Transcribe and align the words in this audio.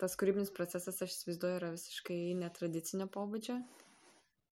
tas 0.00 0.16
kūrybinis 0.18 0.52
procesas, 0.54 1.00
aš 1.04 1.14
įsivaizduoju, 1.14 1.58
yra 1.60 1.70
visiškai 1.74 2.18
netradicinio 2.38 3.08
pobūdžio 3.14 3.58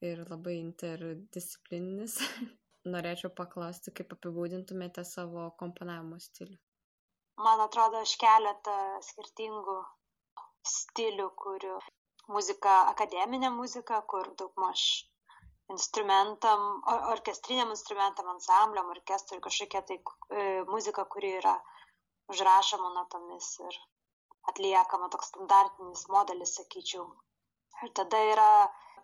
ir 0.06 0.22
labai 0.30 0.58
interdisciplininis. 0.60 2.18
Norėčiau 2.94 3.32
paklausti, 3.34 3.90
kaip 3.98 4.12
apibūdintumėte 4.14 5.02
savo 5.06 5.48
komponavimo 5.58 6.20
stilių. 6.22 6.58
Man 7.42 7.60
atrodo, 7.64 8.02
aš 8.06 8.14
keletą 8.20 8.76
skirtingų 9.04 9.80
stilių 10.66 11.26
kuriu. 11.42 11.80
Muzika, 12.30 12.76
akademinė 12.92 13.50
muzika, 13.54 14.00
kur 14.12 14.30
daugmaž 14.38 14.84
instrumentam, 15.74 16.62
or, 16.92 17.02
orkestriniam 17.16 17.70
instrumentam, 17.74 18.30
ansambliam, 18.34 18.88
orkestrui 18.94 19.42
kažkokia 19.42 19.82
tai 19.90 19.98
e, 19.98 20.46
muzika, 20.70 21.04
kuri 21.10 21.36
yra 21.40 21.54
užrašoma 22.32 22.92
natomis 22.94 23.50
ir 23.66 23.78
atliekama 24.52 25.08
toks 25.12 25.32
standartinis 25.32 26.06
modelis, 26.12 26.56
sakyčiau. 26.58 27.06
Ir 27.84 27.92
tada 27.98 28.20
yra 28.32 28.50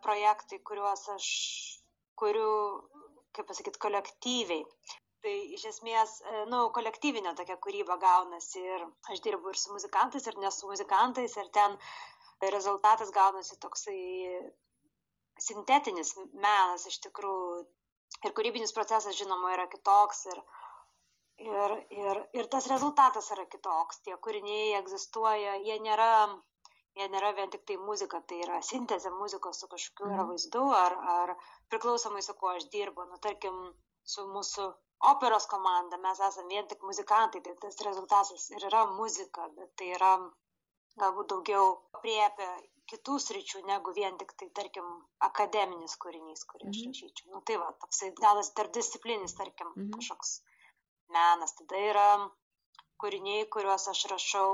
projektai, 0.05 0.59
kuriuos 0.69 1.05
aš 1.15 1.29
kuriu, 2.23 2.53
kaip 3.37 3.49
pasakyti, 3.51 3.81
kolektyviai. 3.83 4.65
Tai 5.23 5.35
iš 5.57 5.65
esmės, 5.71 6.17
e, 6.27 6.39
nu, 6.51 6.65
kolektyvinė 6.77 7.35
tokia 7.39 7.57
kūryba 7.65 7.99
gaunasi 8.03 8.63
ir 8.63 8.87
aš 9.13 9.21
dirbu 9.27 9.53
ir 9.53 9.61
su 9.61 9.75
muzikantais, 9.75 10.27
ir 10.27 10.39
ne 10.43 10.51
su 10.51 10.71
muzikantais, 10.71 11.37
ir 11.39 11.51
ten 11.59 11.77
rezultatas 12.57 13.13
gaunasi 13.15 13.59
toksai 13.63 14.01
sintetinis 15.47 16.17
menas 16.47 16.89
iš 16.91 16.99
tikrųjų. 17.07 17.63
Ir 18.27 18.35
kūrybinis 18.37 18.75
procesas, 18.77 19.17
žinoma, 19.19 19.55
yra 19.55 19.69
kitoks. 19.71 20.27
Ir, 20.33 20.43
ir, 21.43 21.75
ir, 21.91 22.23
ir 22.39 22.49
tas 22.55 22.69
rezultatas 22.71 23.31
yra 23.35 23.45
kitoks. 23.55 24.01
Tie 24.07 24.17
kūriniai 24.27 24.73
egzistuoja, 24.79 25.57
jie 25.67 25.79
nėra, 25.85 26.11
jie 26.99 27.09
nėra 27.15 27.33
vien 27.39 27.53
tik 27.53 27.65
tai 27.69 27.79
muzika, 27.81 28.23
tai 28.29 28.41
yra 28.47 28.61
sintezė 28.69 29.13
muzikos 29.17 29.63
su 29.63 29.71
kažkokiu 29.75 30.11
mm. 30.11 30.31
vaizdu 30.31 30.65
ar, 30.77 30.97
ar 31.17 31.35
priklausomai 31.73 32.23
su 32.27 32.37
kuo 32.41 32.55
aš 32.57 32.69
dirbu. 32.75 33.07
Nu, 33.11 33.21
tarkim, 33.27 33.59
su 34.15 34.27
mūsų 34.31 34.69
operos 35.13 35.49
komanda 35.51 35.99
mes 36.03 36.21
esame 36.29 36.55
vien 36.55 36.69
tik 36.71 36.85
muzikantai, 36.87 37.43
tai 37.45 37.57
tas 37.65 37.81
rezultatas 37.87 38.51
ir 38.55 38.69
yra 38.71 38.85
muzika, 38.93 39.49
bet 39.57 39.75
tai 39.79 39.93
yra 39.97 40.13
galbūt 41.01 41.33
daugiau 41.33 41.73
priepia 42.03 42.51
kitų 42.93 43.19
sričių 43.25 43.63
negu 43.67 43.95
vien 43.97 44.19
tik 44.21 44.35
tai, 44.39 44.49
tarkim, 44.59 44.89
akademinis 45.27 45.95
kūrinys, 46.03 46.45
kurį 46.51 46.69
aš 46.69 46.81
mhm. 46.81 46.95
rašyčiau. 46.95 47.31
Nu, 47.35 47.43
tai 47.49 47.59
va, 47.63 47.71
toksai 47.85 48.11
galas 48.19 48.53
tarpdisciplinis, 48.59 49.37
tarkim, 49.39 49.71
mhm. 49.77 49.93
kažkoks 49.97 50.41
menas. 51.17 51.57
Tada 51.61 51.83
yra 51.93 52.09
kūriniai, 53.03 53.49
kuriuos 53.55 53.89
aš 53.95 54.05
rašau 54.15 54.53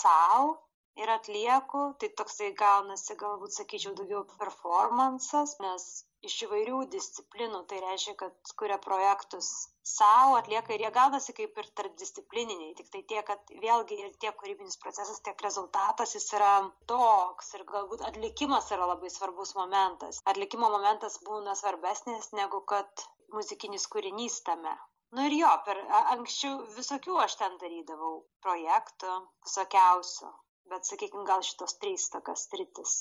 savo 0.00 0.56
ir 0.98 1.10
atlieku, 1.14 1.80
tai 2.00 2.10
toksai 2.20 2.50
gaunasi, 2.58 3.14
galbūt 3.22 3.54
sakyčiau, 3.54 3.94
daugiau 3.98 4.24
performances, 4.40 5.54
nes 5.62 5.84
iš 6.26 6.36
įvairių 6.48 6.78
disciplinų, 6.92 7.60
tai 7.70 7.78
reiškia, 7.84 8.14
kad 8.22 8.52
kuria 8.58 8.78
projektus 8.82 9.50
savo, 9.86 10.34
atlieka 10.40 10.74
ir 10.74 10.84
jie 10.84 10.90
gaunasi 10.96 11.34
kaip 11.36 11.60
ir 11.62 11.68
tarpdisciplininiai, 11.80 12.74
tik 12.80 12.90
tai 12.94 13.04
tiek, 13.12 13.22
kad 13.30 13.54
vėlgi 13.62 14.00
ir 14.02 14.10
tiek 14.24 14.34
kūrybinis 14.40 14.80
procesas, 14.82 15.22
tiek 15.28 15.46
rezultatas 15.46 16.16
jis 16.18 16.26
yra 16.40 16.52
toks 16.90 17.54
ir 17.54 17.64
galbūt 17.70 18.02
atlikimas 18.10 18.72
yra 18.74 18.90
labai 18.90 19.12
svarbus 19.14 19.54
momentas. 19.60 20.20
Atlikimo 20.34 20.72
momentas 20.74 21.20
būna 21.30 21.54
svarbesnis 21.62 22.32
negu 22.40 22.64
kad 22.74 23.06
muzikinis 23.38 23.86
kūrinys 23.94 24.42
tame. 24.50 24.74
Nu 25.16 25.24
ir 25.24 25.38
jo, 25.38 25.52
per 25.64 25.78
anksčiau 26.14 26.66
visokių 26.76 27.16
aš 27.24 27.38
ten 27.40 27.54
darydavau 27.62 28.14
projektų, 28.44 29.14
visokiausių, 29.46 30.32
bet 30.72 30.90
sakykime, 30.90 31.24
gal 31.30 31.44
šitos 31.46 31.78
trys 31.80 32.10
tokios 32.12 32.44
stritis 32.48 32.98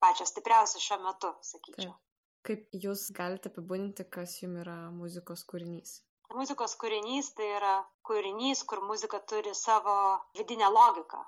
pačios 0.00 0.30
stipriausios 0.32 0.84
šiuo 0.84 0.98
metu, 1.02 1.32
sakyčiau. 1.50 1.94
Taip. 1.94 2.04
Kaip 2.48 2.76
jūs 2.84 3.08
galite 3.16 3.50
apibūdinti, 3.50 4.06
kas 4.14 4.36
jums 4.42 4.62
yra 4.62 4.76
muzikos 4.94 5.42
kūrinys? 5.50 5.98
Muzikos 6.38 6.76
kūrinys 6.80 7.32
tai 7.36 7.48
yra 7.56 7.74
kūrinys, 8.08 8.62
kur 8.68 8.84
muzika 8.84 9.20
turi 9.32 9.54
savo 9.58 9.96
vidinę 10.38 10.70
logiką, 10.76 11.20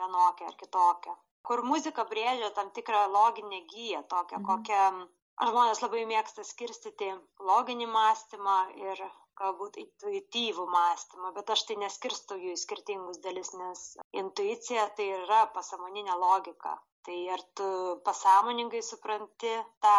vienokią 0.00 0.48
ar 0.50 0.56
kitokią. 0.62 1.14
Kur 1.46 1.62
muzika 1.66 2.06
brėžia 2.10 2.50
tam 2.56 2.72
tikrą 2.78 3.04
loginę 3.12 3.60
gyją, 3.72 4.02
tokią, 4.14 4.40
mhm. 4.40 4.46
kokią 4.48 5.50
žmonės 5.50 5.82
labai 5.84 6.06
mėgsta 6.08 6.46
skirstyti 6.48 7.12
loginį 7.50 7.90
mąstymą 7.92 8.58
ir 8.80 9.04
galbūt 9.40 9.78
intuityvų 9.82 10.66
mąstymą, 10.74 11.32
bet 11.36 11.50
aš 11.54 11.64
tai 11.68 11.76
neskirstu 11.82 12.38
jų 12.42 12.54
į 12.56 12.60
skirtingus 12.62 13.20
dalis, 13.24 13.52
nes 13.60 13.86
intuicija 14.22 14.88
tai 14.98 15.08
yra 15.22 15.44
pasamoninė 15.56 16.16
logika. 16.22 16.76
Tai 17.06 17.18
ar 17.30 17.42
tu 17.58 17.66
pasąmoningai 18.06 18.80
supranti 18.82 19.52
tą 19.84 19.98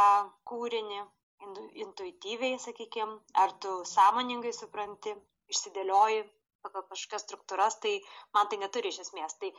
kūrinį 0.50 1.00
intuityviai 1.86 2.58
sakykim 2.59 3.14
ar 3.44 3.53
tu 3.64 3.72
sąmoningai 3.86 4.52
supranti 4.58 5.14
išsidėlioji 5.53 6.26
pagal 6.66 6.84
kažkokias 6.90 7.24
struktūras 7.24 7.80
tai 7.84 7.94
man 8.36 8.52
tai 8.52 8.59
neturi 8.64 8.92
iš 8.92 9.00
esmės. 9.06 9.38
Tai 9.40 9.53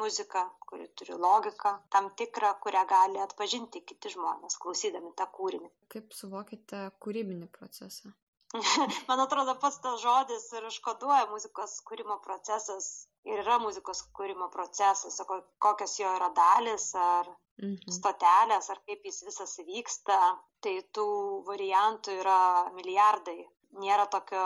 muzika 0.00 0.44
kuri 0.70 0.88
turi 0.98 1.18
logiką 1.26 1.74
tam 1.96 2.10
tikrą 2.20 2.54
kurią 2.64 2.86
gali 2.96 3.20
atpažinti 3.26 3.84
kiti 3.92 4.14
žmonės 4.16 4.58
klausydami 4.64 5.12
tą 5.20 5.28
kūrinį. 5.38 5.70
Kaip 5.94 6.16
suvokiate 6.22 6.86
kūrybinį 7.04 7.50
procesą 7.58 8.14
man 9.08 9.20
atrodo 9.24 9.54
pats 9.62 9.80
tas 9.82 10.02
žodis 10.02 10.44
ir 10.54 10.66
užkoduoja 10.68 11.26
muzikos 11.30 11.80
kūrimo 11.88 12.20
procesas 12.26 12.88
ir 13.26 13.40
yra 13.42 13.56
muzikos 13.62 14.04
kūrimo 14.16 14.50
procesas, 14.52 15.16
kokios 15.64 15.96
jo 15.98 16.10
yra 16.18 16.28
dalis 16.36 16.90
ar 17.00 17.30
mhm. 17.62 17.90
stotelės, 17.98 18.70
ar 18.70 18.82
kaip 18.86 19.08
jis 19.08 19.22
visas 19.28 19.56
vyksta, 19.66 20.18
tai 20.64 20.76
tų 20.96 21.08
variantų 21.48 22.20
yra 22.20 22.38
milijardai. 22.76 23.40
Nėra 23.82 24.06
tokio 24.06 24.44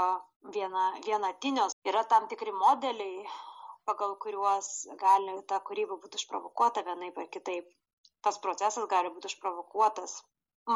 viena, 0.54 0.86
vienatinios, 1.04 1.76
yra 1.84 2.04
tam 2.08 2.30
tikri 2.30 2.54
modeliai, 2.54 3.26
pagal 3.88 4.14
kuriuos 4.22 4.88
gali 5.00 5.34
ta 5.50 5.60
kūryba 5.68 5.98
būti 6.00 6.20
išprovokuota 6.20 6.84
vienaip 6.86 7.18
ar 7.20 7.28
kitaip. 7.34 7.68
Tas 8.24 8.40
procesas 8.42 8.88
gali 8.90 9.12
būti 9.14 9.28
išprovokuotas. 9.30 10.22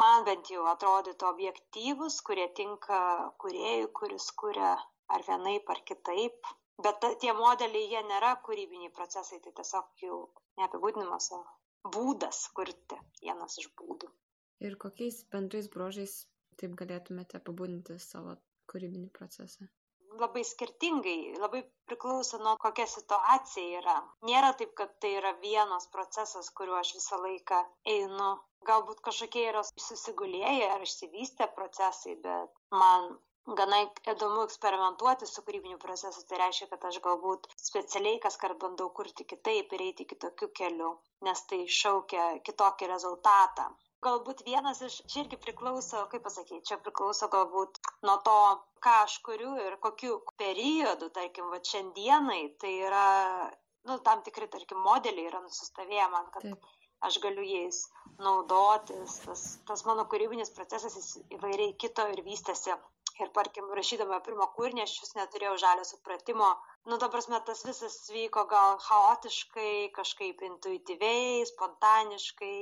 Man 0.01 0.25
bent 0.25 0.49
jau 0.49 0.65
atrodytų 0.71 1.29
objektyvus, 1.29 2.19
kurie 2.25 2.47
tinka 2.57 2.99
kuriejui, 3.43 3.91
kuris 3.99 4.31
kuria 4.41 4.73
ar 5.13 5.25
vienaip 5.27 5.69
ar 5.69 5.81
kitaip 5.85 6.53
bet 6.81 7.05
tie 7.21 7.33
modeliai, 7.37 7.89
jie 7.91 8.01
nėra 8.07 8.33
kūrybiniai 8.45 8.93
procesai, 8.97 9.39
tai 9.43 9.53
tiesiog 9.59 10.05
jau 10.05 10.17
neapibūdinimas, 10.59 11.29
o 11.37 11.43
būdas 11.95 12.47
kurti, 12.57 12.99
vienas 13.21 13.59
iš 13.61 13.69
būdų. 13.79 14.09
Ir 14.63 14.77
kokiais 14.79 15.23
bendrais 15.33 15.69
brožais 15.69 16.23
taip 16.59 16.75
galėtumėte 16.79 17.39
apibūdinti 17.39 17.99
savo 17.99 18.37
kūrybinį 18.71 19.09
procesą? 19.17 19.67
Labai 20.21 20.43
skirtingai, 20.45 21.33
labai 21.41 21.63
priklauso 21.89 22.37
nuo 22.37 22.53
kokia 22.61 22.85
situacija 22.87 23.79
yra. 23.81 23.95
Nėra 24.29 24.51
taip, 24.57 24.75
kad 24.77 24.93
tai 25.01 25.15
yra 25.17 25.33
vienas 25.41 25.87
procesas, 25.95 26.51
kuriuo 26.53 26.77
aš 26.79 26.93
visą 26.99 27.17
laiką 27.21 27.63
einu. 27.95 28.35
Galbūt 28.69 29.03
kažkokie 29.05 29.45
yra 29.51 29.61
susigulėję 29.67 30.71
ar 30.77 30.83
išsivystę 30.87 31.49
procesai, 31.57 32.15
bet 32.25 32.51
man 32.83 33.13
gana 33.59 33.79
įdomu 34.07 34.43
eksperimentuoti 34.47 35.27
su 35.27 35.43
kūrybiniu 35.47 35.77
procesu, 35.79 36.23
tai 36.27 36.39
reiškia, 36.41 36.67
kad 36.71 36.85
aš 36.89 36.99
galbūt 37.07 37.49
specialiai 37.59 38.19
kas 38.25 38.37
kart 38.43 38.59
bandau 38.61 38.89
kurti 38.99 39.25
kitaip 39.27 39.73
ir 39.75 39.83
eiti 39.87 40.05
kitokiu 40.11 40.49
keliu, 40.59 40.91
nes 41.27 41.41
tai 41.49 41.63
šaukia 41.79 42.27
kitokį 42.47 42.87
rezultatą. 42.93 43.67
Galbūt 44.03 44.43
vienas 44.47 44.81
iš, 44.83 44.99
čia 45.11 45.23
irgi 45.23 45.39
priklauso, 45.43 46.05
kaip 46.11 46.23
pasakyti, 46.27 46.63
čia 46.69 46.77
priklauso 46.85 47.29
galbūt 47.31 47.79
nuo 48.07 48.17
to, 48.27 48.39
ką 48.83 48.95
aš 49.03 49.17
kuriu 49.27 49.53
ir 49.65 49.77
kokiu 49.83 50.17
periodu, 50.39 51.11
tarkim, 51.17 51.51
va 51.51 51.59
šiandienai, 51.71 52.41
tai 52.63 52.73
yra, 52.87 53.05
nu, 53.87 53.99
tam 54.07 54.23
tikri, 54.27 54.49
tarkim, 54.55 54.83
modeliai 54.87 55.29
yra 55.31 55.43
nusistovėję 55.43 56.09
man, 56.15 56.31
kad 56.35 56.49
Taip. 56.49 56.71
Aš 57.09 57.19
galiu 57.25 57.43
jais 57.47 57.83
naudotis, 58.23 59.19
tas, 59.25 59.43
tas 59.67 59.85
mano 59.89 60.05
kūrybinis 60.11 60.53
procesas 60.57 61.13
įvairiai 61.37 61.77
kito 61.83 62.05
ir 62.13 62.23
vystėsi. 62.25 62.75
Ir 63.21 63.29
tarkim 63.33 63.67
rašydama 63.77 64.17
pirmą 64.25 64.47
kūrinį 64.55 64.81
aš 64.83 64.93
vis 65.03 65.11
neturėjau 65.17 65.57
žalio 65.63 65.83
supratimo. 65.85 66.47
Nu 66.89 66.97
ta 67.01 67.09
prasme 67.13 67.37
tas 67.49 67.61
visas 67.67 67.97
vyko 68.13 68.47
gal 68.53 68.79
chaotiškai 68.85 69.91
kažkaip 69.97 70.41
intuityviai 70.47 71.43
spontaniškai 71.51 72.55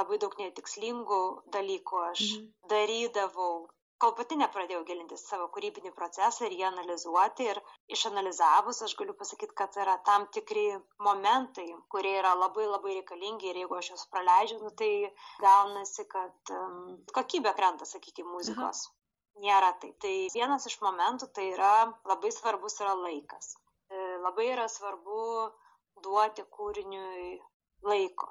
labai 0.00 0.18
daug 0.24 0.36
netikslingų 0.42 1.22
dalykų 1.56 2.02
aš 2.10 2.26
mhm. 2.26 2.52
darydavau 2.74 3.56
kol 4.02 4.14
pati 4.18 4.36
nepradėjau 4.40 4.82
gilintis 4.88 5.24
savo 5.28 5.46
kūrybinį 5.54 5.92
procesą 5.98 6.48
ir 6.48 6.56
jį 6.58 6.66
analizuoti 6.68 7.46
ir 7.52 7.60
išanalizavus 7.96 8.82
aš 8.86 8.96
galiu 9.00 9.14
pasakyti, 9.20 9.54
kad 9.60 9.76
yra 9.84 9.96
tam 10.08 10.26
tikri 10.36 10.66
momentai, 11.06 11.66
kurie 11.94 12.16
yra 12.20 12.34
labai 12.38 12.66
labai 12.68 12.98
reikalingi 12.98 13.50
ir 13.50 13.62
jeigu 13.62 13.78
aš 13.78 13.92
juos 13.92 14.04
praleidžiu, 14.14 14.60
nu, 14.64 14.72
tai 14.82 14.90
gaunasi, 15.44 16.06
kad 16.16 16.54
kokybė 17.18 17.54
krenta, 17.58 17.88
sakykime, 17.88 18.30
muzikos. 18.36 18.86
Nėra 19.42 19.72
taip. 19.82 19.96
Tai 20.02 20.14
vienas 20.34 20.66
iš 20.70 20.78
momentų 20.82 21.26
tai 21.34 21.48
yra 21.56 21.74
labai 22.06 22.30
svarbus 22.34 22.78
yra 22.82 22.94
laikas. 23.00 23.56
E, 23.90 24.02
labai 24.22 24.46
yra 24.52 24.68
svarbu 24.70 25.22
duoti 26.04 26.44
kūriniui 26.54 27.40
laiko 27.82 28.30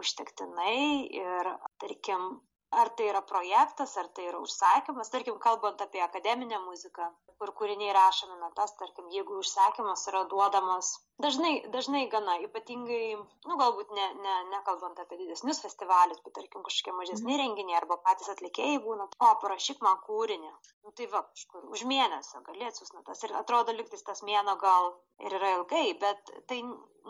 užtektinai 0.00 1.08
ir, 1.16 1.50
tarkim, 1.80 2.26
ar 2.70 2.90
tai 2.96 3.08
yra 3.12 3.22
projektas, 3.22 3.96
ar 4.00 4.08
tai 4.14 4.28
yra 4.30 4.40
užsakymas, 4.42 5.12
tarkim, 5.12 5.38
kalbant 5.38 5.80
apie 5.84 6.02
akademinę 6.02 6.58
muziką, 6.64 7.10
kur 7.38 7.52
kūriniai 7.58 7.94
rašomi 7.94 8.36
natas, 8.40 8.74
tarkim, 8.80 9.08
jeigu 9.12 9.38
užsakymas 9.42 10.06
yra 10.10 10.22
duodamas, 10.30 10.92
dažnai, 11.22 11.52
dažnai 11.74 12.04
gana, 12.12 12.36
ypatingai, 12.46 13.16
nu, 13.18 13.58
galbūt 13.60 13.92
ne, 13.96 14.06
ne, 14.22 14.36
nekalbant 14.52 14.98
apie 15.02 15.18
didesnius 15.20 15.60
festivalius, 15.64 16.22
bet 16.24 16.36
tarkim, 16.38 16.64
kažkokie 16.66 16.94
mažesni 16.96 17.32
mhm. 17.32 17.42
renginiai 17.42 17.78
arba 17.80 17.98
patys 18.06 18.30
atlikėjai 18.34 18.80
būna, 18.86 19.08
o 19.08 19.34
parašyk 19.42 19.82
man 19.84 20.00
kūrinį. 20.06 20.50
Nu, 20.84 20.94
tai 20.96 21.08
va, 21.12 21.24
kažkur 21.34 21.68
už 21.74 21.84
mėnesio 21.90 22.42
gali 22.48 22.66
atsiųs 22.68 22.94
natas 22.96 23.22
ir 23.26 23.36
atrodo 23.38 23.74
liktis 23.76 24.04
tas 24.06 24.24
mėno 24.26 24.56
gal 24.60 24.92
ir 25.22 25.38
yra 25.38 25.54
ilgai, 25.58 25.86
bet 26.00 26.34
tai 26.50 26.62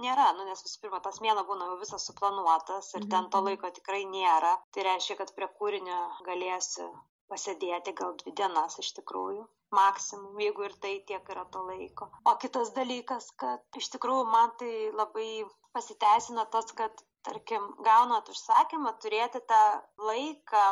nėra, 0.03 0.31
nu, 0.37 0.45
nes 0.49 0.63
visų 0.65 0.81
pirma, 0.83 1.01
tas 1.05 1.21
mėno 1.25 1.45
būna 1.49 1.69
jau 1.71 1.79
visas 1.81 2.07
suplanuotas 2.09 2.91
ir 2.99 3.07
ten 3.07 3.31
to 3.31 3.41
mhm. 3.41 3.49
laiko 3.49 3.71
tikrai 3.79 4.05
nėra. 4.11 4.55
Tai 4.75 4.87
reiškia, 4.89 5.19
kad 5.21 5.33
prie 5.37 5.49
kūrinio 5.59 6.01
galėsi 6.29 6.87
pasėdėti 7.33 7.95
gal 8.01 8.15
dvi 8.21 8.35
dienas 8.41 8.79
iš 8.83 8.93
tikrųjų 8.99 9.45
maksimum, 9.75 10.39
jeigu 10.45 10.67
ir 10.69 10.75
tai 10.85 10.95
tiek 11.09 11.31
yra 11.35 11.45
to 11.55 11.65
laiko. 11.69 12.11
O 12.31 12.37
kitas 12.43 12.71
dalykas, 12.77 13.31
kad 13.43 13.81
iš 13.81 13.91
tikrųjų 13.97 14.27
man 14.31 14.53
tai 14.61 14.73
labai 14.95 15.29
pasiteisina 15.75 16.45
tas, 16.55 16.71
kad, 16.79 17.03
tarkim, 17.27 17.67
gaunat 17.89 18.31
užsakymą 18.31 18.95
turėti 19.03 19.43
tą 19.51 19.63
laiką 20.11 20.65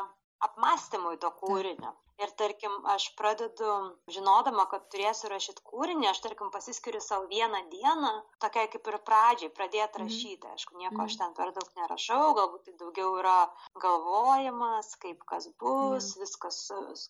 apmąstymui 0.49 1.19
to 1.23 1.32
kūrinio 1.40 1.96
ir 2.20 2.32
tarkim 2.38 2.75
aš 2.93 3.06
pradedu 3.19 3.73
žinodama 4.14 4.67
kad 4.70 4.85
turėsiu 4.93 5.31
rašyt 5.32 5.62
kūrinį 5.69 6.09
aš 6.11 6.20
tarkim 6.26 6.50
pasiskiriu 6.55 7.00
sau 7.05 7.23
vieną 7.31 7.62
dieną 7.73 8.12
tokiai 8.44 8.70
kaip 8.73 8.91
ir 8.93 8.99
pradžiai 9.09 9.53
pradėt 9.59 9.97
mhm. 9.97 10.05
rašyti 10.05 10.50
aišku 10.53 10.79
nieko 10.81 11.05
aš 11.06 11.17
mhm. 11.17 11.20
ten 11.23 11.37
per 11.38 11.55
daug 11.56 11.70
nerašau 11.81 12.35
galbūt 12.38 12.69
tai 12.69 12.76
daugiau 12.82 13.14
yra 13.23 13.38
galvojimas 13.87 14.93
kaip 15.05 15.25
kas 15.32 15.49
bus 15.62 16.12
mhm. 16.12 16.25
viskas 16.25 16.61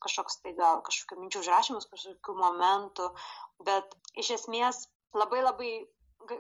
kažkoks 0.07 0.41
tai 0.45 0.55
gal 0.59 0.85
kažkokių 0.87 1.25
minčių 1.25 1.45
užrašymas 1.45 1.91
kažkokių 1.95 2.39
momentų 2.45 3.11
bet 3.67 3.99
iš 4.25 4.37
esmės 4.39 4.87
labai 5.17 5.43
labai 5.43 5.73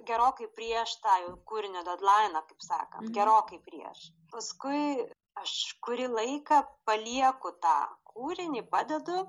gerokai 0.06 0.46
prieš 0.56 0.96
tą 1.02 1.14
jau 1.24 1.32
kūrinio 1.48 1.82
deadline, 1.86 2.38
kaip 2.48 2.62
sakant, 2.64 3.10
gerokai 3.16 3.58
prieš. 3.66 4.10
Paskui 4.32 5.08
aš 5.40 5.52
kurį 5.84 6.08
laiką 6.12 6.62
palieku 6.88 7.52
tą 7.64 7.76
kūrinį 8.14 8.62
padedu 8.72 9.24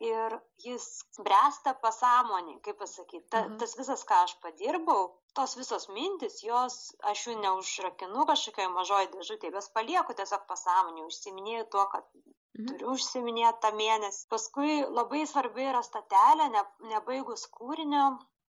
ir 0.00 0.36
jis 0.64 0.86
bręsta 1.26 1.74
pasąmonį, 1.84 2.58
kaip 2.64 2.78
pasakyti, 2.82 3.26
ta, 3.32 3.44
mhm. 3.44 3.58
tas 3.62 3.76
visas, 3.78 4.04
ką 4.08 4.22
aš 4.26 4.36
padirbau, 4.44 5.10
tos 5.36 5.56
visos 5.58 5.88
mintis, 5.94 6.40
jos, 6.44 6.78
aš 7.12 7.26
jų 7.28 7.36
neužrakinu 7.42 8.26
kažkokioje 8.30 8.72
mažoje 8.74 9.10
dėžutėje, 9.14 9.54
bet 9.56 9.70
palieku 9.76 10.16
tiesiog 10.16 10.46
pasąmonį, 10.48 11.06
užsiminėjau 11.10 11.66
tuo, 11.74 11.86
kad 11.92 12.08
mhm. 12.16 12.66
turiu 12.70 12.94
užsiminėti 12.96 13.62
tą 13.66 13.72
mėnesį. 13.82 14.26
Paskui 14.32 14.80
labai 14.88 15.26
svarbi 15.28 15.68
yra 15.68 15.84
statelė, 15.86 16.48
ne, 16.56 16.64
nebaigus 16.94 17.46
kūrinio, 17.58 18.06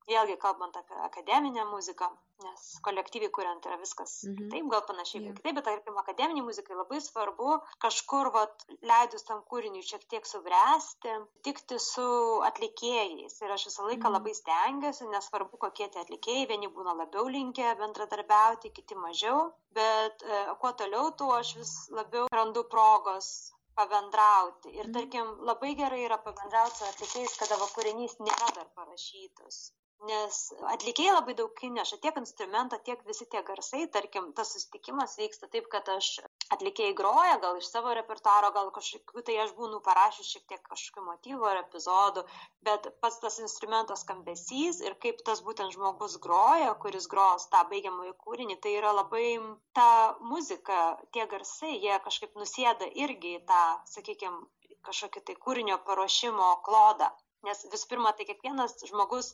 vėlgi 0.09 0.39
kalbant 0.41 0.77
apie 0.81 0.97
akademinę 1.05 1.65
muziką, 1.69 2.09
nes 2.45 2.65
kolektyviai 2.87 3.31
kuriant 3.35 3.67
yra 3.67 3.77
viskas 3.81 4.13
mhm. 4.29 4.51
taip, 4.53 4.67
gal 4.73 4.83
panašiai, 4.89 5.23
yeah. 5.25 5.35
kitaip, 5.39 5.57
bet 5.59 5.67
tarkim, 5.69 5.99
akademiniai 6.03 6.47
muzikai 6.47 6.77
labai 6.79 7.01
svarbu 7.05 7.57
kažkur, 7.85 8.31
vat, 8.37 8.65
leidus 8.91 9.27
tam 9.29 9.43
kūriniui 9.51 9.85
šiek 9.89 10.07
tiek 10.13 10.29
subręsti, 10.31 11.17
tikti 11.47 11.81
su 11.83 12.07
atlikėjais. 12.49 13.41
Ir 13.43 13.55
aš 13.57 13.69
visą 13.71 13.89
laiką 13.89 14.07
mhm. 14.07 14.17
labai 14.19 14.35
stengiuosi, 14.39 15.11
nesvarbu, 15.15 15.61
kokie 15.67 15.91
tie 15.93 16.03
atlikėjai, 16.05 16.49
vieni 16.53 16.73
būna 16.79 16.97
labiau 17.03 17.27
linkę 17.35 17.75
bendradarbiauti, 17.83 18.73
kiti 18.79 18.99
mažiau, 18.99 19.49
bet 19.77 20.25
e, 20.25 20.43
kuo 20.63 20.73
toliau, 20.79 21.13
tuo 21.19 21.35
aš 21.37 21.55
vis 21.61 21.75
labiau 21.95 22.31
randu 22.35 22.65
progos 22.71 23.33
pabendrauti. 23.79 24.73
Ir 24.77 24.87
mhm. 24.87 24.95
tarkim, 24.97 25.35
labai 25.51 25.75
gerai 25.83 26.05
yra 26.07 26.23
pabendrauti 26.23 26.81
su 26.81 26.89
atlikėjais, 26.93 27.37
kada 27.43 27.59
va 27.61 27.71
kūrinys 27.75 28.19
nėra 28.23 28.55
dar 28.61 28.71
parašytas 28.79 29.67
nes 30.07 30.37
atlikėjai 30.73 31.15
labai 31.17 31.35
daug 31.39 31.63
įneša 31.69 31.99
tiek 32.03 32.19
instrumento, 32.21 32.79
tiek 32.87 33.01
visi 33.07 33.27
tie 33.33 33.41
garsai, 33.47 33.87
tarkim, 33.95 34.29
tas 34.37 34.53
susitikimas 34.55 35.17
vyksta 35.19 35.49
taip, 35.51 35.67
kad 35.73 35.89
aš 35.95 36.11
atlikėjai 36.55 36.95
groja, 37.01 37.39
gal 37.43 37.59
iš 37.59 37.71
savo 37.73 37.95
repertuaro, 37.99 38.53
gal 38.55 38.71
kažkokiu 38.77 39.25
tai 39.27 39.39
aš 39.45 39.55
būnu 39.59 39.81
parašęs 39.89 40.31
šiek 40.35 40.47
tiek 40.53 40.63
kažkokių 40.71 41.07
motyvų 41.09 41.49
ar 41.51 41.63
epizodų, 41.65 42.25
bet 42.69 42.89
pats 43.03 43.19
tas 43.25 43.41
instrumentas 43.43 44.05
skambesys 44.07 44.83
ir 44.87 44.95
kaip 45.03 45.25
tas 45.27 45.43
būtent 45.47 45.75
žmogus 45.75 46.19
groja, 46.23 46.75
kuris 46.85 47.11
gros 47.11 47.49
tą 47.53 47.65
baigiamąjį 47.73 48.15
kūrinį, 48.23 48.61
tai 48.63 48.77
yra 48.79 48.95
labai 49.01 49.27
ta 49.75 49.91
muzika, 50.21 50.99
tie 51.13 51.27
garsai, 51.27 51.75
jie 51.83 51.99
kažkaip 52.07 52.39
nusėda 52.39 52.87
irgi 52.95 53.39
į 53.41 53.45
tą, 53.51 53.63
sakykime, 53.97 54.47
kažkokį 54.87 55.25
tai 55.27 55.35
kūrinio 55.43 55.83
paruošimo 55.87 56.53
klodą. 56.67 57.11
Nes 57.47 57.61
visų 57.71 57.87
pirma, 57.93 58.11
tai 58.19 58.27
kiekvienas 58.27 58.75
žmogus 58.89 59.29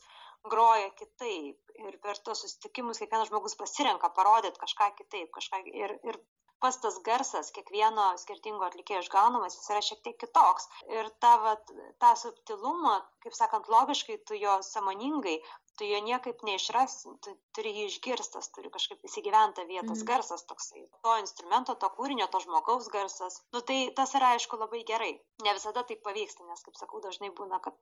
groja 0.52 0.90
kitaip 1.00 1.74
ir 1.88 1.98
per 2.04 2.20
tuos 2.26 2.44
susitikimus 2.44 3.00
kiekvienas 3.02 3.30
žmogus 3.32 3.56
pasirenka 3.60 4.10
parodyt 4.18 4.58
kažką 4.62 4.90
kitaip 5.00 5.30
kažką 5.38 5.62
ir 5.82 5.98
ir 6.10 6.20
pats 6.64 6.78
tas 6.82 6.96
garsas 7.06 7.50
kiekvieno 7.56 8.04
skirtingo 8.20 8.64
atlikėjo 8.66 9.02
išgaunamas 9.04 9.56
jis 9.58 9.70
yra 9.74 9.82
šiek 9.88 10.00
tiek 10.06 10.16
kitoks. 10.22 10.68
Ir 10.96 11.10
tą 11.24 11.32
vat 11.42 11.72
tą 12.04 12.12
subtilumą 12.20 12.94
kaip 13.24 13.36
sakant 13.40 13.68
logiškai 13.74 14.16
tu 14.28 14.38
jo 14.40 14.54
sąmoningai 14.68 15.36
tu 15.78 15.88
jo 15.90 16.00
niekaip 16.06 16.44
neišrasi 16.48 17.14
tu 17.26 17.34
turi 17.56 17.74
jį 17.78 17.86
išgirst 17.90 18.36
tas 18.36 18.50
turi 18.56 18.72
kažkaip 18.76 19.04
įsigyvent 19.10 19.58
tavyje 19.60 19.82
tas 19.88 20.00
mhm. 20.00 20.08
garsas 20.12 20.46
toksai 20.50 20.86
to 21.06 21.18
instrumento 21.22 21.74
to 21.84 21.90
kūrinio 21.98 22.30
to 22.32 22.42
žmogaus 22.46 22.90
garsas 22.96 23.40
nu 23.56 23.64
tai 23.70 23.78
tas 24.00 24.14
yra 24.20 24.34
aišku 24.36 24.60
labai 24.62 24.84
gerai 24.92 25.12
ne 25.46 25.56
visada 25.58 25.86
tai 25.88 26.00
pavyksta 26.08 26.46
nes 26.50 26.66
kaip 26.68 26.82
sakau 26.82 27.02
dažnai 27.08 27.32
būna 27.40 27.62
kad 27.64 27.78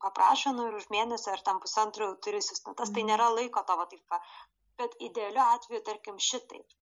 paprašo, 0.00 0.52
nu 0.56 0.68
ir 0.68 0.76
už 0.80 0.88
mėnesio 0.94 1.32
ar 1.34 1.42
tam 1.46 1.60
pusantro 1.62 2.08
turi 2.24 2.42
sustatas, 2.44 2.92
tai 2.92 3.02
mhm. 3.02 3.12
nėra 3.12 3.28
laiko 3.38 3.62
tavo 3.68 3.86
taip, 3.90 4.18
bet 4.80 4.96
idealiu 5.08 5.42
atveju, 5.44 5.82
tarkim, 5.88 6.20
šitaip. 6.30 6.76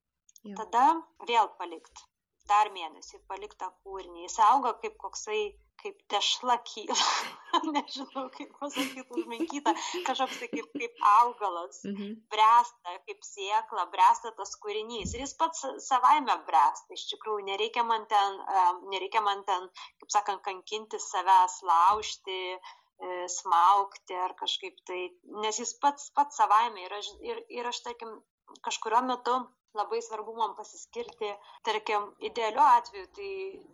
Jo. 0.44 0.56
Tada 0.60 0.86
vėl 1.28 1.48
palikt, 1.60 2.04
dar 2.50 2.70
mėnesį 2.74 3.22
palikt 3.30 3.56
tą 3.62 3.70
kūrinį, 3.84 4.26
jis 4.26 4.40
auga 4.50 4.74
kaip 4.82 4.98
koksai, 5.00 5.54
kaip 5.84 6.02
tešla 6.12 6.56
kyla, 6.66 6.98
nežinau 7.76 8.26
kaip 8.34 8.52
pasakyti, 8.58 9.06
užmenkyta, 9.18 9.74
kažkoks 10.08 10.42
tai 10.42 10.50
kaip, 10.52 10.70
kaip 10.74 11.08
augalas, 11.14 11.82
mhm. 11.86 12.14
bręsta, 12.32 12.98
kaip 13.08 13.26
siekla, 13.30 13.88
bręsta 13.94 14.34
tas 14.38 14.56
kūrinys. 14.64 15.14
Ir 15.14 15.26
jis 15.26 15.36
pats 15.40 15.66
savaime 15.86 16.38
bręsta, 16.48 16.96
iš 16.96 17.08
tikrųjų 17.14 17.50
nereikia 17.52 17.84
man 17.86 18.08
ten, 18.10 18.40
nereikia 18.94 19.22
man 19.24 19.44
ten, 19.48 19.68
kaip 20.02 20.16
sakant, 20.18 20.42
kankinti 20.46 21.02
savęs, 21.02 21.60
laužti, 21.68 22.40
E, 23.02 23.28
smaugti 23.28 24.14
ar 24.14 24.32
kažkaip 24.38 24.76
tai, 24.88 25.00
nes 25.42 25.58
jis 25.58 25.72
pats, 25.82 26.10
pats 26.16 26.38
savaime 26.38 26.84
ir 26.84 26.92
aš, 26.94 27.08
ir, 27.26 27.40
ir 27.58 27.66
aš, 27.70 27.80
tarkim, 27.86 28.12
kažkurio 28.66 29.00
metu 29.08 29.34
labai 29.78 30.00
svarbu 30.02 30.34
man 30.38 30.54
pasiskirti, 30.58 31.30
tarkim, 31.66 32.10
idealiu 32.28 32.62
atveju 32.64 33.08
tai 33.18 33.30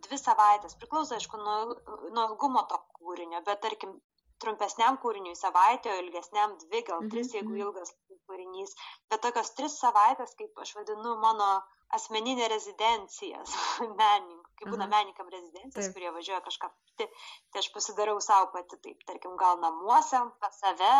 dvi 0.07 0.21
savaitės, 0.21 0.77
priklauso, 0.81 1.17
aišku, 1.17 1.41
nuo, 1.41 1.75
nuo 2.15 2.27
ilgumo 2.31 2.63
to 2.71 2.79
kūrinio, 2.97 3.43
bet, 3.47 3.61
tarkim, 3.65 3.97
trumpesniam 4.41 4.97
kūriniui 5.03 5.37
savaitę, 5.37 5.91
o 5.93 5.99
ilgesniam 6.01 6.55
dvi, 6.63 6.81
gal 6.87 7.05
tris, 7.09 7.29
mhm, 7.29 7.35
jeigu 7.37 7.51
mhm. 7.51 7.61
ilgas 7.65 7.93
kūrinys. 8.29 8.73
Bet 9.11 9.21
tokios 9.25 9.53
tris 9.57 9.77
savaitės, 9.83 10.33
kaip 10.39 10.63
aš 10.65 10.73
vadinu, 10.79 11.17
mano 11.21 11.51
asmeninė 11.97 12.47
rezidencija 12.49 13.43
menininkų 14.01 14.51
kai 14.61 14.69
būna 14.69 14.87
menininkam 14.89 15.29
rezidencijos, 15.33 15.89
kurie 15.95 16.11
važiuoja 16.13 16.41
kažką 16.45 16.69
pati, 16.69 17.07
tai 17.51 17.63
aš 17.63 17.69
pasidarau 17.73 18.17
savo 18.21 18.51
pati, 18.53 18.77
taip, 18.85 19.01
tarkim, 19.09 19.33
gal 19.39 19.57
namuose, 19.61 20.21
pas 20.43 20.59
save, 20.61 20.91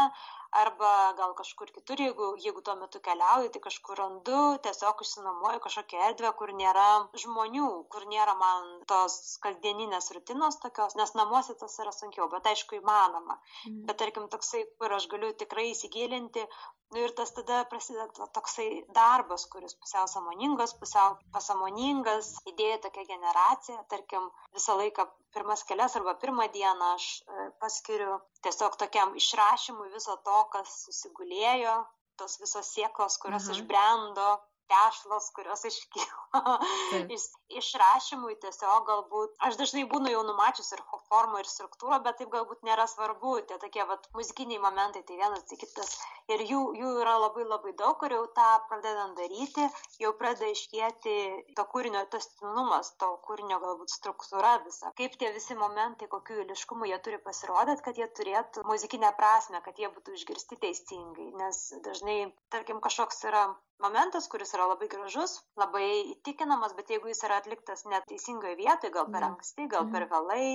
arba 0.51 1.13
gal 1.17 1.34
kažkur 1.39 1.72
kitur, 1.75 2.01
jeigu, 2.03 2.27
jeigu 2.46 2.62
tuo 2.65 2.75
metu 2.79 3.00
keliauju, 3.03 3.51
tai 3.53 3.62
kažkur 3.67 4.00
randu, 4.01 4.39
tiesiog 4.65 5.03
išsinamuoju 5.05 5.62
kažkokią 5.65 6.01
erdvę, 6.10 6.31
kur 6.41 6.51
nėra 6.62 6.88
žmonių, 7.24 7.70
kur 7.93 8.08
nėra 8.12 8.36
man 8.41 8.67
tos 8.91 9.15
kasdieninės 9.46 10.12
rutinos 10.17 10.60
tokios, 10.65 10.98
nes 11.00 11.15
namuose 11.20 11.55
tas 11.63 11.79
yra 11.84 11.96
sunkiau, 11.96 12.27
bet 12.36 12.51
aišku 12.51 12.81
įmanoma. 12.81 13.39
Mm. 13.70 13.81
Bet 13.88 14.01
tarkim, 14.03 14.27
toksai, 14.36 14.65
kur 14.81 15.00
aš 15.00 15.08
galiu 15.15 15.31
tikrai 15.43 15.72
įsigilinti, 15.72 16.48
Nu 16.91 17.00
ir 17.00 17.12
tas 17.15 17.29
tada 17.31 17.58
prasideda 17.72 18.25
toksai 18.36 18.65
darbas, 18.96 19.46
kuris 19.51 19.77
pusiau 19.79 20.10
samoningas, 20.12 20.74
pusiau 20.79 21.13
pasamoningas, 21.36 22.34
idėja 22.51 22.81
tokia 22.86 23.05
generacija, 23.13 23.77
tarkim, 23.93 24.25
visą 24.58 24.75
laiką 24.81 25.05
pirmas 25.31 25.63
kelias 25.70 25.96
arba 25.96 26.17
pirmą 26.24 26.50
dieną 26.51 26.89
aš 26.98 27.05
e, 27.22 27.46
paskiriu 27.63 28.17
tiesiog 28.43 28.75
tokiam 28.81 29.15
išrašymui 29.22 29.88
viso 29.93 30.17
to, 30.25 30.40
kas 30.53 30.74
susigulėjo, 30.86 31.75
tos 32.17 32.39
visos 32.41 32.74
sieklos, 32.75 33.17
kurios 33.21 33.48
mhm. 33.50 33.60
išbrendo, 33.60 34.27
tešlos, 34.71 35.31
kurios 35.36 35.65
iškyla 35.71 36.20
iš, 37.15 37.27
išrašymui 37.61 38.38
tiesiog 38.41 38.85
galbūt, 38.88 39.35
aš 39.47 39.57
dažnai 39.59 39.83
būnu 39.91 40.11
jau 40.13 40.21
numačius 40.27 40.71
ir 40.75 40.83
formą, 41.11 41.41
ir 41.41 41.50
struktūrą, 41.50 42.00
bet 42.05 42.19
taip 42.21 42.31
galbūt 42.33 42.63
nėra 42.67 42.85
svarbu, 42.88 43.33
tie 43.50 43.57
tokie 43.61 43.83
vat, 43.88 44.07
muzikiniai 44.15 44.61
momentai, 44.63 45.03
tai 45.07 45.17
vienas, 45.19 45.43
tai 45.50 45.57
kitas. 45.59 45.95
Ir 46.31 46.43
jų, 46.47 46.61
jų 46.79 46.91
yra 47.03 47.17
labai 47.19 47.43
labai 47.47 47.73
daug, 47.79 47.97
kur 48.00 48.13
jau 48.15 48.23
tą 48.38 48.50
pradedant 48.69 49.17
daryti, 49.19 49.67
jau 50.00 50.13
pradeda 50.19 50.51
iškėti 50.53 51.15
to 51.57 51.65
kūrinio 51.73 52.05
testinumas, 52.13 52.93
to 53.01 53.09
kūrinio 53.27 53.59
galbūt 53.63 53.91
struktūra 53.91 54.57
visa. 54.65 54.93
Kaip 55.00 55.17
tie 55.19 55.33
visi 55.35 55.57
momentai, 55.59 56.07
kokiu 56.11 56.45
iliškumu 56.45 56.88
jie 56.88 57.01
turi 57.03 57.19
pasirodyti, 57.25 57.83
kad 57.88 58.00
jie 58.00 58.07
turėtų 58.19 58.63
muzikinę 58.69 59.11
prasme, 59.19 59.59
kad 59.65 59.81
jie 59.81 59.91
būtų 59.91 60.15
išgirsti 60.19 60.59
teisingai. 60.63 61.31
Nes 61.41 61.65
dažnai, 61.83 62.19
tarkim, 62.53 62.79
kažkoks 62.83 63.25
yra 63.27 63.50
momentas, 63.81 64.27
kuris 64.31 64.53
yra 64.55 64.67
labai 64.69 64.88
gražus, 64.91 65.39
labai 65.59 65.88
įtikinamas, 66.21 66.73
bet 66.77 66.93
jeigu 66.93 67.09
jis 67.11 67.23
yra 67.27 67.41
atliktas 67.41 67.85
neteisingoje 67.89 68.55
vietoje, 68.59 68.93
gal 68.93 69.07
per 69.09 69.23
mhm. 69.23 69.35
anksti, 69.35 69.67
gal 69.73 69.87
per 69.91 70.05
mhm. 70.05 70.11
vėlai, 70.13 70.47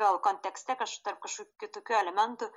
gal 0.00 0.18
kontekste 0.24 0.76
kažkaip 0.76 1.04
tarp 1.06 1.20
kažkokių 1.24 1.60
kitokių 1.62 2.00
elementų, 2.02 2.50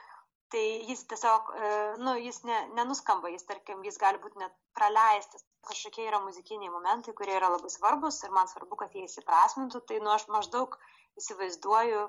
tai 0.49 0.63
jis 0.89 1.05
tiesiog, 1.11 1.51
e, 1.55 1.69
nu, 2.01 2.15
jis 2.17 2.41
ne, 2.49 2.57
nenuskamba, 2.77 3.29
jis, 3.29 3.45
tarkim, 3.47 3.83
jis 3.85 3.99
gali 4.01 4.21
būti 4.23 4.41
net 4.41 4.55
praleistas. 4.77 5.45
Kažkokie 5.69 6.07
yra 6.07 6.21
muzikiniai 6.23 6.71
momentai, 6.73 7.13
kurie 7.13 7.35
yra 7.37 7.51
labai 7.53 7.69
svarbus 7.69 8.17
ir 8.23 8.33
man 8.33 8.49
svarbu, 8.49 8.79
kad 8.79 8.95
jie 8.95 9.05
įsiprasmintų, 9.05 9.83
tai 9.85 9.99
nu 10.01 10.13
aš 10.15 10.25
maždaug 10.31 10.77
įsivaizduoju 11.19 12.07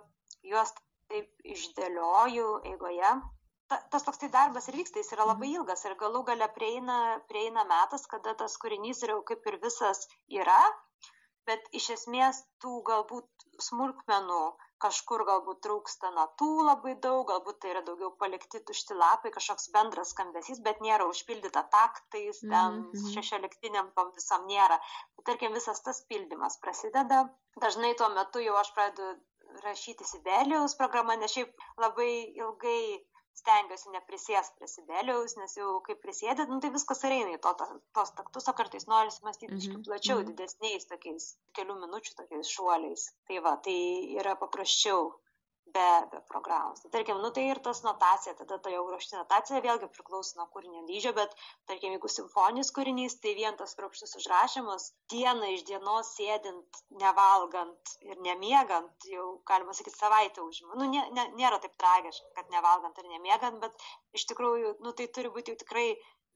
juos 0.49 0.73
taip 1.11 1.51
išdėlioju 1.55 2.49
eigoje 2.71 3.13
ta, 3.71 3.81
tas 3.95 4.07
toks 4.07 4.21
tai 4.23 4.31
darbas 4.35 4.69
ir 4.69 4.79
vyksta, 4.81 5.03
jis 5.03 5.15
yra 5.17 5.29
labai 5.31 5.49
mhm. 5.49 5.63
ilgas 5.63 5.87
ir 5.87 5.97
galų 6.03 6.25
gale 6.33 6.49
prieina, 6.57 7.01
prieina 7.31 7.67
metas, 7.71 8.07
kada 8.11 8.37
tas 8.43 8.59
kūrinys 8.63 9.05
jau 9.07 9.21
kaip 9.31 9.47
ir 9.51 9.61
visas 9.63 10.07
yra, 10.41 10.63
bet 11.49 11.71
iš 11.81 11.93
esmės 11.97 12.43
tų 12.63 12.81
galbūt 12.91 13.49
smulkmenų 13.71 14.43
kažkur 14.81 15.25
galbūt 15.29 15.61
trūksta 15.67 16.11
natų 16.17 16.49
labai 16.65 16.95
daug, 17.05 17.27
galbūt 17.29 17.59
tai 17.63 17.73
yra 17.75 17.83
daugiau 17.85 18.11
palikti 18.23 18.63
tušti 18.69 18.97
lapai, 18.97 19.33
kažkoks 19.35 19.69
bendras 19.75 20.15
skambesys, 20.15 20.63
bet 20.65 20.81
nėra 20.85 21.09
užpildyta 21.11 21.67
taktais, 21.75 22.41
ten 22.41 22.79
mm 22.79 22.87
-hmm. 22.93 23.11
šešioliktiniam 23.17 23.91
tom 23.97 24.13
visam 24.17 24.47
nėra. 24.53 24.81
Tai 25.17 25.27
tarkim, 25.31 25.53
visas 25.59 25.83
tas 25.85 26.01
pildymas 26.09 26.57
prasideda. 26.65 27.29
Dažnai 27.61 27.93
tuo 27.95 28.09
metu 28.17 28.41
jau 28.47 28.57
aš 28.63 28.73
pradedu 28.75 29.11
rašyti 29.67 30.05
Sibelijaus 30.05 30.77
programą, 30.81 31.17
nes 31.21 31.33
šiaip 31.37 31.65
labai 31.85 32.13
ilgai 32.43 32.83
stengiuosi 33.41 33.93
neprisėst 33.95 34.57
prie 34.59 34.69
Sibelijaus, 34.71 35.37
nes 35.41 35.57
jau 35.59 35.79
kai 35.87 35.97
prisėdė, 36.05 36.47
nu, 36.51 36.61
tai 36.65 36.73
viskas 36.75 37.05
eina 37.09 37.35
į 37.35 37.41
to, 37.47 37.55
to, 37.61 37.69
tos 37.99 38.13
taktus, 38.19 38.49
o 38.51 38.55
kartais 38.61 38.87
norisi 38.91 39.25
mąstyti 39.27 39.53
mm 39.55 39.61
-hmm. 39.65 39.87
plačiau, 39.89 40.19
mm 40.19 40.23
-hmm. 40.23 40.37
didesniais 40.37 40.87
tokiais 40.93 41.31
kelių 41.59 41.81
minučių 41.85 42.15
tokiais 42.21 42.55
šuoliais. 42.57 43.09
Tai 43.29 43.43
va, 43.49 43.57
tai 43.67 43.79
yra 44.21 44.37
paprasčiau 44.45 45.11
be, 45.75 45.87
be 46.13 46.21
programos. 46.29 46.83
Tai 46.83 46.91
tarkim, 46.95 47.21
nu 47.23 47.31
tai 47.35 47.47
ir 47.51 47.61
tas 47.65 47.83
notacija, 47.87 48.35
tada 48.39 48.59
ta 48.63 48.73
jau 48.73 48.83
raštinė 48.91 49.21
notacija 49.23 49.63
vėlgi 49.65 49.89
priklauso 49.95 50.39
nuo 50.39 50.47
kūrinio 50.55 50.83
dydžio, 50.89 51.13
bet 51.17 51.35
tarkim, 51.71 51.95
jeigu 51.97 52.11
simfoninis 52.13 52.73
kūrinys, 52.77 53.19
tai 53.23 53.35
vien 53.39 53.59
tas 53.61 53.75
kruopštus 53.79 54.17
užrašymas, 54.21 54.91
diena 55.13 55.51
iš 55.55 55.65
dienos 55.71 56.15
sėdint, 56.17 56.83
nevalgant 57.03 57.97
ir 58.07 58.23
nemiegant, 58.27 59.09
jau 59.15 59.27
galima 59.51 59.77
sakyti, 59.77 59.99
savaitę 59.99 60.45
užima. 60.47 60.79
Nu, 60.81 60.89
nė, 60.93 61.07
nė, 61.17 61.29
nėra 61.41 61.61
taip 61.63 61.77
tragiška, 61.81 62.33
kad 62.39 62.55
nevalgant 62.55 62.99
ir 63.03 63.11
nemiegant, 63.13 63.61
bet 63.65 63.91
iš 64.17 64.27
tikrųjų, 64.33 64.79
nu 64.85 64.95
tai 64.97 65.11
turi 65.13 65.33
būti 65.35 65.55
jau 65.55 65.63
tikrai 65.65 65.91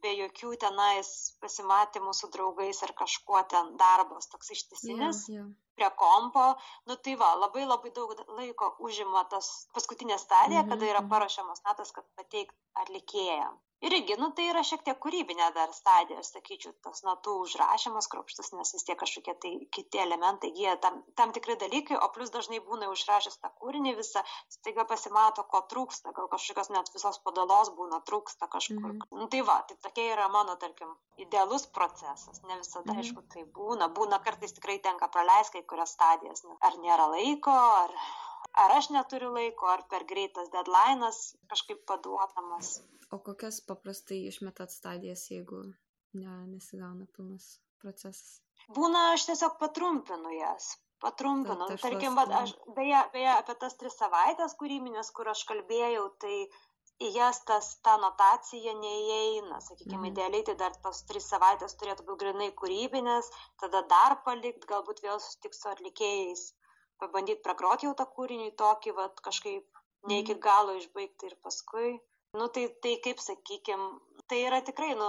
be 0.04 0.12
jokių 0.18 0.54
tenais 0.60 1.10
pasimatymų 1.40 2.12
su 2.16 2.28
draugais 2.34 2.82
ar 2.84 2.92
kažkuo 2.98 3.40
ten 3.48 3.76
darbas 3.80 4.28
toks 4.32 4.52
ištisinis 4.56 5.22
yeah, 5.30 5.38
yeah. 5.38 5.52
Prie 5.76 5.90
kompo. 6.02 6.46
Nu 6.88 6.96
tai 6.96 7.16
va, 7.22 7.34
labai 7.44 7.66
labai 7.66 7.92
daug 7.98 8.14
laiko 8.38 8.74
užima 8.88 9.24
tas 9.34 9.52
paskutinė 9.76 10.18
stadija, 10.26 10.62
-hmm. 10.62 10.74
kada 10.74 10.90
yra 10.92 11.04
mhm. 11.04 11.12
paruošiamas 11.14 11.64
natas, 11.68 11.94
kad 11.98 12.10
pateikt 12.18 12.56
atlikėjam 12.84 13.62
irgi, 13.84 14.16
nu, 14.18 14.30
tai 14.36 14.48
yra 14.50 14.62
šiek 14.66 14.84
tiek 14.86 14.98
kūrybinė 15.02 15.50
dar 15.56 15.72
stadija, 15.76 16.20
aš 16.22 16.32
sakyčiau, 16.34 16.72
tas 16.84 17.02
natų 17.06 17.34
užrašymas 17.44 18.08
kropštus, 18.12 18.52
nes 18.56 18.72
vis 18.76 18.86
tiek 18.86 18.98
kažkokie 19.00 19.34
tai 19.42 19.52
kiti 19.76 20.00
elementai 20.00 20.50
gyja 20.56 20.76
tam, 20.84 21.02
tam 21.18 21.34
tikri 21.36 21.56
dalykai, 21.60 21.98
o 22.00 22.08
plus 22.14 22.32
dažnai 22.34 22.62
būna 22.64 22.88
užrašęs 22.92 23.40
tą 23.42 23.50
kūrinį 23.60 23.94
visą, 23.98 24.24
staiga 24.56 24.86
pasimato, 24.88 25.44
ko 25.50 25.62
trūksta, 25.72 26.14
gal 26.16 26.30
kažkokios 26.32 26.72
net 26.74 26.92
visos 26.94 27.20
padalos 27.26 27.72
būna 27.78 28.00
trūksta 28.08 28.48
kažkur. 28.56 28.94
-hmm. 28.94 29.20
nu, 29.20 29.28
tai 29.28 29.42
va, 29.50 29.60
tai 29.68 29.76
tokia 29.82 30.12
yra 30.14 30.28
mano, 30.28 30.56
tarkim, 30.56 30.94
idealus 31.20 31.66
procesas, 31.66 32.42
ne 32.48 32.58
visada, 32.58 32.92
-hmm. 32.92 32.98
aišku, 33.04 33.22
tai 33.34 33.44
būna, 33.58 33.90
būna 33.98 34.22
kartais 34.24 34.56
tikrai 34.56 34.78
tenka 34.78 35.08
praleisti 35.08 35.60
kai 35.60 35.63
kurias 35.70 35.94
stadijas, 35.96 36.44
ar 36.60 36.78
nėra 36.82 37.08
laiko, 37.14 37.54
ar 37.54 37.96
ar 38.62 38.76
aš 38.78 38.90
neturiu 38.94 39.32
laiko, 39.34 39.68
ar 39.70 39.82
per 39.90 40.06
greitas 40.10 40.50
deadline'as 40.54 41.20
kažkaip 41.50 41.82
paduodamas. 41.90 42.78
O 43.14 43.18
kokias 43.28 43.60
paprastai 43.68 44.24
išmetat 44.30 44.72
stadijas, 44.74 45.26
jeigu 45.30 45.60
ne, 46.20 46.36
nesigauna 46.52 47.06
pilnas 47.16 47.58
procesas? 47.82 48.40
Būna, 48.74 49.10
aš 49.14 49.28
tiesiog 49.30 49.58
patrumpinu 49.60 50.32
jas. 50.38 50.74
Patrumpinu. 51.04 51.66
Ta, 51.68 51.76
Tarkim, 51.82 52.14
va, 52.16 52.24
aš, 52.40 52.54
beje, 52.76 53.00
beje, 53.12 53.32
apie 53.34 53.56
tas 53.60 53.74
tris 53.80 53.96
savaitės 54.00 54.54
kūrybinės, 54.60 55.10
kur 55.16 55.28
aš 55.34 55.42
kalbėjau, 55.50 56.06
tai 56.22 56.36
į 57.02 57.10
jas 57.16 57.40
tas, 57.48 57.70
ta 57.86 57.96
notacija 58.02 58.74
neįeina. 58.78 59.60
Sakykime, 59.66 60.00
mm. 60.00 60.10
idealiai 60.12 60.46
tai 60.46 60.54
dar 60.60 60.76
tos 60.86 61.02
tris 61.08 61.26
savaitės 61.32 61.76
turėtų 61.80 62.06
būti 62.08 62.24
grinai 62.24 62.50
kūrybinės, 62.62 63.30
tada 63.62 63.82
dar 63.90 64.18
palikti, 64.26 64.70
galbūt 64.70 65.02
vėl 65.06 65.20
susitikti 65.20 65.60
su 65.60 65.70
atlikėjais, 65.72 66.46
pabandyti 67.02 67.42
pragroti 67.46 67.88
jau 67.88 67.94
tą 67.98 68.06
kūrinį 68.16 68.54
tokį, 68.60 68.96
va, 68.98 69.10
kažkaip 69.28 69.84
ne 70.10 70.20
iki 70.22 70.36
mhm. 70.36 70.42
galo 70.48 70.76
išbaigti 70.80 71.32
ir 71.32 71.38
paskui 71.42 71.94
nu 72.34 72.46
tai 72.48 72.64
tai 72.82 72.94
kaip 73.04 73.18
sakykim 73.28 73.80
tai 74.30 74.40
yra 74.48 74.60
tikrai 74.68 74.92
nu 74.98 75.08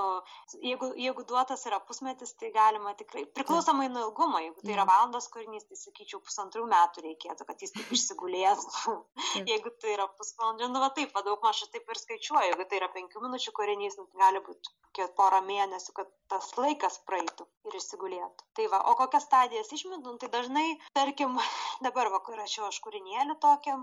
jeigu 0.64 0.92
jeigu 1.00 1.26
duotas 1.30 1.66
yra 1.70 1.80
pusmetis 1.90 2.36
tai 2.40 2.52
galima 2.56 2.94
tikrai 3.02 3.26
priklausomai 3.38 3.90
nuo 3.94 4.08
ilgumo 4.08 4.42
jeigu 4.44 4.66
tai 4.66 4.76
yra 4.78 4.88
valandos 4.92 5.30
kūrinys 5.36 5.68
tai 5.70 5.80
sakyčiau 5.82 6.22
pusantrų 6.28 6.66
metų 6.74 7.06
reikėtų 7.08 7.50
kad 7.50 7.66
jis 7.66 7.76
taip 7.78 7.94
išsigulėtų 7.98 8.98
jeigu 9.52 9.74
tai 9.82 9.96
yra 9.98 10.10
pusvalandžio 10.20 10.72
nu 10.74 10.84
va 10.86 10.92
taip 11.00 11.16
va 11.16 11.26
daugmaž 11.30 11.64
aš 11.66 11.74
taip 11.76 11.96
ir 11.96 12.02
skaičiuoju 12.04 12.52
jeigu 12.52 12.70
tai 12.70 12.82
yra 12.82 12.92
penkių 12.98 13.24
minučių 13.28 13.56
kūrinys 13.60 14.00
nu 14.02 14.10
tai 14.12 14.26
gali 14.26 14.44
būt 14.50 14.72
kokie 14.96 15.08
porą 15.20 15.42
mėnesių 15.50 15.94
kad 15.98 16.12
tas 16.32 16.52
laikas 16.58 17.00
praeitų 17.10 17.46
ir 17.68 17.78
išsigulėtų. 17.80 18.48
Tai 18.58 18.68
va 18.74 18.80
o 18.92 18.96
kokias 19.00 19.28
stadijas 19.28 19.72
išmetu 19.76 20.14
nu 20.14 20.22
tai 20.22 20.30
dažnai 20.36 20.68
tarkim 20.98 21.36
dabar 21.86 22.12
va 22.14 22.22
kai 22.28 22.40
rašiau 22.40 22.70
aš 22.70 22.80
kūrinėlį 22.86 23.40
tokį 23.44 23.76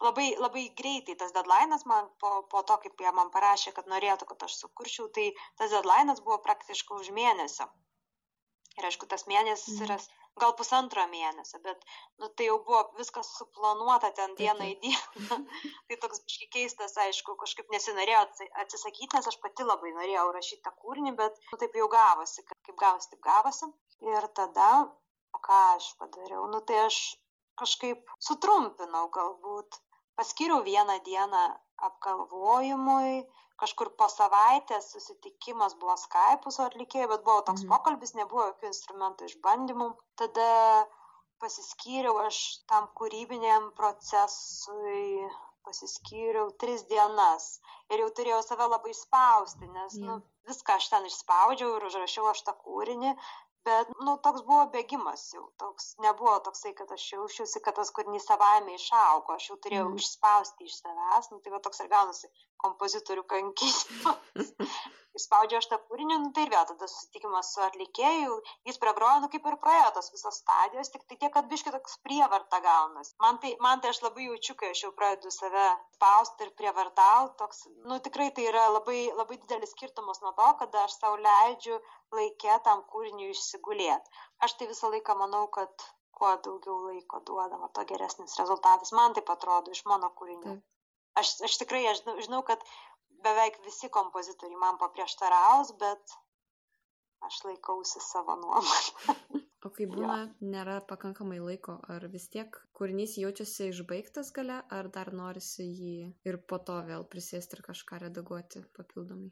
labai 0.00 0.28
labai 0.40 0.64
greitai 0.80 1.16
tas 1.22 1.34
dedlainas 1.36 1.84
man 1.90 2.08
po 2.22 2.30
po 2.52 2.62
to 2.68 2.76
kaip 2.84 3.04
jie 3.04 3.12
man 3.18 3.32
parašė 3.34 3.74
kad 3.76 3.90
norėtų 3.92 4.28
kad 4.30 4.46
aš 4.48 4.56
sukurčiau 4.62 5.08
tai 5.18 5.26
tas 5.60 5.74
dedlainas 5.76 6.24
buvo 6.24 6.38
praktiškai 6.46 7.02
už 7.02 7.12
mėnesio. 7.18 7.68
Ir 8.78 8.86
aišku 8.88 9.08
tas 9.10 9.26
mėnesis 9.28 9.76
mhm. 9.76 9.84
yra 9.86 9.98
gal 10.40 10.54
pusantro 10.58 11.04
mėnesio 11.12 11.60
bet 11.64 11.82
nu 12.22 12.30
tai 12.38 12.46
jau 12.48 12.56
buvo 12.66 12.80
viskas 12.98 13.32
suplanuota 13.38 14.12
ten 14.16 14.36
diena 14.38 14.68
į 14.72 14.76
dieną. 14.84 15.38
Tai 15.90 15.98
toks 16.04 16.22
biškį 16.24 16.48
keistas 16.54 16.96
aišku 17.04 17.34
kažkaip 17.42 17.72
nesinorėjo 17.74 18.22
atsisakyt 18.62 19.18
nes 19.18 19.28
aš 19.32 19.38
pati 19.42 19.66
labai 19.66 19.92
norėjau 19.98 20.28
rašyt 20.36 20.62
tą 20.64 20.72
kūrinį 20.84 21.16
bet 21.18 21.42
nu 21.50 21.60
taip 21.64 21.76
jau 21.82 21.90
gavosi 21.92 22.46
kaip 22.46 22.76
gavosi 22.84 23.12
taip 23.12 23.24
gavosi. 23.26 23.70
Ir 24.14 24.30
tada 24.38 24.70
o 25.36 25.42
ką 25.44 25.60
aš 25.74 25.92
padariau? 26.00 26.46
Nu 26.54 26.62
tai 26.64 26.86
aš 26.86 27.02
kažkaip 27.60 28.14
sutrumpinau 28.28 29.10
galbūt 29.12 29.80
paskyriau 30.20 30.62
vieną 30.68 30.98
dieną 31.08 31.42
apgalvojimui 31.88 33.20
kažkur 33.60 33.90
po 34.00 34.08
savaitės 34.12 34.88
susitikimas 34.94 35.76
buvo 35.80 35.96
skaipu 36.00 36.52
su 36.54 36.64
atlikėju 36.64 37.10
bet 37.12 37.26
buvo 37.26 37.42
toks 37.50 37.64
mhm. 37.64 37.74
pokalbis 37.74 38.16
nebuvo 38.18 38.46
jokių 38.50 38.70
instrumentų 38.70 39.28
išbandymų 39.30 39.90
tada 40.22 40.48
pasiskyriau 41.44 42.18
aš 42.24 42.40
tam 42.70 42.88
kūrybiniam 43.00 43.70
procesui 43.76 45.28
pasiskyriau 45.66 46.50
tris 46.62 46.84
dienas 46.92 47.48
ir 47.92 48.04
jau 48.04 48.10
turėjau 48.16 48.40
save 48.44 48.68
labai 48.68 48.92
spausti 48.96 49.68
nes 49.68 49.96
yeah. 49.96 50.06
nu, 50.08 50.18
viską 50.48 50.76
aš 50.80 50.88
ten 50.92 51.08
išspaudžiau 51.08 51.76
ir 51.76 51.88
užrašiau 51.90 52.30
aš 52.32 52.44
tą 52.48 52.56
kūrinį 52.64 53.12
bet 53.68 53.90
nu 54.06 54.16
toks 54.26 54.44
buvo 54.48 54.62
bėgimas 54.74 55.24
jau 55.34 55.44
toks 55.62 55.90
nebuvo 56.04 56.36
toksai 56.46 56.72
kad 56.78 56.92
aš 56.96 57.06
jausčiausi 57.14 57.62
kad 57.66 57.76
tas 57.80 57.92
kūrinys 57.96 58.28
savaime 58.30 58.76
išaugo 58.78 59.36
aš 59.36 59.50
jau 59.50 59.58
turėjau 59.66 59.88
mm. 59.88 59.98
išspausti 60.04 60.68
iš 60.70 60.78
savęs 60.82 61.30
nu 61.32 61.40
tai 61.44 61.54
va 61.56 61.60
toks 61.66 61.84
ir 61.84 61.90
gaunasi 61.92 62.30
kompozitorių 62.62 63.26
kankinimas. 63.34 64.50
Įspaudžiu 65.18 65.56
aš 65.58 65.66
tą 65.70 65.76
kūrinį, 65.88 66.16
nu 66.22 66.28
tai 66.34 66.44
ir 66.46 66.52
vėl 66.52 66.66
tada 66.68 66.86
susitikimas 66.90 67.48
su 67.54 67.62
atlikėju, 67.64 68.36
jis 68.68 68.78
pragrojo, 68.82 69.22
nu 69.24 69.30
kaip 69.32 69.48
ir 69.50 69.56
praėjo 69.64 69.88
tos 69.96 70.10
visos 70.14 70.38
stadijos, 70.42 70.92
tik 70.94 71.02
tai 71.08 71.18
tiek, 71.22 71.32
kad 71.34 71.48
biškai 71.50 71.72
toks 71.74 71.98
prievarta 72.06 72.60
gaunas. 72.66 73.10
Man 73.24 73.40
tai, 73.42 73.50
man 73.66 73.82
tai 73.82 73.90
aš 73.90 74.00
labai 74.04 74.28
jaučiu, 74.28 74.54
kai 74.60 74.70
aš 74.74 74.84
jau 74.84 74.92
pradedu 75.00 75.34
save 75.34 75.66
spausti 75.96 76.46
ir 76.46 76.54
prievartauti, 76.62 77.36
toks, 77.42 77.64
nu 77.90 77.98
tikrai 78.06 78.30
tai 78.36 78.46
yra 78.52 78.68
labai, 78.76 79.00
labai 79.18 79.40
didelis 79.42 79.74
skirtumas 79.74 80.22
nuo 80.22 80.30
to, 80.38 80.50
kada 80.62 80.86
aš 80.86 80.98
savo 81.00 81.18
leidžiu 81.26 81.80
laikę 82.14 82.60
tam 82.70 82.86
kūriniui 82.94 83.34
išsigulėti. 83.34 84.20
Aš 84.46 84.60
tai 84.60 84.70
visą 84.70 84.94
laiką 84.94 85.18
manau, 85.18 85.48
kad 85.58 85.90
kuo 86.20 86.36
daugiau 86.44 86.78
laiko 86.86 87.18
duodama, 87.26 87.68
to 87.74 87.82
geresnis 87.90 88.38
rezultatas. 88.38 88.94
Man 88.98 89.18
taip 89.18 89.30
atrodo 89.34 89.74
iš 89.74 89.82
mano 89.90 90.14
kūrinių. 90.20 90.60
Aš, 91.18 91.36
aš 91.46 91.58
tikrai 91.62 91.82
aš 91.90 92.04
žinau, 92.24 92.42
kad 92.46 92.62
beveik 93.24 93.58
visi 93.66 93.90
kompozitoriai 93.92 94.60
man 94.60 94.78
paprieštaraus, 94.80 95.74
bet 95.80 96.16
aš 97.26 97.42
laikausi 97.44 98.00
savo 98.04 98.36
nuomonę. 98.40 99.46
O 99.60 99.68
kai 99.76 99.84
būna, 99.84 100.14
ja. 100.22 100.28
nėra 100.54 100.78
pakankamai 100.88 101.36
laiko, 101.44 101.74
ar 101.92 102.06
vis 102.12 102.30
tiek 102.32 102.54
kūrinys 102.78 103.18
jaučiasi 103.20 103.66
išbaigtas 103.68 104.30
gale, 104.36 104.56
ar 104.76 104.88
dar 104.94 105.10
norisi 105.12 105.66
jį 105.66 105.96
ir 106.30 106.38
po 106.48 106.56
to 106.64 106.78
vėl 106.86 107.04
prisėsti 107.14 107.58
ir 107.58 107.64
kažką 107.66 107.98
redaguoti 108.06 108.62
papildomai? 108.78 109.28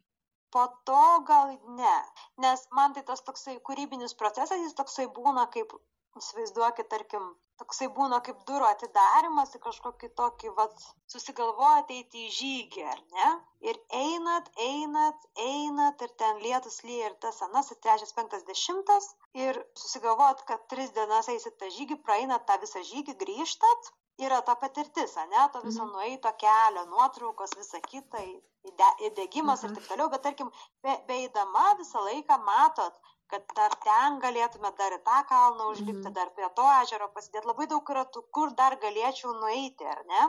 Po 0.53 0.67
to 0.89 1.01
gal 1.29 1.55
ne, 1.79 1.97
nes 2.45 2.67
man 2.77 2.97
tai 2.97 3.07
tas 3.09 3.25
toksai 3.25 3.57
kūrybinis 3.65 4.17
procesas, 4.21 4.61
jis 4.61 4.77
toksai 4.77 5.09
būna 5.17 5.47
kaip 5.55 5.73
įsivaizduokit 6.21 6.93
tarkim 6.93 7.33
toksai 7.59 7.89
būna 7.99 8.21
kaip 8.27 8.39
durų 8.49 8.67
atidarymas 8.71 9.55
į 9.57 9.61
kažkokį 9.67 10.09
tokį 10.21 10.53
vat 10.59 10.75
susigalvojat 11.13 11.91
eiti 11.97 12.27
į 12.27 12.33
žygį 12.39 12.85
ar 12.93 13.01
ne 13.17 13.29
ir 13.71 13.79
einat 14.01 14.51
einat 14.67 15.27
einat 15.47 16.03
ir 16.07 16.13
ten 16.23 16.43
lietus 16.45 16.81
lyja 16.87 17.11
ir 17.11 17.17
tas 17.25 17.41
anas 17.49 17.71
ir 17.75 17.81
trečias 17.87 18.13
penktas 18.19 18.45
dešimtas 18.51 19.09
ir 19.47 19.59
susigalvojat 19.83 20.45
kad 20.51 20.67
tris 20.75 20.91
dienas 20.99 21.29
eisit 21.35 21.59
tą 21.63 21.71
žygį 21.79 22.01
praeinat 22.09 22.47
tą 22.51 22.59
visą 22.67 22.85
žygį 22.93 23.17
grįžtat 23.25 23.91
yra 24.27 24.41
ta 24.47 24.55
patirtis 24.63 25.17
ane 25.25 25.49
to 25.53 25.61
viso 25.67 25.85
Mhm. 25.85 25.93
nueito 25.97 26.33
kelio 26.45 26.85
nuotraukos 26.95 27.53
visa 27.59 27.81
kita 27.91 28.23
įde 28.69 28.89
įdegimas 29.09 29.63
ir 29.65 29.71
Mhm. 29.71 29.77
taip 29.77 29.87
toliau 29.93 30.09
bet 30.15 30.23
tarkim 30.23 30.51
be 30.83 30.97
beeidama 31.11 31.67
visą 31.83 32.03
laiką 32.09 32.39
matot 32.45 32.95
kad 33.31 33.45
dar 33.57 33.75
ten 33.85 34.19
galėtume 34.25 34.71
dar 34.79 34.93
į 34.97 35.03
tą 35.05 35.19
kalną 35.29 35.71
užlipti, 35.73 36.07
Mhm. 36.09 36.15
dar 36.19 36.31
prie 36.37 36.49
to 36.57 36.67
ežero 36.83 37.09
pasidėti. 37.17 37.47
Labai 37.47 37.67
daug 37.67 37.91
yra 37.95 38.05
tų, 38.05 38.23
kur 38.33 38.51
dar 38.63 38.77
galėčiau 38.77 39.35
nueiti, 39.41 39.85
ar 39.87 40.03
ne? 40.13 40.23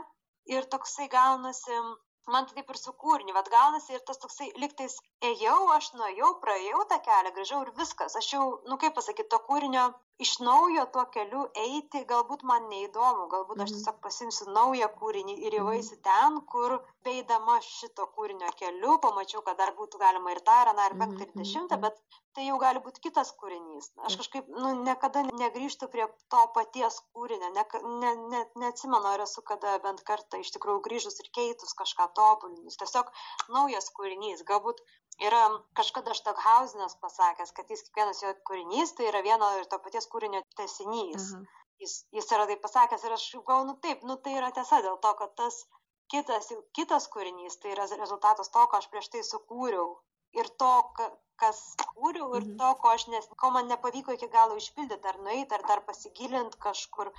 Ir 0.56 0.64
toksai 0.66 1.08
gaunasi, 1.10 1.80
man 2.28 2.46
tai 2.46 2.56
taip 2.56 2.70
ir 2.70 2.78
su 2.78 2.92
kūriniu, 2.94 3.34
bet 3.34 3.50
gaunasi 3.50 3.94
ir 3.94 4.00
tas 4.06 4.18
toksai 4.18 4.52
liktais 4.58 4.98
ėjau, 5.22 5.72
aš 5.78 5.94
nuėjau, 5.94 6.30
praėjau 6.44 6.84
tą 6.90 7.00
kelią, 7.08 7.32
grįžau 7.38 7.62
ir 7.66 7.72
viskas. 7.80 8.16
Aš 8.16 8.34
jau, 8.34 8.46
nu 8.66 8.78
kaip 8.78 8.94
pasakyti, 8.96 9.30
to 9.30 9.40
kūrinio 9.50 9.94
iš 10.20 10.32
naujo 10.44 10.86
tuo 10.94 11.06
keliu 11.14 11.46
eiti, 11.56 12.02
galbūt 12.10 12.44
man 12.44 12.66
neįdomu, 12.72 13.28
galbūt 13.32 13.62
aš 13.64 13.72
Mhm. 13.72 13.78
tiesiog 13.78 14.00
pasimsiu 14.04 14.48
naują 14.58 14.90
kūrinį 15.00 15.36
ir 15.48 15.54
jau 15.60 15.68
Mhm. 15.68 15.78
eisiu 15.80 15.98
ten, 16.04 16.42
kur 16.54 16.80
beidama 17.08 17.60
šito 17.64 18.08
kūrinio 18.18 18.50
keliu, 18.60 18.98
pamačiau, 19.06 19.42
kad 19.46 19.58
dar 19.58 19.72
būtų 19.80 19.98
galima 20.02 20.32
ir 20.36 20.42
tą, 20.50 20.58
ir 20.66 20.72
aną, 20.74 20.86
ir 20.90 20.96
Mhm, 20.96 21.00
penktą, 21.00 21.28
ir 21.28 21.32
dešimtą, 21.44 21.80
bet 21.86 22.02
tai 22.36 22.46
jau 22.50 22.58
gali 22.60 22.80
būti 22.80 23.00
kitas 23.08 23.32
kūrinys. 23.40 23.92
Aš 24.10 24.18
kažkaip, 24.22 24.48
nu, 24.48 24.74
niekada 24.84 25.24
negrįžtu 25.24 25.88
prie 25.92 26.06
to 26.30 26.42
paties 26.54 27.00
kūrinio, 27.16 27.54
ne, 27.56 27.64
ne, 28.04 28.16
ne, 28.36 28.46
neatsimenu, 28.56 29.06
ar 29.16 29.22
esu 29.26 29.42
kada 29.42 29.78
bent 29.80 30.04
kartą 30.04 30.40
iš 30.44 30.52
tikrųjų 30.58 30.82
grįžus 30.90 31.20
ir 31.24 31.32
keitus 31.40 31.74
kažką 31.74 32.12
tobulinus. 32.14 32.78
Tiesiog 32.78 33.08
naujas 33.56 33.90
kūrinys, 33.96 34.44
galbūt 34.44 34.84
yra 35.28 35.42
kažkada 35.78 36.14
Štokhausenas 36.18 36.96
pasakęs, 37.04 37.52
kad 37.56 37.70
jis 37.70 37.84
kiekvienas 37.88 38.22
jo 38.24 38.34
kūrinys 38.50 38.94
tai 38.98 39.10
yra 39.12 39.22
vieno 39.26 39.50
ir 39.60 39.66
to 39.72 39.80
paties 39.84 40.08
kūrinio 40.12 40.42
tesinys. 40.60 41.34
Aha. 41.36 41.44
Jis, 41.80 41.94
jis 42.12 42.32
yra 42.36 42.46
tai 42.48 42.58
pasakęs 42.60 43.04
ir 43.08 43.16
aš 43.16 43.26
galvoju, 43.36 43.68
nu 43.72 43.76
taip, 43.84 44.04
nu 44.04 44.18
tai 44.24 44.36
yra 44.40 44.52
tiesa 44.56 44.82
dėl 44.84 45.00
to, 45.04 45.14
kad 45.22 45.36
tas 45.40 45.62
kitas, 46.12 46.52
kitas 46.76 47.08
kūrinys 47.14 47.60
tai 47.62 47.72
yra 47.76 47.88
rezultatas 48.02 48.52
to, 48.52 48.66
ką 48.72 48.82
aš 48.82 48.88
prieš 48.92 49.10
tai 49.14 49.24
sukūriau. 49.24 49.98
Ir 50.38 50.50
to, 50.62 50.72
ka, 50.98 51.10
kas 51.42 51.60
kūriau, 51.96 52.36
ir 52.38 52.44
Mhm. 52.46 52.58
to, 52.60 52.70
ko, 52.82 52.90
aš 52.94 53.08
nes, 53.08 53.28
ko 53.40 53.50
man 53.56 53.68
nepavyko 53.72 54.14
iki 54.14 54.28
galo 54.28 54.56
išpildyti, 54.60 55.08
ar 55.08 55.18
nueiti, 55.26 55.54
ar 55.56 55.64
dar 55.68 55.82
pasigilinti 55.88 56.60
kažkur. 56.60 57.12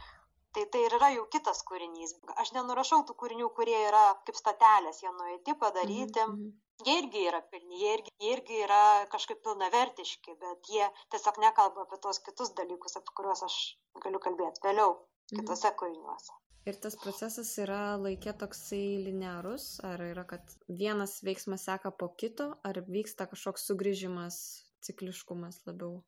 Tai 0.52 0.64
tai 0.66 0.80
ir 0.85 0.95
yra 0.99 1.09
jau 1.14 1.25
kitas 1.30 1.62
kūrinys. 1.62 2.14
Aš 2.37 2.52
nenurašau 2.52 3.04
tų 3.07 3.14
kūrinių, 3.14 3.49
kurie 3.54 3.78
yra 3.88 4.04
kaip 4.26 4.37
statelės, 4.37 5.00
jie 5.02 5.12
nueiti, 5.12 5.54
padaryti. 5.54 6.21
Mhm, 6.26 6.33
mhm. 6.33 6.69
Jie 6.87 6.96
irgi 7.02 7.26
yra 7.28 7.40
pilni, 7.52 7.78
jie 7.82 7.94
irgi, 7.99 8.12
jie 8.20 8.32
irgi 8.37 8.60
yra 8.64 8.82
kažkaip 9.12 9.42
pilnavertiški, 9.44 10.37
bet 10.40 10.70
jie 10.72 10.87
tiesiog 11.12 11.40
nekalba 11.44 11.84
apie 11.87 11.99
tos 12.04 12.20
kitus 12.25 12.52
dalykus, 12.58 12.96
apie 13.00 13.12
kuriuos 13.16 13.42
aš 13.46 13.56
galiu 14.04 14.20
kalbėti 14.26 14.64
vėliau, 14.64 14.95
Mhm. 15.30 15.40
kitose 15.40 15.71
kūriniuose. 15.80 16.32
Ir 16.69 16.76
tas 16.76 16.97
procesas 17.02 17.50
yra 17.58 17.97
laikė 17.97 18.34
toksai 18.36 19.00
linearus, 19.06 19.80
ar 19.84 20.02
yra, 20.04 20.25
kad 20.28 20.43
vienas 20.69 21.23
veiksmas 21.25 21.64
seka 21.64 21.90
po 21.90 22.08
kito, 22.21 22.50
ar 22.64 22.75
vyksta 22.97 23.26
kažkoks 23.30 23.64
sugrįžimas, 23.71 24.36
cikliškumas 24.84 25.62
labiau? 25.66 26.02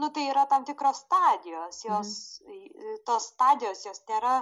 Nu, 0.00 0.08
tai 0.08 0.24
yra 0.30 0.46
tam 0.48 0.64
tikros 0.64 1.02
stadijos, 1.04 1.82
jos, 1.84 2.40
mhm. 2.46 2.96
tos 3.04 3.26
stadijos, 3.34 3.84
jos 3.84 4.00
nėra, 4.08 4.38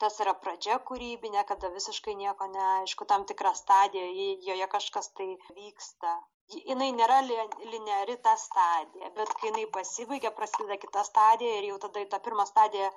tas 0.00 0.16
yra 0.24 0.32
pradžia 0.44 0.78
kūrybinė, 0.88 1.42
kada 1.48 1.68
visiškai 1.74 2.14
nieko 2.16 2.46
neaišku, 2.54 3.06
tam 3.10 3.24
tikra 3.28 3.52
stadija, 3.58 4.06
ji- 4.18 4.38
joje 4.48 4.66
kažkas 4.74 5.12
tai 5.18 5.28
vyksta. 5.58 6.14
Ji- 6.50 6.64
Jinai 6.70 6.90
nėra 6.96 7.20
li- 7.26 7.68
lineari 7.74 8.16
ta 8.24 8.32
stadija, 8.36 9.10
bet 9.18 9.28
kai 9.38 9.50
jinai 9.50 9.66
pasibaigia, 9.76 10.30
prasideda 10.40 10.76
kita 10.86 11.04
stadija 11.04 11.58
ir 11.60 11.68
jau 11.70 11.78
tada 11.86 12.00
į 12.00 12.08
tą 12.14 12.18
pirmą 12.26 12.46
stadiją, 12.48 12.90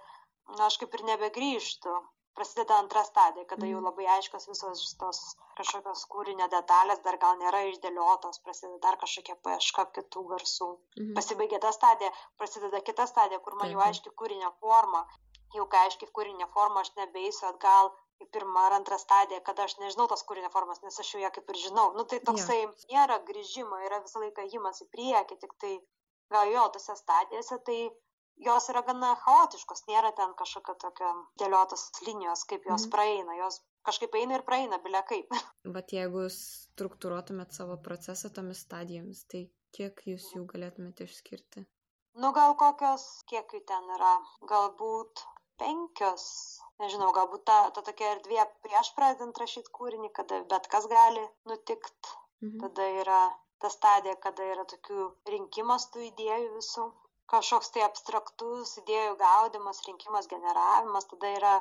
na, 0.57 0.65
aš 0.71 0.77
kaip 0.77 0.93
ir 0.99 1.03
nebegrįžtu. 1.11 1.93
Prasideda 2.33 2.79
antra 2.81 3.03
stadija, 3.05 3.45
kada 3.45 3.67
jau 3.69 3.77
Mhm. 3.77 3.85
labai 3.85 4.05
aiškios 4.15 4.47
visos 4.49 4.79
šitos 4.81 5.17
kažkokios 5.59 6.05
kūrinio 6.09 6.47
detalės 6.49 7.03
dar 7.03 7.17
gal 7.21 7.35
nėra 7.37 7.59
išdėliotos, 7.69 8.39
prasideda 8.43 8.79
dar 8.87 8.95
kažkokia 8.97 9.35
paieška 9.43 9.85
kitų 9.97 10.23
garsų 10.31 10.69
Mhm. 10.97 11.13
pasibaigia 11.19 11.59
ta 11.61 11.71
stadija, 11.71 12.09
prasideda 12.39 12.81
kita 12.81 13.05
stadija, 13.05 13.39
kur 13.39 13.53
man 13.55 13.69
jau 13.69 13.79
aiški 13.85 14.09
kūrinio 14.15 14.51
forma. 14.59 15.05
Jau 15.53 15.65
kai 15.69 15.83
aiški 15.87 16.07
kūrinio 16.17 16.47
forma, 16.53 16.81
aš 16.81 16.93
nebeisiu 16.97 17.47
atgal 17.51 17.91
į 18.23 18.27
pirmą 18.33 18.67
ar 18.67 18.77
antrą 18.79 18.97
stadiją, 19.01 19.41
kada 19.45 19.65
aš 19.67 19.75
nežinau 19.81 20.07
tos 20.09 20.23
kūrinio 20.29 20.49
formos, 20.53 20.79
nes 20.85 20.99
aš 20.99 21.13
jau 21.15 21.21
ją 21.21 21.29
kaip 21.35 21.49
ir 21.53 21.59
žinau. 21.67 21.91
Nu 21.97 22.05
tai 22.09 22.19
toksai 22.29 22.61
nėra 22.93 23.19
grįžimo, 23.27 23.77
yra 23.87 23.99
visą 24.05 24.21
laiką 24.23 24.47
įjimas 24.49 24.81
į 24.85 24.87
priekį, 24.95 25.37
tik 25.43 25.53
tai 25.61 25.73
gal 26.33 26.49
jo 26.53 26.63
tose 26.77 26.95
stadijose, 26.97 27.59
tai 27.67 27.77
jos 28.47 28.69
yra 28.73 28.81
gana 28.87 29.11
chaotiškos, 29.25 29.83
nėra 29.91 30.13
ten 30.17 30.33
kažkokio 30.39 30.73
tokio 30.81 31.11
dėliotos 31.37 31.83
linijos, 32.07 32.45
kaip 32.49 32.65
jos 32.65 32.87
Mhm. 32.87 32.91
praeina, 32.95 33.35
jos 33.37 33.59
kažkaip 33.85 34.15
eina 34.15 34.39
ir 34.39 34.41
praeina, 34.47 34.79
bilia 34.81 35.03
kaip. 35.03 35.29
Bet 35.77 35.93
jeigu 35.93 36.25
struktūruotumėt 36.33 37.53
savo 37.53 37.77
procesą 37.77 38.31
tomis 38.33 38.63
stadijomis, 38.65 39.25
tai 39.29 39.43
kiek 39.75 40.01
jūs 40.07 40.31
jų 40.33 40.45
galėtumėte 40.53 41.05
išskirti? 41.09 41.65
Nu 42.15 42.31
gal 42.33 42.53
kokios, 42.55 43.03
kiek 43.29 43.49
jų 43.53 43.63
ten 43.65 43.87
yra, 43.95 44.15
galbūt 44.49 45.23
penkios, 45.61 46.25
nežinau, 46.81 47.11
galbūt 47.15 47.45
ta, 47.49 47.59
ta 47.75 47.83
tokia 47.85 48.15
erdvė 48.15 48.45
prieš 48.65 48.91
pradedant 48.97 49.39
rašyti 49.43 49.73
kūrinį, 49.77 50.09
kada 50.17 50.41
bet 50.53 50.67
kas 50.73 50.89
gali 50.91 51.23
nutikti. 51.49 52.17
Mhm. 52.43 52.59
Tada 52.63 52.89
yra 53.03 53.21
ta 53.63 53.69
stadija, 53.71 54.15
kada 54.25 54.49
yra 54.55 54.65
tokių 54.73 55.05
rinkimas 55.33 55.87
tų 55.93 56.09
idėjų 56.09 56.49
visų, 56.57 56.89
kažkoks 57.31 57.71
tai 57.75 57.85
abstraktus 57.85 58.75
idėjų 58.81 59.15
gaudimas, 59.21 59.79
rinkimas, 59.87 60.27
generavimas, 60.33 61.07
tada 61.13 61.31
yra 61.37 61.53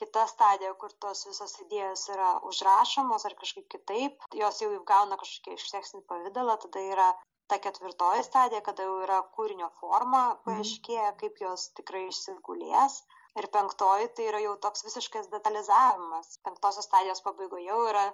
kita 0.00 0.26
stadija, 0.28 0.74
kur 0.82 0.92
tos 1.04 1.24
visos 1.28 1.54
idėjos 1.64 2.04
yra 2.12 2.30
užrašomos 2.50 3.26
ar 3.28 3.36
kažkaip 3.40 3.68
kitaip, 3.74 4.24
jos 4.42 4.60
jau 4.64 4.70
įgauna 4.76 5.18
kažkokį 5.20 5.56
išseksinį 5.58 6.04
pavydalą, 6.12 6.56
tada 6.66 6.84
yra 6.94 7.08
ta 7.52 7.58
ketvirtoji 7.64 8.24
stadija, 8.24 8.62
kada 8.68 8.86
jau 8.88 9.00
yra 9.06 9.18
kūrinio 9.36 9.68
forma 9.80 10.22
paaiškėja, 10.46 11.10
kaip 11.20 11.40
jos 11.44 11.68
tikrai 11.78 12.06
išsigulės. 12.08 13.02
Ir 13.40 13.48
penktoji 13.54 14.10
tai 14.16 14.28
yra 14.28 14.42
jau 14.44 14.52
toks 14.66 14.84
visiškas 14.86 15.30
detalizavimas. 15.32 16.36
Penktosios 16.46 16.88
stadijos 16.88 17.24
pabaigoje 17.24 17.68
jau 17.70 17.80
yra 17.88 18.04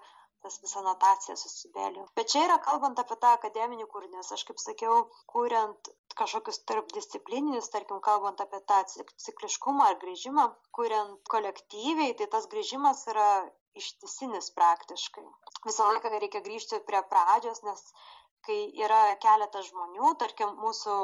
tas 0.44 0.58
visa 0.62 0.82
notacija 0.86 1.34
susibėlė. 1.38 2.04
Bet 2.18 2.30
čia 2.32 2.44
yra 2.46 2.58
kalbant 2.66 3.00
apie 3.02 3.16
tą 3.22 3.32
akademinį 3.36 3.86
kūrinį, 3.94 4.20
nes 4.20 4.34
aš 4.36 4.44
kaip 4.50 4.60
sakiau, 4.62 4.98
kuriant 5.32 5.90
kažkokius 6.20 6.60
tarpdisciplininius, 6.70 7.70
tarkim, 7.74 7.98
kalbant 8.08 8.42
apie 8.44 8.60
tą 8.70 8.78
cik- 8.92 9.14
cikliškumą 9.24 9.88
ar 9.90 9.98
grįžimą, 10.04 10.46
kuriant 10.78 11.32
kolektyviai, 11.34 12.14
tai 12.20 12.30
tas 12.34 12.46
grįžimas 12.54 13.04
yra 13.12 13.28
ištisinis 13.78 14.52
praktiškai. 14.58 15.26
Visą 15.66 15.90
laiką 15.90 16.14
reikia 16.14 16.42
grįžti 16.46 16.80
prie 16.86 17.02
pradžios, 17.12 17.62
nes 17.66 17.82
kai 18.46 18.58
yra 18.86 19.02
keletas 19.22 19.70
žmonių, 19.72 20.14
tarkim, 20.22 20.54
mūsų 20.62 20.98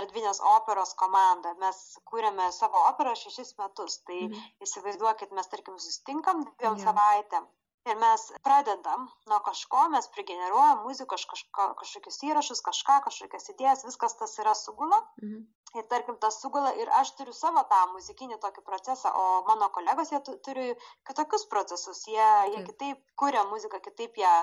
erdvinės 0.00 0.40
operos 0.54 0.94
komanda, 0.94 1.54
mes 1.60 1.82
kūrėme 2.10 2.50
savo 2.52 2.82
operą 2.90 3.14
šešis 3.16 3.54
metus, 3.58 4.00
tai 4.06 4.20
Mhm. 4.28 4.42
įsivaizduokit, 4.66 5.32
mes 5.32 5.46
tarkim 5.52 5.78
susitinkam 5.78 6.44
dviem 6.44 6.76
Jo. 6.76 6.84
savaitėm 6.86 7.46
ir 7.86 7.96
mes 8.02 8.22
pradedam 8.42 9.08
nuo 9.30 9.38
kažko, 9.46 9.88
mes 9.90 10.08
prigeneruojam 10.14 10.80
muziką, 10.86 11.16
kažko, 11.32 11.66
kažkokius 11.82 12.16
įrašus, 12.28 12.62
kažką, 12.68 12.96
kažkokias 13.04 13.46
idėjas, 13.52 13.84
viskas 13.86 14.16
tas 14.18 14.38
yra 14.42 14.54
sugula. 14.54 14.98
Mhm. 15.22 15.46
Ir 15.76 15.84
tarkim, 15.90 16.16
tas 16.18 16.40
sugula 16.40 16.70
ir 16.80 16.88
aš 16.98 17.10
turiu 17.18 17.32
savo 17.34 17.62
tą 17.70 17.80
muzikinį 17.92 18.38
tokį 18.40 18.62
procesą, 18.64 19.10
o 19.14 19.42
mano 19.46 19.68
kolegos 19.68 20.10
jie 20.10 20.20
turi 20.42 20.66
kitokius 21.06 21.44
procesus, 21.50 22.04
jie, 22.06 22.28
jie 22.54 22.64
kitaip 22.64 23.02
kuria 23.16 23.44
muziką, 23.44 23.80
kitaip 23.80 24.16
ją 24.16 24.34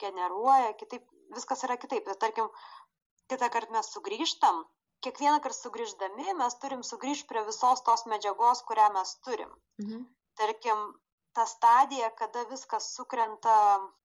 generuoja, 0.00 0.72
kitaip, 0.74 1.06
viskas 1.36 1.62
yra 1.64 1.76
kitaip. 1.76 2.08
Ir 2.08 2.14
tarkim, 2.16 2.48
kitą 3.28 3.48
kartą 3.48 3.72
mes 3.72 3.92
sugrįžtam, 3.94 4.64
kiekvieną 5.04 5.38
kartą 5.44 5.58
sugrįždami 5.58 6.34
mes 6.40 6.58
turim 6.64 6.82
sugrįžti 6.86 7.28
prie 7.30 7.44
visos 7.48 7.82
tos 7.86 8.04
medžiagos, 8.12 8.62
kurią 8.68 8.90
mes 8.96 9.14
turim. 9.26 9.50
Mhm. 9.82 10.04
Tarkim, 10.40 10.84
ta 11.36 11.46
stadija, 11.46 12.10
kada 12.20 12.44
viskas 12.52 12.92
sukrenta 12.96 13.56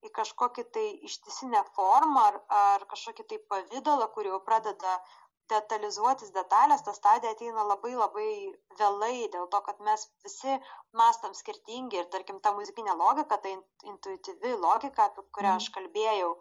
į 0.07 0.11
kažkokį 0.17 0.65
tai 0.75 0.87
ištisinę 1.09 1.63
formą 1.77 2.25
ar, 2.31 2.41
ar 2.63 2.85
kažkokį 2.91 3.25
tai 3.31 3.39
pavydalą, 3.53 4.09
kur 4.15 4.29
jau 4.31 4.41
pradeda 4.49 4.97
detalizuotis 5.51 6.33
detalės, 6.35 6.83
ta 6.83 6.93
stadija 6.95 7.31
ateina 7.35 7.63
labai 7.63 7.93
labai 7.95 8.29
vėlai, 8.79 9.27
dėl 9.35 9.47
to, 9.53 9.61
kad 9.67 9.79
mes 9.89 10.03
visi 10.25 10.57
mastam 11.01 11.35
skirtingi 11.39 12.01
ir 12.01 12.09
tarkim 12.15 12.41
ta 12.43 12.51
muzikinė 12.57 12.95
logika, 12.99 13.39
ta 13.43 13.53
intuityvi 13.93 14.55
logika, 14.63 15.07
apie 15.07 15.23
kurią 15.37 15.55
aš 15.55 15.69
mhm. 15.69 15.75
kalbėjau, 15.77 16.31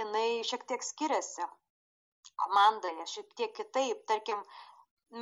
jinai 0.00 0.28
šiek 0.48 0.66
tiek 0.70 0.86
skiriasi 0.86 1.46
komandoje, 2.44 3.08
šiek 3.14 3.34
tiek 3.40 3.56
kitaip, 3.56 4.04
tarkim, 4.12 4.44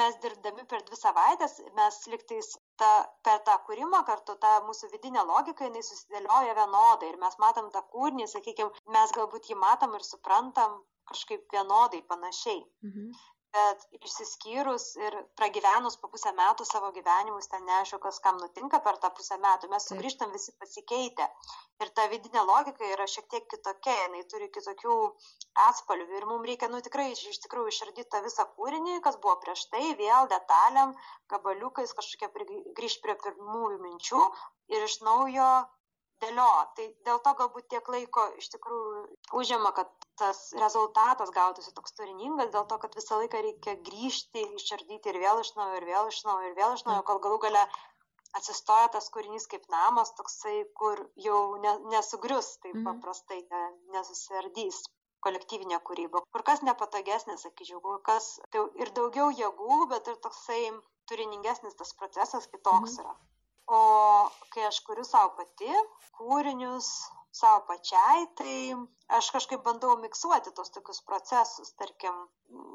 mes 0.01 0.19
dirbdami 0.23 0.65
per 0.71 0.85
dvi 0.89 0.97
savaites 0.97 1.57
mes 1.79 1.97
lygtais 2.13 2.51
ta 2.83 2.91
per 3.27 3.41
tą 3.49 3.57
kūrimą 3.69 4.03
kartu 4.11 4.37
ta 4.45 4.53
mūsų 4.67 4.91
vidinė 4.93 5.25
logika 5.31 5.67
jinai 5.67 5.83
susidėlioja 5.87 6.55
vienodai 6.61 7.09
ir 7.11 7.19
mes 7.25 7.35
matom 7.45 7.73
tą 7.75 7.83
kūrinį 7.95 8.29
sakykim 8.35 8.71
mes 8.99 9.17
galbūt 9.19 9.51
jį 9.51 9.59
matom 9.65 9.99
ir 9.99 10.07
suprantam 10.11 10.79
kažkaip 11.11 11.43
vienodai 11.57 12.05
panašiai. 12.15 12.63
Mhm 12.87 13.11
bet 13.55 13.87
išsiskyrus 13.99 14.85
ir 15.01 15.17
pragyvenus 15.39 15.97
po 16.03 16.11
pusę 16.13 16.31
metų 16.37 16.67
savo 16.69 16.91
gyvenimus 16.97 17.51
ten 17.53 17.65
neaišku 17.69 17.99
kas 18.05 18.21
kam 18.27 18.39
nutinka 18.43 18.81
per 18.85 18.99
tą 19.03 19.11
pusę 19.17 19.39
metų 19.45 19.71
mes 19.73 19.89
sugrįžtam 19.91 20.31
visi 20.37 20.55
pasikeitę. 20.63 21.27
Ir 21.83 21.91
ta 21.97 22.07
vidinė 22.13 22.45
logika 22.51 22.87
yra 22.95 23.09
šiek 23.15 23.27
tiek 23.33 23.49
kitokia 23.55 23.97
jinai 24.03 24.23
turi 24.33 24.51
kitokių 24.57 24.97
atspalvių 25.67 26.21
ir 26.21 26.29
mum 26.31 26.47
reikia 26.51 26.71
nu 26.73 26.83
tikrai 26.87 27.09
iš, 27.17 27.41
tikrųjų 27.47 27.75
išardyt 27.75 28.11
tą 28.15 28.23
visą 28.29 28.47
kūrinį 28.55 29.01
kas 29.07 29.19
buvo 29.25 29.37
prieš 29.43 29.67
tai 29.75 29.83
vėl 30.03 30.31
detalėm 30.35 30.95
gabaliukais 31.35 31.97
kažkokia 31.99 32.31
grįžt 32.79 33.03
prie 33.07 33.19
pirmųjų 33.27 33.83
minčių 33.87 34.25
ir 34.77 34.87
iš 34.87 35.01
naujo 35.07 35.51
dėliot 36.23 36.75
tai 36.77 36.87
dėl 37.09 37.21
to 37.25 37.33
galbūt 37.39 37.69
tiek 37.73 37.89
laiko 37.95 38.27
iš 38.43 38.51
tikrųjų 38.55 39.05
užima 39.41 39.73
kad 39.77 39.91
tas 40.21 40.41
rezultatas 40.63 41.33
gautųsi 41.37 41.73
toks 41.77 41.97
turiningas 41.99 42.53
dėl 42.55 42.67
to 42.73 42.79
kad 42.83 42.97
visą 42.99 43.21
laiką 43.23 43.41
reikia 43.47 43.77
grįžti 43.89 44.45
išardyti 44.59 45.13
ir 45.13 45.21
vėl 45.25 45.41
iš 45.45 45.55
naujo 45.59 45.81
ir 45.81 45.89
vėl 45.89 46.13
iš 46.13 46.21
naujo 46.29 46.51
ir 46.51 46.59
vėl 46.59 46.77
iš 46.77 46.85
naujo 46.89 47.07
kol 47.11 47.23
galų 47.27 47.41
gale 47.47 47.65
atsistoja 48.39 48.91
tas 48.95 49.11
kūrinys 49.15 49.49
kaip 49.53 49.67
namas 49.75 50.13
toksai 50.19 50.57
kur 50.81 51.03
jau 51.25 51.41
ne 51.65 51.75
nesugrius 51.95 52.53
taip 52.59 52.77
mhm. 52.77 52.87
paprastai 52.91 53.41
ne 53.51 53.63
nesusiardys 53.97 54.85
kolektyvinė 55.25 55.81
kūryba 55.89 56.23
kur 56.35 56.45
kas 56.51 56.63
nepatogesnė 56.69 57.37
sakyčiau 57.41 57.83
kur 57.87 57.99
kas 58.11 58.31
tai 58.55 58.63
ir 58.85 58.93
daugiau 59.01 59.33
jėgų 59.43 59.83
bet 59.95 60.13
ir 60.13 60.23
toksai 60.29 60.63
turiningesnis 61.11 61.77
tas 61.81 61.93
procesas 62.03 62.49
kitoks 62.55 62.97
mhm. 62.97 63.05
yra 63.05 63.19
o 63.79 63.81
kai 64.53 64.67
aš 64.69 64.83
kuriu 64.87 65.07
sau 65.07 65.31
pati 65.39 65.71
kūrinius 66.19 66.91
sau 67.41 67.61
pačiai, 67.67 68.27
tai 68.39 68.55
aš 69.19 69.31
kažkaip 69.35 69.63
bandau 69.67 69.95
miksuoti 70.03 70.51
tos 70.57 70.73
tokius 70.75 71.01
procesus, 71.07 71.71
tarkim, 71.79 72.17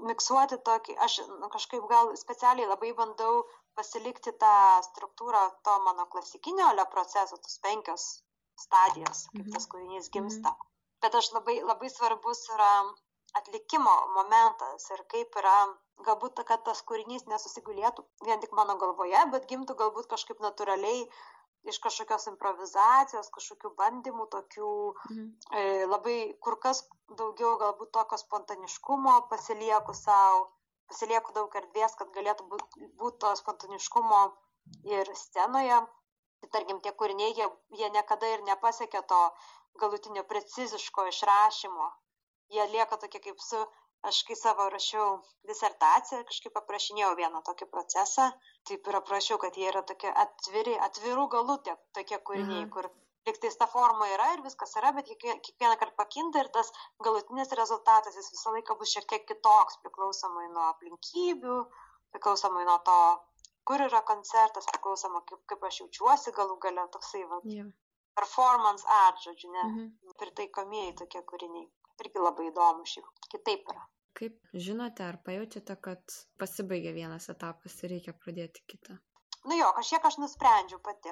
miksuoti 0.09 0.57
tokį, 0.69 0.95
aš 1.07 1.17
nu, 1.27 1.49
kažkaip 1.55 1.83
gal 1.91 2.13
specialiai 2.21 2.69
labai 2.69 2.93
bandau 2.99 3.43
pasilikti 3.75 4.31
tą 4.43 4.55
struktūrą 4.87 5.43
to 5.67 5.75
mano 5.87 6.07
klasikinio 6.13 6.71
le 6.79 6.85
proceso, 6.93 7.37
tos 7.47 7.59
penkios 7.65 8.05
stadijos, 8.65 9.25
kaip 9.35 9.51
tas 9.57 9.67
kūrinys 9.71 10.07
gimsta. 10.15 10.55
Bet 11.03 11.17
aš 11.19 11.33
labai, 11.35 11.59
labai 11.71 11.91
svarbus 11.91 12.45
yra 12.55 12.71
atlikimo 13.39 13.93
momentas 14.15 14.89
ir 14.95 15.03
kaip 15.11 15.39
yra 15.41 15.55
galbūt 16.07 16.41
kad 16.49 16.63
tas 16.67 16.81
kūrinys 16.89 17.25
nesusigulėtų 17.31 18.03
vien 18.27 18.43
tik 18.43 18.53
mano 18.59 18.75
galvoje 18.81 19.23
bet 19.33 19.47
gimtų 19.51 19.75
galbūt 19.81 20.09
kažkaip 20.11 20.43
natūraliai 20.45 21.05
iš 21.71 21.79
kažkokios 21.85 22.27
improvizacijos 22.31 23.31
kažkokių 23.37 23.71
bandymų 23.79 24.27
tokių 24.35 24.71
mhm. 25.09 25.25
e, 25.59 25.63
labai 25.89 26.17
kur 26.47 26.59
kas 26.65 26.83
daugiau 27.21 27.55
galbūt 27.63 27.91
tokio 27.97 28.19
spontaniškumo 28.21 29.15
pasilieku 29.31 29.97
sau 30.01 30.45
pasilieku 30.91 31.33
daug 31.37 31.59
erdvės 31.61 31.97
kad 31.99 32.13
galėtų 32.17 32.47
būti 32.53 32.89
būt 33.01 33.19
to 33.25 33.33
spontaniškumo 33.41 34.21
ir 34.95 35.11
scenoje 35.25 35.81
tai 36.41 36.51
tarkim 36.57 36.81
tie 36.85 36.91
kūriniai 37.01 37.33
jie, 37.33 37.49
jie 37.79 37.91
niekada 37.97 38.31
ir 38.35 38.43
nepasiekia 38.49 39.01
to 39.11 39.21
galutinio 39.81 40.23
preciziško 40.31 41.07
išrašymo 41.11 41.91
jie 42.53 42.67
lieka 42.73 42.97
tokie 43.01 43.19
kaip 43.19 43.41
su, 43.41 43.61
aš 44.09 44.21
kai 44.27 44.35
savo 44.37 44.67
rašiau 44.73 45.07
disertaciją, 45.49 46.21
kažkaip 46.29 46.59
aprašinėjau 46.61 47.13
vieną 47.19 47.41
tokį 47.47 47.67
procesą, 47.71 48.27
taip 48.69 48.87
ir 48.89 48.99
aprašiau, 48.99 49.39
kad 49.41 49.57
jie 49.57 49.69
yra 49.71 49.81
tokie 49.91 50.11
atviri, 50.25 50.75
atvirų 50.87 51.25
galų 51.35 51.57
tie 51.67 51.75
tokie 51.97 52.19
kūriniai, 52.29 52.65
mhm. 52.65 52.71
kur 52.75 52.89
liktais 53.25 53.57
ta 53.57 53.67
forma 53.71 54.07
yra 54.13 54.31
ir 54.35 54.43
viskas 54.45 54.75
yra, 54.79 54.91
bet 54.97 55.09
kiekvieną 55.09 55.77
kartą 55.81 55.95
pakinta 56.01 56.43
ir 56.43 56.51
tas 56.57 56.69
galutinis 57.07 57.55
rezultatas 57.59 58.17
jis 58.19 58.29
visą 58.35 58.53
laiką 58.57 58.77
bus 58.81 58.93
šiek 58.93 59.07
tiek 59.13 59.25
kitoks, 59.31 59.79
priklausomai 59.85 60.49
nuo 60.51 60.67
aplinkybių, 60.73 61.55
priklausomai 62.13 62.67
nuo 62.69 62.77
to, 62.89 62.99
kur 63.65 63.81
yra 63.87 64.03
koncertas, 64.11 64.69
priklausomai 64.75 65.23
kaip, 65.31 65.41
kaip 65.49 65.65
aš 65.71 65.81
jaučiuosi 65.81 66.35
galų 66.37 66.59
gale, 66.67 66.85
toksai 66.97 67.23
va. 67.31 67.41
Yeah. 67.55 67.73
Performance 68.15 68.85
art, 69.01 69.17
žodžiu, 69.25 69.49
ne, 69.51 69.63
mm 69.63 69.73
-hmm. 69.79 70.13
pritaikomieji 70.21 70.93
tokie 71.01 71.21
kūriniai 71.31 71.65
irgi 72.03 72.23
labai 72.23 72.47
įdomu 72.51 72.87
šiaip 72.91 73.27
kitaip 73.33 73.71
yra. 73.73 73.85
Kaip 74.19 74.35
žinote 74.67 75.03
ar 75.03 75.17
pajutėte, 75.27 75.75
kad 75.87 76.17
pasibaigė 76.41 76.93
vienas 76.95 77.27
etapas 77.33 77.75
ir 77.83 77.91
reikia 77.95 78.13
pradėti 78.25 78.63
kitą? 78.73 78.97
Nu 79.45 79.57
jo, 79.59 79.71
kažkiek 79.79 80.05
aš 80.09 80.19
nusprendžiu 80.23 80.79
pati. 80.85 81.11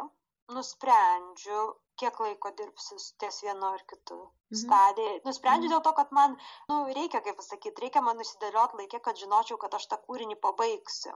Nusprendžiu, 0.54 1.60
kiek 2.00 2.22
laiko 2.26 2.52
dirbsiu 2.60 2.98
ties 3.22 3.42
vienu 3.46 3.68
ar 3.70 3.84
kitu 3.92 4.18
mhm. 4.20 4.62
stadijai. 4.62 5.20
Nusprendžiu 5.28 5.68
mhm. 5.68 5.76
dėl 5.76 5.84
to, 5.88 5.94
kad 6.00 6.16
man, 6.20 6.40
nu, 6.72 6.80
reikia, 7.00 7.22
kaip 7.28 7.38
pasakyti, 7.42 7.86
reikia 7.86 8.04
man 8.08 8.20
nusidėlioti 8.22 8.82
laikė, 8.82 9.04
kad 9.08 9.20
žinočiau, 9.20 9.60
kad 9.66 9.78
aš 9.80 9.92
tą 9.92 10.00
kūrinį 10.08 10.40
pabaigsiu 10.48 11.16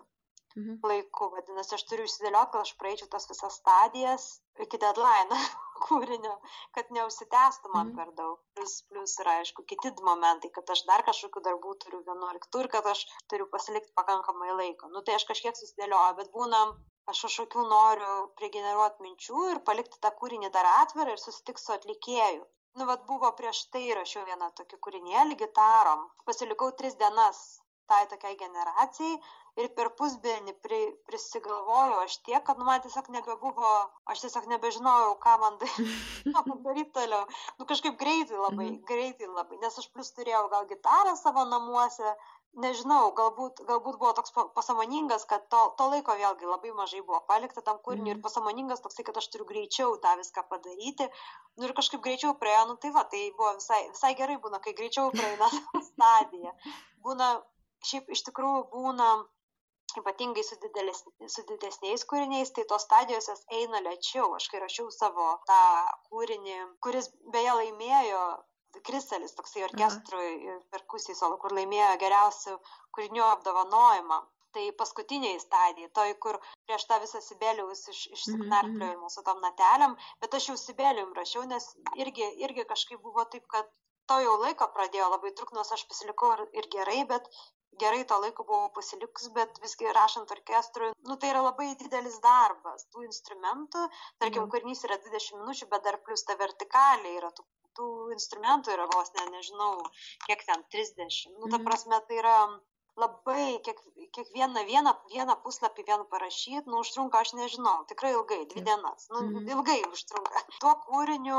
mhm. 0.55 0.79
laiku. 0.89 1.29
Vadinasi, 1.35 1.75
aš 1.77 1.85
turiu 1.89 2.07
išsidėlioti, 2.07 2.51
kad 2.53 2.65
aš 2.65 2.73
praeičiau 2.81 3.09
tas 3.13 3.27
visas 3.29 3.57
stadijas 3.61 4.27
iki 4.63 4.79
deadline 4.81 5.39
kūrinio, 5.85 6.33
kad 6.77 6.91
neužsitęstų 6.97 7.73
man 7.73 7.91
mhm. 7.91 7.95
per 7.99 8.13
daug. 8.19 8.41
Plus, 8.57 8.79
plus 8.89 9.15
yra, 9.23 9.37
aišku, 9.43 9.65
kiti 9.69 9.93
momentai, 10.07 10.51
kad 10.55 10.69
aš 10.73 10.83
dar 10.89 11.05
kažkokių 11.07 11.43
darbų 11.49 11.77
turiu 11.83 12.03
vienu 12.07 12.29
ar 12.31 12.39
kitur 12.45 12.65
ir 12.65 12.73
kad 12.73 12.91
aš 12.93 13.05
turiu 13.31 13.49
pasilikti 13.53 13.95
pakankamai 13.97 14.53
laiko. 14.55 14.91
Nu, 14.93 15.03
tai 15.05 15.17
aš 15.19 15.27
kažkiek 15.31 15.57
susidėlioju, 15.59 16.17
bet 16.21 16.31
būna 16.33 16.63
aš 17.11 17.23
kažkokių 17.27 17.63
noriu 17.71 18.15
prigeneruoti 18.39 19.05
minčių 19.05 19.43
ir 19.53 19.63
palikti 19.67 20.01
tą 20.03 20.11
kūrinį 20.21 20.51
dar 20.55 20.67
atvirą 20.81 21.15
ir 21.15 21.21
susitikti 21.21 21.63
su 21.63 21.75
atlikėju. 21.75 22.45
Nu, 22.77 22.85
vad 22.85 23.05
buvo 23.09 23.29
prieš 23.37 23.63
tai 23.73 23.85
rašiau 23.97 24.25
vieną 24.27 24.51
tokį 24.57 24.77
kūrinėlį 24.85 25.37
gitarom. 25.39 26.03
Pasilikau 26.29 26.67
tris 26.81 26.97
dienas 26.99 27.39
tai 27.89 28.03
tokiai 28.11 28.35
generacijai 28.41 29.15
ir 29.61 29.69
per 29.77 29.89
pusdienį 29.99 30.53
pri, 30.63 30.79
prisigalvojau 31.09 31.99
aš 32.03 32.19
tiek, 32.27 32.41
kad 32.45 32.59
nu, 32.59 32.67
man 32.67 32.81
tiesiog 32.83 33.09
nebebuvo, 33.13 33.73
aš 34.13 34.25
tiesiog 34.25 34.47
nebežinojau, 34.53 35.15
ką 35.23 35.35
man 35.43 35.59
daryti 36.67 36.93
toliau. 36.95 37.25
Nu 37.59 37.67
kažkaip 37.69 37.97
greitai 37.99 38.37
labai, 38.37 38.69
mhm. 38.71 38.81
greitai 38.89 39.29
labai, 39.31 39.59
nes 39.63 39.79
aš 39.81 39.89
plus 39.93 40.13
turėjau 40.17 40.47
gal 40.53 40.67
gitarą 40.69 41.15
savo 41.19 41.45
namuose, 41.49 42.15
nežinau, 42.57 43.11
galbūt, 43.17 43.61
galbūt 43.67 43.97
buvo 44.01 44.13
toks 44.17 44.33
pasamoningas, 44.55 45.25
kad 45.29 45.45
to, 45.51 45.59
to 45.77 45.89
laiko 45.91 46.15
vėlgi 46.17 46.49
labai 46.49 46.71
mažai 46.77 47.03
buvo 47.05 47.19
palikta 47.29 47.61
tam 47.65 47.77
kūriniui 47.85 48.15
ir 48.15 48.21
pasamoningas 48.23 48.81
toksai, 48.83 49.05
kad 49.07 49.19
aš 49.21 49.29
turiu 49.33 49.45
greičiau 49.49 49.97
tą 50.01 50.15
viską 50.21 50.45
padaryti. 50.49 51.09
Nu 51.57 51.67
ir 51.67 51.75
kažkaip 51.77 52.01
greičiau 52.05 52.33
praėjo, 52.39 52.63
nu 52.71 52.77
tai 52.81 52.93
va, 52.95 53.05
tai 53.11 53.27
buvo 53.37 53.53
visai, 53.59 53.83
visai 53.91 54.13
gerai 54.17 54.39
būna, 54.41 54.61
kai 54.63 54.73
greičiau 54.77 55.13
praeina 55.13 55.49
stadija. 55.91 56.55
Būna 57.05 57.35
šiaip 57.85 58.09
iš 58.15 58.25
tikrųjų 58.29 58.63
būna 58.73 59.09
ypatingai 60.01 60.43
su, 60.45 60.57
didelis, 60.63 61.03
su 61.33 61.43
didesniais 61.49 62.05
kūriniais, 62.11 62.51
tai 62.55 62.65
tos 62.69 62.85
stadijos 62.87 63.29
jos 63.31 63.43
eina 63.59 63.81
lėčiau. 63.85 64.29
Aš 64.37 64.49
kai 64.51 64.61
rašiau 64.63 64.91
savo 64.93 65.27
tą 65.49 65.63
kūrinį, 66.11 66.59
kuris 66.85 67.11
beje 67.33 67.57
laimėjo 67.61 68.23
Kristalis, 68.87 69.33
toksai 69.37 69.63
orkestrui 69.65 70.31
ir 70.45 70.57
perkusijai 70.73 71.15
solo, 71.17 71.37
kur 71.41 71.55
laimėjo 71.57 71.93
geriausių 72.03 72.57
kūrinių 72.97 73.23
apdovanojimą. 73.27 74.19
Tai 74.55 74.65
paskutiniai 74.79 75.39
stadijai, 75.41 75.89
toj, 75.93 76.13
kur 76.23 76.37
prieš 76.65 76.85
tą 76.89 76.97
visą 77.03 77.19
Sibelijaus 77.21 77.83
iš, 77.91 77.99
Mhm, 78.07 78.15
išsiknarpliojimą 78.17 79.09
su 79.13 79.23
tom 79.27 79.41
natelėm, 79.43 79.97
bet 80.23 80.37
aš 80.39 80.47
jau 80.49 80.55
Sibelijum 80.61 81.11
rašiau, 81.17 81.43
nes 81.51 81.67
irgi, 82.03 82.29
irgi 82.45 82.65
kažkaip 82.71 83.03
buvo 83.03 83.25
taip, 83.33 83.45
kad 83.53 83.69
to 84.09 84.17
jau 84.23 84.37
laiko 84.41 84.69
pradėjo 84.77 85.09
labai 85.13 85.33
truk, 85.37 85.51
nors 85.57 85.71
aš 85.75 85.83
pasilikau 85.91 86.31
ir, 86.37 86.43
ir 86.61 86.69
gerai, 86.77 86.99
bet 87.11 87.27
gerai 87.81 88.03
to 88.09 88.17
laiko 88.21 88.43
buvau 88.43 88.69
pasilikus, 88.73 89.27
bet 89.35 89.59
visgi 89.63 89.91
rašant 89.93 90.31
orkestrui, 90.35 90.91
nu 91.09 91.17
tai 91.17 91.29
yra 91.33 91.41
labai 91.45 91.75
didelis 91.81 92.19
darbas 92.23 92.85
tų 92.93 93.03
instrumentų, 93.09 93.83
tarkim, 94.19 94.43
Jo. 94.43 94.47
kūrinys 94.55 94.83
yra 94.87 94.97
20 95.07 95.41
minučių, 95.41 95.67
bet 95.75 95.83
dar 95.83 95.97
plus 96.07 96.23
ta 96.23 96.35
vertikalė 96.39 97.15
yra 97.19 97.31
tų, 97.31 97.45
tų 97.77 97.87
instrumentų 98.15 98.73
yra 98.73 98.87
vos 98.95 99.11
ne, 99.17 99.25
nežinau, 99.35 99.73
kiek 100.25 100.45
ten 100.47 100.63
30. 100.73 101.29
Nu, 101.37 101.47
ta 101.49 101.57
Mhm. 101.57 101.65
prasme, 101.67 102.01
tai 102.07 102.17
yra 102.23 102.37
labai, 102.97 103.59
kiek, 103.65 103.79
kiekvieną 104.15 104.63
vieną, 104.65 104.93
vieną 105.13 105.35
puslapį 105.45 105.83
vien 105.89 106.03
parašyti, 106.13 106.63
nu, 106.71 106.79
užtrunka, 106.83 107.19
aš 107.25 107.33
nežinau, 107.37 107.75
tikrai 107.91 108.11
ilgai, 108.15 108.39
dvi 108.53 108.63
dienas, 108.65 109.07
nu, 109.13 109.21
Mhm. 109.27 109.47
ilgai 109.53 109.77
užtrunka. 109.91 110.41
Tuo 110.63 110.73
kūriniu 110.87 111.37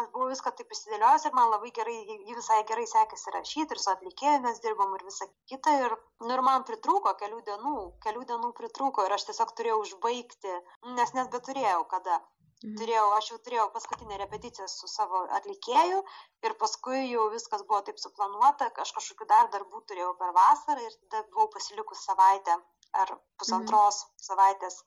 aš 0.00 0.06
buvau 0.14 0.30
viską 0.32 0.54
taip 0.60 0.72
įsidėliojęs 0.76 1.26
ir 1.28 1.34
man 1.40 1.50
labai 1.54 1.70
gerai, 1.80 1.96
jį 2.28 2.36
visai 2.40 2.62
gerai 2.72 2.86
sekėsi 2.94 3.34
rašyti 3.36 3.76
ir 3.76 3.82
su 3.84 3.90
atlikėju 3.94 4.40
mes 4.48 4.60
dirbom 4.64 4.94
ir 4.98 5.04
visa 5.10 5.28
kita 5.52 5.76
ir, 5.84 5.96
nu, 6.20 6.32
ir 6.34 6.42
man 6.50 6.64
pritrūko 6.64 7.14
kelių 7.20 7.42
dienų, 7.50 7.76
kelių 8.06 8.24
dienų 8.32 8.52
pritrūko 8.60 9.04
ir 9.06 9.12
aš 9.18 9.28
tiesiog 9.30 9.52
turėjau 9.58 9.80
užbaigti, 9.84 10.56
nes 10.96 11.14
net 11.14 11.30
beturėjau 11.36 11.84
kada. 11.88 12.20
Mhm. 12.62 12.76
Turėjau, 12.80 13.06
aš 13.18 13.30
jau 13.32 13.38
turėjau 13.46 13.66
paskutinę 13.74 14.18
repeticiją 14.20 14.68
su 14.68 14.88
savo 14.88 15.24
atlikėju 15.38 15.98
ir 16.48 16.54
paskui 16.60 17.00
jau 17.10 17.26
viskas 17.32 17.62
buvo 17.68 17.80
taip 17.88 17.98
suplanuota, 17.98 18.70
aš 18.84 18.92
kažkokiu 18.98 19.26
dar 19.32 19.50
darbų 19.56 19.82
turėjau 19.90 20.14
per 20.20 20.32
vasarą 20.36 20.80
ir 20.86 20.94
tada 21.02 21.24
buvau 21.34 21.48
pasilikus 21.56 22.04
savaitę 22.08 22.56
ar 22.94 23.10
pusantros 23.42 24.04
savaitės 24.22 24.78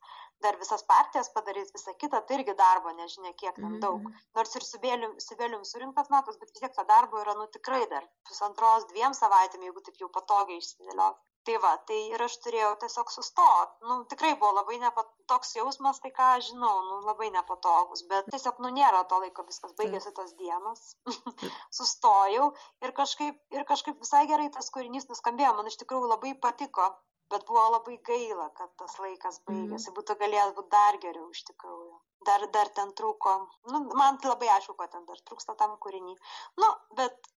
dar 0.45 0.55
visas 0.61 0.83
partijas 0.85 1.29
padaryti, 1.33 1.73
visą 1.75 1.93
kitą, 1.97 2.21
tai 2.27 2.35
irgi 2.39 2.53
darbo, 2.55 2.91
nežinia 2.93 3.33
kiek 3.33 3.55
ten 3.55 3.65
Mhm, 3.71 3.79
daug. 3.81 4.01
mhm. 4.01 4.13
Nors 4.35 4.55
ir 4.55 4.63
su 4.63 4.77
Bėlium, 4.79 5.19
su 5.19 5.35
Bėlium 5.35 5.63
surinktas 5.65 6.09
natas, 6.13 6.37
bet 6.37 6.49
vis 6.53 6.59
tiek 6.61 6.73
to 6.75 6.83
darbo 6.85 7.17
yra, 7.23 7.33
nu 7.35 7.47
tikrai 7.47 7.87
dar 7.89 8.05
pusantros, 8.29 8.85
dviem 8.93 9.13
savaitėm, 9.17 9.61
jeigu 9.65 9.81
taip 9.81 9.97
jau 9.97 10.09
patogiai 10.09 10.61
išsidėliot. 10.61 11.17
Tai 11.47 11.55
va, 11.63 11.69
tai 11.87 11.97
ir 12.11 12.21
aš 12.23 12.33
turėjau 12.43 12.73
tiesiog 12.81 13.11
sustot. 13.13 13.75
Nu, 13.87 14.01
tikrai 14.11 14.33
buvo 14.39 14.49
labai 14.57 14.81
nepat... 14.81 15.13
toks 15.31 15.53
jausmas, 15.55 16.01
tai 16.03 16.11
ką 16.17 16.25
aš 16.37 16.49
žinau, 16.49 16.73
nu, 16.89 16.97
labai 17.07 17.29
nepatogus, 17.31 18.01
bet 18.09 18.27
tiesiog, 18.33 18.59
nu, 18.65 18.71
nėra 18.75 19.05
to 19.11 19.19
laiko, 19.23 19.45
viskas 19.47 19.75
baigėsi 19.79 20.11
tos 20.17 20.33
dienos. 20.41 20.81
Sustojau 21.77 22.49
ir 22.83 22.93
kažkaip, 22.99 23.39
ir 23.55 23.63
kažkaip 23.69 24.03
visai 24.03 24.25
gerai 24.31 24.49
tas 24.57 24.67
kūrinys 24.75 25.07
nuskambėjo, 25.11 25.53
man 25.55 25.71
iš 25.71 25.79
tikrųjų 25.85 26.11
labai 26.11 26.33
patiko. 26.47 26.89
Bet 27.31 27.47
buvo 27.47 27.63
labai 27.77 27.95
gaila, 28.07 28.49
kad 28.59 28.75
tas 28.79 28.99
laikas 29.03 29.41
baigėsi, 29.47 29.95
būtų 29.95 30.15
galėjęs 30.19 30.53
būti 30.59 30.71
dar 30.75 30.99
geriau 31.03 31.31
iš 31.35 31.41
tikrųjų. 31.49 31.95
Dar, 32.27 32.43
dar 32.55 32.71
ten 32.75 32.93
trūko, 32.99 33.33
nu, 33.71 33.81
man 33.99 34.19
labai 34.23 34.51
aišku, 34.53 34.75
kad 34.79 34.91
ten 34.95 35.03
dar 35.07 35.19
trūksta 35.27 35.55
tam 35.59 35.75
kūrinį. 35.83 36.15
Nu, 36.63 36.69
bet, 36.99 37.31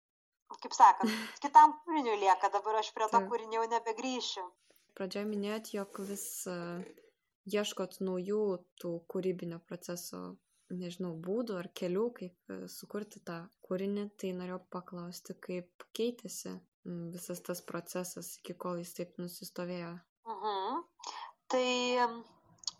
kaip 0.56 0.74
sakant, 0.76 1.12
kitam 1.44 1.76
kūriniui 1.84 2.18
lieka, 2.24 2.50
dabar 2.54 2.80
aš 2.80 2.92
prie 2.96 3.08
to 3.12 3.20
kūrinio 3.30 3.62
jau 3.62 3.70
nebegrįšiu. 3.74 4.46
Pradžioje 4.98 5.28
minėjot, 5.30 5.72
jog 5.76 6.00
vis 6.08 6.26
uh, 6.50 6.82
ieškot 7.46 8.00
naujų 8.02 8.42
tų 8.82 8.94
kūrybinio 9.12 9.61
proceso, 9.68 10.22
nežinau, 10.74 11.12
būdų 11.24 11.58
ar 11.61 11.70
kelių, 11.80 12.08
kaip 12.16 12.54
uh, 12.54 12.64
sukurti 12.72 13.22
tą 13.24 13.44
kūrinį, 13.68 14.08
tai 14.18 14.32
norėjau 14.37 14.62
paklausti, 14.74 15.37
kaip 15.44 15.87
keitėsi 15.94 16.56
visas 16.88 17.40
tas 17.44 17.61
procesas, 17.62 18.37
iki 18.40 18.56
kol 18.56 18.80
jis 18.80 18.94
taip 18.96 19.16
nusistovėjo. 19.20 19.92
Mhm. 20.28 20.82
Tai 21.52 21.68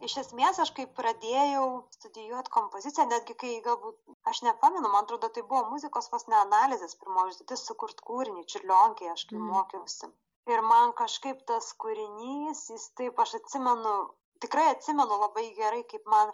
iš 0.07 0.15
esmės 0.23 0.59
aš 0.63 0.71
kai 0.77 0.87
pradėjau 0.99 1.65
studijuoti 1.97 2.53
kompoziciją, 2.55 3.07
netgi 3.11 3.35
kai 3.43 3.53
galbūt, 3.65 3.99
aš 4.31 4.43
nepamenu, 4.47 4.89
man 4.93 5.05
atrodo, 5.05 5.29
tai 5.29 5.43
buvo 5.43 5.65
muzikos 5.73 6.11
vos 6.13 6.27
ne 6.31 6.37
analizės 6.41 6.95
pirmoji 7.03 7.35
užduotis 7.35 7.65
sukurt 7.71 8.01
kūrinį, 8.09 8.45
čiurlionkį, 8.53 9.11
aš 9.15 9.25
kai 9.31 9.37
Mhm. 9.39 9.51
mokiausi. 9.55 10.11
Ir 10.55 10.63
man 10.63 10.93
kažkaip 11.03 11.45
tas 11.47 11.73
kūrinys, 11.85 12.71
jis 12.71 12.89
taip, 12.97 13.19
aš 13.19 13.35
atsimenu, 13.41 13.95
tikrai 14.41 14.69
atsimenu 14.75 15.19
labai 15.25 15.47
gerai, 15.59 15.83
kaip 15.85 16.07
man, 16.07 16.33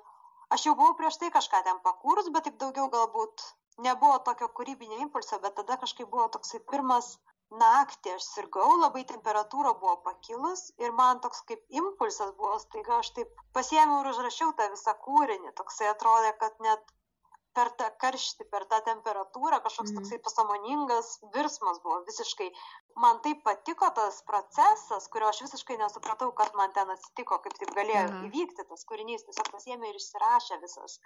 aš 0.50 0.66
jau 0.66 0.74
buvau 0.74 0.94
prieš 0.94 1.16
tai 1.18 1.30
kažką 1.30 1.64
ten 1.64 1.80
pakūrus, 1.88 2.30
bet 2.32 2.44
taip 2.44 2.58
daugiau 2.58 2.88
galbūt 2.90 3.42
nebuvo 3.78 4.18
tokio 4.18 4.48
kūrybinio 4.48 5.00
impulso, 5.02 5.38
bet 5.40 5.54
tada 5.56 5.76
kažkaip 5.76 6.08
buvo 6.10 6.28
toksai 6.28 6.60
pirmas 6.70 7.18
naktį 7.60 8.14
aš 8.16 8.26
sirgau, 8.34 8.66
labai 8.80 9.04
temperatūra 9.10 9.74
buvo 9.80 9.96
pakilus 10.08 10.66
ir 10.82 10.92
man 10.92 11.20
toks 11.24 11.42
kaip 11.48 11.62
impulsas 11.80 12.34
buvo, 12.38 12.58
staiga 12.62 12.98
aš 12.98 13.12
taip 13.18 13.30
pasiėmiau 13.56 14.02
ir 14.04 14.10
užrašiau 14.12 14.52
tą 14.58 14.68
visą 14.74 14.94
kūrinį, 15.06 15.54
toksai 15.60 15.88
atrodė, 15.92 16.32
kad 16.42 16.60
net 16.68 16.94
per 17.54 17.70
tą 17.78 17.86
karštį, 18.02 18.48
per 18.50 18.64
tą 18.70 18.80
temperatūrą 18.88 19.60
kažkoks 19.62 19.92
Mhm. 19.92 19.98
toksai 20.00 20.18
pasamoningas 20.26 21.10
virsmas 21.36 21.78
buvo 21.84 22.00
visiškai. 22.08 22.48
Man 23.04 23.20
taip 23.26 23.44
patiko 23.44 23.90
tas 23.94 24.22
procesas, 24.22 25.06
kurio 25.08 25.28
aš 25.28 25.40
visiškai 25.46 25.76
nesupratau, 25.78 26.32
kad 26.34 26.54
man 26.54 26.72
ten 26.72 26.90
atsitiko, 26.90 27.38
kaip 27.44 27.54
taip 27.60 27.70
galėjo 27.78 28.08
Aha. 28.08 28.24
įvykti 28.28 28.66
tas 28.68 28.84
kūrinys, 28.90 29.24
tiesiog 29.28 29.52
pasiėmė 29.54 29.88
ir 29.92 30.00
išsirašė 30.02 30.60
visas. 30.66 30.98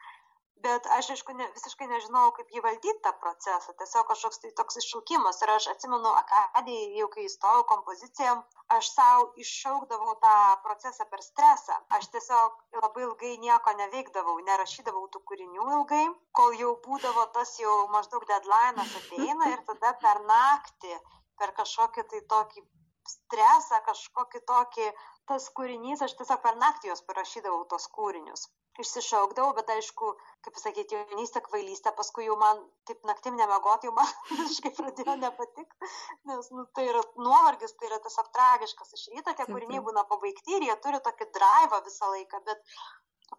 Bet 0.63 0.87
aš, 0.91 1.09
aišku, 1.15 1.35
ne, 1.39 1.47
visiškai 1.55 1.87
nežinojau, 1.91 2.31
kaip 2.37 2.49
jį 2.55 2.61
valdyti 2.65 3.03
tą 3.05 3.13
procesą. 3.23 3.75
Tiesiog 3.81 4.09
kažkoks 4.11 4.41
tai 4.43 4.49
toks 4.61 4.81
iššūkimas. 4.81 5.39
Ir 5.45 5.53
aš 5.55 5.69
atsimenu, 5.73 6.11
akadijai, 6.21 6.89
jau 6.99 7.07
kai 7.13 7.27
įstojau 7.29 7.61
kompoziciją, 7.73 8.33
aš 8.77 8.89
savo 8.95 9.29
iššaukdavau 9.45 10.17
tą 10.25 10.35
procesą 10.65 11.07
per 11.13 11.23
stresą. 11.27 11.79
Aš 11.99 12.11
tiesiog 12.17 12.59
labai 12.83 13.07
ilgai 13.07 13.33
nieko 13.45 13.77
neveikdavau, 13.83 14.35
nerašydavau 14.51 15.05
tų 15.15 15.23
kūrinių 15.31 15.69
ilgai, 15.77 16.03
kol 16.41 16.59
jau 16.65 16.75
būdavo 16.89 17.29
tas 17.39 17.55
jau 17.63 17.79
maždaug 17.95 18.27
deadline'as 18.33 18.99
ateina 19.03 19.53
ir 19.55 19.63
tada 19.71 19.95
per 20.03 20.25
naktį, 20.33 20.99
per 21.39 21.55
kažkokį 21.61 22.09
tai 22.15 22.25
tokį 22.35 22.67
stresą, 23.15 23.79
kažkokį 23.93 24.43
tokį, 24.51 24.93
tas 25.31 25.53
kūrinys, 25.55 26.03
aš 26.09 26.19
tiesiog 26.19 26.43
per 26.49 26.59
naktį 26.67 26.91
jos 26.97 27.07
parašydavau 27.13 27.63
tos 27.71 27.87
kūrinius 27.95 28.51
išsišaukdavau, 28.83 29.55
bet 29.59 29.71
aišku, 29.75 30.11
kaip 30.47 30.61
sakyti, 30.61 30.97
jaunystė, 30.97 31.43
kvailystė, 31.47 31.93
paskui 31.99 32.29
jau 32.29 32.37
man 32.41 32.61
taip 32.89 33.03
naktim 33.09 33.39
nemegoti, 33.41 33.89
jau 33.89 33.95
man 33.97 34.13
visiškai 34.41 34.75
pradėjo 34.79 35.17
nepatikti, 35.23 35.91
nes 36.31 36.53
nu, 36.55 36.67
tai 36.77 36.89
yra 36.93 37.03
nuovargis, 37.19 37.75
tai 37.79 37.91
yra 37.91 38.01
tiesiog 38.05 38.31
tragiškas. 38.37 38.95
Iš 38.99 39.09
ryto 39.15 39.35
tie 39.35 39.49
kūriniai 39.51 39.85
būna 39.89 40.07
pabaigti 40.11 40.59
ir 40.59 40.69
jie 40.71 40.79
turi 40.85 41.03
tokį 41.09 41.31
drivą 41.39 41.83
visą 41.89 42.13
laiką, 42.15 42.43
bet 42.49 42.79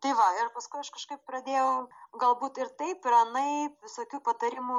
tai 0.04 0.12
va, 0.18 0.26
ir 0.40 0.50
paskui 0.56 0.80
aš 0.80 0.90
kažkaip 0.96 1.22
pradėjau 1.28 1.70
galbūt 2.22 2.60
ir 2.62 2.70
taip, 2.82 3.06
ir 3.10 3.16
anaip, 3.18 3.76
visokių 3.86 4.20
patarimų 4.28 4.78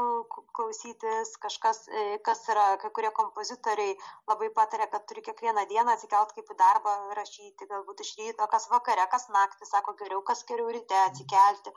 klausytis, 0.58 1.32
kažkas, 1.42 1.82
e, 1.88 2.04
kas 2.28 2.44
yra, 2.54 2.66
kai 2.82 2.92
kurie 2.98 3.10
kompozitoriai 3.16 3.96
labai 4.30 4.50
patarė, 4.60 4.86
kad 4.94 5.06
turi 5.10 5.24
kiekvieną 5.26 5.66
dieną 5.72 5.96
atsikelt 5.96 6.32
kaip 6.36 6.54
į 6.54 6.58
darbą 6.62 6.94
rašyti, 7.18 7.68
galbūt 7.72 8.04
iš 8.06 8.14
ryto, 8.22 8.46
kas 8.54 8.70
vakare, 8.72 9.06
kas 9.16 9.28
naktį, 9.34 9.68
sako 9.72 9.96
geriau, 10.00 10.22
kas 10.32 10.46
geriau 10.48 10.70
ryte 10.78 11.02
atsikelti. 11.08 11.74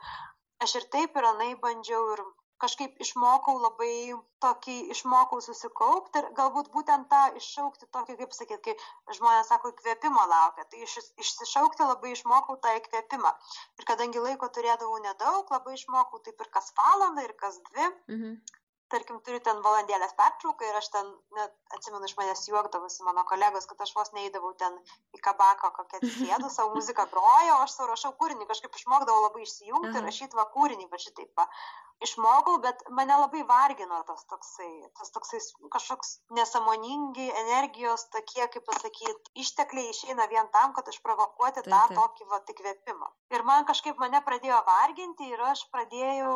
Aš 0.64 0.78
ir 0.80 0.88
taip 0.96 1.18
ir 1.18 1.30
anai 1.34 1.52
bandžiau 1.66 2.14
ir 2.14 2.24
kažkaip 2.62 3.00
išmokau 3.02 3.54
labai 3.62 4.14
tokį, 4.44 4.76
išmokau 4.94 5.40
susikaupti 5.44 6.20
ir 6.22 6.28
galbūt 6.38 6.70
būtent 6.74 7.08
tą 7.12 7.22
iššaukti 7.40 7.88
tokį, 7.96 8.16
kaip 8.20 8.34
sakyt, 8.36 8.60
kai 8.66 8.74
žmonės 9.18 9.50
sako, 9.52 9.72
įkvėpimo 9.74 10.26
laukia, 10.30 10.66
tai 10.70 10.84
iš, 10.86 10.98
išsišaukti 11.24 11.88
labai 11.88 12.14
išmokau 12.14 12.58
tą 12.64 12.74
įkvėpimą. 12.80 13.32
Ir 13.80 13.88
kadangi 13.90 14.26
laiko 14.26 14.50
turėdavau 14.58 15.00
nedaug, 15.06 15.50
labai 15.56 15.78
išmokau 15.78 16.22
taip 16.26 16.44
ir 16.46 16.52
kas 16.58 16.72
valandą, 16.78 17.26
ir 17.28 17.34
kas 17.44 17.60
dvi 17.70 17.88
Mhm. 18.08 18.36
Tarkim, 18.94 19.20
turiu 19.26 19.40
ten 19.44 19.60
valandėlės 19.66 20.14
pertrauką 20.18 20.68
ir 20.68 20.78
aš 20.80 20.90
ten, 20.94 21.10
net 21.38 21.54
atsimenu, 21.76 22.06
iš 22.08 22.16
manęs 22.18 22.44
juokdavosi 22.48 23.06
mano 23.06 23.26
kolegos, 23.28 23.68
kad 23.70 23.80
aš 23.84 23.94
vos 23.98 24.12
neįdavau 24.16 24.54
ten 24.60 24.76
į 25.16 25.22
kabaką 25.24 25.72
kokią 25.78 25.98
atsisėdu, 26.00 26.50
savo 26.52 26.74
muziką 26.78 27.08
groju, 27.12 27.56
o 27.56 27.62
aš 27.64 27.78
savo 27.78 27.90
rašau 27.92 28.14
kūrinį, 28.20 28.48
kažkaip 28.50 28.78
išmokdavau 28.80 29.26
labai 29.26 29.42
išsijungti 29.46 29.98
ir 29.98 30.06
rašyti 30.08 30.40
va 30.40 30.46
kūrinį, 30.54 30.88
va 30.92 31.02
šitaip. 31.06 31.32
Va. 31.38 31.48
Išmokau, 32.02 32.58
bet 32.60 32.82
mane 32.90 33.14
labai 33.16 33.44
vargino 33.46 34.00
tas 34.08 34.24
toksai, 34.28 34.70
tas 34.98 35.12
toksai 35.14 35.38
kažkoks 35.72 36.10
nesamoningi 36.36 37.28
energijos 37.44 38.08
tokie, 38.12 38.42
kaip 38.50 38.66
pasakyti, 38.66 39.30
ištekliai 39.44 39.92
išeina 39.92 40.26
vien 40.32 40.50
tam, 40.52 40.74
kad 40.76 40.90
išprovokuoti 40.90 41.62
Taip, 41.62 41.70
tą 41.70 41.82
taip. 41.92 42.00
tokį 42.00 42.26
va 42.32 42.40
įkvėpimą. 42.54 43.10
Ir 43.36 43.46
man 43.46 43.68
kažkaip 43.70 44.02
mane 44.02 44.20
pradėjo 44.26 44.58
varginti 44.66 45.30
ir 45.30 45.46
aš 45.52 45.64
pradėjau, 45.72 46.34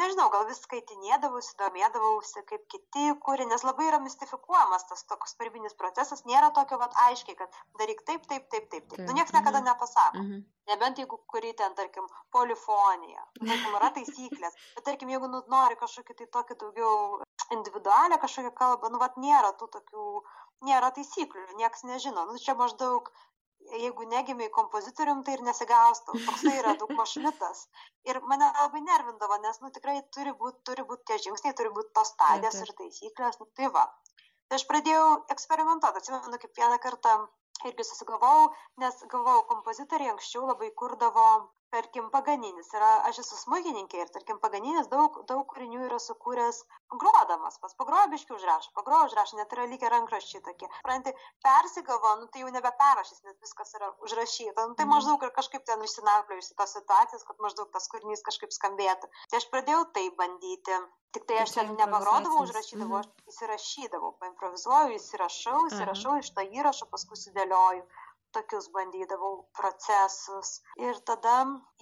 nežinau, 0.00 0.30
gal 0.32 0.46
vis 0.48 0.62
skaitinėdavausi, 0.64 1.58
domėdavausi 1.92 2.42
kaip 2.48 2.64
kiti 2.68 3.12
kūrė, 3.24 3.46
nes 3.48 3.62
labai 3.64 3.88
yra 3.88 3.98
mistifikuojamas 4.00 4.86
tas 4.88 5.04
toks 5.04 5.34
kūrybinis 5.38 5.74
procesas, 5.76 6.24
nėra 6.24 6.50
tokio 6.54 6.78
va 6.78 6.88
aiškiai, 7.08 7.36
kad 7.36 7.50
daryk 7.78 8.02
taip, 8.06 8.26
taip, 8.26 8.48
taip, 8.48 8.68
taip. 8.70 8.88
taip. 8.88 9.00
Nu, 9.06 9.12
niekas 9.12 9.32
niekada 9.32 9.60
nepasako. 9.60 10.18
Mhm. 10.18 10.44
Nebent 10.70 10.98
jeigu 10.98 11.18
kuri 11.26 11.52
ten, 11.58 11.74
tarkim, 11.74 12.06
polifonija, 12.30 13.24
tarkim, 13.40 13.74
yra 13.74 13.90
taisyklės, 13.96 14.54
bet 14.76 14.84
tarkim, 14.84 15.10
jeigu 15.10 15.28
nu, 15.28 15.42
nori 15.50 15.76
kažkokį 15.76 16.14
tai 16.20 16.26
tokį 16.38 16.58
daugiau 16.60 17.22
individualią 17.50 18.18
kažkokią 18.22 18.54
kalbą, 18.54 18.92
nu, 18.92 19.00
vat 19.02 19.18
nėra 19.18 19.52
tų 19.58 19.68
tokių, 19.74 20.06
nėra 20.68 20.92
taisyklių 20.94 21.48
ir 21.48 21.56
niekas 21.58 21.82
nežino. 21.84 22.28
Nu, 22.30 22.38
čia 22.38 22.54
maždaug 22.54 23.10
jeigu 23.80 24.06
negimiai 24.08 24.50
kompozitorium, 24.54 25.22
tai 25.24 25.36
ir 25.38 25.42
nesigaus, 25.46 26.02
toksai 26.06 26.54
yra 26.60 26.74
daug 26.80 26.92
mašmitas. 26.98 27.66
Ir 28.08 28.20
mane 28.30 28.50
labai 28.58 28.82
nervindavo, 28.84 29.38
nes, 29.44 29.60
nu, 29.64 29.70
tikrai 29.76 29.98
turi 30.16 30.34
būti 30.42 30.60
turi 30.68 30.84
būt 30.90 31.04
tie 31.08 31.18
žingsniai, 31.26 31.56
turi 31.58 31.72
būti 31.76 31.94
tos 31.98 32.12
stadijos 32.14 32.60
ir 32.64 32.74
taisyklės, 32.80 33.40
nu, 33.40 33.48
tai 33.56 33.70
va. 33.76 33.86
Tai 34.48 34.58
aš 34.60 34.66
pradėjau 34.68 35.06
eksperimentuoti, 35.34 36.02
atsimenu, 36.02 36.40
kaip 36.44 36.60
vieną 36.60 36.78
kartą 36.84 37.16
irgi 37.68 37.86
susigalvojau, 37.88 38.52
nes 38.82 39.02
galvojau, 39.14 39.46
kompozitoriai 39.50 40.12
anksčiau 40.12 40.48
labai 40.50 40.70
kurdavo 40.82 41.26
tarkim 41.72 42.08
paganinis 42.12 42.68
yra 42.76 42.90
aš 43.08 43.22
esu 43.22 43.38
smuikininkė 43.40 44.00
ir 44.02 44.10
tarkim 44.14 44.38
paganinis 44.42 44.90
daug 44.92 45.18
daug 45.30 45.44
kūrinių 45.52 45.86
yra 45.88 45.98
sukūręs 46.04 46.58
grodamas. 47.02 47.58
Pats 47.62 47.76
pagroja 47.80 48.10
biškį 48.12 48.36
užrašo 48.36 48.74
pagroja 48.78 49.08
užrašo 49.08 49.38
net 49.40 49.54
yra 49.56 49.66
likę 49.70 49.90
rankraščiai 49.94 50.44
tokie. 50.48 50.68
Supranti 50.78 51.14
persigalvoja 51.46 52.18
nu 52.20 52.28
tai 52.32 52.44
jau 52.44 52.52
nebe 52.56 52.72
perrašys 52.82 53.22
nes 53.26 53.38
viskas 53.46 53.72
yra 53.78 53.92
užrašyta. 54.06 54.66
Nu 54.68 54.76
tai 54.78 54.86
mhm. 54.86 54.94
maždaug 54.96 55.24
ir 55.26 55.34
kažkaip 55.38 55.64
ten 55.68 55.84
išsinarpliojus 55.88 56.52
į 56.52 56.58
tas 56.60 56.76
situacijas 56.78 57.28
kad 57.28 57.40
maždaug 57.46 57.72
tas 57.76 57.88
kūrinys 57.94 58.26
kažkaip 58.28 58.52
skambėtų. 58.58 59.12
Tai 59.32 59.40
aš 59.40 59.48
pradėjau 59.54 59.86
tai 59.96 60.08
bandyti. 60.20 60.82
Tik 61.12 61.26
tai 61.28 61.42
aš 61.42 61.50
ten 61.58 61.74
nepagrodavau 61.76 62.44
užrašydavau 62.46 63.00
aš 63.00 63.08
mhm. 63.08 63.32
įsirašydavau 63.32 64.14
paimprovizuoju 64.20 64.96
įsirašau 65.00 65.66
įsirašau 65.72 66.14
iš 66.20 66.32
to 66.36 66.44
įrašo 66.60 66.88
paskui 66.92 67.20
sudėlioju 67.20 67.84
tokius 68.36 68.68
bandydavau 68.76 69.32
procesus. 69.60 70.58
Ir 70.88 71.00
tada, 71.08 71.38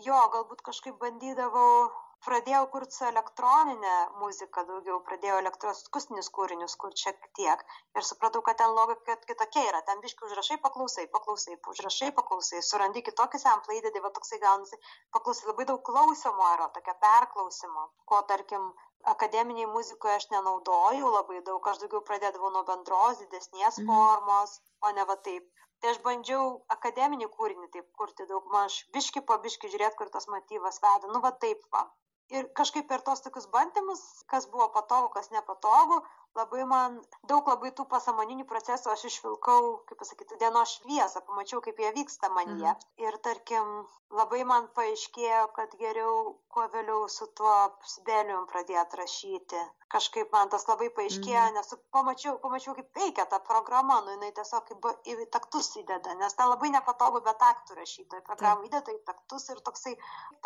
jo, 0.07 0.21
galbūt 0.37 0.63
kažkaip 0.69 0.99
bandydavau, 1.03 1.91
pradėjau 2.25 2.65
kurti 2.73 2.97
su 2.97 3.05
elektroninė 3.09 3.95
muzika 4.21 4.65
daugiau, 4.69 4.99
pradėjau 5.07 5.39
elektros 5.41 5.81
akustinius 5.87 6.29
kūrinius 6.37 6.77
kurti 6.83 7.07
šiek 7.07 7.31
tiek. 7.39 7.65
Ir 7.97 8.07
supratau, 8.09 8.43
kad 8.47 8.59
ten 8.61 8.75
logika 8.77 9.17
kitokia 9.31 9.65
yra. 9.71 9.81
Ten 9.89 10.03
biškai 10.05 10.29
užrašai, 10.29 10.59
paklausai, 10.65 11.07
paklausai, 11.15 11.57
užrašai, 11.75 12.11
paklausai, 12.19 12.63
surandi 12.67 13.05
kitokį 13.09 13.41
samplą, 13.45 13.79
įdedi, 13.81 14.05
va 14.05 14.13
toksai 14.19 14.41
gaunasi, 14.45 14.81
paklausai, 15.17 15.49
labai 15.53 15.69
daug 15.73 15.83
klausimo 15.87 16.53
yra, 16.57 16.69
tokia 16.77 16.97
perklausimo, 17.07 17.89
ko 18.13 18.23
tarkim 18.33 18.71
akademinėje 19.13 19.69
muzikoje 19.73 20.17
aš 20.19 20.27
nenaudoju 20.33 21.13
labai 21.15 21.41
daug, 21.47 21.67
aš 21.73 21.81
daugiau 21.83 22.03
pradėdavau 22.11 22.51
nuo 22.55 22.65
bendros, 22.69 23.23
didesnės 23.23 23.81
mhm. 23.81 23.87
formos, 23.89 24.59
o 24.85 24.93
ne 24.97 25.07
va 25.09 25.17
taip. 25.29 25.49
Tai 25.81 25.95
aš 25.95 26.01
bandžiau 26.05 26.49
akademinį 26.75 27.31
kūrinį 27.37 27.71
taip 27.75 27.87
kurti 27.97 28.27
daugmaž 28.29 28.83
biškį 28.97 29.23
po 29.29 29.39
biškį 29.45 29.71
žiūrėt 29.73 29.97
kur 29.97 30.11
tas 30.13 30.29
motyvas 30.29 30.81
veda. 30.85 31.09
Nu 31.15 31.23
va 31.25 31.33
taip 31.45 31.63
va. 31.73 31.87
Ir 32.31 32.51
kažkaip 32.59 32.87
per 32.91 33.01
tuos 33.07 33.25
tokius 33.25 33.49
bandymus 33.55 34.03
kas 34.33 34.47
buvo 34.51 34.69
patogu 34.75 35.09
kas 35.15 35.33
nepatogu 35.35 35.97
labai 36.39 36.65
man 36.73 36.99
daug 37.31 37.49
labai 37.51 37.71
tų 37.79 37.85
pasąmoninių 37.93 38.45
procesų 38.51 38.91
aš 38.93 39.07
išvilkau 39.09 39.63
kaip 39.89 39.99
pasakyti 40.03 40.37
dienos 40.43 40.75
šviesą 40.77 41.23
pamačiau 41.31 41.63
kaip 41.65 41.81
jie 41.83 41.91
vyksta 41.97 42.31
manyje 42.37 42.75
mhm. 42.75 42.85
ir 43.07 43.17
tarkim 43.27 43.73
labai 44.19 44.45
man 44.51 44.69
paaiškėjo 44.77 45.41
kad 45.57 45.75
geriau 45.81 46.15
kuo 46.55 46.67
vėliau 46.75 47.09
su 47.17 47.27
tuo 47.41 47.55
sibelium 47.95 48.47
pradėt 48.53 48.95
rašyti 49.01 49.63
kažkaip 49.95 50.31
man 50.37 50.53
tas 50.55 50.67
labai 50.71 50.91
paaiškėjo 50.99 51.45
mhm. 51.47 51.59
nes 51.59 51.75
pamačiau 51.99 52.37
pamačiau 52.45 52.77
kaip 52.79 53.01
veikia 53.03 53.27
ta 53.33 53.43
programa 53.51 54.01
nu 54.07 54.15
jinai 54.17 54.31
tiesiog 54.39 54.71
kaip 54.71 55.11
į 55.15 55.31
taktus 55.39 55.73
įdeda 55.83 56.15
nes 56.23 56.39
ten 56.39 56.53
labai 56.53 56.71
nepatogu 56.77 57.25
be 57.27 57.35
taktų 57.43 57.81
rašyt 57.81 58.11
toj 58.15 58.23
programoj 58.31 58.71
įdeda 58.71 58.95
į 58.99 59.03
taktus 59.11 59.51
ir 59.55 59.65
toksai 59.71 59.97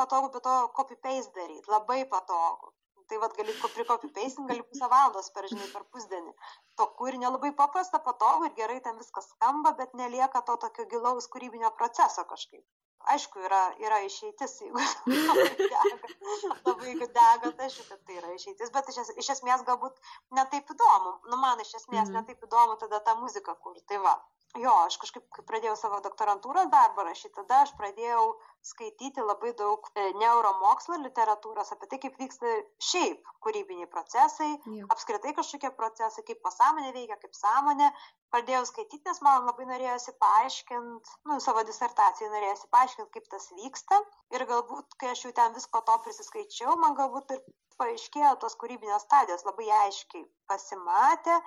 patogu 0.00 0.32
be 0.38 0.44
to 0.48 0.56
copy 0.80 1.00
paste 1.08 1.36
daryt 1.40 1.68
labai 1.76 2.00
patogu 2.16 2.72
tai 3.08 3.18
vat 3.22 3.34
gali 3.38 3.54
prikopi 3.74 4.08
peisint, 4.18 4.48
gali 4.50 4.62
pusę 4.68 4.88
valandos 4.92 5.30
per, 5.34 5.48
žinai, 5.50 5.68
per 5.72 5.84
pusdienį. 5.94 6.32
To 6.80 6.86
kūrinio 7.00 7.32
labai 7.34 7.52
paprasta, 7.60 8.00
patogu 8.08 8.48
ir 8.48 8.56
gerai 8.60 8.80
ten 8.86 8.96
viskas 9.00 9.28
skamba, 9.34 9.74
bet 9.80 9.94
nelieka 10.00 10.42
to 10.48 10.56
tokio 10.64 10.88
gilaus 10.94 11.28
kūrybinio 11.34 11.70
proceso 11.80 12.24
kažkaip. 12.32 12.64
Aišku, 13.12 13.40
yra, 13.44 13.62
yra 13.84 13.98
išeitis, 14.06 14.54
jeigu 14.64 14.80
labai 16.68 16.94
dega, 17.02 17.50
tai 17.58 17.66
aišku, 17.66 17.84
kad 17.90 18.00
tai 18.06 18.16
yra 18.20 18.30
išeitis, 18.32 18.72
bet 18.72 18.88
iš, 18.92 19.02
es, 19.02 19.10
iš 19.20 19.28
esmės 19.36 19.64
galbūt 19.66 20.00
netaip 20.38 20.72
įdomu, 20.72 21.12
nu 21.28 21.40
man 21.42 21.60
iš 21.60 21.74
esmės 21.80 22.08
mm 22.08 22.14
-hmm. 22.14 22.22
netaip 22.22 22.46
įdomu 22.48 22.78
tada 22.80 23.02
tą 23.04 23.18
muziką 23.20 23.56
kur. 23.60 23.76
Tai 23.90 23.98
va, 24.06 24.14
jo, 24.60 24.72
aš 24.86 24.96
kažkaip, 25.02 25.24
kai 25.34 25.44
pradėjau 25.48 25.74
savo 25.78 26.00
doktorantūros 26.04 26.68
darbą 26.72 27.04
rašyti, 27.08 27.34
tada 27.40 27.62
aš 27.64 27.72
pradėjau 27.78 28.26
skaityti 28.64 29.22
labai 29.24 29.52
daug 29.58 29.88
e, 29.92 30.04
neuromokslo 30.20 30.98
literatūros 31.02 31.72
apie 31.74 31.88
tai, 31.90 31.98
kaip 32.04 32.20
vyksta 32.20 32.52
šiaip 32.88 33.32
kūrybiniai 33.44 33.90
procesai, 33.92 34.52
jo. 34.78 34.86
apskritai 34.94 35.34
kažkokie 35.36 35.72
procesai, 35.78 36.24
kaip 36.28 36.40
pasąmonė 36.46 36.94
veikia, 36.96 37.18
kaip 37.22 37.34
sąmonė. 37.36 37.90
Pradėjau 38.34 38.64
skaityti, 38.70 39.02
nes 39.06 39.20
man 39.22 39.44
labai 39.46 39.66
norėjosi 39.68 40.14
paaiškinti, 40.22 41.18
nu, 41.30 41.36
savo 41.44 41.62
disertacijai 41.68 42.32
norėjosi 42.32 42.70
paaiškinti, 42.74 43.12
kaip 43.18 43.28
tas 43.34 43.50
vyksta. 43.58 44.00
Ir 44.34 44.46
galbūt, 44.50 44.96
kai 44.98 45.12
aš 45.12 45.26
jau 45.28 45.34
ten 45.36 45.54
visko 45.54 45.84
to 45.86 45.98
prisiskaičiau, 46.06 46.74
man 46.82 46.96
galbūt 46.98 47.36
ir 47.36 47.44
paaiškėjo 47.78 48.32
tos 48.42 48.56
kūrybinės 48.58 49.04
stadijos 49.06 49.44
labai 49.46 49.68
aiškiai 49.84 50.24
pasimatė, 50.50 51.38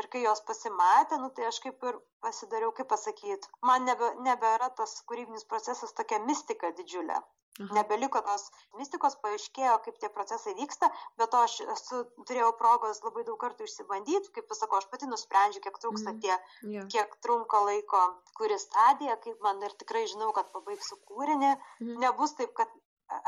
ir 0.00 0.08
kai 0.14 0.24
jos 0.24 0.42
pasimatė 0.48 1.20
nu 1.22 1.30
tai 1.36 1.46
aš 1.50 1.60
kaip 1.66 1.86
ir 1.90 2.00
pasidariau 2.24 2.74
kaip 2.78 2.90
pasakyt 2.92 3.48
man 3.70 3.86
nebe 3.90 4.10
nebėra 4.26 4.70
tas 4.80 4.98
kūrybinis 5.10 5.48
procesas 5.52 5.96
tokia 6.00 6.20
mistika 6.26 6.72
didžiulė 6.80 7.18
Aha. 7.54 7.74
nebeliko 7.76 8.20
tos 8.26 8.48
mistikos 8.78 9.14
paaiškėjo 9.24 9.74
kaip 9.84 9.98
tie 10.02 10.10
procesai 10.14 10.54
vyksta 10.60 10.88
be 11.20 11.28
to 11.34 11.42
aš 11.48 11.60
esu 11.76 12.00
turėjau 12.30 12.50
progos 12.62 13.02
labai 13.06 13.22
daug 13.28 13.38
kartų 13.44 13.68
išsibandyt 13.68 14.30
kaip 14.38 14.48
pasakau 14.50 14.80
aš 14.80 14.88
pati 14.94 15.10
nusprendžiu 15.10 15.62
kiek 15.66 15.78
trūksta 15.84 16.16
mm. 16.16 16.22
tie 16.24 16.34
yeah. 16.72 16.88
kiek 16.94 17.14
trunka 17.26 17.60
laiko 17.68 18.02
kuri 18.40 18.58
stadija 18.64 19.14
kaip 19.26 19.46
man 19.46 19.62
ir 19.68 19.76
tikrai 19.84 20.02
žinau 20.14 20.32
kad 20.40 20.50
pabaigsiu 20.56 20.98
kūrinį 21.12 21.52
mm. 21.54 21.94
nebus 22.06 22.34
taip 22.40 22.58
kad 22.58 22.74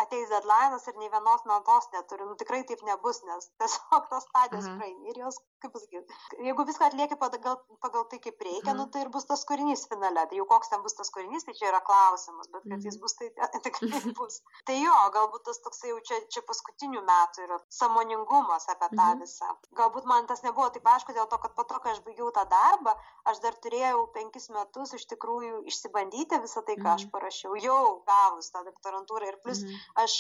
ateis 0.03 0.29
deadline'as 0.33 0.87
ir 0.91 0.97
nei 1.01 1.11
vienos 1.13 1.43
natos 1.49 1.89
neturiu. 1.95 2.27
Nu, 2.31 2.37
tikrai 2.41 2.63
taip 2.69 2.83
nebus, 2.89 3.23
nes 3.29 3.49
tiesiog 3.61 4.09
tos 4.11 4.27
stadijos 4.29 4.69
praeini 4.79 5.13
ir 5.13 5.21
jos, 5.25 5.39
kaip 5.63 5.73
pasakyti, 5.75 6.17
jeigu 6.47 6.65
viską 6.69 6.89
atlieki 6.89 7.19
pagal, 7.21 7.59
pagal 7.85 8.07
tai, 8.11 8.19
kaip 8.25 8.41
reikia, 8.49 8.75
nu, 8.79 8.87
tai 8.93 9.05
ir 9.05 9.11
bus 9.13 9.29
tas 9.29 9.45
kūrinys 9.49 9.87
finale. 9.91 10.25
Tai 10.31 10.39
jau 10.41 10.47
koks 10.49 10.73
ten 10.73 10.83
bus 10.85 10.97
tas 10.99 11.13
kūrinys, 11.15 11.47
tai 11.47 11.55
čia 11.59 11.69
yra 11.71 11.83
klausimas, 11.87 12.51
bet 12.55 12.65
kad 12.71 12.89
jis 12.89 12.99
bus, 13.03 13.17
tai 13.19 13.31
tikrai 13.67 14.01
bus. 14.19 14.41
tai 14.69 14.79
jo, 14.81 14.97
galbūt 15.17 15.47
tas 15.51 15.61
toksai 15.65 15.93
jau 15.93 16.01
čia, 16.09 16.21
čia 16.33 16.45
paskutinių 16.49 17.05
metų 17.07 17.47
yra 17.47 17.61
samoningumas 17.81 18.69
apie 18.73 18.91
tą 18.95 19.11
mhm. 19.13 19.23
visą. 19.25 19.53
Galbūt 19.77 20.09
man 20.09 20.31
tas 20.31 20.45
nebuvo 20.47 20.71
taip 20.75 20.89
aišku 20.95 21.17
dėl 21.17 21.29
to, 21.31 21.41
kad 21.43 21.55
po 21.59 21.67
to, 21.69 21.81
kai 21.85 21.95
aš 21.95 22.03
baigiau 22.07 22.33
tą 22.35 22.47
darbą, 22.51 22.97
aš 23.29 23.43
dar 23.45 23.59
turėjau 23.61 24.07
penkis 24.17 24.49
metus 24.55 24.97
iš 24.97 25.07
tikrųjų 25.13 25.65
išsibandyti 25.71 26.41
visą 26.43 26.65
tai, 26.67 26.79
ką 26.81 26.97
aš 26.97 27.09
parašiau, 27.13 27.57
jau 27.61 27.81
gavus 28.09 28.53
tą 28.55 28.65
doktorantūrą 28.67 29.33
ir 29.33 29.41
plus 29.45 29.67
Mhm. 29.67 29.77
Aš 29.95 30.13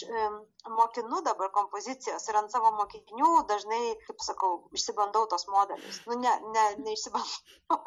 mokinu 0.79 1.22
dabar 1.22 1.51
kompozicijos 1.53 2.29
ir 2.29 2.38
ant 2.40 2.53
savo 2.53 2.72
mokinių 2.79 3.33
dažnai, 3.51 3.83
kaip 4.07 4.22
sakau, 4.25 4.53
išsibandau 4.77 5.27
tos 5.37 5.46
modelius. 5.53 6.01
Nu, 6.09 6.16
ne, 6.25 6.33
ne, 6.55 6.64
neišsibandau. 6.87 7.79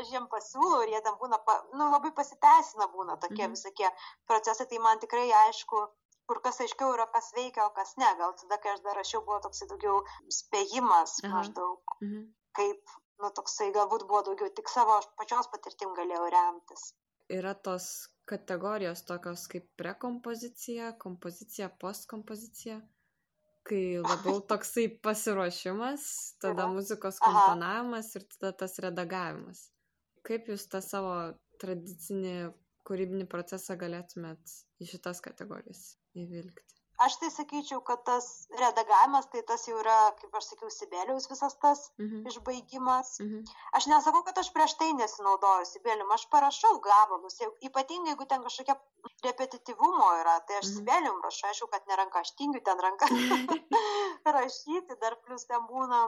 aš 0.00 0.10
jiem 0.12 0.26
pasiūlau 0.32 0.82
ir 0.84 0.96
jie 0.96 1.02
tam 1.04 1.20
būna, 1.20 1.38
pa, 1.46 1.58
nu, 1.76 1.90
labai 1.92 2.12
pasiteisina 2.16 2.88
būna 2.94 3.20
tokie 3.20 3.44
mhm. 3.44 3.54
visokie 3.56 3.92
procesai. 4.30 4.68
Tai 4.72 4.82
man 4.88 5.02
tikrai 5.04 5.28
aišku, 5.44 5.82
kur 6.30 6.42
kas 6.44 6.60
aiškiau 6.64 6.94
yra, 6.96 7.06
kas 7.14 7.32
veikia, 7.36 7.66
o 7.68 7.74
kas 7.76 7.94
ne. 8.00 8.08
Gal 8.20 8.34
tada, 8.40 8.60
kai 8.62 8.74
aš 8.74 8.84
dar 8.86 8.98
rašiau, 9.00 9.22
buvo 9.28 9.40
toksai 9.44 9.68
daugiau 9.72 10.02
spėjimas 10.40 11.18
Aha. 11.22 11.32
maždaug, 11.34 11.96
mhm. 12.00 12.28
kaip, 12.58 12.96
nu, 13.22 13.32
toksai 13.40 13.70
galbūt 13.76 14.08
buvo 14.10 14.24
daugiau 14.30 14.52
tik 14.56 14.72
savo 14.72 15.00
pačios 15.20 15.52
patirtim 15.52 15.94
galėjau 15.98 16.30
remtis. 16.34 16.92
Yra 17.36 17.56
tos 17.68 17.86
kategorijos 18.30 19.02
tokios 19.06 19.48
kaip 19.50 19.66
prekompozicija, 19.78 20.92
kompozicija, 21.02 21.72
postkompozicija, 21.82 22.78
kai 23.66 23.98
labiau 24.02 24.40
toksai 24.50 24.86
pasiruošimas, 25.02 26.04
tada 26.42 26.68
muzikos 26.70 27.18
komponavimas 27.22 28.12
ir 28.18 28.26
tada 28.36 28.52
tas 28.62 28.78
redagavimas. 28.84 29.66
Kaip 30.26 30.50
jūs 30.50 30.66
tą 30.70 30.82
savo 30.84 31.16
tradicinį 31.62 32.36
kūrybinį 32.86 33.26
procesą 33.30 33.76
galėtumėt 33.80 34.56
į 34.82 34.90
šitas 34.92 35.22
kategorijas 35.24 35.96
įvilgti? 36.14 36.75
Aš 36.98 37.16
tai 37.20 37.30
sakyčiau 37.30 37.80
kad 37.84 38.02
tas 38.08 38.48
redagavimas 38.60 39.28
tai 39.32 39.42
tas 39.50 39.66
jau 39.68 39.78
yra 39.82 39.96
kaip 40.20 40.34
aš 40.40 40.50
sakiau 40.52 40.70
sibelijaus 40.70 41.28
visas 41.30 41.56
tas 41.64 41.82
mhm. 41.98 42.26
išbaigimas 42.30 43.18
mhm. 43.20 43.44
aš 43.78 43.88
nesakau 43.92 44.22
kad 44.28 44.38
aš 44.42 44.52
prieš 44.56 44.76
tai 44.80 44.92
nesinaudoju 45.00 45.66
sibelium 45.72 46.12
aš 46.16 46.26
parašau 46.32 46.74
gabalus 46.88 47.40
jau 47.42 47.50
ypatingai 47.68 48.14
jeigu 48.14 48.28
ten 48.30 48.46
kažkokia 48.46 48.78
repetityvumo 49.28 50.08
yra 50.22 50.38
tai 50.48 50.60
aš 50.60 50.70
mhm. 50.70 50.76
sibelium 50.76 51.20
rašau 51.26 51.50
aišku 51.50 51.70
kad 51.74 51.88
ne 51.88 52.00
ranka 52.02 52.24
aš 52.24 52.32
tingiu 52.40 52.64
ten 52.70 52.80
ranka 52.88 53.10
rašyti 54.36 54.98
dar 55.00 55.16
plus 55.26 55.46
ten 55.50 55.66
būna 55.70 56.00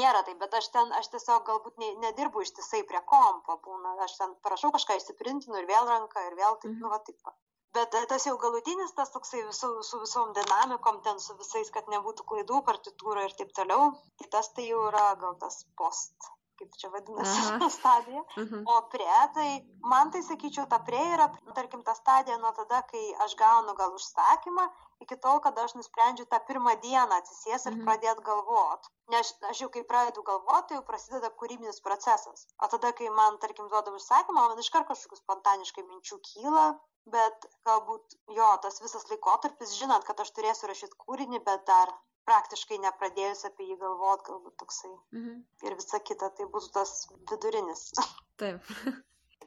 nėra 0.00 0.22
taip 0.28 0.38
bet 0.42 0.54
aš 0.60 0.70
ten 0.76 0.92
aš 1.00 1.10
tiesiog 1.14 1.46
galbūt 1.48 1.80
ne, 1.82 1.90
nedirbu 2.04 2.44
ištisai 2.44 2.84
prie 2.90 3.00
kompo 3.14 3.58
būna 3.66 3.96
aš 4.06 4.18
ten 4.20 4.36
parašau 4.46 4.72
kažką 4.76 5.00
išsiprintinu 5.00 5.60
ir 5.62 5.70
vėl 5.72 5.90
ranka 5.90 6.28
ir 6.28 6.38
vėl 6.40 6.60
taip 6.60 6.72
mhm. 6.72 6.80
nu 6.84 6.92
va 6.94 7.00
taip 7.08 7.34
bet 7.74 7.96
tas 8.12 8.26
jau 8.28 8.36
galutinis 8.44 8.94
tas 8.98 9.12
toksai 9.14 9.42
visų, 9.48 9.70
su 9.88 10.00
visom 10.04 10.32
dinamikom, 10.38 11.02
ten 11.06 11.20
su 11.26 11.36
visais, 11.40 11.72
kad 11.74 11.90
nebūtų 11.94 12.26
klaidų 12.30 12.62
partitūra 12.70 13.26
ir 13.28 13.36
taip 13.40 13.52
toliau, 13.58 13.92
tai 14.20 14.30
tas 14.36 14.52
tai 14.56 14.68
jau 14.70 14.86
yra 14.92 15.10
gal 15.20 15.36
tas 15.42 15.64
post 15.80 16.32
kaip 16.58 16.76
čia 16.80 16.90
vadinasi, 16.92 17.42
ta 17.62 17.68
stadija. 17.78 18.22
Mhm. 18.40 18.62
O 18.70 18.76
prie, 18.92 19.18
tai 19.36 19.48
man 19.92 20.12
tai 20.14 20.22
sakyčiau, 20.26 20.66
ta 20.70 20.78
prie 20.86 21.02
yra, 21.16 21.28
tarkim, 21.58 21.82
ta 21.86 21.94
stadija 21.98 22.38
nuo 22.42 22.52
tada, 22.56 22.82
kai 22.90 23.04
aš 23.26 23.36
gaunu 23.40 23.74
gal 23.78 23.94
užsakymą, 23.98 24.66
iki 25.04 25.18
tol, 25.24 25.40
kada 25.44 25.66
aš 25.66 25.76
nusprendžiu 25.78 26.26
tą 26.30 26.40
pirmą 26.48 26.76
dieną 26.86 27.20
atsisės 27.20 27.68
ir 27.68 27.76
mhm. 27.76 27.84
pradėt 27.88 28.24
galvot. 28.30 28.90
Nes 29.12 29.34
aš 29.50 29.64
jau 29.64 29.70
kai 29.74 29.84
pradedu 29.90 30.24
galvoti, 30.26 30.70
tai 30.70 30.80
jau 30.80 30.86
prasideda 30.88 31.30
kūrybinis 31.42 31.82
procesas. 31.84 32.48
O 32.62 32.70
tada, 32.72 32.94
kai 32.96 33.10
man, 33.20 33.38
tarkim, 33.42 33.68
duoda 33.72 33.92
užsakymą, 33.98 34.48
man 34.48 34.64
iš 34.64 34.72
karto 34.74 34.94
kažkokių 34.94 35.20
spontaniškai 35.20 35.86
minčių 35.90 36.20
kyla, 36.30 36.66
bet 37.12 37.46
galbūt 37.68 38.16
jo, 38.38 38.48
tas 38.64 38.80
visas 38.80 39.04
laikotarpis, 39.10 39.76
žinant, 39.76 40.06
kad 40.08 40.20
aš 40.24 40.32
turėsiu 40.36 40.70
rašyti 40.70 41.00
kūrinį, 41.04 41.42
bet 41.44 41.66
dar 41.68 41.92
praktiškai 42.28 42.80
nepradėjus 42.82 43.44
apie 43.48 43.68
jį 43.70 43.78
galvot, 43.80 44.24
galbūt 44.26 44.56
toksai. 44.62 44.92
Mhm. 45.16 45.40
Ir 45.68 45.78
visa 45.80 46.00
kita, 46.10 46.30
tai 46.38 46.48
būtų 46.52 46.72
tas 46.76 46.94
vidurinis. 47.30 47.86
Taip. 48.42 48.74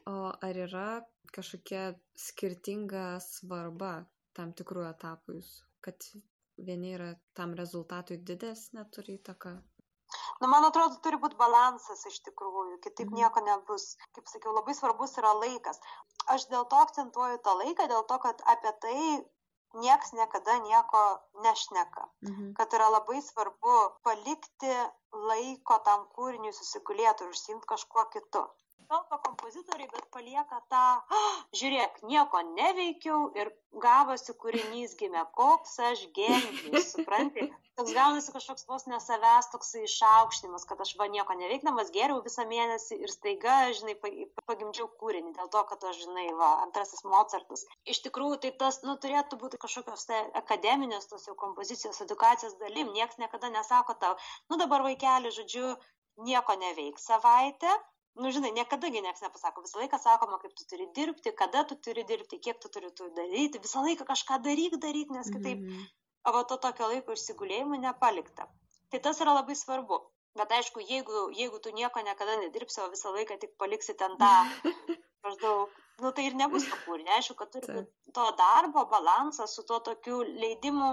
O 0.07 0.17
ar 0.31 0.61
yra 0.67 0.89
kažkokia 1.35 1.91
skirtinga 2.15 3.17
svarba 3.23 4.05
tam 4.37 4.53
tikrų 4.55 4.85
etapų 4.91 5.39
jūs, 5.39 5.49
kad 5.83 6.05
vieni 6.69 6.93
yra 6.95 7.09
tam 7.37 7.55
rezultatui 7.59 8.21
didesnė 8.29 8.85
turi 8.93 9.17
įtaką? 9.17 9.57
Nu, 10.41 10.47
man 10.47 10.65
atrodo, 10.67 10.99
turi 11.03 11.17
būti 11.19 11.35
balansas 11.39 12.05
iš 12.07 12.21
tikrųjų, 12.29 12.77
kitaip 12.85 13.09
mhm. 13.09 13.17
nieko 13.19 13.43
nebus. 13.47 13.89
Kaip 14.15 14.29
sakiau, 14.31 14.53
labai 14.55 14.75
svarbus 14.77 15.17
yra 15.19 15.33
laikas. 15.41 15.81
Aš 16.33 16.47
dėl 16.51 16.67
to 16.71 16.79
akcentuoju 16.85 17.41
tą 17.43 17.57
laiką, 17.63 17.89
dėl 17.91 18.05
to, 18.11 18.19
kad 18.23 18.43
apie 18.53 18.73
tai 18.85 18.99
nieks 19.83 20.13
niekada 20.19 20.57
nieko 20.65 21.01
nešneka. 21.45 22.05
Mhm. 22.27 22.53
Kad 22.59 22.77
yra 22.79 22.89
labai 22.97 23.21
svarbu 23.21 23.75
palikti 24.03 24.73
laiko 25.31 25.79
tam 25.89 26.07
kūriniui 26.15 26.55
susigulėti 26.59 27.25
ir 27.25 27.35
užsimti 27.35 27.69
kažkuo 27.73 28.05
kitu 28.15 28.43
kalba 28.87 29.17
kompozitoriai, 29.23 29.89
bet 29.91 30.05
palieka 30.13 30.59
tą, 30.71 30.83
oh, 31.17 31.37
žiūrėk, 31.59 32.01
nieko 32.07 32.41
neveikiau 32.55 33.31
ir 33.39 33.49
gavosi 33.83 34.35
kūrinys 34.41 34.95
gimė, 34.99 35.23
koks 35.37 35.75
aš 35.89 36.03
genijus, 36.15 36.93
supranti? 36.93 37.49
Toks 37.77 37.93
gaunasi 37.93 38.33
kažkoks 38.33 38.65
vos 38.69 38.87
nesavęs 38.89 39.51
toksai 39.53 39.83
išaukštinimas, 39.85 40.65
kad 40.69 40.79
aš 40.81 40.95
va 40.97 41.05
nieko 41.13 41.35
neveikdamas 41.37 41.91
geriau 41.93 42.23
visą 42.25 42.47
mėnesį 42.49 42.97
ir 43.05 43.13
staiga, 43.13 43.57
žinai, 43.77 43.97
pagimdžiau 44.49 44.87
kūrinį 45.01 45.35
dėl 45.35 45.51
to, 45.53 45.61
kad 45.71 45.85
aš, 45.91 45.99
žinai, 46.07 46.29
va, 46.39 46.53
antrasis 46.63 47.05
Mozartas. 47.05 47.67
Iš 47.85 48.01
tikrųjų, 48.07 48.39
tai 48.45 48.53
tas, 48.63 48.81
nu, 48.87 48.97
turėtų 49.03 49.37
būti 49.43 49.61
kažkokios 49.61 50.07
tai 50.09 50.23
akademinės 50.41 51.11
tos 51.11 51.27
jau 51.29 51.35
kompozicijos 51.37 52.01
edukacijos 52.07 52.57
dalim. 52.63 52.89
Niekas 52.97 53.21
niekada 53.21 53.51
nesako 53.53 53.93
tau, 54.01 54.15
nu 54.49 54.57
dabar 54.57 54.81
vaikeli, 54.87 55.35
žodžiu, 55.35 55.75
nieko 56.25 56.57
neveik 56.57 56.97
savaitę, 56.97 57.77
nu 58.17 58.31
žinai, 58.33 58.51
niekada 58.51 58.89
niekas 58.89 59.21
nepasako, 59.21 59.63
visą 59.65 59.79
laiką 59.81 59.99
sakoma, 60.01 60.39
kaip 60.41 60.53
tu 60.57 60.65
turi 60.69 60.87
dirbti, 60.97 61.33
kada 61.41 61.63
tu 61.69 61.77
turi 61.87 62.03
dirbti, 62.09 62.39
kiek 62.41 62.59
tu 62.61 62.69
turi 62.73 62.91
tu 62.97 63.09
daryti, 63.17 63.61
visą 63.63 63.83
laiką 63.85 64.07
kažką 64.11 64.39
daryk, 64.47 64.77
daryk, 64.83 65.13
nes 65.13 65.29
kitaip, 65.29 65.59
mm 65.61 65.69
-hmm. 65.69 66.37
o 66.39 66.43
to 66.43 66.57
tokio 66.67 66.91
laiko 66.93 67.17
išsigulėjimų 67.17 67.81
nepalikta. 67.85 68.47
Tai 68.89 68.99
tas 68.99 69.21
yra 69.21 69.33
labai 69.39 69.55
svarbu. 69.55 69.99
Bet 70.37 70.51
aišku, 70.51 70.79
jeigu, 70.85 71.29
jeigu 71.33 71.59
tu 71.59 71.69
nieko 71.73 72.01
niekada 72.05 72.37
nedirbsi, 72.41 72.81
o 72.81 72.89
visą 72.89 73.13
laiką 73.13 73.37
tik 73.41 73.57
paliksi 73.57 73.93
ten 74.01 74.17
tą, 74.21 74.33
maždaug, 75.23 75.69
nu 76.01 76.11
tai 76.11 76.25
ir 76.29 76.35
nebus 76.41 76.67
to 76.69 76.77
kūrinio. 76.85 77.13
Aišku, 77.15 77.35
kad 77.39 77.51
turi 77.53 77.85
to 78.13 78.25
darbo 78.41 78.85
balansas 78.91 79.55
su 79.55 79.63
tuo 79.63 79.79
tokiu 79.79 80.21
leidimu, 80.43 80.91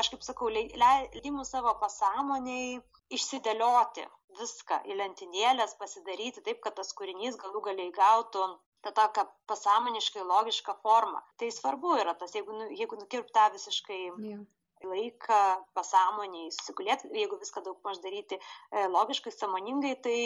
aš 0.00 0.10
kaip 0.12 0.22
sakau, 0.26 0.50
leidimu 0.84 1.44
savo 1.48 1.72
pasąmoniai 1.80 2.82
išsidėlioti 3.16 4.04
viską 4.38 4.80
į 4.90 4.98
lentynėlės, 5.00 5.76
pasidaryti 5.80 6.42
taip, 6.46 6.60
kad 6.64 6.76
tas 6.78 6.92
kūrinys 6.98 7.38
galų 7.40 7.62
galiai 7.68 7.92
gautų 7.94 8.46
tą 8.84 8.92
tokią 8.92 9.24
pasąmoniškai 9.50 10.24
logišką 10.32 10.74
formą. 10.82 11.22
Tai 11.40 11.48
svarbu 11.52 11.96
yra 12.02 12.14
tas, 12.20 12.34
jeigu, 12.36 12.52
nu, 12.58 12.68
jeigu 12.80 12.98
nukirpta 13.00 13.46
visiškai 13.54 14.00
yeah. 14.04 14.42
laiką 14.84 15.40
pasąmoniai, 15.78 16.52
susigulėti, 16.52 17.08
jeigu 17.16 17.40
viską 17.40 17.64
daug 17.64 17.80
maž 17.88 18.02
daryti 18.04 18.36
e, 18.36 18.84
logiškai, 18.96 19.32
samoningai, 19.32 19.94
tai, 20.04 20.18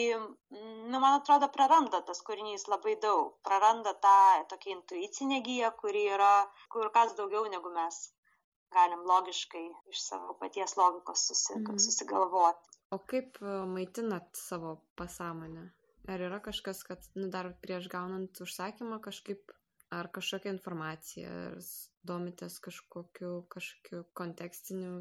nu, 0.51 0.99
man 0.99 1.21
atrodo, 1.21 1.51
praranda 1.55 2.03
tas 2.11 2.25
kūrinys 2.27 2.67
labai 2.73 2.99
daug. 3.07 3.37
Praranda 3.47 3.95
tą 4.07 4.19
tokią 4.55 4.79
intuicinę 4.81 5.43
giją, 5.47 5.73
kuri 5.83 6.09
yra 6.19 6.35
kur 6.75 6.91
kas 6.99 7.15
daugiau 7.21 7.47
negu 7.55 7.71
mes 7.81 8.09
galim 8.75 9.05
logiškai 9.11 9.65
iš 9.93 10.03
savo 10.09 10.35
paties 10.41 10.77
logikos 10.77 11.27
susi, 11.29 11.55
-hmm. 11.55 11.79
susigalvoti. 11.87 12.79
O 12.91 12.99
kaip 12.99 13.43
e, 13.43 13.45
maitinat 13.75 14.29
savo 14.33 14.77
pasąmonę? 14.97 15.71
Ar 16.09 16.21
yra 16.29 16.41
kažkas, 16.41 16.83
kad 16.89 17.05
nu, 17.15 17.29
dar 17.29 17.53
prieš 17.63 17.89
gaunant 17.93 18.41
užsakymą 18.41 19.01
kažkaip, 19.05 19.53
ar 19.99 20.09
kažkokia 20.19 20.55
informacija, 20.55 21.33
ar 21.51 21.59
domitės 22.11 22.57
kažkokiu, 22.65 23.33
kažkokiu 23.55 24.03
kontekstiniu? 24.21 24.93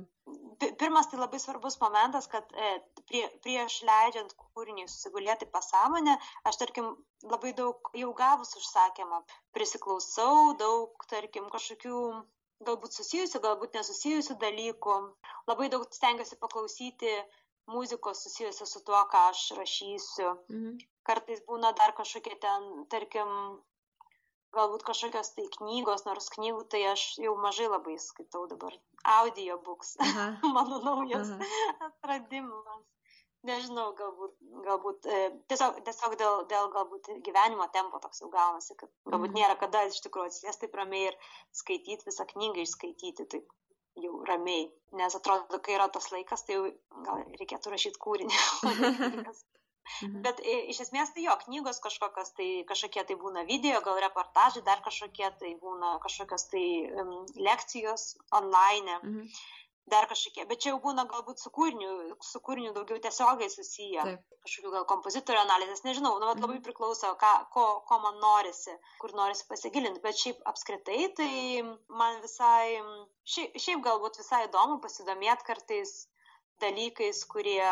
Pirmas 0.81 1.07
tai 1.11 1.19
labai 1.21 1.39
svarbus 1.39 1.79
momentas, 1.79 2.27
kad 2.33 2.51
e, 2.51 2.71
prie, 3.09 3.23
prieš 3.45 3.79
leidžiant 3.87 4.35
kūrinį 4.41 4.87
susigulėti 4.91 5.47
pasąmonę, 5.53 6.17
aš 6.51 6.59
tarkim 6.63 6.89
labai 7.23 7.53
daug 7.61 7.91
jau 8.01 8.11
gavus 8.21 8.55
užsakymą, 8.59 9.21
prisiklausau 9.55 10.57
daug, 10.59 11.07
tarkim, 11.13 11.47
kažkokių 11.53 12.01
galbūt 12.65 12.97
susijusių, 12.97 13.41
galbūt 13.43 13.77
nesusijusių 13.77 14.37
dalykų. 14.41 14.95
Labai 15.49 15.69
daug 15.73 15.85
stengiuosi 15.93 16.39
paklausyti 16.41 17.13
muzikos 17.67 18.23
susijusios 18.23 18.73
su 18.73 18.83
tuo, 18.87 18.99
ką 19.11 19.27
aš 19.31 19.43
rašysiu. 19.59 20.33
Mhm. 20.49 20.77
Kartais 21.07 21.43
būna 21.47 21.71
dar 21.75 21.93
kažkokie 21.95 22.35
ten, 22.43 22.67
tarkim, 22.91 23.29
galbūt 24.55 24.83
kažkokios 24.87 25.33
tai 25.37 25.45
knygos, 25.57 26.05
nors 26.07 26.29
knygų 26.35 26.65
tai 26.71 26.83
aš 26.91 27.03
jau 27.23 27.35
mažai 27.43 27.69
labai 27.71 27.97
skaitau 28.01 28.47
dabar. 28.51 28.75
Audiobooks, 29.17 29.95
mano 30.55 30.81
naujas 30.83 31.31
Aha. 31.35 31.89
atradimas. 31.89 32.85
Nežinau, 33.47 33.91
galbūt, 33.97 34.33
galbūt 34.65 35.07
e, 35.07 35.19
tiesiog, 35.51 35.79
tiesiog 35.87 36.15
dėl, 36.19 36.41
dėl 36.51 36.71
galbūt 36.73 37.09
gyvenimo 37.25 37.67
tempo 37.75 38.01
toks 38.03 38.23
jau 38.23 38.31
gaunasi, 38.33 38.75
kad 38.79 38.91
galbūt 39.07 39.31
mhm. 39.31 39.37
nėra 39.39 39.55
kada 39.61 39.85
iš 39.87 40.01
tikrųjų 40.05 40.31
atsisėsti 40.31 40.65
taip 40.65 40.75
ramiai 40.79 41.11
ir 41.11 41.19
skaityti 41.55 42.07
visą 42.09 42.27
knygą, 42.33 42.65
išskaityti. 42.65 43.27
Taip 43.35 43.53
jau 43.97 44.19
ramiai, 44.29 44.67
nes 44.99 45.15
atrodo, 45.17 45.59
kai 45.63 45.77
yra 45.77 45.87
tas 45.93 46.11
laikas, 46.13 46.43
tai 46.45 46.57
jau 46.57 46.65
gal 47.05 47.23
reikėtų 47.39 47.75
rašyti 47.75 48.03
kūrinį. 48.03 48.41
Mhm. 50.03 50.17
Bet 50.19 50.41
e, 50.43 50.53
iš 50.71 50.81
esmės 50.83 51.13
tai 51.15 51.23
jo, 51.23 51.31
knygos 51.45 51.77
kažkokios, 51.79 52.33
tai 52.35 52.47
kažkokie 52.67 53.05
tai 53.07 53.15
būna 53.21 53.45
video, 53.47 53.79
gal 53.85 54.01
reportažai, 54.03 54.59
dar 54.65 54.81
kažkokie 54.83 55.29
tai 55.39 55.53
būna 55.61 55.93
kažkokios 56.03 56.43
tai 56.51 56.65
um, 56.91 57.13
lekcijos 57.39 58.09
online. 58.35 58.97
Mhm 58.99 59.29
dar 59.91 60.07
kažkokie, 60.11 60.45
bet 60.49 60.61
čia 60.63 60.73
jau 60.73 60.79
būna 60.83 61.05
galbūt 61.09 61.41
su 61.41 61.51
kūriniu, 61.55 61.91
su 62.29 62.41
kūriniu 62.43 62.73
daugiau 62.75 62.99
tiesiogiai 63.03 63.51
susiję, 63.51 64.03
Taip. 64.09 64.25
kažkokių 64.45 64.73
gal 64.73 64.87
kompozitorių 64.89 65.41
analizės, 65.43 65.83
nežinau, 65.85 66.17
nu, 66.19 66.27
vat, 66.29 66.41
labai 66.43 66.57
mhm. 66.57 66.65
priklauso, 66.65 67.13
ką, 67.21 67.31
ko, 67.55 67.65
ko 67.87 67.99
man 68.03 68.19
norisi, 68.23 68.75
kur 69.01 69.15
norisi 69.17 69.47
pasigilinti, 69.51 70.03
bet 70.03 70.19
šiaip 70.19 70.43
apskritai 70.51 71.07
tai 71.19 71.31
man 72.01 72.19
visai, 72.25 72.81
šiaip, 73.35 73.55
šiaip 73.63 73.85
galbūt 73.87 74.19
visai 74.23 74.43
įdomu 74.49 74.81
pasidomėti 74.83 75.47
kartais 75.47 75.95
dalykais, 76.63 77.23
kurie 77.31 77.71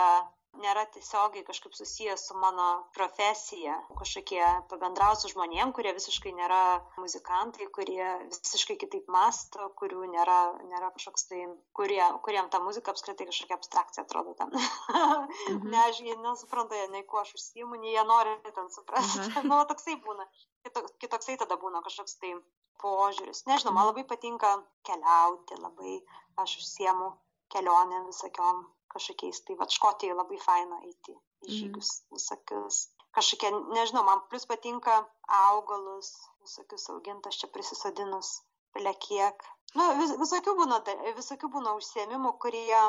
nėra 0.61 0.85
tiesiogiai 0.93 1.45
kažkaip 1.47 1.73
susijęs 1.77 2.25
su 2.29 2.37
mano 2.39 2.67
profesija. 2.95 3.75
Kažkokie 3.99 4.43
pabendrauti 4.71 5.23
su 5.23 5.31
žmonėm, 5.33 5.73
kurie 5.75 5.93
visiškai 5.95 6.33
nėra 6.37 6.61
muzikantai, 7.01 7.67
kurie 7.75 8.07
visiškai 8.31 8.77
kitaip 8.81 9.09
masto, 9.11 9.69
kurių 9.79 10.07
nėra, 10.13 10.39
nėra 10.71 10.91
kažkoks 10.95 11.27
tai, 11.31 11.41
kurie, 11.77 12.01
kuriem 12.27 12.49
ta 12.53 12.61
muzika 12.63 12.93
apskritai 12.93 13.27
kažkokia 13.29 13.59
abstrakcija 13.59 14.05
atrodo 14.05 14.35
ten. 14.39 14.53
mhm. 14.55 15.69
ne, 15.71 15.81
aš 15.85 16.01
jie 16.05 16.17
nesupranta, 16.23 16.85
nei 16.93 17.05
kuo 17.09 17.23
aš 17.23 17.35
užsijimu, 17.39 17.79
nei 17.81 17.95
jie 17.95 18.05
nori 18.07 18.35
ten 18.51 18.71
suprasti. 18.73 19.23
Mhm. 19.25 19.47
nu, 19.51 19.61
toksai 19.71 19.97
būna. 20.05 20.27
Kitoks, 20.65 20.95
kitoksai 21.03 21.39
tada 21.41 21.59
būna 21.61 21.83
kažkoks 21.85 22.17
tai 22.21 22.33
požiūris. 22.81 23.45
Nežinau, 23.49 23.73
man 23.73 23.85
mhm. 23.85 23.91
labai 23.91 24.07
patinka 24.09 24.55
keliauti, 24.87 25.59
labai 25.61 25.99
aš 26.41 26.59
užsiemu 26.61 27.13
kelionėm 27.53 28.07
visokiom 28.09 28.65
kažkokiais, 28.95 29.41
tai 29.47 29.57
va, 29.59 29.67
Škotijoje 29.77 30.17
labai 30.17 30.39
faina 30.43 30.81
eiti 30.83 31.13
į 31.13 31.17
mhm. 31.17 31.55
žygius, 31.57 31.91
mm. 31.95 32.19
visokius. 32.19 32.81
Kažkokie, 33.15 33.51
nežinau, 33.77 34.03
man 34.07 34.23
plus 34.31 34.47
patinka 34.49 34.97
augalus, 35.39 36.11
visokius 36.43 36.89
augintas 36.91 37.39
čia 37.39 37.47
prisisodinus, 37.53 38.31
plekiek. 38.75 39.45
Nu, 39.75 39.87
vis, 39.99 40.15
visokių 40.19 40.55
būna, 40.59 40.81
visokių 41.19 41.51
būna 41.53 41.75
užsiemimų, 41.79 42.33
kurie 42.43 42.81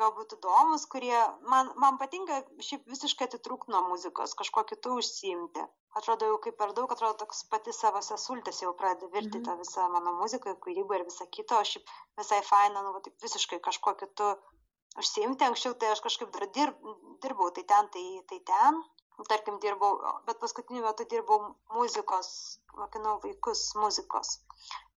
galbūt 0.00 0.34
įdomus, 0.36 0.84
kurie 0.92 1.16
man, 1.52 1.70
man 1.82 1.98
patinka 2.00 2.42
šiaip 2.68 2.86
visiškai 2.90 3.28
atitrūkti 3.28 3.72
nuo 3.72 3.82
muzikos, 3.90 4.34
kažko 4.38 4.64
kitų 4.72 4.98
užsiimti. 5.00 5.64
Atrodo 5.96 6.28
jau 6.28 6.36
kaip 6.44 6.58
per 6.60 6.74
daug, 6.76 6.92
atrodo 6.92 7.16
toks 7.22 7.44
pati 7.52 7.72
savo 7.72 8.02
sesultės 8.04 8.60
jau 8.62 8.74
pradeda 8.76 9.08
virti 9.14 9.38
mm 9.38 9.44
-hmm. 9.44 9.46
tą 9.46 9.56
visą 9.62 9.88
mano 9.94 10.12
muziką, 10.20 10.56
kūrybą 10.66 10.98
ir 10.98 11.06
visą 11.08 11.26
kitą, 11.38 11.60
o 11.60 11.68
šiaip 11.70 11.94
visai 12.20 12.42
faina, 12.50 12.82
nu, 12.82 12.92
va, 12.96 13.00
taip 13.06 13.26
visiškai 13.28 13.60
kažko 13.68 13.94
kitų 14.02 14.28
užsiimti. 15.02 15.48
Anksčiau 15.48 15.74
tai 15.80 15.92
aš 15.94 16.02
kažkaip 16.06 16.32
dar 16.34 16.48
dirb, 16.58 16.92
dirbau, 17.24 17.50
tai 17.56 17.64
ten, 17.72 17.90
tai, 17.94 18.06
tai 18.30 18.40
ten. 18.52 18.84
Tarkim, 19.30 19.56
dirbau, 19.62 19.94
bet 20.26 20.40
paskutiniu 20.42 20.82
metu 20.84 21.06
dirbau 21.08 21.38
muzikos, 21.72 22.28
mokinau 22.76 23.14
vaikus 23.22 23.70
muzikos 23.80 24.34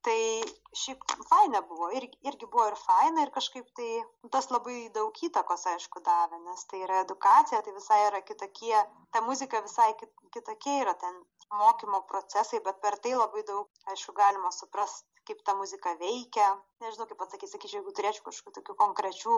tai 0.08 0.43
šiaip 0.82 1.02
faina 1.30 1.62
buvo 1.70 1.89
ir, 1.98 2.06
irgi 2.30 2.48
buvo 2.52 2.68
ir 2.70 2.78
faina 2.80 3.26
ir 3.26 3.32
kažkaip 3.38 3.68
tai 3.80 3.89
tas 4.36 4.48
labai 4.56 4.78
daug 4.98 5.20
įtakos, 5.28 5.66
aišku, 5.74 6.02
davė, 6.06 6.39
nes 6.45 6.64
tai 6.72 6.80
yra 6.86 7.02
edukacija, 7.06 7.60
tai 7.66 7.74
visai 7.76 8.00
yra 8.06 8.22
kitokie, 8.30 8.78
ta 9.12 9.24
muzika 9.26 9.62
visai 9.66 9.89
kitokie 10.36 10.78
yra 10.84 10.93
ten 11.04 11.20
mokymo 11.64 12.02
procesai, 12.12 12.62
bet 12.68 12.80
per 12.86 13.00
tai 13.04 13.16
labai 13.18 13.43
daug, 13.52 13.68
aišku, 13.93 14.16
galima 14.22 14.54
suprasti, 14.60 15.16
kaip 15.28 15.43
ta 15.47 15.55
muzika 15.59 15.93
veikia. 16.01 16.47
Nežinau, 16.84 17.07
kaip 17.09 17.23
atsakyti, 17.25 17.51
sakyčiau, 17.53 17.82
jeigu 17.82 17.93
turėčiau 17.97 18.25
kažkokių 18.28 18.55
tokių 18.59 18.75
konkrečių 18.82 19.38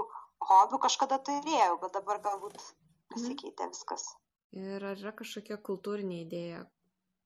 hobių, 0.50 0.82
kažkada 0.86 1.20
turėjau, 1.30 1.78
bet 1.84 1.96
dabar 1.98 2.22
galbūt 2.26 2.58
mhm. 2.58 3.14
pasikeitė 3.14 3.70
viskas. 3.74 4.10
Ir 4.58 4.82
ar 4.82 4.98
yra 4.98 5.14
kažkokia 5.14 5.60
kultūrinė 5.62 6.24
idėja, 6.26 6.64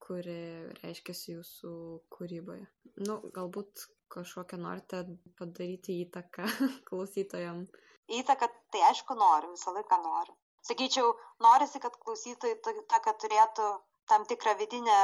kuri 0.04 0.38
reiškiasi 0.82 1.38
jūsų 1.38 1.74
kūryboje? 2.12 2.66
Nu, 3.06 3.18
galbūt 3.36 3.86
kažkokią 4.14 4.60
norite 4.60 5.02
padaryti 5.38 6.00
įtaką 6.04 6.46
klausytojam? 6.88 7.64
Įtaką 8.12 8.50
tai 8.74 8.84
aišku 8.90 9.16
noriu, 9.16 9.54
visą 9.56 9.72
laiką 9.74 10.00
noriu. 10.04 10.36
Sakyčiau, 10.64 11.10
norisi, 11.44 11.80
kad 11.80 11.96
klausytojai 12.00 12.60
tokia 12.64 13.12
turėtų 13.20 13.68
tam 14.08 14.24
tikrą 14.28 14.54
vidinę 14.60 14.98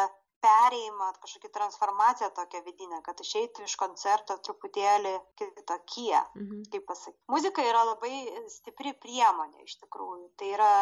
perėjimą, 0.44 1.08
kažkokį 1.22 1.50
transformaciją 1.54 2.30
tokią 2.36 2.62
vidinę, 2.66 3.00
kad 3.06 3.20
išeitų 3.24 3.66
iš 3.66 3.76
koncerto 3.80 4.36
truputėlį 4.46 5.14
kitokie, 5.40 6.18
mhm. 6.18 6.62
kaip 6.72 6.86
pasakyti. 6.90 7.20
Muzika 7.32 7.64
yra 7.66 7.86
labai 7.92 8.14
stipri 8.52 8.94
priemonė 9.04 9.66
iš 9.66 9.80
tikrųjų. 9.84 10.30
Tai 10.40 10.52
yra 10.56 10.74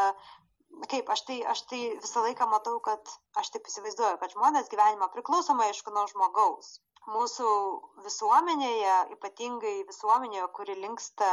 kaip 0.92 1.08
aš 1.10 1.22
tai 1.28 1.38
aš 1.52 1.62
tai 1.70 1.80
visą 1.96 2.22
laiką 2.26 2.46
matau 2.50 2.76
kad 2.84 3.14
aš 3.40 3.50
taip 3.54 3.70
įsivaizduoju 3.70 4.18
kad 4.20 4.34
žmonės 4.34 4.68
gyvenimą 4.72 5.08
priklausomai 5.14 5.70
aišku 5.70 5.94
nuo 5.94 6.04
žmogaus 6.10 6.76
mūsų 7.08 7.52
visuomenėje 8.04 8.96
ypatingai 9.16 9.76
visuomenėje 9.88 10.48
kuri 10.58 10.76
linksta 10.82 11.30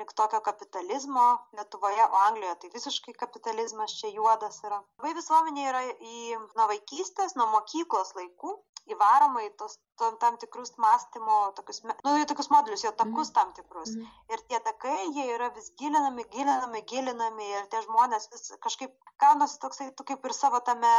link 0.00 0.12
tokio 0.18 0.40
kapitalizmo 0.48 1.26
lietuvoje 1.58 2.04
o 2.08 2.20
anglijoje 2.26 2.58
tai 2.62 2.70
visiškai 2.74 3.14
kapitalizmas 3.22 3.94
čia 4.00 4.12
juodas 4.16 4.60
yra 4.66 4.80
labai 4.80 5.14
visuomenė 5.20 5.68
yra 5.72 5.82
į 5.92 6.18
nuo 6.58 6.68
vaikystės 6.74 7.36
nuo 7.40 7.48
mokyklos 7.56 8.14
laikų 8.18 8.54
įvaroma 8.90 9.44
į 9.46 9.50
tos 9.60 9.76
to, 10.00 10.08
tam 10.22 10.38
tikrus 10.42 10.72
mąstymo 10.84 11.36
tokius 11.58 11.82
nu 11.86 12.14
į 12.22 12.26
tokius 12.30 12.50
modelius 12.54 12.84
jo 12.86 12.92
takus 13.02 13.30
mm. 13.30 13.34
tam 13.36 13.52
tikrus 13.58 13.92
mm. 13.94 14.08
ir 14.34 14.42
tie 14.50 14.60
takai 14.68 14.96
jie 15.16 15.28
yra 15.36 15.52
vis 15.58 15.70
gilinami 15.82 16.24
gilinami 16.34 16.82
gilinami 16.94 17.50
ir 17.58 17.68
tie 17.74 17.84
žmonės 17.86 18.30
vis 18.32 18.50
kažkaip 18.66 18.96
gaunasi 19.22 19.60
toksai 19.62 19.92
tu 19.98 20.08
kaip 20.08 20.26
ir 20.26 20.34
savo 20.38 20.62
tame 20.70 20.92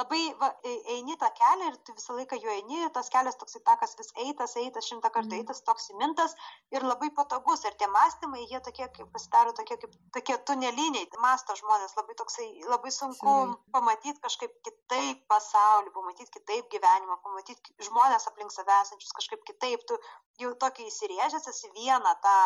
labai 0.00 0.20
va, 0.40 0.48
eini 0.94 1.16
tą 1.20 1.28
kelią 1.36 1.68
ir 1.68 1.76
tu 1.84 1.94
visą 1.96 2.16
laiką 2.16 2.38
juo 2.40 2.52
eini, 2.54 2.78
tas 2.96 3.10
kelias 3.12 3.36
toksai 3.40 3.60
takas 3.66 3.92
vis 3.98 4.08
eitas, 4.24 4.54
eitas, 4.56 4.88
šimtą 4.88 5.10
kartų 5.12 5.34
mhm. 5.34 5.42
eitas, 5.42 5.60
toks 5.66 5.90
įmintas 5.92 6.34
ir 6.72 6.86
labai 6.86 7.10
patogus. 7.18 7.64
Ir 7.68 7.76
tie 7.80 7.88
mąstymai, 7.92 8.46
jie 8.48 8.60
tokie, 8.64 8.88
kaip 8.96 9.10
pasidaro 9.12 9.52
tokie, 9.58 9.76
kaip 9.82 9.92
tokie 10.16 10.38
tuneliniai, 10.48 11.08
masto 11.24 11.56
žmonės, 11.60 11.96
labai 11.98 12.16
toksai, 12.22 12.48
labai 12.72 12.92
sunku 12.94 13.36
pamatyti 13.76 14.16
kažkaip 14.24 14.56
kitaip 14.64 15.26
pasaulį, 15.28 15.92
pamatyti 15.98 16.38
kitaip 16.38 16.72
gyvenimą, 16.72 17.20
pamatyti 17.26 17.76
žmonės 17.88 18.28
aplink 18.32 18.54
save 18.56 18.72
esančius 18.80 19.12
kažkaip 19.20 19.44
kitaip. 19.52 19.84
Tu 19.88 20.00
jau 20.40 20.54
tokį 20.56 20.88
įsirėžęs 20.88 21.50
esi 21.52 21.68
vieną 21.76 22.14
tą 22.24 22.36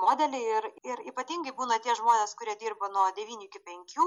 modelį 0.00 0.40
ir, 0.56 0.70
ir 0.88 1.04
ypatingai 1.12 1.52
būna 1.58 1.76
tie 1.84 1.92
žmonės, 1.98 2.32
kurie 2.40 2.56
dirba 2.56 2.88
nuo 2.88 3.04
9 3.18 3.44
iki 3.44 3.60
5, 3.68 3.98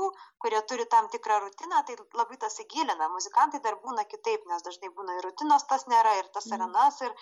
kurie 0.41 0.61
turi 0.69 0.89
tam 0.89 1.07
tikrą 1.13 1.39
rutiną, 1.45 1.83
tai 1.85 1.95
labai 2.17 2.41
tas 2.41 2.57
įgilina 2.63 2.86
įsigilina. 2.87 3.09
Muzikantai 3.13 3.59
dar 3.61 3.75
būna 3.83 4.05
kitaip, 4.05 4.45
nes 4.47 4.63
dažnai 4.63 4.89
būna 4.95 5.17
ir 5.17 5.25
rutinos 5.25 5.63
tas 5.67 5.87
nėra, 5.87 6.17
ir 6.19 6.29
tas 6.33 6.45
ir 6.47 6.57
mhm. 6.57 6.75
anas, 6.75 7.01
ir 7.01 7.13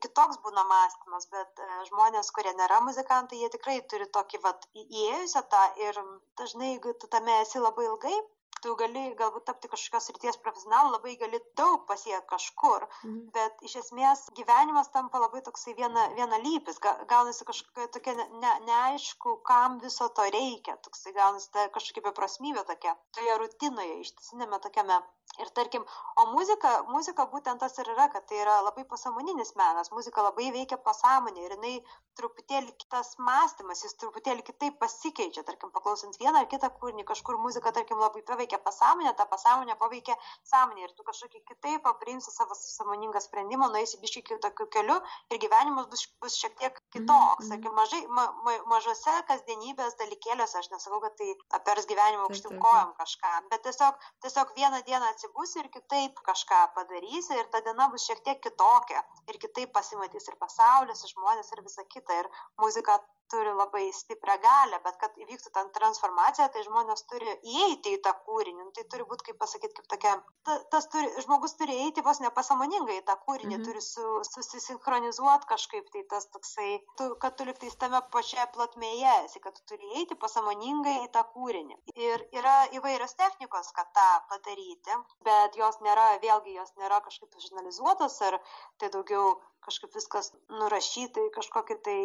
kitoks 0.00 0.38
būna 0.42 0.64
mąstymas, 0.64 1.28
bet 1.30 1.60
e, 1.60 1.84
žmonės, 1.90 2.30
kurie 2.32 2.54
nėra 2.56 2.80
muzikantai, 2.80 3.38
jie 3.42 3.50
tikrai 3.52 3.80
turi 3.90 4.06
tokį, 4.06 4.40
vat, 4.42 4.66
įėjusią 4.74 5.42
tą 5.50 5.64
ir 5.82 5.98
dažnai, 6.38 6.72
jeigu 6.74 6.94
tu 6.94 7.06
tame 7.08 7.40
esi 7.42 7.58
labai 7.60 7.84
ilgai, 7.84 8.16
tu 8.64 8.74
gali 8.80 9.04
galbūt 9.18 9.46
tapti 9.48 9.70
kažkokios 9.72 10.10
ryties 10.14 10.40
profesionalu, 10.44 10.94
labai 10.96 11.16
gali 11.20 11.40
daug 11.60 11.84
pasiekti 11.90 12.30
kažkur, 12.32 12.86
mhm. 13.02 13.20
bet 13.36 13.62
iš 13.68 13.78
esmės 13.82 14.26
gyvenimas 14.38 14.92
tampa 14.94 15.20
labai 15.22 15.42
toksai 15.46 15.76
viena, 15.78 16.08
vienalypis, 16.18 16.80
gaunasi 17.10 17.46
kažkokia 17.48 17.88
tokia 17.94 18.16
ne, 18.18 18.28
ne, 18.44 18.54
neaišku, 18.70 19.38
kam 19.48 19.78
viso 19.84 20.08
to 20.18 20.26
reikia, 20.34 20.78
toksai 20.86 21.14
gaunasi 21.16 21.52
ta 21.54 21.68
kažkokia 21.74 22.08
beprasmybė 22.10 22.66
tokia, 22.72 22.96
toje 23.16 23.38
rutinoje, 23.42 24.00
ištisinėme 24.06 24.60
tokiame 24.64 25.00
Ir 25.38 25.50
tarkim, 25.54 25.84
o 26.18 26.24
muzika, 26.32 26.70
muzika 26.90 27.24
būtent 27.30 27.60
tas 27.62 27.76
ir 27.78 27.88
yra, 27.92 28.08
kad 28.10 28.24
tai 28.26 28.40
yra 28.42 28.56
labai 28.66 28.82
pasamoninis 28.90 29.52
menas, 29.60 29.90
muzika 29.94 30.24
labai 30.24 30.48
veikia 30.54 30.78
pasąmonė 30.82 31.44
ir 31.44 31.52
jinai 31.54 31.74
truputėlį 32.18 32.72
kitas 32.82 33.12
mąstymas, 33.22 33.84
jis 33.84 33.94
truputėlį 34.00 34.42
kitaip 34.48 34.80
pasikeičia, 34.80 35.44
tarkim, 35.46 35.70
paklausant 35.74 36.18
vieną 36.18 36.42
ar 36.42 36.48
kitą 36.50 36.70
kūrinį, 36.80 37.04
kažkur 37.10 37.38
muzika, 37.38 37.70
tarkim, 37.76 38.00
labai 38.02 38.24
paveikia 38.26 38.58
pasąmonę, 38.64 39.12
ta 39.20 39.28
pasąmonė 39.30 39.76
paveikia 39.78 40.16
sąmonę 40.50 40.88
ir 40.88 40.96
tu 40.98 41.06
kažkokį 41.06 41.44
kitaip 41.52 41.86
aprimsi 41.92 42.34
savo 42.34 42.58
samoningą 42.58 43.22
sprendimą, 43.22 43.70
nueisi 43.76 44.02
biškai 44.02 44.24
kitokiu 44.32 44.66
keliu 44.74 44.98
ir 45.30 45.42
gyvenimas 45.44 45.86
bus, 45.92 46.02
bus 46.24 46.40
šiek 46.40 46.58
tiek 46.58 46.82
kitoks. 46.96 47.44
-hmm. 47.44 47.52
Sakim, 47.52 47.78
mažai, 47.78 48.02
ma, 48.08 48.26
ma, 48.42 48.56
mažose 48.74 49.14
kasdienybės 49.30 49.94
dalykėliuose, 50.02 50.58
aš 50.64 50.72
nesakau, 50.74 51.00
kad 51.06 51.14
tai 51.22 51.30
apers 51.60 51.86
gyvenimą 51.86 52.26
aukštim 52.26 52.58
kojom 52.66 52.92
kažką, 52.98 53.32
bet 53.54 53.62
tiesiog, 53.70 53.94
tiesiog 54.26 54.54
vieną 54.58 54.82
dieną 54.90 55.14
atsibusi 55.18 55.62
ir 55.64 55.68
kitaip 55.76 56.22
kažką 56.30 56.62
padarysi 56.78 57.38
ir 57.42 57.52
ta 57.52 57.60
diena 57.66 57.90
bus 57.92 58.06
šiek 58.06 58.24
tiek 58.30 58.42
kitokia 58.48 59.04
ir 59.32 59.42
kitaip 59.44 59.74
pasimatys 59.76 60.30
ir 60.32 60.40
pasaulis, 60.46 61.04
ir 61.04 61.14
žmonės 61.16 61.54
ir 61.54 61.64
visa 61.66 61.86
kita. 61.94 62.22
Ir 62.22 62.32
muzika 62.64 63.00
turi 63.30 63.52
labai 63.52 63.92
stiprią 63.92 64.36
galę, 64.42 64.78
bet 64.84 64.96
kad 65.02 65.16
įvyktų 65.20 65.52
ta 65.52 65.64
transformacija, 65.76 66.48
tai 66.52 66.64
žmonės 66.64 67.04
turi 67.10 67.34
įeiti 67.54 67.94
į 67.96 68.00
tą 68.06 68.14
kūrinį. 68.26 68.64
Nu, 68.64 68.72
tai 68.76 68.84
turi 68.92 69.04
būti, 69.10 69.26
kaip 69.28 69.38
pasakyti, 69.42 69.74
kaip 69.78 69.90
tokia, 69.92 70.14
ta, 70.48 70.56
tas 70.72 70.88
turi, 70.92 71.10
žmogus 71.24 71.56
turi 71.60 71.76
įeiti 71.82 72.04
vos 72.06 72.22
nepasamoningai 72.24 72.98
į 73.00 73.04
tą 73.10 73.18
kūrinį, 73.26 73.58
mhm. 73.58 73.66
turi 73.68 73.84
su, 73.84 74.06
susisinchronizuoti 74.30 75.50
kažkaip, 75.52 75.90
tai 75.94 76.04
tas 76.14 76.28
toksai, 76.32 76.70
tu, 77.00 77.10
kad 77.22 77.36
tu 77.38 77.48
liktais 77.48 77.76
tame 77.80 78.00
pačioje 78.14 78.48
plotmėje 78.56 79.14
esi, 79.26 79.44
kad 79.44 79.56
tu 79.58 79.66
turi 79.74 79.92
įeiti 79.92 80.18
pasamoningai 80.24 80.96
į 81.04 81.12
tą 81.16 81.24
kūrinį. 81.34 81.78
Ir 82.08 82.26
yra 82.40 82.56
įvairios 82.80 83.16
technikos, 83.20 83.72
kad 83.76 83.92
tą 83.96 84.08
padaryti, 84.32 85.00
bet 85.28 85.56
jos 85.60 85.78
nėra, 85.86 86.06
vėlgi 86.24 86.56
jos 86.56 86.74
nėra 86.82 87.00
kažkaip 87.06 87.38
išanalizuotos, 87.40 88.20
ar 88.28 88.38
tai 88.78 88.90
daugiau 88.96 89.36
kažkaip 89.68 89.96
viskas 89.98 90.32
nurašyta 90.52 91.26
į 91.26 91.32
kažkokį 91.38 91.76
tai 91.88 92.00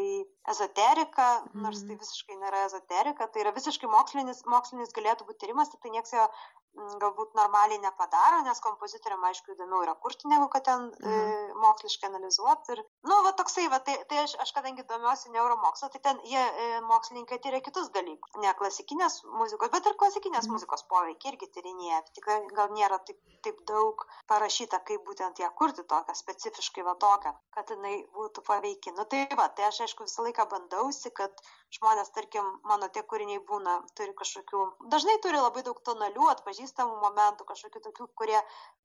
ezoteriką, 0.53 1.30
nors 1.66 1.86
tai 1.86 1.95
mhm. 1.95 2.01
visiškai 2.03 2.39
nėra 2.41 2.66
ezoterika, 2.70 3.30
tai 3.32 3.45
yra 3.45 3.55
visiškai 3.55 3.89
mokslinis, 3.91 4.43
mokslinis 4.55 4.93
galėtų 4.97 5.30
būti 5.30 5.45
tyrimas, 5.45 5.72
tik 5.74 5.84
tai 5.84 5.95
nieks 5.95 6.16
jo 6.16 6.28
Mm, 6.74 6.95
galbūt 7.01 7.36
normaliai 7.38 7.78
nepadaro, 7.82 8.39
nes 8.47 8.59
kompozitoriam, 8.66 9.22
aišku, 9.30 9.53
įdomiau 9.53 9.84
yra 9.86 9.93
kurti, 10.01 10.26
negu 10.32 10.47
kad 10.53 10.64
ten 10.66 10.88
mhm. 10.89 11.09
e, 11.09 11.57
moksliškai 11.61 12.07
analizuoti. 12.09 12.74
Ir, 12.74 12.82
nu, 13.05 13.20
va 13.28 13.34
toksai, 13.38 13.68
va, 13.70 13.78
tai, 13.86 13.99
tai 14.09 14.24
aš, 14.24 14.34
aš 14.41 14.53
kadangi 14.55 14.86
domiuosi 14.89 15.30
neuromokslo, 15.36 15.91
tai 15.93 16.01
ten 16.07 16.22
jie, 16.26 16.41
e, 16.41 16.80
mokslininkai 16.89 17.38
tyria 17.43 17.61
kitus 17.68 17.91
dalykus. 17.93 18.34
Ne 18.41 18.55
klasikinės 18.57 19.20
muzikos, 19.38 19.70
bet 19.76 19.91
ir 19.91 19.99
klasikinės 20.01 20.47
mhm. 20.47 20.57
muzikos 20.57 20.86
poveikį 20.89 21.34
irgi 21.34 21.51
tyrinėja. 21.59 22.01
Tik 22.18 22.32
gal 22.57 22.74
nėra 22.74 22.97
taip, 23.05 23.22
taip 23.45 23.61
daug 23.70 24.07
parašyta, 24.34 24.82
kaip 24.89 25.05
būtent 25.05 25.43
ją 25.45 25.53
kurti 25.59 25.86
tokią, 25.86 26.18
specifiškai 26.24 26.88
va 26.89 26.97
tokią, 27.05 27.36
kad 27.56 27.72
jinai 27.74 27.93
būtų 28.16 28.43
paveiki. 28.47 28.93
Nu, 28.97 29.06
tai 29.14 29.24
va, 29.39 29.47
tai 29.58 29.68
aš 29.70 29.82
aišku 29.86 30.08
visą 30.08 30.26
laiką 30.26 30.45
bandausi, 30.51 31.12
kad 31.20 31.43
žmonės, 31.78 32.12
tarkim, 32.18 32.49
mano 32.70 32.89
tie 32.95 33.04
kūriniai 33.14 33.41
būna, 33.49 33.76
turi 33.97 34.16
kažkokių, 34.22 34.64
dažnai 34.93 35.18
turi 35.26 35.41
labai 35.41 35.66
daug 35.68 35.82
tonalių, 35.89 36.30
atpažįstamų 36.36 36.99
momentų, 37.06 37.47
kažkokių 37.51 37.84
tokių, 37.88 38.10
kurie 38.22 38.39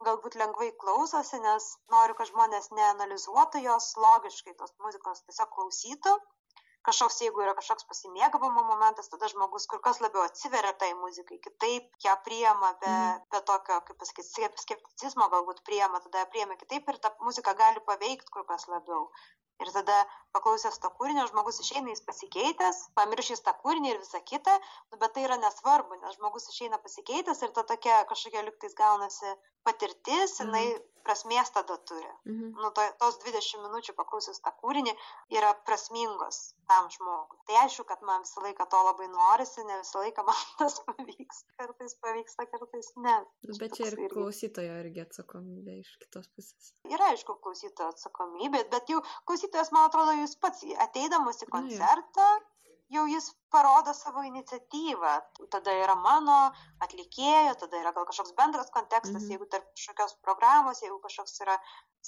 galbūt 0.09 0.39
lengvai 0.41 0.71
klausosi, 0.85 1.41
nes 1.45 1.71
noriu, 1.95 2.19
kad 2.19 2.33
žmonės 2.33 2.73
neanalizuotų 2.81 3.65
jos 3.67 3.93
logiškai, 4.07 4.57
tos 4.61 4.75
muzikos 4.85 5.25
tiesiog 5.29 5.55
klausytų. 5.57 6.19
Kažkoks, 6.87 7.19
jeigu 7.25 7.43
yra 7.43 7.55
kažkoks 7.59 7.87
pasimėgavimo 7.91 8.63
momentas, 8.69 9.11
tada 9.13 9.29
žmogus 9.33 9.67
kur 9.71 9.81
kas 9.85 9.99
labiau 10.05 10.23
atsiveria 10.25 10.73
tai 10.83 10.93
muzikai, 11.01 11.41
kitaip 11.47 11.91
ją 12.05 12.15
priema, 12.27 12.71
be, 12.83 12.93
mm. 12.93 13.25
be 13.35 13.41
tokio, 13.51 13.81
kaip 13.89 13.99
pasakyti, 14.03 14.49
skepticizmo 14.63 15.27
galbūt 15.35 15.65
priema, 15.67 16.01
tada 16.07 16.25
priema 16.33 16.57
kitaip 16.61 16.89
ir 16.89 17.01
ta 17.03 17.13
muzika 17.25 17.57
gali 17.59 17.83
paveikti 17.91 18.33
kur 18.33 18.47
kas 18.49 18.69
labiau 18.73 19.09
Ir 19.63 19.71
tada 19.75 19.97
paklausęs 20.37 20.79
to 20.83 20.91
kūrinio, 20.99 21.25
žmogus 21.31 21.59
išeina, 21.65 21.91
jis 21.91 22.05
pasikeitęs, 22.07 22.83
pamiršęs 22.99 23.43
tą 23.47 23.55
kūrinį 23.63 23.91
ir 23.95 24.03
visą 24.03 24.21
kitą, 24.31 24.55
nu, 24.93 25.01
bet 25.01 25.17
tai 25.17 25.25
yra 25.27 25.39
nesvarbu, 25.43 25.99
nes 26.03 26.19
žmogus 26.19 26.51
išeina 26.53 26.79
pasikeitęs 26.85 27.43
ir 27.43 27.55
ta 27.57 27.67
tokia 27.73 28.05
kažkokia 28.13 28.45
liktais 28.47 28.77
gaunasi 28.79 29.35
patirtis, 29.67 30.39
jinai 30.43 30.67
mhm 30.69 30.87
prasmės 31.09 31.51
tada 31.55 31.79
turi. 31.89 32.09
Mhm. 32.29 32.53
Nu, 32.59 32.71
to, 32.77 32.85
tos 33.01 33.19
20 33.25 33.65
minučių 33.65 33.95
paklausius 33.97 34.43
tą 34.45 34.53
kūrinį 34.61 34.93
yra 35.39 35.55
prasmingos 35.69 36.53
tam 36.69 36.91
žmogui. 36.93 37.39
Tai 37.49 37.63
aišku, 37.63 37.87
kad 37.89 38.03
man 38.05 38.27
visą 38.27 38.43
laiką 38.45 38.67
to 38.69 38.81
labai 38.85 39.09
norisi, 39.13 39.65
ne 39.65 39.79
visą 39.81 40.03
laiką 40.05 40.25
man 40.29 40.43
tas 40.61 40.77
pavyks. 40.85 41.45
Kartais 41.61 41.97
pavyksta, 42.03 42.47
kartais 42.53 42.93
ne. 43.01 43.17
Bet 43.49 43.79
čia 43.79 43.89
ir 43.89 44.13
klausytojo 44.13 44.77
irgi 44.83 45.05
atsakomybė 45.07 45.79
iš 45.81 45.95
kitos 46.05 46.29
pusės. 46.37 46.73
Yra 46.93 47.13
aišku 47.15 47.39
klausytojo 47.45 47.95
atsakomybė, 47.95 48.67
bet 48.75 48.93
jau 48.93 49.01
klausytojas, 49.01 49.48
man 49.75 49.89
atrodo, 49.89 50.15
jūs 50.21 50.37
pats 50.43 50.65
ateidamas 50.85 51.43
į 51.45 51.51
koncertą, 51.53 52.29
nu, 52.39 52.77
jau 52.97 53.05
jis 53.13 53.31
parodo 53.55 53.95
savo 53.97 54.25
iniciatyvą. 54.29 55.13
Tada 55.53 55.75
yra 55.85 55.95
mano 55.99 56.39
atlikėjo, 56.85 57.55
tada 57.63 57.83
yra 57.83 57.93
gal 57.97 58.09
kažkoks 58.09 58.35
bendras 58.39 58.73
kontekstas, 58.75 59.23
mhm. 59.23 59.31
jeigu 59.35 59.49
tarp 59.53 59.69
kažkokios 59.75 60.19
programos, 60.25 60.83
jeigu 60.85 60.99
kažkoks 61.05 61.41
yra 61.47 61.59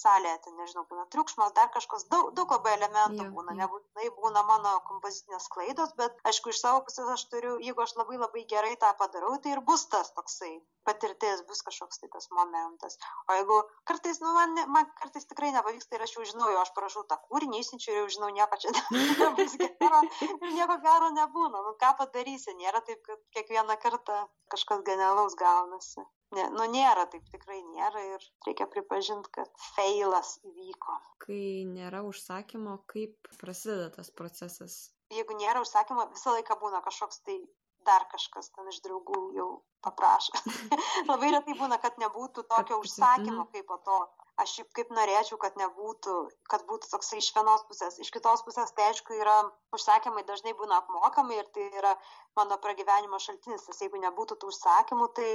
salėje, 0.01 0.39
tai 0.45 0.53
nežinau, 0.57 0.85
būna 0.91 1.07
triukšmas, 1.13 1.53
dar 1.57 1.71
kažkas, 1.75 2.07
daug, 2.13 2.31
daug 2.37 2.53
labai 2.55 2.77
elementų 2.79 3.27
būna, 3.35 3.57
nebūtinai 3.59 4.11
būna 4.17 4.43
mano 4.49 4.75
kompozitinės 4.89 5.49
klaidos, 5.53 5.95
bet 5.99 6.17
aišku, 6.31 6.53
iš 6.55 6.63
savo 6.63 6.85
pusės 6.87 7.11
aš 7.17 7.27
turiu, 7.33 7.57
jeigu 7.65 7.85
aš 7.85 7.97
labai 7.99 8.21
labai 8.21 8.47
gerai 8.49 8.77
tą 8.81 8.93
padarau, 9.01 9.37
tai 9.43 9.57
ir 9.57 9.65
bus 9.67 9.87
tas 9.93 10.13
toksai 10.17 10.53
patirtis, 10.87 11.43
bus 11.49 11.61
kažkoks 11.67 12.01
tai 12.01 12.09
tas 12.13 12.29
momentas. 12.33 12.97
O 13.29 13.37
jeigu 13.37 13.59
kartais, 13.89 14.21
nu, 14.23 14.33
man, 14.37 14.57
man 14.73 14.89
kartais 15.01 15.29
tikrai 15.29 15.53
nepavyksta 15.57 15.99
ir 15.99 16.07
aš 16.07 16.17
jau 16.17 16.27
žinau, 16.33 16.49
jau 16.55 16.63
aš 16.63 16.73
parašau 16.77 17.05
tą 17.11 17.19
kūrinį, 17.29 17.61
įsinčiu 17.61 17.93
ir 17.93 17.99
jau 18.01 18.09
žinau, 18.17 18.31
nieko 18.37 18.61
čia 18.63 18.73
nebus 19.21 19.59
gero 19.61 20.01
ir 20.39 20.55
nieko 20.55 20.79
gero 20.87 21.13
nebūna. 21.31 21.65
Nu, 21.71 21.75
ką 21.81 21.95
padarysi, 22.03 22.59
nėra 22.59 22.83
taip, 22.85 23.01
kad 23.07 23.23
kiekvieną 23.39 23.79
kartą 23.81 24.25
kažkas 24.53 24.83
genialaus 24.87 25.39
gaunasi 25.39 26.05
ne, 26.37 26.47
nu 26.55 26.67
nėra, 26.71 27.07
taip 27.11 27.27
tikrai 27.33 27.61
nėra 27.75 28.03
ir 28.15 28.27
reikia 28.47 28.67
pripažinti, 28.71 29.31
kad 29.35 29.51
feilas 29.75 30.37
įvyko. 30.47 30.99
Kai 31.25 31.43
nėra 31.69 32.03
užsakymo, 32.07 32.81
kaip 32.91 33.31
prasideda 33.41 33.91
tas 33.97 34.13
procesas? 34.15 34.81
Jeigu 35.11 35.35
nėra 35.39 35.63
užsakymo, 35.65 36.11
visą 36.15 36.37
laiką 36.37 36.59
būna 36.61 36.83
kažkoks 36.87 37.25
tai 37.27 37.41
dar 37.87 38.05
kažkas 38.13 38.53
ten 38.55 38.69
iš 38.71 38.83
draugų 38.85 39.21
jau 39.39 39.49
paprašo. 39.85 40.37
Labai 41.11 41.33
retai 41.35 41.57
būna, 41.59 41.81
kad 41.83 41.99
nebūtų 42.03 42.47
tokio 42.51 42.81
užsakymo 42.85 43.47
mhm. 43.47 43.53
kaip 43.55 43.71
po 43.71 43.81
to. 43.87 44.01
Aš 44.41 44.57
šiaip 44.57 44.71
kaip 44.77 44.93
norėčiau, 44.97 45.37
kad 45.41 45.57
nebūtų, 45.61 46.17
kad 46.53 46.65
būtų 46.69 46.91
toksai 46.93 47.19
iš 47.21 47.31
vienos 47.37 47.65
pusės. 47.69 47.99
Iš 48.01 48.11
kitos 48.15 48.45
pusės, 48.47 48.73
tai 48.77 48.91
aišku, 48.91 49.17
yra 49.21 49.37
užsakymai 49.77 50.25
dažnai 50.29 50.55
būna 50.57 50.79
apmokami 50.81 51.37
ir 51.41 51.49
tai 51.55 51.67
yra 51.83 51.97
mano 52.39 52.57
pragyvenimo 52.63 53.21
šaltinis. 53.21 53.67
Tas 53.69 53.83
jeigu 53.85 54.01
nebūtų 54.05 54.39
tų 54.41 54.53
užsakymų, 54.55 55.11
tai 55.19 55.29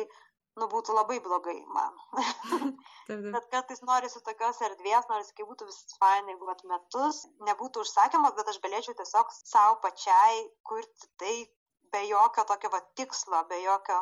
nu, 0.59 0.69
būtų 0.71 0.95
labai 0.95 1.19
blogai 1.23 1.57
man. 1.75 1.99
bet 3.35 3.49
kartais 3.51 3.83
norisi 3.89 4.23
tokios 4.25 4.61
erdvės, 4.69 5.09
norisi, 5.11 5.35
kai 5.37 5.47
būtų 5.51 5.69
visas 5.69 5.99
fain, 6.01 6.31
jeigu 6.31 6.49
at 6.53 6.63
metus 6.71 7.25
nebūtų 7.49 7.85
užsakymas, 7.85 8.35
bet 8.39 8.51
aš 8.53 8.61
galėčiau 8.63 8.97
tiesiog 8.97 9.35
savo 9.37 9.79
pačiai 9.85 10.45
kurti 10.67 11.11
tai 11.21 11.35
be 11.93 12.05
jokio 12.09 12.47
tokio 12.49 12.71
va 12.73 12.81
tikslo, 12.97 13.43
be 13.49 13.61
jokio 13.63 14.01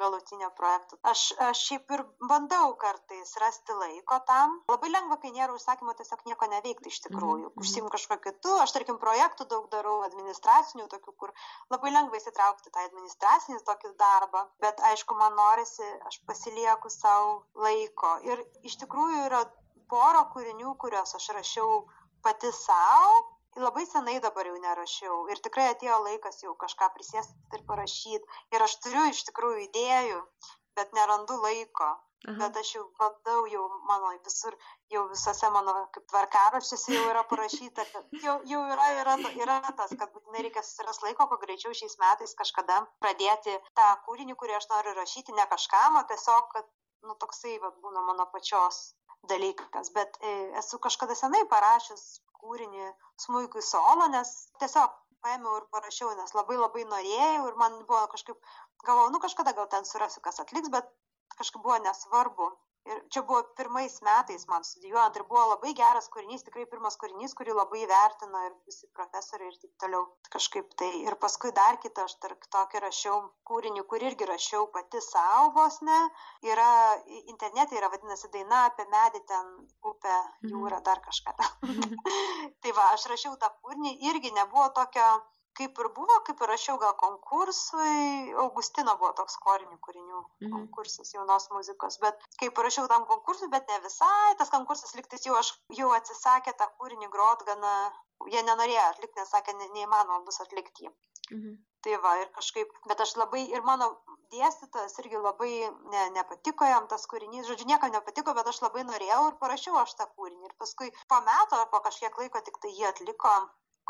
galutinio 0.00 0.50
projekto. 0.56 0.98
Aš, 1.12 1.22
aš 1.46 1.62
šiaip 1.68 1.90
ir 1.96 2.02
bandau 2.30 2.74
kartais 2.80 3.34
rasti 3.42 3.76
laiko 3.78 4.18
tam. 4.28 4.58
Labai 4.70 4.90
lengva, 4.92 5.18
kai 5.22 5.32
nėra 5.34 5.56
užsakymo, 5.56 5.94
tiesiog 5.98 6.24
nieko 6.28 6.48
neveikti 6.52 6.92
iš 6.92 7.00
tikrųjų. 7.06 7.48
Mm 7.48 7.52
-hmm. 7.52 7.66
Užsim 7.66 7.88
kažko 7.94 8.18
kitu. 8.26 8.54
Aš, 8.64 8.74
tarkim, 8.76 8.98
projektų 9.04 9.48
daug 9.54 9.68
darau, 9.74 9.96
administracinių 10.08 10.88
tokių, 10.94 11.16
kur 11.22 11.34
labai 11.70 11.94
lengva 11.96 12.16
įsitraukti 12.20 12.70
tą 12.70 12.86
administracinį 12.88 13.64
tokį 13.70 13.94
darbą. 14.04 14.46
Bet 14.66 14.80
aišku, 14.92 15.14
man 15.14 15.34
norisi, 15.34 15.88
aš 16.10 16.20
pasilieku 16.26 16.90
savo 16.90 17.42
laiko. 17.54 18.18
Ir 18.22 18.46
iš 18.62 18.78
tikrųjų 18.84 19.26
yra 19.26 19.44
pora 19.88 20.24
kūrinių, 20.34 20.76
kuriuos 20.78 21.14
aš 21.14 21.28
rašiau 21.36 21.84
pati 22.22 22.52
savo 22.52 23.31
labai 23.56 23.84
senai 23.86 24.20
dabar 24.24 24.46
jau 24.48 24.56
nerašiau 24.60 25.16
ir 25.32 25.40
tikrai 25.44 25.68
atėjo 25.72 25.98
laikas 26.06 26.40
jau 26.44 26.54
kažką 26.64 26.88
prisėsti 26.94 27.58
ir 27.58 27.66
parašyti. 27.68 28.24
Ir 28.56 28.64
aš 28.68 28.78
turiu 28.84 29.04
iš 29.10 29.24
tikrųjų 29.28 29.66
idėjų, 29.68 30.22
bet 30.78 30.96
nerandu 30.96 31.36
laiko. 31.42 31.92
Aha. 32.22 32.36
Bet 32.38 32.56
aš 32.60 32.68
jau 32.76 32.82
bandau, 33.00 33.40
jau 33.50 33.64
mano 33.88 34.12
visur, 34.22 34.54
jau 34.94 35.00
visose 35.10 35.48
mano 35.50 35.72
kaip 35.94 36.04
tvarkaraščiuose 36.12 36.94
jau 36.94 37.08
yra 37.10 37.24
parašyta, 37.26 37.86
kad 37.90 38.14
jau, 38.22 38.36
jau 38.46 38.60
yra, 38.74 38.86
yra, 39.00 39.16
yra 39.42 39.56
tas, 39.80 39.90
kad 39.90 40.12
būtinai 40.14 40.44
reikia 40.46 40.62
susiras 40.62 41.02
laiko, 41.02 41.26
kuo 41.26 41.40
greičiau 41.42 41.74
šiais 41.74 41.98
metais 41.98 42.36
kažkada 42.38 42.78
pradėti 43.02 43.56
tą 43.74 43.88
kūrinį, 44.06 44.38
kurį 44.38 44.54
aš 44.60 44.70
noriu 44.70 44.94
rašyti, 45.00 45.34
ne 45.34 45.48
kažkam, 45.50 45.98
o 45.98 46.04
tiesiog, 46.12 46.46
kad, 46.54 46.70
nu, 47.08 47.18
toksai, 47.18 47.56
va, 47.64 47.72
būna 47.82 48.06
mano 48.06 48.28
pačios 48.30 48.94
dalykas. 49.26 49.90
Bet 49.98 50.14
e, 50.22 50.36
esu 50.62 50.78
kažkada 50.78 51.18
senai 51.18 51.42
parašęs 51.50 52.06
kūrinį 52.42 52.88
smuikui 53.24 53.62
solo, 53.68 54.08
nes 54.16 54.32
tiesiog 54.62 54.98
paėmiau 55.24 55.60
ir 55.60 55.68
parašiau, 55.74 56.10
nes 56.18 56.34
labai 56.38 56.58
labai 56.58 56.84
norėjau 56.90 57.46
ir 57.50 57.58
man 57.62 57.78
buvo 57.86 58.02
kažkaip, 58.14 58.52
galvojau, 58.86 59.12
nu 59.14 59.22
kažkada 59.22 59.54
gal 59.58 59.70
ten 59.74 59.86
surasiu, 59.88 60.22
kas 60.24 60.42
atliks, 60.42 60.72
bet 60.76 60.90
kažkaip 61.38 61.62
buvo 61.62 61.78
nesvarbu 61.86 62.50
ir 62.90 63.00
čia 63.14 63.22
buvo 63.26 63.42
pirmais 63.58 63.98
metais 64.06 64.44
man 64.50 64.64
studijuojant 64.66 65.16
ir 65.18 65.24
buvo 65.28 65.42
labai 65.52 65.72
geras 65.78 66.08
kūrinys, 66.14 66.44
tikrai 66.46 66.64
pirmas 66.70 66.96
kūrinys, 67.00 67.34
kurį 67.38 67.54
labai 67.58 67.82
vertino 67.90 68.42
ir 68.48 68.54
visi 68.68 68.88
profesoriai 68.98 69.52
ir 69.52 69.58
taip 69.62 69.72
toliau. 69.84 70.06
Kažkaip 70.34 70.72
tai. 70.80 70.90
Ir 71.06 71.16
paskui 71.24 71.52
dar 71.58 71.78
kitą 71.82 72.06
aš 72.08 72.16
tarp 72.24 72.46
tokį 72.56 72.82
rašiau 72.86 73.18
kūrinį, 73.50 73.84
kur 73.90 74.02
irgi 74.08 74.28
rašiau 74.30 74.66
pati 74.74 75.02
savo 75.04 75.52
vos 75.58 75.78
ne. 75.88 76.00
Yra 76.52 76.70
internete, 77.34 77.78
yra 77.78 77.92
vadinasi 77.92 78.32
daina 78.34 78.64
apie 78.70 78.88
medį 78.96 79.22
ten 79.30 79.52
upę, 79.92 80.16
jūrą, 80.48 80.80
mhm. 80.80 80.86
dar 80.88 81.04
kažką. 81.06 81.36
tai 82.62 82.74
va, 82.78 82.90
aš 82.96 83.06
rašiau 83.14 83.38
tą 83.38 83.52
kūrinį, 83.60 83.98
irgi 84.10 84.34
nebuvo 84.38 84.68
tokio 84.80 85.08
kaip 85.58 85.78
ir 85.82 85.88
buvo, 85.96 86.18
kaip 86.26 86.40
ir 86.42 86.50
rašiau 86.52 86.78
gal 86.82 86.94
konkursui, 87.00 88.32
Augustino 88.44 88.94
buvo 89.00 89.12
toks 89.18 89.36
korinių 89.44 89.78
kūrinių 89.86 90.20
mhm. 90.20 90.52
konkursas 90.54 91.12
jaunos 91.14 91.48
muzikos, 91.54 91.98
bet 92.04 92.22
kaip 92.40 92.62
rašiau 92.66 92.88
tam 92.92 93.06
konkursui, 93.10 93.50
bet 93.52 93.68
ne 93.72 93.80
visai, 93.86 94.36
tas 94.40 94.52
konkursas 94.54 94.96
liktis 94.98 95.26
jau 95.28 95.36
aš 95.40 95.52
jau 95.78 95.90
atsisakė 95.98 96.56
tą 96.60 96.70
kūrinį 96.78 97.10
grot 97.12 97.44
gana, 97.48 97.74
jie 98.32 98.42
nenorėjo 98.46 98.88
atlikti, 98.94 99.20
nes 99.20 99.34
sakė, 99.34 99.56
ne, 99.58 99.68
neįmanoma 99.76 100.24
bus 100.28 100.40
atlikti 100.44 100.88
jį. 100.88 100.94
Mhm. 101.32 101.60
Tai 101.82 101.96
va, 102.02 102.12
ir 102.22 102.28
kažkaip, 102.34 102.74
bet 102.86 103.00
aš 103.02 103.16
labai, 103.18 103.40
ir 103.50 103.64
mano 103.66 103.88
dėstytas 104.32 104.94
irgi 105.02 105.18
labai 105.18 105.50
ne, 105.92 106.02
nepatiko 106.14 106.68
jam 106.68 106.86
tas 106.92 107.08
kūrinys, 107.10 107.48
žodžiu, 107.48 107.66
niekam 107.70 107.90
nepatiko, 107.94 108.34
bet 108.38 108.50
aš 108.52 108.60
labai 108.62 108.84
norėjau 108.86 109.24
ir 109.30 109.40
parašiau 109.40 109.80
aš 109.80 109.96
tą 109.98 110.06
kūrinį. 110.14 110.46
Ir 110.46 110.54
paskui 110.62 110.92
po 111.10 111.18
metų 111.26 111.58
ar 111.58 111.66
po 111.72 111.82
kažkiek 111.88 112.22
laiko 112.22 112.44
tik 112.46 112.60
tai 112.62 112.70
jį 112.76 112.86
atliko 112.92 113.34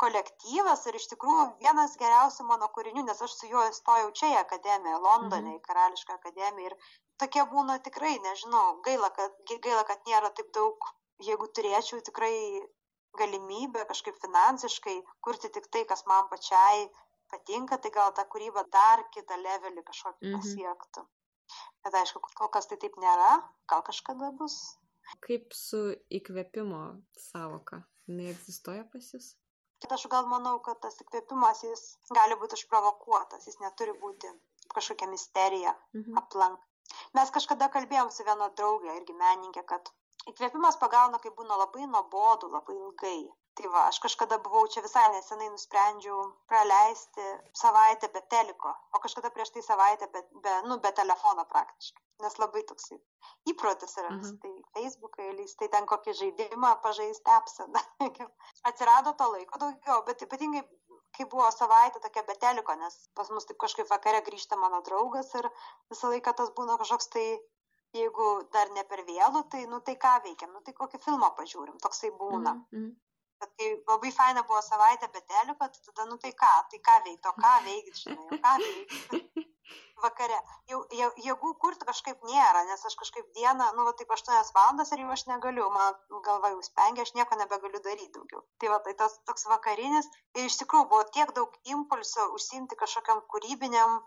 kolektyvas 0.01 0.85
ir 0.89 0.97
iš 0.97 1.07
tikrųjų 1.11 1.45
vienas 1.61 1.95
geriausių 2.01 2.45
mano 2.49 2.69
kūrinių, 2.75 3.05
nes 3.07 3.21
aš 3.25 3.35
su 3.39 3.49
juo 3.51 3.63
įstojau 3.69 4.11
čia 4.17 4.31
į 4.33 4.37
akademiją, 4.41 4.99
Londone, 5.05 5.53
mhm. 5.53 5.59
į 5.59 5.65
Karališką 5.67 6.17
akademiją 6.17 6.71
ir 6.71 6.77
tokie 7.21 7.43
būna 7.51 7.77
tikrai, 7.85 8.15
nežinau, 8.25 8.79
gaila 8.87 9.11
kad, 9.17 9.35
gaila, 9.53 9.83
kad 9.89 10.09
nėra 10.09 10.33
taip 10.37 10.49
daug, 10.57 10.89
jeigu 11.23 11.49
turėčiau 11.57 12.01
tikrai 12.09 12.35
galimybę 13.19 13.85
kažkaip 13.89 14.17
finansiškai 14.21 14.95
kurti 15.21 15.51
tik 15.53 15.69
tai, 15.69 15.83
kas 15.89 16.05
man 16.09 16.29
pačiai 16.31 16.87
patinka, 17.29 17.77
tai 17.77 17.91
gal 17.93 18.13
ta 18.17 18.25
kūryba 18.29 18.65
dar 18.73 19.05
kitą 19.13 19.37
levelį 19.41 19.85
kažkokį 19.89 20.31
mhm. 20.31 20.39
pasiektų. 20.39 21.05
Bet 21.85 21.95
aišku, 21.99 22.21
kol 22.39 22.49
kas 22.49 22.69
tai 22.71 22.79
taip 22.81 22.95
nėra, 22.97 23.35
gal 23.69 23.83
kažkada 23.85 24.31
bus. 24.39 24.57
Kaip 25.21 25.53
su 25.53 25.91
įkvėpimo 26.17 26.83
savoka? 27.19 27.83
Jis 28.07 28.33
egzistuoja 28.33 28.83
pas 28.91 29.09
jūs? 29.13 29.33
Aš 29.91 30.05
gal 30.11 30.27
manau, 30.31 30.59
kad 30.65 30.79
tas 30.83 30.99
įkvėpimas 31.03 31.63
jis 31.65 31.83
gali 32.17 32.37
būti 32.41 32.59
išprovokuotas, 32.59 33.47
jis 33.47 33.59
neturi 33.63 33.95
būti 34.03 34.31
kažkokia 34.73 35.09
misterija 35.11 35.73
mhm. 35.93 36.17
aplank. 36.21 36.59
Mes 37.17 37.31
kažkada 37.35 37.69
kalbėjom 37.73 38.11
su 38.11 38.25
viena 38.27 38.49
draugė 38.59 38.95
irgi 38.97 39.15
menininkė, 39.17 39.63
kad 39.71 39.91
įkvėpimas 40.31 40.77
pagauna, 40.81 41.19
kai 41.23 41.31
būna 41.37 41.57
labai 41.63 41.87
nuobodu, 41.87 42.51
labai 42.53 42.75
ilgai. 42.79 43.21
Tai 43.53 43.67
va, 43.69 43.81
aš 43.87 43.99
kažkada 44.01 44.39
buvau 44.41 44.63
čia 44.73 44.81
visai 44.81 45.03
nesenai 45.13 45.49
nusprendžiau 45.53 46.21
praleisti 46.49 47.25
savaitę 47.61 48.09
be 48.13 48.21
teliko, 48.33 48.71
o 48.97 49.01
kažkada 49.03 49.29
prieš 49.35 49.51
tai 49.53 49.61
savaitę 49.65 50.07
be, 50.13 50.23
be, 50.45 50.53
nu, 50.69 50.79
be 50.81 50.91
telefono 50.99 51.45
praktiškai. 51.51 52.01
Nes 52.23 52.37
labai 52.41 52.63
toksai 52.69 52.97
įprotis 53.51 53.93
yra, 54.01 54.09
uh 54.09 54.21
-huh. 54.21 54.39
tai 54.41 54.53
Facebookai, 54.77 55.29
tai 55.59 55.67
ten 55.75 55.85
kokį 55.91 56.13
žaidimą 56.21 56.71
pažaisti 56.81 57.29
apsą. 57.37 57.67
Atsirado 58.69 59.13
to 59.13 59.29
laiko 59.35 59.59
daugiau, 59.65 60.01
bet 60.09 60.25
ypatingai 60.25 60.63
kai 61.17 61.25
buvo 61.29 61.49
savaitė 61.53 62.01
tokia 62.03 62.23
be 62.27 62.35
teliko, 62.45 62.75
nes 62.75 62.99
pas 63.17 63.29
mus 63.29 63.45
taip 63.45 63.59
kažkaip 63.63 63.89
vakare 63.89 64.21
grįžta 64.29 64.57
mano 64.57 64.81
draugas 64.87 65.33
ir 65.39 65.49
visą 65.93 66.09
laiką 66.13 66.33
tas 66.39 66.49
būna 66.57 66.77
kažkoks 66.81 67.09
tai, 67.15 67.27
jeigu 67.93 68.29
dar 68.55 68.71
ne 68.77 68.83
per 68.83 69.05
vėlų, 69.09 69.43
tai, 69.53 69.65
nu 69.73 69.79
tai 69.87 69.95
ką 70.05 70.13
veikiam, 70.27 70.53
nu 70.53 70.61
tai 70.65 70.73
kokį 70.79 71.01
filmą 71.05 71.29
pažiūrim, 71.39 71.77
toksai 71.85 72.11
būna. 72.21 72.57
Bet 73.43 73.55
kai 73.59 73.71
labai 73.91 74.11
faina 74.15 74.43
buvo 74.47 74.61
savaitę 74.63 75.09
be 75.13 75.21
teliko, 75.31 75.67
tai 75.67 75.87
tada, 75.87 76.05
nu 76.11 76.19
tai 76.25 76.31
ką, 76.43 76.51
tai 76.71 76.79
ką 76.87 76.99
veikti, 77.07 77.31
o 77.31 77.33
ką 77.43 77.55
veikti, 77.67 77.97
žinai, 78.05 78.39
ką 78.45 78.53
veikti. 78.61 79.49
Vakare. 80.03 80.37
Jau, 80.67 80.79
jau 80.99 81.09
jėgų 81.25 81.49
kurti 81.63 81.87
kažkaip 81.87 82.23
nėra, 82.27 82.63
nes 82.67 82.81
aš 82.89 82.95
kažkaip 82.99 83.29
dieną, 83.37 83.69
nu, 83.77 83.85
va, 83.87 83.93
taip 83.99 84.11
8 84.15 84.51
valandas 84.55 84.91
ir 84.91 85.03
jau 85.03 85.11
aš 85.15 85.25
negaliu, 85.29 85.67
man 85.75 85.99
galva 86.25 86.51
jau 86.53 86.63
spengia, 86.67 87.05
aš 87.07 87.13
nieko 87.17 87.37
nebegaliu 87.39 87.83
daryti 87.85 88.11
daugiau. 88.17 88.43
Tai 88.59 88.73
va, 88.73 88.79
tai 88.87 88.95
tas 89.03 89.15
toks 89.29 89.47
vakarinis 89.51 90.09
ir 90.35 90.49
iš 90.49 90.59
tikrųjų 90.63 90.89
buvo 90.91 91.03
tiek 91.15 91.31
daug 91.37 91.55
impulsų 91.75 92.27
užsimti 92.39 92.79
kažkokiam 92.83 93.23
kūrybiniam 93.31 94.01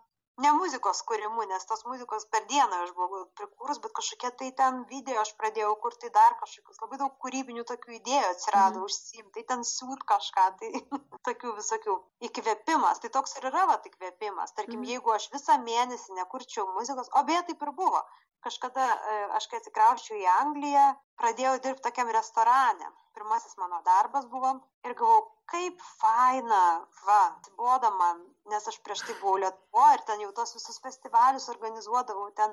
ne 0.45 0.53
muzikos 0.57 1.01
kūrimu, 1.09 1.45
nes 1.51 1.65
tos 1.69 1.85
muzikos 1.89 2.27
per 2.33 2.45
dieną 2.51 2.81
aš 2.85 2.93
buvau 2.97 3.23
prikūrus, 3.39 3.81
bet 3.85 3.95
kažkokie 3.99 4.31
tai 4.41 4.51
ten 4.61 4.83
video 4.91 5.23
aš 5.23 5.33
pradėjau 5.41 5.73
kurti 5.85 6.11
dar 6.17 6.37
kažkokius, 6.43 6.81
labai 6.83 7.01
daug 7.03 7.15
kūrybinių 7.25 7.65
tokių 7.71 7.97
idėjų 7.99 8.27
atsirado 8.35 8.83
mm. 8.83 8.89
užsimti, 8.89 9.33
tai 9.39 9.45
ten 9.53 9.65
siūt 9.71 10.05
kažką, 10.13 10.47
tai 10.61 10.73
tokių 11.29 11.55
visokių 11.61 11.97
įkvėpimas, 12.29 13.01
tai 13.03 13.13
toks 13.17 13.39
ir 13.41 13.49
yra 13.51 13.65
va 13.73 13.81
įkvėpimas. 13.91 14.55
Tarkim, 14.59 14.83
mm. 14.83 14.91
jeigu 14.93 15.17
aš 15.17 15.31
visą 15.33 15.57
mėnesį 15.65 16.21
nekurčiau 16.21 16.69
muzikos, 16.77 17.13
o 17.17 17.25
beje 17.29 17.47
taip 17.51 17.65
ir 17.65 17.73
buvo, 17.81 18.05
kažkada 18.47 18.87
e, 18.87 19.17
aš 19.39 19.49
kai 19.51 19.61
atsikrauščiau 19.61 20.21
į 20.23 20.31
Angliją, 20.41 20.87
pradėjau 21.21 21.57
dirbti 21.65 21.85
tokiam 21.89 22.13
restorane. 22.17 22.93
Pirmasis 23.17 23.57
mano 23.61 23.81
darbas 23.87 24.27
buvo 24.33 24.53
ir 24.85 24.95
galvojau, 24.99 25.23
kaip 25.53 25.85
faina, 26.01 26.63
va, 27.07 27.21
atsibodo 27.29 27.93
man, 28.01 28.25
nes 28.53 28.67
aš 28.73 28.81
prieš 28.87 29.05
tai 29.07 29.15
buvau 29.21 29.39
Lietuvo 29.43 29.87
ir 29.95 30.03
ten 30.11 30.25
jau 30.25 30.33
tos 30.37 30.53
visus 30.59 30.83
festivalius 30.85 31.49
organizuodavau, 31.55 32.29
ten, 32.41 32.53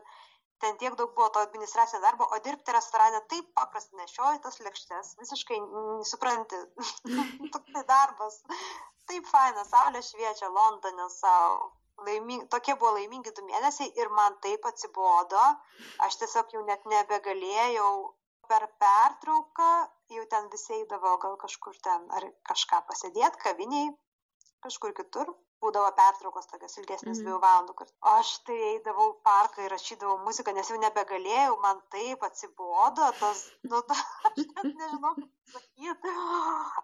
ten 0.63 0.79
tiek 0.81 0.95
daug 0.99 1.11
buvo 1.17 1.29
to 1.35 1.43
administracinio 1.43 2.01
darbo, 2.05 2.29
o 2.31 2.41
dirbti 2.47 2.77
restorane 2.77 3.21
taip 3.33 3.51
paprastai 3.59 4.01
nešioji 4.01 4.43
tas 4.47 4.59
lėkštės, 4.67 5.13
visiškai 5.21 5.59
supranti, 6.13 6.63
toks 7.57 7.85
darbas, 7.93 8.41
taip 9.11 9.29
faina, 9.35 9.67
saulė 9.67 10.05
šviečia 10.09 10.51
Londone 10.59 11.11
savo. 11.19 11.73
Laiming, 12.01 12.47
tokie 12.49 12.73
buvo 12.75 12.95
laimingi 12.97 13.31
du 13.37 13.45
mėnesiai 13.47 13.91
ir 14.01 14.09
man 14.17 14.35
taip 14.45 14.65
atsibodo, 14.65 15.43
aš 16.07 16.17
tiesiog 16.23 16.55
jau 16.55 16.63
net 16.67 16.85
nebegalėjau 16.89 17.91
per 18.49 18.65
pertrauką 18.81 19.69
jau 20.15 20.25
ten 20.33 20.49
visi 20.53 20.73
eidavo 20.79 21.15
gal 21.23 21.37
kažkur 21.43 21.77
ten 21.87 22.09
ar 22.17 22.27
kažką 22.49 22.81
pasėdėt 22.89 23.39
kaviniai, 23.45 23.93
kažkur 24.65 24.95
kitur. 24.99 25.33
Būdavo 25.63 25.93
pertraukos 25.95 26.49
tokios 26.51 26.73
ilgesnės 26.81 27.21
mm. 27.21 27.23
dviejų 27.23 27.37
valandų. 27.39 27.73
Kur... 27.79 27.91
Aš 28.17 28.31
tai 28.47 28.57
eidavau 28.73 29.05
parką 29.23 29.63
ir 29.63 29.71
rašydavau 29.71 30.17
muziką, 30.25 30.51
nes 30.57 30.67
jau 30.67 30.75
nebegalėjau, 30.81 31.53
man 31.63 31.79
taip 31.93 32.25
atsibodo, 32.27 33.07
tas, 33.21 33.45
nu, 33.71 33.79
ta, 33.87 33.95
aš 34.27 34.41
net 34.41 34.65
nežinau, 34.81 35.13
kaip 35.21 35.53
sakyti. 35.53 36.15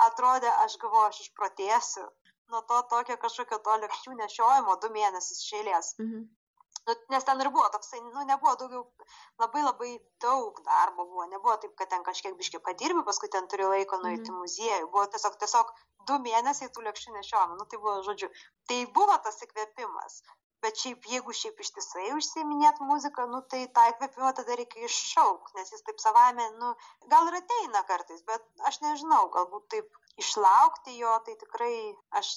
Atrodė, 0.08 0.54
aš 0.64 0.78
galvoju, 0.80 1.10
aš 1.12 1.20
išprotėsiu 1.26 2.08
nuo 2.54 2.62
to 2.72 2.82
tokio 2.94 3.18
kažkokio 3.24 3.60
to 3.68 3.78
lėkščių 3.86 4.18
nešiojimo 4.24 4.76
du 4.84 4.92
mėnesius 4.98 5.46
šėlės. 5.52 5.96
Mm 6.00 6.12
-hmm. 6.12 6.28
Nu, 6.88 6.96
nes 7.14 7.24
ten 7.28 7.42
ir 7.44 7.50
buvo 7.54 7.68
toksai, 7.74 8.00
nu, 8.02 8.24
nebuvo 8.26 8.56
daugiau, 8.60 8.84
labai 9.42 9.62
labai 9.64 9.90
daug 10.26 10.62
darbo 10.68 11.06
buvo, 11.06 11.26
nebuvo 11.34 11.56
taip, 11.62 11.76
kad 11.82 11.90
ten 11.94 12.06
kažkiek 12.08 12.38
biškiai 12.40 12.64
padirbi, 12.68 13.04
paskui 13.10 13.30
ten 13.36 13.48
turi 13.52 13.68
laiko 13.74 14.00
nueiti 14.04 14.32
mm. 14.32 14.40
muziejų, 14.44 14.88
buvo 14.94 15.06
tiesiog, 15.16 15.38
tiesiog 15.44 15.74
du 16.10 16.18
mėnesiai 16.26 16.72
tų 16.74 16.86
lėkščių 16.88 17.16
nešiojama, 17.18 17.60
nu 17.60 17.68
tai 17.70 17.82
buvo, 17.84 17.96
žodžiu, 18.08 18.32
tai 18.72 18.80
buvo 18.98 19.18
tas 19.28 19.38
įkvėpimas, 19.46 20.22
bet 20.66 20.82
šiaip, 20.84 21.08
jeigu 21.14 21.36
šiaip 21.42 21.64
ištisai 21.64 22.10
užsiminėt 22.18 22.82
muziką, 22.90 23.26
nu 23.32 23.42
tai 23.54 23.62
tą 23.78 23.88
įkvėpimą 23.94 24.34
tada 24.40 24.60
reikia 24.60 24.86
iššaukti, 24.90 25.58
nes 25.60 25.74
jis 25.76 25.86
taip 25.88 26.04
savame, 26.04 26.46
nu, 26.62 26.74
gal 27.14 27.32
ir 27.32 27.40
ateina 27.40 27.84
kartais, 27.90 28.22
bet 28.30 28.46
aš 28.72 28.82
nežinau, 28.86 29.26
galbūt 29.36 29.68
taip 29.76 30.00
išlaukti 30.20 31.00
jo, 31.00 31.16
tai 31.26 31.36
tikrai 31.44 31.74
aš 32.22 32.32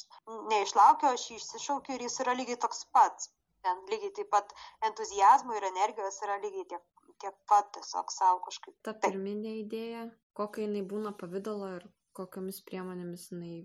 neišlaukiu, 0.54 1.12
aš 1.12 1.28
jį 1.30 1.38
išsišaukiu 1.42 1.98
ir 1.98 2.06
jis 2.08 2.20
yra 2.24 2.38
lygiai 2.38 2.60
toks 2.66 2.84
pats 2.96 3.32
ten 3.62 3.82
lygiai 3.90 4.14
taip 4.18 4.30
pat 4.34 4.54
entuzijazmo 4.88 5.56
ir 5.58 5.68
energijos 5.68 6.18
yra 6.26 6.38
lygiai 6.44 6.66
tiek, 6.72 6.84
tiek 7.22 7.36
pat 7.50 7.70
tiesiog 7.76 8.14
savo 8.14 8.42
kažkaip. 8.46 8.76
Ta 8.86 8.94
pirminė 9.04 9.54
idėja, 9.62 10.06
kokia 10.38 10.66
jinai 10.66 10.82
būna 10.92 11.14
pavydalo 11.22 11.70
ir 11.78 11.88
kokiamis 12.18 12.60
priemonėmis 12.68 13.28
jinai 13.32 13.56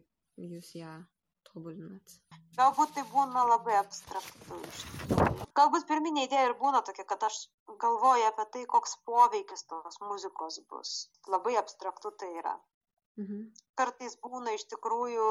jūs 0.52 0.74
ją 0.78 0.94
tobulinat? 1.50 2.18
Galbūt 2.58 2.96
tai 2.96 3.04
būna 3.12 3.44
labai 3.52 3.76
abstraktu 3.80 4.62
iš 4.70 4.80
tikrųjų. 4.88 5.48
Galbūt 5.60 5.86
pirminė 5.90 6.24
idėja 6.26 6.48
ir 6.50 6.56
būna 6.62 6.82
tokia, 6.88 7.06
kad 7.12 7.26
aš 7.28 7.44
galvoju 7.84 8.26
apie 8.30 8.46
tai, 8.54 8.64
koks 8.72 8.98
poveikis 9.10 9.68
tos 9.70 10.00
muzikos 10.02 10.58
bus. 10.72 10.96
Labai 11.34 11.54
abstraktu 11.62 12.12
tai 12.24 12.32
yra. 12.42 12.56
Mhm. 13.22 13.46
Kartais 13.78 14.18
būna 14.24 14.56
iš 14.58 14.66
tikrųjų 14.74 15.30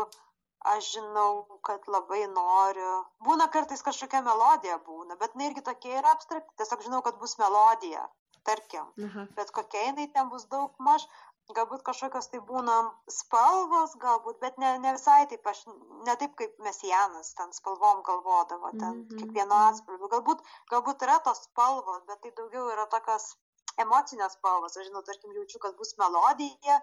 aš 0.74 0.92
žinau, 0.96 1.32
kad 1.66 1.86
labai 1.90 2.24
noriu. 2.30 2.94
Būna 3.26 3.46
kartais 3.56 3.82
kažkokia 3.86 4.22
melodija 4.26 4.78
būna, 4.86 5.18
bet 5.20 5.34
jinai 5.34 5.50
irgi 5.50 5.66
tokia 5.68 6.00
yra 6.00 6.14
abstrakti, 6.16 6.56
tiesiog 6.60 6.86
žinau, 6.86 7.02
kad 7.06 7.18
bus 7.22 7.36
melodija, 7.42 8.06
tarkim. 8.46 8.88
Aha. 9.08 9.26
Bet 9.38 9.52
kokia 9.58 9.88
jinai 9.90 10.08
ten 10.14 10.30
bus 10.32 10.46
daug 10.50 10.74
maž, 10.78 11.06
galbūt 11.54 11.82
kažkokios 11.86 12.28
tai 12.32 12.40
būna 12.50 12.74
spalvos, 13.12 13.94
galbūt, 14.02 14.38
bet 14.42 14.58
ne, 14.62 14.72
ne 14.82 14.92
visai 14.96 15.26
taip, 15.30 15.46
aš 15.46 15.62
ne 16.08 16.16
taip 16.20 16.34
kaip 16.40 16.58
Mesijanas 16.66 17.34
ten 17.38 17.52
spalvom 17.52 18.02
galvodavo, 18.08 18.70
ten 18.70 18.90
mm 18.90 19.02
-hmm. 19.02 19.18
kiekvieno 19.20 19.60
atspalvių. 19.68 20.08
Galbūt, 20.14 20.42
galbūt 20.72 21.02
yra 21.06 21.18
tos 21.28 21.44
spalvos, 21.48 22.02
bet 22.10 22.20
tai 22.22 22.32
daugiau 22.40 22.70
yra 22.74 22.86
tokios 22.86 23.36
emocinės 23.84 24.38
spalvos. 24.38 24.76
Aš 24.76 24.88
žinau, 24.88 25.02
tarkim, 25.02 25.34
jaučiu, 25.38 25.58
kad 25.60 25.76
bus 25.76 25.94
melodija 25.98 26.80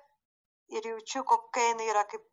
ir 0.68 0.88
jaučiu, 0.88 1.24
kokia 1.24 1.68
jinai 1.72 1.89
yra 1.89 2.03
kaip 2.03 2.24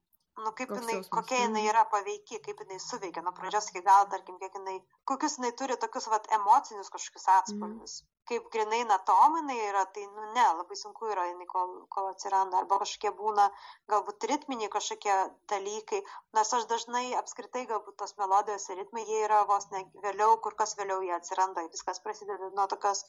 nu 0.45 0.53
kaip 0.59 0.71
Koks 0.71 0.81
jinai, 0.81 0.95
jausmas. 0.97 1.11
kokia 1.17 1.41
jinai 1.45 1.63
yra 1.71 1.85
paveiki, 1.93 2.39
kaip 2.47 2.63
jinai 2.65 2.79
suveikia, 2.85 3.23
nuo 3.27 3.33
pradžios 3.37 3.69
iki 3.71 3.83
gal, 3.87 4.07
tarkim, 4.13 4.39
kiek 4.43 4.57
jinai, 4.59 4.77
kokius 5.11 5.37
jinai 5.39 5.53
turi 5.61 5.77
tokius 5.85 6.09
vat, 6.13 6.29
emocinius 6.39 6.93
kažkokius 6.95 7.29
atspalvius. 7.37 7.95
Mm. 8.03 8.09
Kaip 8.31 8.51
grinai 8.55 8.81
natominai 8.89 9.59
yra, 9.69 9.87
tai, 9.95 10.05
nu 10.17 10.29
ne, 10.37 10.47
labai 10.61 10.77
sunku 10.83 11.09
yra 11.15 11.25
jinai, 11.31 11.49
kol, 11.51 11.73
kol 11.97 12.11
atsiranda, 12.13 12.61
arba 12.63 12.79
kažkokie 12.83 13.15
būna, 13.23 13.49
galbūt 13.91 14.29
ritminiai 14.33 14.71
kažkokie 14.77 15.17
dalykai, 15.53 16.03
nes 16.39 16.55
aš 16.61 16.69
dažnai 16.71 17.07
apskritai 17.23 17.67
galbūt 17.73 17.99
tos 18.03 18.15
melodijos 18.21 18.69
ir 18.71 18.81
ritmai, 18.85 19.07
jie 19.09 19.25
yra 19.27 19.43
vos 19.51 19.67
ne 19.75 19.87
vėliau, 20.05 20.39
kur 20.45 20.59
kas 20.63 20.77
vėliau 20.79 21.03
jie 21.07 21.17
atsiranda, 21.17 21.67
viskas 21.75 22.03
prasideda 22.07 22.53
nuo 22.55 22.71
tokios 22.71 23.05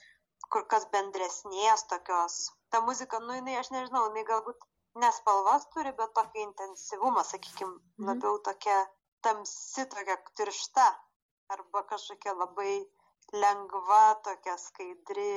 kur 0.49 0.65
kas 0.73 0.87
bendresnės 0.93 1.85
tokios. 1.91 2.37
Ta 2.73 2.81
muzika, 2.87 3.19
nu 3.25 3.37
jinai, 3.37 3.57
aš 3.61 3.69
nežinau, 3.75 4.07
jinai 4.09 4.23
galbūt 4.29 4.65
ne 4.99 5.11
spalvas 5.15 5.67
turi, 5.73 5.93
bet 5.99 6.13
tokį 6.17 6.43
intensyvumą, 6.47 7.23
sakykime, 7.27 7.77
mhm. 7.77 8.09
labiau 8.09 8.41
tokia 8.47 8.79
tamsi, 9.25 9.85
tokia 9.93 10.17
tiršta 10.39 10.87
arba 11.51 11.83
kažkokia 11.87 12.33
labai 12.35 12.73
lengva, 13.35 14.03
tokia 14.25 14.57
skaidri, 14.59 15.31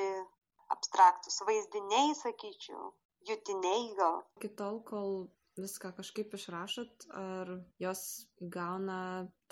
abstraktus 0.74 1.40
vaizdiniai, 1.46 2.14
sakyčiau, 2.18 2.92
jutiniai 3.28 3.88
gal. 3.98 4.22
Iki 4.40 4.50
tol, 4.59 4.80
kol 4.88 5.26
viską 5.59 5.92
kažkaip 5.98 6.34
išrašot, 6.34 7.09
ar 7.14 7.52
jos 7.82 8.05
įgauna 8.42 8.98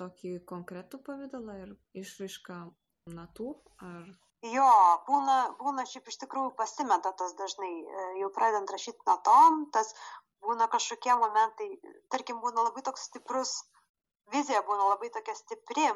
tokį 0.01 0.39
konkretų 0.51 1.03
pavydalą 1.07 1.59
ir 1.67 1.75
išraišką 2.03 2.59
natų, 3.15 3.53
ar 3.83 4.11
Jo, 4.51 4.71
būna, 5.07 5.35
būna 5.59 5.85
šiaip 5.87 6.09
iš 6.11 6.17
tikrųjų 6.25 6.51
pasimeta 6.59 7.13
tas 7.19 7.35
dažnai, 7.39 7.73
e, 7.73 8.07
jau 8.21 8.31
pradedant 8.35 8.73
rašyti 8.75 9.07
natom, 9.07 9.61
tas 9.77 9.93
būna 10.43 10.67
kažkokie 10.73 11.15
momentai, 11.21 11.69
tarkim, 12.11 12.41
būna 12.43 12.65
labai 12.67 12.83
toks 12.89 13.05
stiprus, 13.07 13.53
vizija 14.35 14.65
būna 14.67 14.89
labai 14.89 15.13
tokia 15.15 15.37
stipri, 15.39 15.87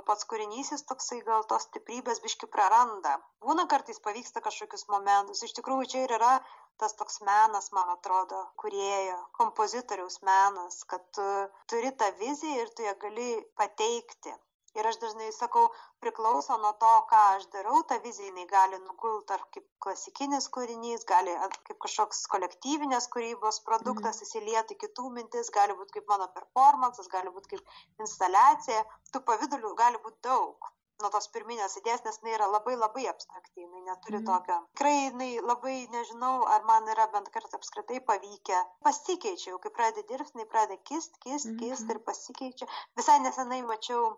o 0.00 0.02
pats 0.08 0.24
kūrinys 0.30 0.72
jis 0.72 0.86
toksai 0.88 1.20
gal 1.26 1.44
tos 1.50 1.66
stiprybės 1.68 2.22
biški 2.24 2.48
praranda. 2.54 3.18
Būna 3.44 3.68
kartais 3.74 4.00
pavyksta 4.06 4.40
kažkokius 4.48 4.88
momentus, 4.94 5.44
iš 5.44 5.52
tikrųjų 5.60 5.90
čia 5.92 6.06
ir 6.06 6.16
yra 6.16 6.32
tas 6.80 6.96
toks 7.02 7.20
menas, 7.28 7.68
man 7.76 7.92
atrodo, 7.98 8.40
kuriejo, 8.64 9.20
kompozitoriaus 9.36 10.22
menas, 10.30 10.80
kad 10.88 11.04
tu 11.12 11.28
turi 11.68 11.92
tą 12.00 12.10
viziją 12.24 12.64
ir 12.64 12.72
tu 12.72 12.88
ją 12.88 12.96
gali 13.06 13.30
pateikti 13.60 14.32
ir 14.78 14.88
aš 14.90 14.98
dažnai 15.04 15.30
sakau 15.36 15.64
priklauso 16.04 16.58
nuo 16.64 16.72
to 16.84 16.92
ką 17.12 17.22
aš 17.36 17.46
darau 17.54 17.80
ta 17.92 17.98
vizija 18.06 18.30
jinai 18.30 18.46
gali 18.52 18.80
nugult 18.84 19.34
ar 19.36 19.44
kaip 19.56 19.66
klasikinis 19.86 20.50
kūrinys 20.56 21.06
gali 21.12 21.34
kaip 21.70 21.80
kažkoks 21.86 22.22
kolektyvinės 22.34 23.10
kūrybos 23.16 23.62
produktas 23.70 24.20
mhm. 24.20 24.28
įsiliet 24.28 24.76
į 24.76 24.80
kitų 24.84 25.10
mintis 25.18 25.52
gali 25.58 25.78
būt 25.80 25.96
kaip 25.98 26.14
mano 26.14 26.30
performansas 26.38 27.10
gali 27.16 27.34
būt 27.38 27.50
kaip 27.54 28.06
instaliacija 28.06 28.86
tų 29.12 29.26
pavidalių 29.32 29.74
gali 29.84 30.02
būt 30.06 30.22
daug 30.30 30.74
nuo 31.02 31.10
tos 31.14 31.26
pirminės 31.34 31.74
idėjos, 31.80 32.02
nes 32.06 32.18
jinai 32.20 32.34
yra 32.36 32.46
labai 32.50 32.74
labai 32.78 33.04
abstrakti, 33.10 33.64
jinai 33.64 33.82
neturi 33.88 34.20
mm. 34.20 34.26
tokio. 34.28 34.58
Tikrai 34.74 34.94
jinai 34.98 35.30
labai 35.50 35.74
nežinau, 35.94 36.34
ar 36.54 36.66
man 36.68 36.86
yra 36.94 37.06
bent 37.14 37.30
kartą 37.34 37.58
apskritai 37.58 38.00
pavykę. 38.10 38.60
Pasikeičiau, 38.86 39.58
kai 39.64 39.72
pradedi 39.78 40.06
dirbti, 40.12 40.36
jinai 40.36 40.48
pradeda 40.52 40.80
kist, 40.90 41.18
kist, 41.24 41.50
mm 41.50 41.60
kist 41.64 41.90
ir 41.90 42.00
pasikeičia. 42.06 42.70
Visai 42.98 43.18
nesenai 43.24 43.60
mačiau 43.66 44.14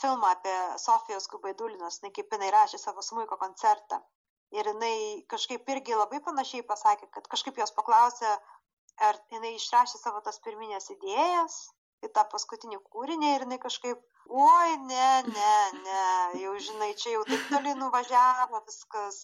filmą 0.00 0.30
apie 0.34 0.54
Sofijos 0.82 1.28
Gubaidulinos, 1.32 2.00
jinai 2.00 2.12
kaip 2.16 2.32
jinai 2.36 2.50
rašė 2.54 2.80
savo 2.82 3.04
smuiko 3.06 3.38
koncertą. 3.40 4.00
Ir 4.56 4.66
jinai 4.72 4.94
kažkaip 5.30 5.68
irgi 5.74 5.94
labai 5.94 6.18
panašiai 6.26 6.64
pasakė, 6.70 7.10
kad 7.16 7.28
kažkaip 7.34 7.60
jos 7.62 7.74
paklausė, 7.76 8.30
ar 9.08 9.20
jinai 9.34 9.54
išrašė 9.56 10.00
savo 10.00 10.22
tas 10.26 10.40
pirminės 10.46 10.90
idėjas 10.96 11.60
į 12.06 12.10
tą 12.16 12.24
paskutinį 12.32 12.80
kūrinį 12.92 13.30
ir 13.34 13.44
jinai 13.46 13.60
kažkaip, 13.62 14.00
oi, 14.30 14.76
ne, 14.88 15.10
ne, 15.28 15.54
ne, 15.84 16.04
jau 16.42 16.56
žinai, 16.66 16.90
čia 17.02 17.14
jau 17.16 17.24
taip 17.28 17.46
toli 17.52 17.74
nuvažiavo 17.78 18.62
viskas, 18.66 19.22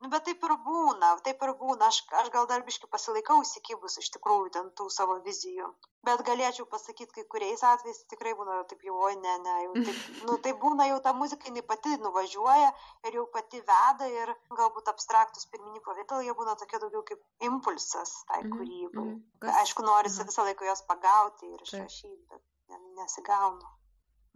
nu 0.00 0.08
bet 0.12 0.24
taip 0.24 0.44
ir 0.48 0.52
būna 0.66 1.08
taip 1.24 1.42
ir 1.46 1.50
būna 1.60 1.88
aš 1.92 1.96
aš 2.22 2.28
gal 2.34 2.46
dar 2.50 2.62
biškį 2.68 2.88
pasilaikau 2.92 3.38
įsikibus 3.44 3.98
iš 4.02 4.08
tikrųjų 4.16 4.50
ten 4.56 4.70
tų 4.78 4.86
savo 4.94 5.16
vizijų 5.26 5.66
bet 6.08 6.22
galėčiau 6.28 6.64
pasakyt 6.74 7.10
kai 7.16 7.24
kuriais 7.34 7.62
atvejais 7.70 8.00
tikrai 8.12 8.32
būna 8.38 8.54
taip 8.70 8.84
jau 8.88 8.94
oi 9.08 9.14
ne 9.24 9.34
ne 9.46 9.56
jau 9.64 9.74
taip 9.88 9.98
nu 10.30 10.36
tai 10.46 10.52
būna 10.64 10.86
jau 10.90 11.00
ta 11.06 11.12
muzika 11.22 11.50
jinai 11.50 11.64
pati 11.72 11.96
nuvažiuoja 12.04 12.70
ir 13.10 13.18
jau 13.20 13.26
pati 13.34 13.60
veda 13.72 14.08
ir 14.14 14.32
galbūt 14.60 14.88
abstraktūs 14.94 15.50
pirminiai 15.52 15.84
pavidalai 15.88 16.24
jie 16.30 16.36
būna 16.40 16.56
tokie 16.62 16.80
daugiau 16.86 17.02
kaip 17.12 17.20
impulsas 17.50 18.14
tai 18.32 18.40
Mhm, 18.44 18.54
kūrybai 18.56 19.04
mhm. 19.04 19.20
Kas- 19.44 19.58
aišku 19.64 19.84
norisi 19.84 20.24
visą 20.30 20.46
laiką 20.48 20.64
juos 20.70 20.82
pagauti 20.88 21.46
ir 21.52 21.58
Taip. 21.60 21.68
išrašyt 21.68 22.24
bet 22.32 22.42
ne- 22.72 23.02
nesigauna 23.02 23.76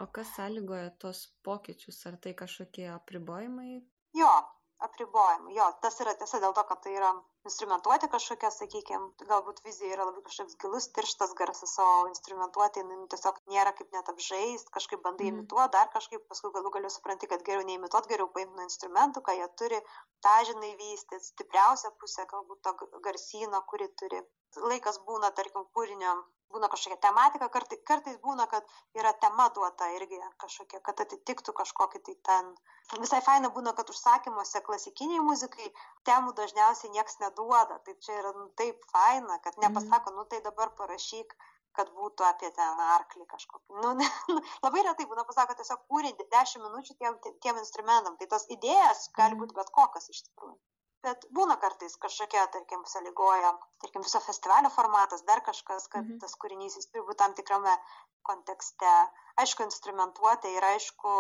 O 0.03 0.07
kas 0.11 0.27
sąlygoja 0.37 0.89
tos 0.99 1.19
pokyčius? 1.47 2.01
Ar 2.11 2.17
tai 2.23 2.33
kažkokie 2.35 2.89
apribojimai? 2.91 3.77
Jo, 4.19 4.31
apribojimai. 4.79 5.55
Jo, 5.57 5.71
tas 5.81 6.01
yra 6.01 6.15
tiesa 6.15 6.41
dėl 6.41 6.55
to, 6.57 6.65
kad 6.71 6.83
tai 6.83 6.95
yra 6.99 7.13
instrumentuoti 7.49 8.09
kažkokia, 8.13 8.51
sakykime, 8.55 9.11
galbūt 9.31 9.61
vizija 9.67 9.95
yra 9.97 10.07
labai 10.09 10.23
kažkoks 10.27 10.57
gilus, 10.63 10.89
tirštas 10.97 11.35
garsas, 11.39 11.75
o 11.79 11.89
instrumentuoti 12.11 12.83
jinai 12.83 13.09
tiesiog 13.13 13.41
nėra 13.53 13.73
kaip 13.79 13.93
net 13.97 14.09
apžaist, 14.13 14.71
kažkaip 14.77 15.03
bandai 15.05 15.29
Mhm. 15.31 15.39
imituoti, 15.39 15.73
dar 15.77 15.89
kažkaip 15.97 16.29
paskui 16.29 16.53
galų 16.57 16.71
galiu 16.79 16.91
supranti, 16.91 17.29
kad 17.29 17.43
geriau 17.49 17.65
neimituoti, 17.71 18.09
geriau 18.15 18.29
paimti 18.29 18.57
nuo 18.57 18.69
instrumentų, 18.69 19.25
ką 19.29 19.37
jie 19.41 19.49
turi, 19.63 19.83
tą 20.25 20.37
žinai 20.51 20.77
vystyti, 20.81 21.25
stipriausią 21.31 21.91
pusę 22.01 22.27
galbūt 22.33 22.63
to 22.63 22.73
garsyno, 23.09 23.63
kurį 23.73 23.89
turi. 23.97 24.23
Laikas 24.57 24.99
būna, 25.07 25.33
tarkim, 25.35 25.65
kūrinio, 25.75 26.13
būna 26.55 26.69
kažkokia 26.71 26.97
tematika, 27.03 27.49
kartai, 27.49 27.77
kartais 27.83 28.17
būna, 28.23 28.47
kad 28.47 28.63
yra 28.95 29.13
tema 29.13 29.49
duota 29.51 29.89
irgi 29.97 30.21
kažkokia, 30.39 30.81
kad 30.81 31.01
atitiktų 31.01 31.53
kažkokį 31.53 31.99
tai 32.07 32.15
ten. 32.29 32.55
Visai 33.01 33.21
faina 33.27 33.49
būna, 33.51 33.73
kad 33.75 33.91
užsakymuose 33.91 34.61
klasikiniai 34.63 35.21
muzikai 35.21 35.73
temų 36.07 36.33
dažniausiai 36.39 36.93
nieks 36.93 37.19
neduoda. 37.19 37.34
Tai 37.35 37.95
čia 38.01 38.19
yra 38.21 38.33
nu, 38.37 38.49
taip 38.57 38.85
faina, 38.93 39.39
kad 39.43 39.55
nepasako, 39.59 40.11
nu 40.15 40.25
tai 40.25 40.41
dabar 40.41 40.71
parašyk 40.79 41.35
kad 41.75 41.89
būtų 41.91 42.23
apie 42.23 42.51
ten 42.55 42.79
arklį 42.95 43.25
kažkokį. 43.27 43.81
Nu, 43.83 43.93
ne, 43.99 44.07
nu, 44.31 44.41
labai 44.63 44.83
retai 44.87 45.07
būna 45.11 45.25
pasako 45.27 45.57
tiesiog 45.59 45.81
kūrinį 45.91 46.27
10 46.31 46.63
minučių 46.63 46.95
tiem, 47.01 47.17
tiem 47.43 47.59
instrumentam. 47.59 48.17
Tai 48.17 48.27
tos 48.31 48.47
idėjas 48.47 49.09
gali 49.17 49.35
Mhm. 49.35 49.41
būti 49.43 49.55
bet 49.59 49.71
kokios 49.75 50.07
iš 50.15 50.21
tikrųjų. 50.29 50.55
Bet 51.03 51.27
būna 51.35 51.57
kartais 51.61 51.97
kažkokia, 51.97 52.47
tarkim, 52.53 52.85
sąlygoja, 52.87 53.51
tarkim, 53.83 54.03
viso 54.07 54.21
festivalio 54.21 54.71
formatas, 54.71 55.23
dar 55.27 55.41
kažkas, 55.41 55.89
kad 55.89 56.05
Mhm. 56.05 56.21
tas 56.21 56.37
kūrinys 56.37 56.77
jis 56.79 56.87
turi 56.87 57.03
būti 57.09 57.17
tam 57.25 57.35
tikrame 57.35 57.75
kontekste. 58.23 58.95
Aišku, 59.37 59.67
instrumentuotė 59.67 60.55
ir 60.55 60.63
aišku, 60.63 61.11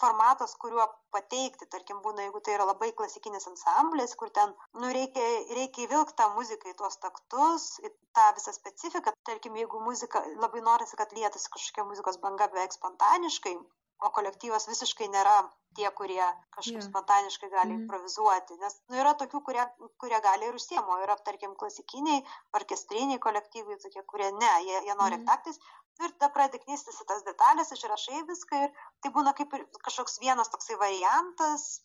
formatas, 0.00 0.54
kuriuo 0.62 0.86
pateikti, 1.14 1.68
tarkim, 1.72 2.00
būna, 2.04 2.26
jeigu 2.26 2.42
tai 2.44 2.56
yra 2.56 2.66
labai 2.70 2.90
klasikinis 2.98 3.48
ansamblis, 3.50 4.14
kur 4.20 4.32
ten, 4.38 4.52
nu, 4.80 4.90
reikia, 4.98 5.24
reikia 5.58 5.86
įvilkti 5.86 6.18
tą 6.20 6.28
muziką 6.36 6.72
į 6.72 6.76
tuos 6.80 7.00
taktus, 7.04 7.68
į 7.86 7.92
tą 8.18 8.26
visą 8.38 8.54
specifiką, 8.56 9.14
tarkim, 9.30 9.56
jeigu 9.62 9.80
muzika, 9.88 10.24
labai 10.44 10.62
norisi, 10.68 10.98
kad 11.00 11.14
lietasi 11.16 11.52
kažkokia 11.56 11.88
muzikos 11.88 12.20
banga 12.26 12.50
beveik 12.52 12.76
spontaniškai, 12.76 13.56
o 14.00 14.10
kolektyvas 14.10 14.66
visiškai 14.68 15.08
nėra 15.08 15.36
tie, 15.76 15.88
kurie 15.90 16.24
kažkaip 16.56 16.80
Jo. 16.82 16.86
spontaniškai 16.88 17.50
gali 17.50 17.72
Mhm. 17.74 17.82
improvizuoti. 17.82 18.56
Nes 18.60 18.80
nu, 18.88 18.96
yra 18.96 19.14
tokių, 19.14 19.42
kurie, 19.44 19.64
kurie 19.98 20.20
gali 20.20 20.46
ir 20.48 20.54
užsiemo. 20.54 20.98
Yra, 21.04 21.16
tarkim, 21.16 21.54
klasikiniai, 21.56 22.24
orkestriniai 22.54 23.18
kolektyvai, 23.18 23.76
tokie, 23.82 24.02
kurie 24.02 24.30
ne, 24.32 24.52
jie, 24.64 24.80
jie 24.86 24.94
nori 24.94 25.16
Mhm. 25.16 25.24
taktais. 25.26 25.58
Ir 26.00 26.10
tada 26.18 26.28
pradedi 26.32 26.64
knystis 26.64 27.00
į 27.00 27.06
tas 27.08 27.22
detalės, 27.22 27.72
išrašai 27.72 28.22
viską 28.28 28.64
ir 28.64 28.72
tai 29.02 29.10
būna 29.10 29.34
kaip 29.34 29.52
ir 29.54 29.64
kažkoks 29.84 30.18
vienas 30.20 30.48
toksai 30.48 30.76
variantas. 30.76 31.80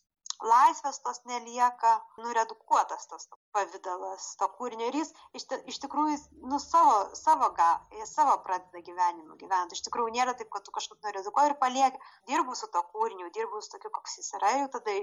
Laisvės 0.50 0.98
tos 1.04 1.20
nelieka, 1.30 1.92
nuredukuotas 2.22 3.06
tas 3.10 3.28
pavydalas 3.56 4.26
to 4.40 4.48
kūrinio 4.56 4.88
ir 4.90 4.98
jis 5.00 5.12
iš, 5.38 5.46
iš 5.74 5.78
tikrųjų 5.84 6.16
jis, 6.16 6.24
nu, 6.52 6.58
savo, 6.62 6.96
savo, 7.18 7.50
ga, 7.58 7.70
savo 8.10 8.34
pradeda 8.46 8.82
gyvenimą 8.88 9.38
gyventi. 9.42 9.78
Iš 9.78 9.84
tikrųjų 9.88 10.16
nėra 10.16 10.34
taip, 10.38 10.50
kad 10.54 10.66
tu 10.66 10.74
kažkaip 10.74 10.98
nuredukuoji 11.06 11.52
ir 11.52 11.58
palieki. 11.62 12.02
Dirbu 12.32 12.58
su 12.58 12.70
to 12.74 12.82
kūriniu, 12.94 13.30
dirbu 13.38 13.62
su 13.62 13.76
tokiu, 13.76 13.94
koks 13.94 14.18
jis 14.18 14.34
yra 14.40 14.56
ir 14.62 14.68
tada 14.74 14.98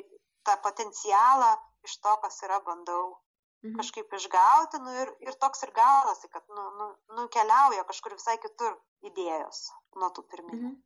tą 0.47 0.59
potencialą 0.67 1.55
iš 1.87 1.99
to, 2.03 2.15
kas 2.25 2.43
yra, 2.47 2.59
bandau 2.67 3.17
Mhm. 3.63 3.75
kažkaip 3.75 4.13
išgauti, 4.15 4.79
nu 4.79 4.91
ir, 5.01 5.09
ir 5.19 5.35
toks 5.35 5.63
ir 5.63 5.71
gaunasi, 5.75 6.29
kad 6.31 6.45
nu, 6.47 6.63
nu, 6.79 6.85
nukeliauja 7.17 7.83
kažkur 7.89 8.15
visai 8.15 8.37
kitur 8.39 8.77
idėjos 9.03 9.65
nuo 9.99 10.07
tų 10.15 10.23
pirminių. 10.31 10.69
Mhm. 10.69 10.77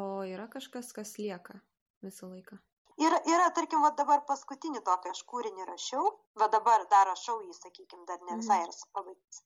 O 0.00 0.24
yra 0.24 0.46
kažkas, 0.48 0.92
kas 0.96 1.12
lieka 1.20 1.60
visą 2.02 2.30
laiką? 2.30 2.56
Yra, 2.96 3.18
yra, 3.28 3.50
tarkim, 3.52 3.82
va 3.84 3.90
dabar 3.96 4.22
paskutinį 4.28 4.80
tokį 4.84 5.10
aš 5.12 5.18
kūrinį 5.32 5.66
rašiau, 5.68 6.04
va 6.40 6.46
dabar 6.48 6.84
dar 6.92 7.06
rašau 7.10 7.40
jį, 7.44 7.52
sakykime, 7.58 8.06
dar 8.08 8.22
ne 8.28 8.36
visai 8.40 8.56
Mhm. 8.62 8.68
yra 8.70 8.88
pabaigtas. 8.98 9.42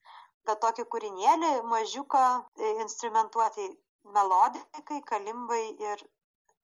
Bet 0.47 0.61
tokį 0.65 0.85
kūrinėlį, 0.93 1.51
mažiuką, 1.73 2.23
e, 2.57 2.71
instrumentuoti 2.85 3.67
melodikai, 4.05 5.01
kalimbai 5.13 5.65
ir 5.89 6.05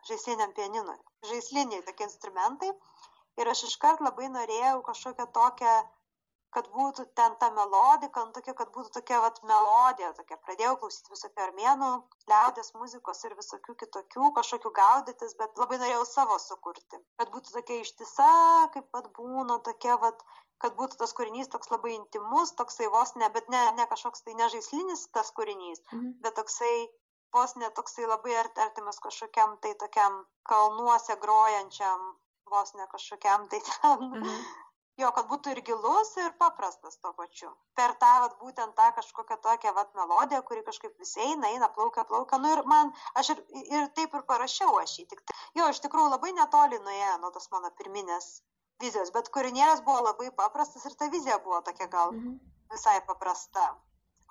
žaisliniam 0.08 0.52
pianinui. 0.54 0.96
Žaisliniai 1.32 1.82
tokie 1.88 2.06
instrumentai. 2.06 2.70
Ir 3.36 3.48
aš 3.52 3.64
iškart 3.68 4.00
labai 4.00 4.28
norėjau 4.38 4.82
kažkokią 4.86 5.26
tokią, 5.32 5.74
kad 6.56 6.68
būtų 6.72 7.04
ten 7.18 7.34
ta 7.40 7.50
melodika, 7.52 8.22
nu, 8.24 8.32
tokia, 8.32 8.54
kad 8.56 8.70
būtų 8.72 8.92
tokia 8.94 9.18
vat, 9.20 9.42
melodija. 9.44 10.12
Tokia. 10.16 10.38
Pradėjau 10.46 10.76
klausyti 10.80 11.12
visokių 11.12 11.42
armėnų, 11.46 11.90
liaudės 12.32 12.72
muzikos 12.80 13.20
ir 13.28 13.34
visokių 13.36 13.74
kitokių, 13.82 14.30
kažkokių 14.38 14.72
gaudytis, 14.80 15.36
bet 15.42 15.60
labai 15.60 15.78
norėjau 15.82 16.06
savo 16.08 16.38
sukurti. 16.40 17.02
Kad 17.20 17.32
būtų 17.34 17.52
tokia 17.58 17.80
ištisa, 17.84 18.30
kaip 18.72 18.88
pat 18.96 19.10
būna, 19.18 19.58
tokia, 19.68 19.98
vat, 20.00 20.24
kad 20.64 20.72
būtų 20.80 20.96
tas 21.04 21.12
kūrinys 21.12 21.52
toks 21.52 21.68
labai 21.74 21.92
intimus, 21.98 22.54
toksai 22.56 22.88
vos 22.96 23.12
ne, 23.20 23.28
bet 23.36 23.50
ne, 23.52 23.62
ne 23.76 23.86
kažkoks 23.92 24.24
tai 24.24 24.34
nežaislinis 24.40 25.08
tas 25.12 25.32
kūrinys, 25.36 25.84
Mhm. 25.92 26.14
bet 26.24 26.34
toksai 26.40 26.88
vos 27.36 27.52
ne 27.60 27.68
toksai 27.76 28.06
labai 28.08 28.32
art- 28.40 28.58
artimas 28.64 28.96
kažkokiam 29.04 29.58
tai 29.60 29.74
tokiam 29.74 30.22
kalnuose 30.48 31.16
grojančiam, 31.20 32.14
vos 32.48 32.72
ne 32.74 32.86
kažkokiam 32.94 33.48
tai 33.52 33.60
ten. 33.60 34.06
Aha. 34.22 34.65
Jo, 34.96 35.10
kad 35.12 35.26
būtų 35.28 35.50
ir 35.52 35.58
gilus, 35.60 36.14
ir 36.16 36.30
paprastas 36.40 36.96
tuo 37.02 37.10
pačiu. 37.12 37.50
Per 37.76 37.92
tą, 38.00 38.12
vat, 38.22 38.38
būtent 38.40 38.72
tą 38.78 38.86
kažkokią 38.96 39.36
tokią 39.44 39.72
vat, 39.76 39.90
melodiją, 39.98 40.40
kuri 40.48 40.62
kažkaip 40.64 40.94
vis 41.02 41.12
eina, 41.20 41.50
eina, 41.52 41.68
plaukia, 41.68 42.04
plaukia. 42.08 42.38
Nu 42.40 42.52
ir 42.54 42.62
man, 42.64 42.92
aš 43.14 43.34
ir, 43.34 43.42
ir 43.76 43.88
taip 43.98 44.14
ir 44.16 44.22
parašiau 44.30 44.78
aš 44.80 44.94
jį. 45.00 45.04
Tik, 45.10 45.20
tai- 45.28 45.36
jo, 45.60 45.68
iš 45.68 45.82
tikrųjų 45.84 46.10
labai 46.14 46.32
netoli 46.32 46.78
nuėjo 46.80 47.18
nuo 47.20 47.30
tos 47.30 47.50
mano 47.52 47.70
pirminės 47.76 48.30
vizijos, 48.80 49.12
bet 49.12 49.28
kūrinėlis 49.36 49.84
buvo 49.84 50.00
labai 50.08 50.30
paprastas 50.30 50.84
ir 50.88 50.94
ta 50.96 51.08
vizija 51.12 51.38
buvo 51.44 51.60
tokia 51.60 51.86
gal 51.92 52.12
Mhm. 52.12 52.40
visai 52.72 53.00
paprasta. 53.06 53.74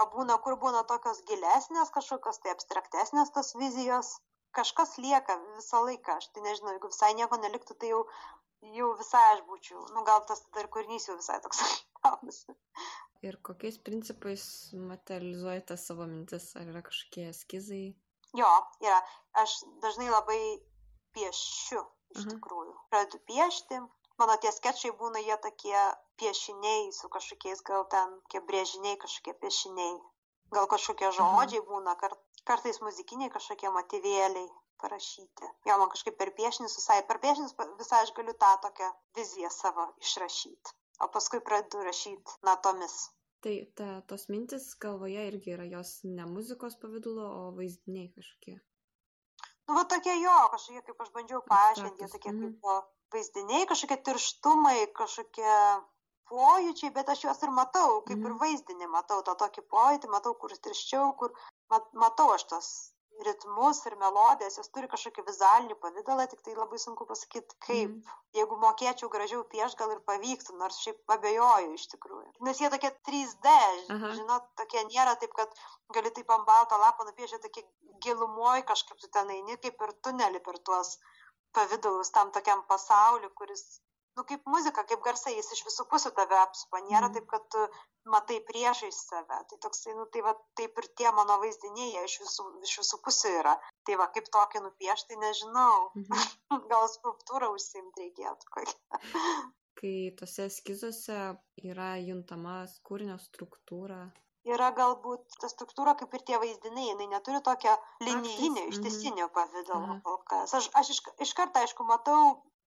O 0.02 0.06
būna, 0.18 0.42
kur 0.42 0.58
būna 0.58 0.82
tokios 0.88 1.22
gilesnės, 1.30 1.92
kažkokios 1.94 2.42
tai 2.42 2.52
abstraktesnės 2.58 3.32
tos 3.32 3.54
vizijos, 3.56 4.18
kažkas 4.58 4.98
lieka 5.04 5.36
visą 5.56 5.84
laiką. 5.86 6.18
Aš 6.22 6.30
tai 6.36 6.44
nežinau, 6.46 6.74
jeigu 6.76 6.92
visai 6.94 7.14
nieko 7.20 7.38
neliktų, 7.44 7.76
tai 7.82 7.92
jau, 7.92 8.02
jau 8.76 8.90
visai 9.00 9.24
aš 9.34 9.42
būčiau. 9.50 9.84
Nu, 9.94 10.04
gal 10.08 10.24
tas 10.30 10.42
dar 10.56 10.68
kūrinys 10.74 11.08
jau 11.10 11.18
visai 11.20 11.40
toks 11.44 11.62
gaunasi. 12.04 12.56
Ir 13.26 13.38
kokiais 13.42 13.78
principais 13.82 14.44
materializuojate 14.76 15.78
savo 15.82 16.06
mintis? 16.10 16.52
Ar 16.60 16.68
yra 16.72 16.82
kažkokie 16.86 17.30
eskizai? 17.32 17.86
Jo, 18.36 18.50
yra. 18.84 19.00
Aš 19.42 19.60
dažnai 19.84 20.10
labai 20.12 20.40
piešiu, 21.16 21.82
iš 22.16 22.26
Mhm. 22.26 22.30
tikrųjų. 22.36 22.74
Pradedu 22.92 23.20
piešti. 23.30 23.80
Mano 24.20 24.36
tie 24.40 24.52
sketšai 24.52 24.92
būna 25.00 25.20
jie 25.20 25.36
tokie 25.44 25.80
piešiniai 26.20 26.92
su 26.94 27.10
kažkokiais, 27.10 27.62
gal 27.68 27.84
ten, 27.92 28.22
tie 28.32 28.40
brėžiniai, 28.40 28.98
kažkokie 28.98 29.34
piešiniai. 29.42 29.96
Gal 30.56 30.68
kažkokie 30.72 31.10
žodžiai 31.12 31.64
būna, 31.68 31.96
kart, 32.00 32.20
kartais 32.50 32.80
muzikiniai 32.84 33.34
kažkokie 33.34 33.72
motyvėliai 33.74 34.48
parašyti. 34.82 35.50
Jo, 35.68 35.78
man 35.82 35.92
kažkaip 35.94 36.18
per 36.20 36.32
piešinius 36.38 36.78
visai, 36.80 37.02
per 37.10 37.20
piešinius 37.24 37.56
visai 37.80 38.02
aš 38.06 38.14
galiu 38.18 38.36
tą 38.46 38.52
tokią 38.68 38.90
viziją 39.18 39.52
savo 39.54 39.88
išrašyti. 40.04 40.76
O 41.04 41.10
paskui 41.12 41.42
pradedu 41.44 41.84
rašyti 41.84 42.40
natomis. 42.48 42.96
Tai 43.46 43.56
ta, 43.78 43.88
tos 44.10 44.28
mintis 44.34 44.72
galvoje 44.82 45.26
irgi 45.30 45.54
yra 45.56 45.66
jos 45.70 46.00
ne 46.04 46.26
muzikos 46.30 46.78
pavydulo, 46.82 47.26
o 47.26 47.42
vaizdiniai 47.58 48.08
kažkokie. 48.16 48.56
Nu, 49.68 49.76
va 49.78 49.84
tokie 49.92 50.16
jo, 50.22 50.36
kažkokie, 50.54 50.82
kaip 50.88 51.04
aš 51.04 51.12
bandžiau 51.18 51.42
paaiškinti, 51.50 52.04
jie 52.04 52.10
tokie 52.14 52.32
mhm. 52.32 52.46
kaip 52.46 52.70
va, 52.70 52.78
vaizdiniai, 53.16 53.68
kažkokie 53.70 54.00
tirštumai, 54.08 54.80
kažkokie 54.98 55.58
pojūčiai, 56.30 56.94
bet 56.94 57.10
aš 57.14 57.26
juos 57.28 57.44
ir 57.46 57.52
matau, 57.54 58.02
kaip 58.08 58.18
ir 58.18 58.32
Mhm. 58.32 58.40
vaizdinį 58.42 58.88
matau, 58.94 59.22
tą 59.28 59.36
tokį 59.42 59.62
pojūtį, 59.74 60.10
matau, 60.16 60.34
kur 60.42 60.56
tirščiau, 60.68 61.12
kur 61.20 61.34
mat, 61.74 61.88
matau 61.94 62.30
aš 62.36 62.46
tos 62.52 62.70
ritmus 63.24 63.80
ir 63.88 63.96
melodijas, 64.00 64.58
jos 64.60 64.70
turi 64.76 64.90
kažkokį 64.92 65.24
vizualinį 65.30 65.78
pavydalą, 65.84 66.26
tik 66.32 66.42
tai 66.44 66.56
labai 66.58 66.80
sunku 66.82 67.08
pasakyti, 67.08 67.56
kaip. 67.64 67.94
Mm. 67.94 68.16
Jeigu 68.36 68.58
mokėčiau 68.60 69.10
gražiau 69.14 69.46
pieš, 69.52 69.78
gal 69.80 69.94
ir 69.94 70.02
pavyktų, 70.10 70.58
nors 70.60 70.82
šiaip 70.84 71.16
abejoju 71.16 71.72
iš 71.78 71.88
tikrųjų. 71.94 72.34
Nes 72.48 72.60
jie 72.60 72.70
tokie 72.74 72.92
3D, 73.08 73.56
Aha. 73.96 74.12
žinot, 74.20 74.50
tokie 74.60 74.84
nėra 74.90 75.16
taip, 75.22 75.32
kad 75.38 75.56
gali 75.96 76.12
taip 76.18 76.34
ant 76.36 76.48
balto 76.50 76.80
lapo 76.82 77.08
nupiešti, 77.08 77.40
tokie 77.48 77.64
gilumoji 78.04 78.68
kažkaip 78.68 79.00
tu 79.00 79.08
ten 79.08 79.32
eini, 79.38 79.56
kaip 79.64 79.80
ir 79.88 79.96
tunelį 80.04 80.44
per 80.44 80.60
tuos 80.68 80.98
pavydalus 81.56 82.12
tam 82.12 82.36
tokiam 82.36 82.66
pasauliu, 82.68 83.32
kuris 83.40 83.64
nu 84.16 84.24
kaip 84.30 84.48
muzika 84.54 84.84
kaip 84.90 85.02
garsai 85.08 85.36
jis 85.36 85.52
iš 85.56 85.62
visų 85.68 85.86
pusių 85.92 86.12
tave 86.20 86.38
apsupa 86.42 86.82
nėra 86.88 87.10
taip 87.16 87.28
kad 87.34 87.46
tu 87.56 87.64
matai 88.14 88.40
priešais 88.50 89.00
save 89.10 89.40
tai 89.50 89.60
toksai 89.66 89.96
nu 89.98 90.08
tai 90.14 90.24
va 90.28 90.36
taip 90.60 90.82
ir 90.82 90.90
tie 91.02 91.12
mano 91.20 91.38
vaizdiniai 91.44 91.92
jie 91.96 92.06
iš 92.10 92.18
visų 92.24 92.48
iš 92.70 92.78
visų 92.84 93.02
pusių 93.08 93.36
yra 93.42 93.56
tai 93.88 94.00
va 94.02 94.10
kaip 94.18 94.32
tokį 94.38 94.64
nupiešt 94.68 95.12
tai 95.12 95.20
nežinau 95.26 95.78
mhm. 96.02 96.66
gal 96.72 96.90
skulptūrą 96.96 97.52
užsiimt 97.58 98.04
reikėtų 98.04 98.52
kokią 98.58 99.16
kai 99.82 99.96
tose 100.20 100.48
eskizuose 100.52 101.24
yra 101.72 101.96
juntama 102.10 102.62
kūrinio 102.88 103.18
struktūra 103.30 104.06
yra 104.46 104.70
galbūt 104.78 105.40
ta 105.42 105.50
struktūra 105.50 105.96
kaip 106.00 106.14
ir 106.14 106.24
tie 106.28 106.38
vaizdiniai, 106.42 106.92
jinai 106.92 107.08
neturi 107.16 107.42
tokio 107.46 107.74
linijinio, 108.06 108.68
ištisinio 108.70 109.30
pavydalo 109.34 109.98
kol 110.06 110.20
kas. 110.30 110.54
Aš, 110.60 110.70
aš 110.82 110.92
iš, 110.94 111.00
iš 111.26 111.32
karto, 111.38 111.64
aišku, 111.66 111.88
matau 111.90 112.20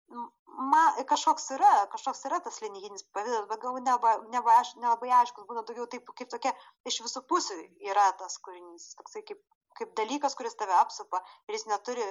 man 0.08 1.04
kažkoks 1.10 1.50
yra, 1.56 1.72
kažkoks 1.92 2.24
yra 2.28 2.40
tas 2.44 2.60
linijinis 2.64 3.04
pavydas, 3.14 3.46
bet 3.50 3.60
gal 3.62 3.78
neba, 3.84 4.14
neba, 4.32 4.56
nelabai 4.82 5.10
aiškus, 5.20 5.46
būna 5.48 5.64
daugiau 5.68 5.86
taip, 5.92 6.08
kaip 6.18 6.30
tokia 6.32 6.52
iš 6.88 7.00
visų 7.04 7.22
pusių 7.30 7.58
yra 7.90 8.08
tas 8.20 8.38
kūrinys, 8.44 8.90
toksai 8.98 9.22
kaip, 9.28 9.42
kaip 9.78 9.94
dalykas, 10.00 10.36
kuris 10.38 10.58
tave 10.58 10.74
apsupa 10.80 11.22
ir 11.48 11.58
jis 11.58 11.68
neturi 11.70 12.06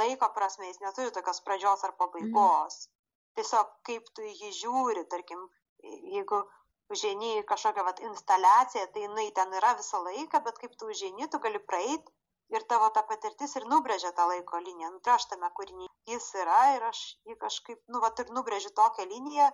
laiko 0.00 0.30
prasme, 0.34 0.70
jis 0.72 0.80
neturi 0.84 1.14
tokios 1.14 1.42
pradžios 1.46 1.84
ar 1.84 1.94
pabaigos. 2.00 2.78
Mhm. 2.88 2.94
Tiesiog 3.38 3.74
kaip 3.86 4.08
tu 4.16 4.24
jį 4.26 4.54
žiūri, 4.62 5.04
tarkim, 5.12 5.44
jeigu 5.84 6.42
užėjai 6.90 7.44
kažkokią 7.46 7.84
vat, 7.86 8.00
instaliaciją, 8.10 8.86
tai 8.94 9.04
jinai 9.04 9.28
ten 9.36 9.52
yra 9.60 9.76
visą 9.78 10.00
laiką, 10.02 10.40
bet 10.46 10.58
kaip 10.58 10.74
tu 10.80 10.88
užėjai, 10.90 11.28
tu 11.30 11.38
gali 11.44 11.60
praeiti 11.70 12.17
ir 12.54 12.64
tavo 12.72 12.88
ta 12.96 13.04
patirtis 13.08 13.56
ir 13.60 13.68
nubrėžia 13.70 14.12
tą 14.16 14.28
laiko 14.30 14.60
liniją. 14.64 14.92
Nu, 14.94 15.00
tai 15.04 15.16
aš 15.18 15.28
tame 15.32 15.50
kūrinyje 15.58 15.88
jis 16.12 16.28
yra 16.42 16.60
ir 16.76 16.86
aš 16.88 17.00
jį 17.28 17.36
kažkaip, 17.42 17.80
nu, 17.92 18.00
va, 18.04 18.10
ir 18.22 18.32
nubrėžiu 18.36 18.72
tokią 18.76 19.06
liniją, 19.12 19.48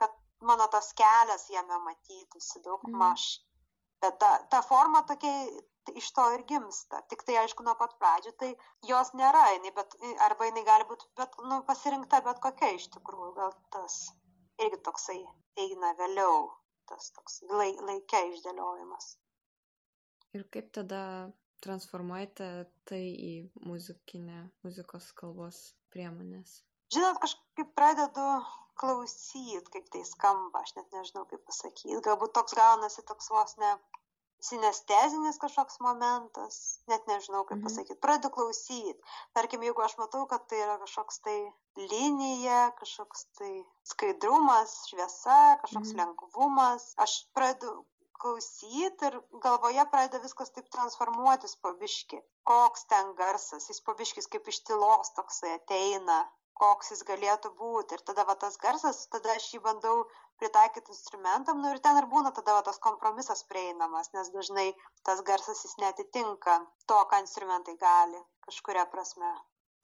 kad 0.00 0.14
mano 0.50 0.66
tas 0.72 0.92
kelias 1.00 1.48
jame 1.52 1.80
matytųsi 1.86 2.62
daug 2.64 2.86
maž. 3.02 3.26
Mm. 3.36 3.48
Bet 4.00 4.16
ta, 4.22 4.30
ta 4.52 4.62
forma 4.64 5.02
tokia 5.08 5.34
iš 6.00 6.08
to 6.16 6.24
ir 6.36 6.44
gimsta. 6.48 7.02
Tik 7.12 7.24
tai, 7.26 7.36
aišku, 7.42 7.64
nuo 7.66 7.74
pat 7.80 7.96
pradžių, 8.00 8.32
tai 8.40 8.50
jos 8.88 9.12
nėra, 9.20 9.42
jinai, 9.56 9.72
bet, 9.76 9.96
arba 10.26 10.48
jinai 10.48 10.64
gali 10.64 10.86
būti 10.88 11.08
bet, 11.20 11.36
nu, 11.50 11.60
pasirinkta 11.68 12.22
bet 12.24 12.40
kokia 12.44 12.72
iš 12.78 12.88
tikrųjų. 12.96 13.34
Gal 13.36 13.52
tas 13.74 13.98
irgi 14.64 14.80
toksai 14.86 15.18
eina 15.60 15.92
vėliau, 16.00 16.48
tas 16.88 17.12
toks 17.16 17.42
laik, 17.50 17.82
laikia 17.84 18.24
išdėliojimas. 18.30 19.12
Ir 20.38 20.46
kaip 20.54 20.70
tada 20.76 21.02
transformuojate 21.64 22.48
tai 22.88 23.02
į 23.12 23.34
muzikinę, 23.68 24.46
muzikos 24.66 25.10
kalbos 25.20 25.60
priemonės? 25.94 26.60
Žinot, 26.90 27.20
kažkaip 27.22 27.70
pradedu 27.78 28.26
klausyti, 28.80 29.60
kaip 29.74 29.88
tai 29.94 30.02
skamba, 30.08 30.64
aš 30.64 30.74
net 30.78 30.90
nežinau, 30.96 31.26
kaip 31.30 31.42
pasakyti. 31.46 32.00
Galbūt 32.06 32.34
toks 32.34 32.56
gaunasi 32.58 33.04
toks 33.06 33.30
vos 33.30 33.56
ne 33.60 33.74
sinestezinis 34.40 35.38
kažkoks 35.40 35.78
momentas, 35.84 36.80
net 36.88 37.04
nežinau, 37.10 37.44
kaip 37.44 37.60
mhm. 37.60 37.66
pasakyti. 37.68 38.00
Pradedu 38.00 38.32
klausyti. 38.34 38.96
Tarkim, 39.36 39.64
jeigu 39.66 39.84
aš 39.84 39.98
matau, 40.00 40.24
kad 40.30 40.46
tai 40.48 40.62
yra 40.64 40.78
kažkoks 40.80 41.20
tai 41.26 41.36
linija, 41.76 42.62
kažkoks 42.80 43.26
tai 43.38 43.52
skaidrumas, 43.92 44.76
šviesa, 44.88 45.40
kažkoks 45.64 45.92
mhm. 45.92 46.00
lengvumas, 46.00 46.92
aš 47.04 47.20
pradedu 47.36 47.84
klausyt 48.22 49.04
ir 49.08 49.16
galvoje 49.46 49.84
pradeda 49.92 50.20
viskas 50.24 50.52
taip 50.56 50.68
transformuotis 50.74 51.56
po 51.64 51.72
biškį. 51.82 52.20
Koks 52.50 52.86
ten 52.92 53.14
garsas, 53.20 53.68
jis 53.72 53.80
po 53.86 53.94
biškis 54.00 54.30
kaip 54.34 54.48
iš 54.52 54.60
tylos 54.68 55.12
toksai 55.18 55.54
ateina, 55.58 56.18
koks 56.62 56.92
jis 56.94 57.04
galėtų 57.10 57.52
būti. 57.60 57.96
Ir 57.98 58.04
tada 58.10 58.26
va 58.30 58.36
tas 58.44 58.58
garsas, 58.64 59.04
tada 59.14 59.36
aš 59.36 59.48
jį 59.54 59.62
bandau 59.66 59.94
pritaikyti 60.42 60.94
instrumentam, 60.94 61.60
nu 61.62 61.74
ir 61.74 61.80
ten 61.84 62.00
ir 62.00 62.08
būna 62.14 62.32
tada 62.36 62.56
va 62.58 62.64
tas 62.68 62.80
kompromisas 62.88 63.44
prieinamas, 63.52 64.12
nes 64.16 64.32
dažnai 64.36 64.68
tas 65.08 65.20
garsas 65.30 65.64
jis 65.66 65.76
netitinka 65.84 66.58
to, 66.88 67.00
ką 67.12 67.24
instrumentai 67.26 67.76
gali 67.86 68.20
kažkuria 68.48 68.86
prasme 68.94 69.32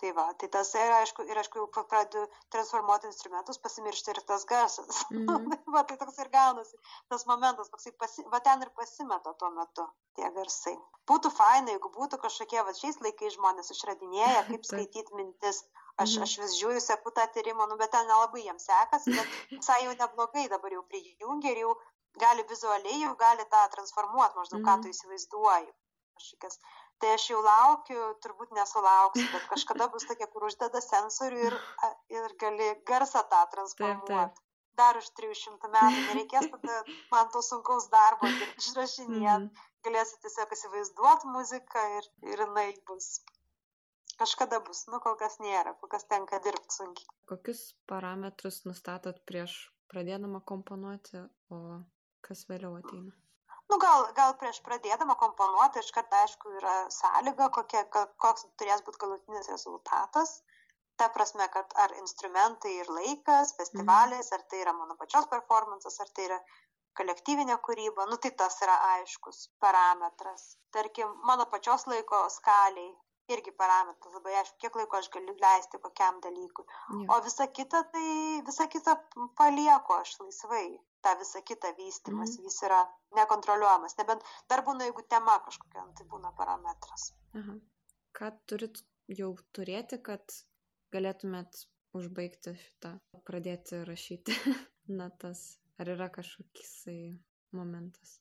tai 0.00 0.12
va 0.18 0.26
tai 0.40 0.48
tas 0.54 0.72
ir 0.76 0.92
aišku 0.98 1.24
ir 1.30 1.38
aišku 1.40 1.60
jau 1.60 1.84
pradedu 1.90 2.24
transformuoti 2.54 3.08
instrumentus 3.10 3.60
pasimiršta 3.64 4.12
ir 4.12 4.20
tas 4.30 4.44
garsas 4.52 4.98
mm 5.10 5.24
-hmm. 5.26 5.72
va 5.76 5.82
tai 5.88 5.96
toks 6.02 6.18
ir 6.24 6.28
gaunasi 6.36 6.76
tas 7.08 7.26
momentas 7.30 7.70
toksai 7.72 7.92
pasi 8.02 8.24
va 8.34 8.40
ten 8.40 8.62
ir 8.62 8.70
pasimeta 8.80 9.34
tuo 9.40 9.50
metu 9.58 9.86
tie 10.16 10.30
garsai 10.36 10.76
būtų 11.10 11.32
faina 11.38 11.74
jeigu 11.74 11.92
būtų 11.98 12.20
kažkokie 12.26 12.62
va 12.68 12.76
šiais 12.80 13.00
laikais 13.06 13.36
žmonės 13.38 13.72
išradinėja 13.76 14.46
kaip 14.50 14.64
skaityt 14.70 15.12
mintis 15.18 15.64
aš 16.04 16.16
mhm. 16.16 16.22
aš 16.22 16.38
vis 16.42 16.56
žiūriu 16.60 16.80
seku 16.88 17.10
tą 17.18 17.26
tyrimą 17.34 17.68
nu 17.70 17.76
bet 17.82 17.90
ten 17.96 18.06
nelabai 18.12 18.42
jiems 18.46 18.68
sekasi 18.70 19.16
bet 19.18 19.26
visai 19.50 19.84
jau 19.84 19.94
neblogai 20.02 20.48
dabar 20.54 20.72
jau 20.78 20.82
prijungia 20.92 21.52
ir 21.52 21.62
jau 21.64 21.76
gali 22.24 22.42
vizualiai 22.52 23.00
jau 23.04 23.14
gali 23.24 23.44
tą 23.54 23.62
transformuot 23.76 24.36
maždaug 24.40 24.62
ką 24.68 24.74
tu 24.80 24.88
mhm. 24.88 24.94
įsivaizduoji 24.94 25.72
kažkokias 26.16 26.60
tai 26.98 27.12
aš 27.16 27.28
jau 27.30 27.42
laukiu 27.44 28.00
turbūt 28.24 28.52
nesulauksiu 28.56 29.26
bet 29.32 29.46
kažkada 29.52 29.88
bus 29.92 30.06
tokia 30.08 30.28
kur 30.32 30.48
uždeda 30.48 30.82
sensorių 30.84 31.46
ir 31.48 31.56
ir 32.16 32.36
gali 32.42 32.68
garsą 32.90 33.22
tą 33.32 33.44
transformuot. 33.54 34.42
Dar 34.76 34.98
už 35.00 35.08
trijų 35.16 35.36
šimtų 35.40 35.70
metų 35.72 36.02
nereikės 36.08 36.50
tada 36.52 36.80
man 37.12 37.30
to 37.32 37.40
sunkaus 37.44 37.88
darbo 37.92 38.28
išrašinėt. 38.60 39.46
Mm. 39.46 39.64
galėsiu 39.86 40.20
tiesiog 40.24 40.52
įsivaizduot 40.56 41.24
muziką 41.32 41.84
ir 41.98 42.08
ir 42.32 42.44
jinai 42.44 42.68
bus. 42.90 43.10
Kažkada 44.20 44.60
bus 44.64 44.86
nu 44.92 45.00
kol 45.04 45.16
kas 45.20 45.38
nėra 45.44 45.76
kol 45.80 45.92
kas 45.92 46.08
tenka 46.12 46.40
dirbt 46.44 46.72
sunkiai. 46.78 47.08
Kokius 47.32 47.62
parametrus 47.92 48.64
nustatot 48.68 49.20
prieš 49.28 49.58
pradėdama 49.92 50.42
komponuoti 50.52 51.24
o 51.52 51.62
kas 52.28 52.48
vėliau 52.50 52.74
ateina 52.80 53.25
nu 53.70 53.78
gal 53.84 54.06
gal 54.18 54.34
prieš 54.40 54.60
pradėdama 54.66 55.16
komponuoti 55.22 55.82
iškart 55.84 56.12
aišku 56.20 56.52
yra 56.60 56.74
sąlyga 56.98 57.48
kokia 57.56 57.82
koks 57.94 58.46
turės 58.60 58.84
būt 58.88 59.00
galutinis 59.04 59.50
rezultatas. 59.54 60.36
Ta 61.00 61.08
prasme 61.14 61.46
kad 61.54 61.74
ar 61.84 61.92
instrumentai 62.00 62.72
ir 62.82 62.92
laikas 62.98 63.52
festivalis 63.58 64.32
ar 64.36 64.44
tai 64.50 64.62
yra 64.64 64.72
mano 64.76 64.96
pačios 65.00 65.26
performansas 65.32 66.00
ar 66.04 66.12
tai 66.16 66.28
yra 66.30 66.38
kolektyvinė 67.00 67.58
kūryba. 67.66 68.06
Nu 68.10 68.16
tai 68.16 68.30
tas 68.42 68.56
yra 68.64 68.76
aiškus 68.92 69.42
parametras. 69.64 70.46
Tarkim 70.72 71.12
mano 71.30 71.44
pačios 71.52 71.84
laiko 71.92 72.22
skalėj 72.38 72.94
irgi 73.34 73.52
parametras 73.60 74.14
labai 74.18 74.34
aišku 74.40 74.60
kiek 74.64 74.76
laiko 74.80 74.98
aš 74.98 75.08
galiu 75.14 75.36
leisti 75.44 75.80
kokiam 75.86 76.20
dalykui 76.26 76.66
o 77.12 77.20
visa 77.28 77.46
kita 77.58 77.82
tai 77.94 78.42
visa 78.50 78.66
kita 78.74 78.96
palieku 79.38 79.98
aš 80.00 80.18
laisvai 80.20 80.66
tą 81.06 81.18
visą 81.18 81.42
kitą 81.42 81.68
vystymąsi, 81.78 82.38
mm. 82.40 82.44
jis 82.44 82.62
yra 82.66 82.80
nekontroliuojamas. 83.14 83.94
Nebent 84.00 84.26
dar 84.50 84.62
būna, 84.66 84.88
jeigu 84.88 85.04
tema 85.14 85.38
kažkokia, 85.46 85.84
nu, 85.86 85.94
tai 85.98 86.06
būna 86.10 86.32
parametras. 86.38 87.12
Aha. 87.38 87.54
Ką 88.16 88.32
turit 88.50 88.82
jau 89.20 89.30
turėti, 89.54 90.00
kad 90.08 90.34
galėtumėt 90.94 91.62
užbaigti 91.96 92.56
šitą, 92.58 92.96
pradėti 93.28 93.84
rašyti 93.86 94.34
natas? 95.00 95.46
Ar 95.78 95.92
yra 95.92 96.08
kažkoks 96.10 96.74
momentas? 97.54 98.16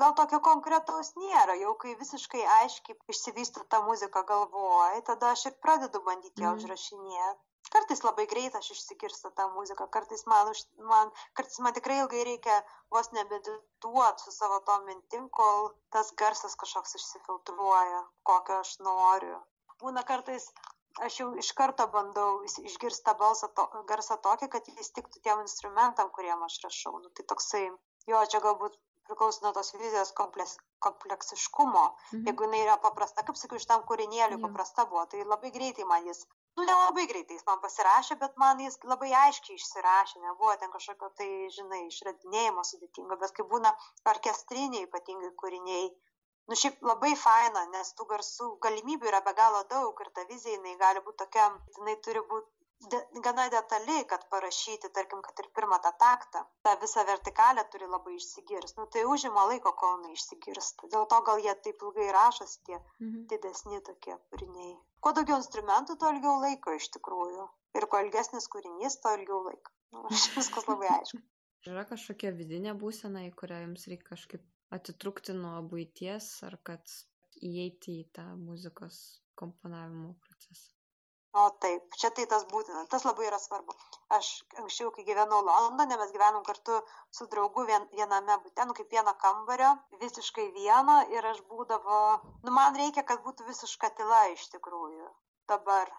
Gal 0.00 0.14
tokio 0.18 0.40
konkretaus 0.40 1.12
nėra, 1.20 1.54
jau 1.60 1.72
kai 1.84 1.94
visiškai 2.00 2.42
aiškiai 2.58 2.98
išsivysto 3.14 3.64
ta 3.74 3.82
muzika 3.86 4.22
galvoje, 4.32 5.02
tada 5.08 5.32
aš 5.36 5.46
ir 5.50 5.56
pradedu 5.64 6.00
bandyti 6.06 6.44
ją 6.44 6.52
mm. 6.52 6.60
užrašinėti 6.62 7.40
kartais 7.72 8.02
labai 8.04 8.26
greit 8.32 8.56
aš 8.58 8.68
išsigirstu 8.74 9.30
tą 9.38 9.46
muziką, 9.54 9.86
kartais 9.96 10.24
man, 10.30 10.50
už, 10.52 10.60
man, 10.90 11.12
kartais 11.38 11.60
man 11.64 11.76
tikrai 11.76 11.98
ilgai 12.02 12.24
reikia 12.28 12.58
vos 12.94 13.08
nebedituot 13.16 14.20
su 14.24 14.34
savo 14.34 14.58
to 14.66 14.76
mintim, 14.88 15.28
kol 15.38 15.70
tas 15.94 16.12
garsas 16.22 16.58
kažkoks 16.62 16.98
išsifiltruoja, 17.00 18.02
kokio 18.28 18.60
aš 18.64 18.74
noriu. 18.88 19.40
Būna 19.82 20.04
kartais 20.10 20.50
aš 21.06 21.18
jau 21.22 21.28
iš 21.42 21.52
karto 21.58 21.88
bandau 21.96 22.30
išgirsti 22.44 23.06
tą 23.08 23.16
balsą, 23.24 23.48
to, 23.56 23.64
garsą 23.88 24.18
tokį, 24.26 24.50
kad 24.54 24.68
jis 24.68 24.92
tiktų 24.98 25.24
tiem 25.24 25.44
instrumentam, 25.46 26.12
kuriem 26.16 26.44
aš 26.48 26.60
rašau. 26.66 26.98
Nu, 27.00 27.12
tai 27.16 27.24
toksai, 27.32 27.64
jo, 28.12 28.24
čia 28.34 28.42
galbūt 28.44 28.76
priklauso 29.08 29.44
nuo 29.44 29.52
tos 29.56 29.72
vizijos 29.78 30.12
kompleks, 30.18 30.58
kompleksiškumo. 30.86 31.84
Mhm. 32.12 32.26
Jeigu 32.28 32.48
jinai 32.48 32.62
yra 32.66 32.76
paprasta, 32.86 33.26
kaip 33.26 33.40
sakiau, 33.40 33.62
šitam 33.64 33.84
kūrinėliui 33.88 34.42
paprasta 34.46 34.86
buvo, 34.90 35.06
tai 35.12 35.26
labai 35.34 35.52
greitai 35.58 35.88
man 35.94 36.06
jis 36.10 36.26
nu 36.56 36.64
nelabai 36.68 37.06
greitai 37.10 37.36
jis 37.38 37.46
man 37.48 37.60
pasirašė 37.64 38.16
bet 38.22 38.34
man 38.42 38.58
jis 38.60 38.74
labai 38.92 39.10
aiškiai 39.24 39.58
išsirašė 39.58 40.22
nebuvo 40.24 40.54
ten 40.62 40.72
kažkokio 40.74 41.08
tai 41.20 41.28
žinai 41.56 41.80
išradinėjimo 41.86 42.64
sudėtingo 42.70 43.16
bet 43.22 43.32
kai 43.38 43.46
būna 43.52 43.72
orkestriniai 44.12 44.88
ypatingai 44.88 45.30
kūriniai 45.42 45.86
nu 46.50 46.58
šiaip 46.62 46.84
labai 46.90 47.12
faina 47.22 47.62
nes 47.76 47.94
tų 47.98 48.08
garsų 48.12 48.48
galimybių 48.66 49.10
yra 49.12 49.22
be 49.28 49.34
galo 49.40 49.62
daug 49.72 50.04
ir 50.04 50.10
ta 50.18 50.26
vizija 50.32 50.58
jinai 50.58 50.76
gali 50.84 51.04
būt 51.06 51.20
tokia 51.24 51.48
jinai 51.78 51.96
turi 52.06 52.24
būt 52.34 52.50
de, 52.90 52.98
gana 53.24 53.48
detali, 53.52 53.98
kad 54.10 54.24
parašyti, 54.30 54.90
tarkim, 54.96 55.22
kad 55.26 55.38
ir 55.42 55.48
pirmą 55.56 55.78
tą 55.84 55.92
taktą, 56.04 56.44
tą 56.66 56.74
visą 56.82 57.04
vertikalę 57.08 57.64
turi 57.72 57.88
labai 57.94 58.14
išsigirsti. 58.18 58.78
Nu, 58.80 58.86
tai 58.94 59.04
užima 59.14 59.44
laiko, 59.50 59.72
kol 59.82 59.96
jinai 59.98 60.16
išsigirsta. 60.16 60.90
Dėl 60.94 61.06
to 61.12 61.20
gal 61.28 61.42
jie 61.46 61.54
taip 61.66 61.84
ilgai 61.88 62.08
rašosi 62.16 62.58
tie 62.68 62.78
mhm. 62.78 63.26
didesni 63.32 63.82
tokie 63.88 64.16
kūriniai. 64.30 64.74
Kuo 65.02 65.14
daugiau 65.18 65.38
instrumentų, 65.42 65.98
tuo 66.00 66.12
ilgiau 66.14 66.38
laiko 66.46 66.74
iš 66.78 66.88
tikrųjų. 66.96 67.46
Ir 67.78 67.88
kuo 67.92 68.02
ilgesnis 68.04 68.48
kūrinys, 68.52 68.98
tuo 69.02 69.14
ilgiau 69.18 69.42
laiko. 69.48 69.74
Nu, 69.92 70.06
viskas 70.38 70.68
labai 70.68 70.90
aišku. 70.98 71.22
Yra 71.70 71.86
kažkokia 71.86 72.32
vidinė 72.34 72.74
būsena, 72.78 73.22
į 73.28 73.34
kurią 73.38 73.62
jums 73.66 73.86
reikia 73.90 74.08
kažkaip 74.14 74.46
atitrūkti 74.74 75.36
nuo 75.38 75.60
būties 75.70 76.28
ar 76.48 76.58
kad 76.66 76.94
įeiti 77.38 78.00
į 78.00 78.06
tą 78.16 78.24
muzikos 78.40 78.98
komponavimo 79.38 80.16
procesą? 80.24 80.71
O 81.40 81.42
taip, 81.64 81.94
čia 82.00 82.08
tai 82.16 82.24
tas 82.30 82.42
būtina, 82.48 82.80
tas 82.92 83.04
labai 83.08 83.24
yra 83.26 83.38
svarbu. 83.40 83.74
Aš 84.16 84.26
anksčiau, 84.62 84.90
kai 84.96 85.04
gyvenau 85.06 85.38
Londone, 85.46 85.96
mes 86.00 86.10
gyvenom 86.16 86.42
kartu 86.48 86.74
su 87.18 87.26
draugu 87.34 87.64
vien, 87.70 87.86
viename 88.00 88.36
būte, 88.42 88.66
nu 88.68 88.76
kaip 88.76 88.92
vieno 88.96 89.14
kambario, 89.22 89.70
visiškai 90.02 90.44
vieno 90.58 90.98
ir 91.16 91.30
aš 91.30 91.40
būdavo, 91.54 92.02
nu 92.44 92.54
man 92.58 92.76
reikia, 92.82 93.06
kad 93.12 93.24
būtų 93.24 93.48
visiška 93.48 93.92
tyla 94.02 94.20
iš 94.34 94.44
tikrųjų. 94.56 95.08
Dabar, 95.54 95.94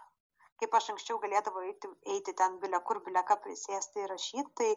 kaip 0.62 0.78
aš 0.82 0.94
anksčiau 0.94 1.18
galėdavau 1.26 1.66
eiti, 1.72 1.90
eiti 2.18 2.38
ten 2.44 2.62
bilia 2.62 2.84
kur, 2.92 3.02
bilia 3.08 3.26
ką 3.32 3.42
prisėsti 3.48 4.06
ir 4.06 4.14
rašyti, 4.14 4.50
tai 4.62 4.72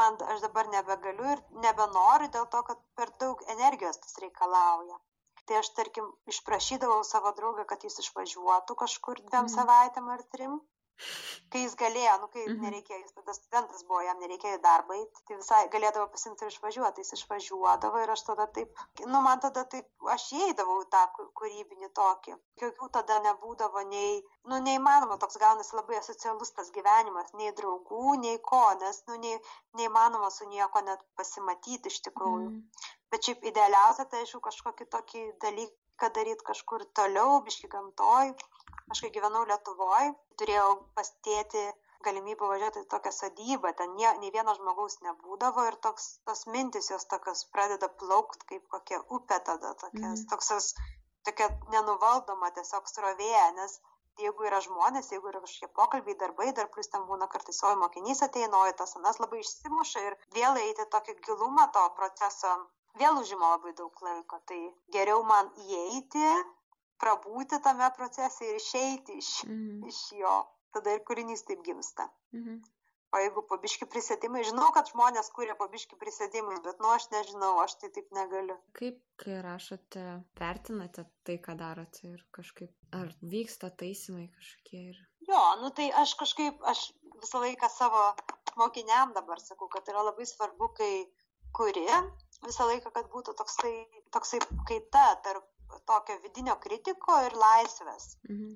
man 0.00 0.16
aš 0.34 0.48
dabar 0.48 0.72
nebegaliu 0.72 1.32
ir 1.36 1.44
nebenoriu 1.68 2.32
dėl 2.38 2.48
to, 2.56 2.64
kad 2.72 2.80
per 2.96 3.12
daug 3.20 3.44
energijos 3.58 4.00
tas 4.06 4.22
reikalauja. 4.24 5.02
Tai 5.50 5.56
aš, 5.58 5.72
tarkim, 5.76 6.10
išprašydavau 6.30 7.00
savo 7.06 7.32
draugą, 7.38 7.64
kad 7.72 7.86
jis 7.86 7.98
išvažiuotų 8.04 8.76
kažkur 8.84 9.22
dviem 9.24 9.48
mm. 9.48 9.54
savaitėm 9.56 10.12
ar 10.14 10.22
trim 10.34 10.60
kai 11.52 11.62
jis 11.64 11.74
galėjo, 11.80 12.12
nu, 12.22 12.28
kai 12.32 12.42
mhm. 12.46 12.62
nereikėjo, 12.64 12.98
jis 13.02 13.14
tada 13.16 13.34
studentas 13.36 13.84
buvo, 13.88 14.00
jam 14.06 14.20
nereikėjo 14.22 14.58
į 14.58 14.62
darbą 14.64 14.98
tai 15.28 15.36
visai 15.40 15.60
galėdavo 15.72 16.06
pasimti 16.12 16.46
ir 16.46 16.52
išvažiuoti, 16.52 17.04
jis 17.04 17.16
išvažiuodavo 17.18 18.02
ir 18.02 18.12
aš 18.14 18.22
tada 18.28 18.46
taip, 18.56 18.80
nu, 19.02 19.20
man 19.26 19.42
tada 19.44 19.64
taip, 19.74 19.88
aš 20.14 20.28
įeidavau 20.38 20.78
tą 20.94 21.02
kūrybinį 21.18 21.90
tokį. 21.98 22.36
Jokių 22.62 22.88
tada 22.96 23.18
nebūdavo 23.26 23.84
nei, 23.90 24.22
nu, 24.48 24.60
neįmanoma, 24.68 25.18
toks 25.22 25.40
gaunasi 25.42 25.76
labai 25.76 26.00
asocialus 26.00 26.54
tas 26.56 26.72
gyvenimas, 26.74 27.34
nei 27.40 27.52
draugų, 27.58 28.16
nei 28.24 28.40
ko, 28.50 28.64
nes, 28.80 29.02
nu, 29.10 29.20
nei, 29.26 29.36
neįmanoma 29.80 30.32
su 30.32 30.48
nieko 30.48 30.84
net 30.88 31.04
pasimatyti 31.20 31.92
iš 31.92 32.00
tikrųjų. 32.08 32.48
Mm. 32.48 32.90
Bet 33.12 33.28
šiaip 33.28 33.44
idealiausia, 33.52 34.08
tai 34.08 34.24
aišku, 34.24 34.40
kažkokį 34.46 34.88
tokį 34.94 35.26
dalyką 35.44 36.12
daryti 36.16 36.48
kažkur 36.48 36.86
toliau, 36.96 37.42
biški 37.44 37.68
gamtoj 37.72 38.32
Aš 38.90 39.04
kai 39.04 39.12
gyvenau 39.14 39.44
Lietuvoje, 39.48 40.12
turėjau 40.40 40.70
pastėti 40.98 41.62
galimybę 42.06 42.48
važiuoti 42.50 42.82
į 42.82 42.88
tokią 42.92 43.12
sodybą, 43.14 43.72
ten 43.78 43.94
nie, 43.98 44.08
nei 44.22 44.32
vieno 44.34 44.54
žmogaus 44.58 44.98
nebūdavo 45.06 45.68
ir 45.68 45.78
toks, 45.86 46.08
tos 46.26 46.46
mintis 46.54 46.90
jos 46.90 47.06
tokios 47.12 47.44
pradeda 47.54 47.88
plaukti 48.02 48.48
kaip 48.54 48.66
kokia 48.74 48.98
upė 49.18 49.38
tada, 49.48 49.72
tokias, 49.84 50.24
mm. 50.24 50.28
toks, 50.32 50.74
tokia 51.28 51.48
nenuvaldoma 51.74 52.50
tiesiog 52.58 52.90
srovė, 52.90 53.32
nes 53.60 53.78
jeigu 54.20 54.46
yra 54.48 54.60
žmonės, 54.64 55.10
jeigu 55.14 55.30
yra 55.30 55.40
kažkokie 55.44 55.70
pokalbiai, 55.78 56.18
darbai, 56.20 56.50
dar 56.56 56.68
plus 56.74 56.90
ten 56.92 57.06
būna 57.08 57.28
kartais 57.32 57.58
savo 57.62 57.78
mokinys 57.80 58.22
ateina, 58.26 58.58
o 58.58 58.72
tas 58.80 58.96
anas 58.98 59.20
labai 59.22 59.40
išsimuša 59.40 60.06
ir 60.08 60.18
vėl 60.36 60.58
eiti 60.64 60.88
tokį 60.94 61.16
gilumą 61.26 61.68
to 61.76 61.84
proceso, 62.00 62.52
vėl 63.00 63.20
užima 63.22 63.54
labai 63.54 63.72
daug 63.78 64.02
laiko. 64.04 64.40
Tai 64.50 64.60
geriau 64.96 65.22
man 65.30 65.48
įeiti, 65.68 66.26
prabūti 67.02 67.58
tame 67.64 67.88
procese 67.96 68.48
ir 68.48 68.60
išeiti 68.60 69.18
iš, 69.22 69.32
mhm. 69.48 69.88
iš 69.90 70.04
jo. 70.20 70.36
Tada 70.72 70.94
ir 70.96 71.02
kūrinys 71.08 71.44
taip 71.48 71.60
gimsta. 71.66 72.06
Mhm. 72.32 72.62
O 73.12 73.18
jeigu 73.20 73.42
pabiški 73.44 73.84
prisėdimai, 73.92 74.40
žinau, 74.48 74.70
kad 74.72 74.88
žmonės 74.88 75.26
kūrė 75.36 75.52
pabiški 75.60 75.98
prisėdimai, 76.00 76.54
bet 76.64 76.78
nu 76.80 76.88
aš 76.94 77.10
nežinau, 77.12 77.50
aš 77.60 77.74
tai 77.82 77.90
taip 77.92 78.08
negaliu. 78.16 78.56
Kaip, 78.78 79.02
kai 79.20 79.36
rašote, 79.44 80.04
vertinate 80.40 81.04
tai, 81.28 81.36
ką 81.44 81.58
darote 81.60 82.06
ir 82.08 82.22
kažkaip, 82.32 82.72
ar 82.96 83.12
vyksta 83.34 83.68
taisymai 83.82 84.30
kažkokie 84.32 84.80
ir... 84.94 85.02
Jo, 85.28 85.42
nu 85.60 85.68
tai 85.76 85.90
aš 86.02 86.16
kažkaip, 86.22 86.64
aš 86.72 86.86
visą 87.20 87.44
laiką 87.44 87.68
savo 87.74 88.06
mokiniam 88.56 89.12
dabar 89.12 89.44
sakau, 89.44 89.68
kad 89.68 89.92
yra 89.92 90.08
labai 90.08 90.24
svarbu, 90.32 90.72
kai 90.80 90.92
kuri, 91.52 91.84
visą 92.48 92.70
laiką, 92.72 92.96
kad 92.96 93.12
būtų 93.12 93.36
toksai, 93.36 93.74
toksai 94.16 94.40
kaita 94.72 95.04
tarp 95.28 95.51
tokio 95.90 96.18
vidinio 96.26 96.56
kritiko 96.66 97.18
ir 97.26 97.36
laisvės. 97.44 98.16
Mhm. 98.28 98.54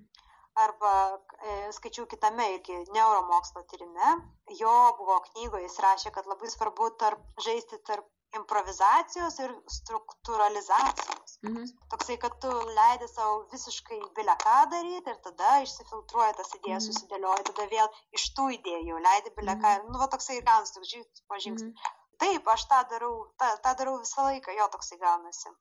Arba 0.57 0.91
e, 1.13 1.55
skaičiau 1.77 2.07
kitame 2.09 2.47
irgi 2.55 2.77
neuromokslo 2.97 3.63
tyrime, 3.73 4.13
jo 4.61 4.77
buvo 5.01 5.19
knygoje, 5.27 5.67
jis 5.67 5.81
rašė, 5.85 6.13
kad 6.15 6.31
labai 6.31 6.49
svarbu 6.49 6.89
tarp, 7.03 7.27
žaisti 7.45 7.77
tarp 7.91 8.09
improvizacijos 8.41 9.37
ir 9.45 9.53
struktūralizacijos. 9.75 11.37
Mhm. 11.47 11.69
Toksai, 11.93 12.17
kad 12.25 12.39
tu 12.43 12.51
leidai 12.79 13.09
savo 13.11 13.37
visiškai 13.53 14.01
bilę 14.17 14.37
ką 14.45 14.57
daryti 14.73 15.13
ir 15.13 15.21
tada 15.29 15.53
išsifiltruoja 15.67 16.33
tas 16.41 16.53
idėjas, 16.59 16.89
mhm. 16.89 16.97
susidėlioja, 16.97 17.47
tada 17.51 17.69
vėl 17.77 17.93
iš 18.19 18.27
tų 18.39 18.49
idėjų 18.57 19.05
leidai 19.09 19.37
bilę 19.39 19.61
ką. 19.63 19.77
Mhm. 19.77 19.93
Nu, 19.93 20.03
va 20.03 20.11
toksai 20.17 20.41
ir 20.41 20.49
gaunasi, 20.49 20.77
toks 20.79 20.93
žingsnis 20.95 21.25
po 21.29 21.41
žingsnį. 21.47 21.71
Mhm. 21.71 21.95
Taip, 22.25 22.53
aš 22.57 22.69
tą 22.73 22.83
darau, 22.91 23.15
tą, 23.41 23.53
tą 23.65 23.77
darau 23.83 23.99
visą 24.01 24.29
laiką, 24.31 24.57
jo 24.57 24.69
toksai 24.73 25.01
gaunasi. 25.05 25.57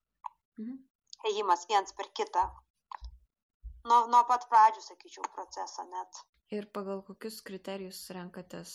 Mhm 0.63 0.83
ėjimas 1.29 1.65
viens 1.71 1.95
per 1.97 2.09
kitą. 2.17 2.45
Nuo, 3.85 4.05
nuo 4.09 4.21
pat 4.29 4.47
pradžių, 4.49 4.81
sakyčiau, 4.81 5.25
proceso 5.35 5.85
net. 5.91 6.21
Ir 6.53 6.67
pagal 6.73 7.01
kokius 7.05 7.41
kriterijus 7.45 7.99
renkatės 8.13 8.71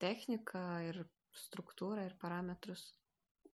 techniką 0.00 0.64
ir 0.88 1.02
struktūrą 1.36 2.06
ir 2.08 2.16
parametrus? 2.20 2.82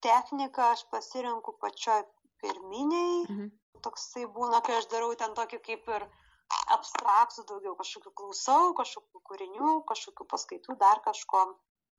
Techniką 0.03 0.69
aš 0.75 0.85
pasirinku 0.91 1.55
pačioj 1.61 2.03
pirminiai. 2.43 3.23
Mhm. 3.27 3.51
Toksai 3.83 4.25
būna, 4.35 4.61
kai 4.63 4.77
aš 4.79 4.87
darau 4.91 5.11
ten 5.19 5.33
tokį 5.35 5.59
kaip 5.67 5.87
ir 5.91 6.05
abstraktų 6.75 7.43
daugiau, 7.49 7.73
kažkokių 7.79 8.11
klausau, 8.19 8.73
kažkokių 8.77 9.21
kūrinių, 9.29 9.71
kažkokių 9.89 10.27
paskaitų, 10.33 10.77
dar 10.79 11.01
kažko. 11.07 11.43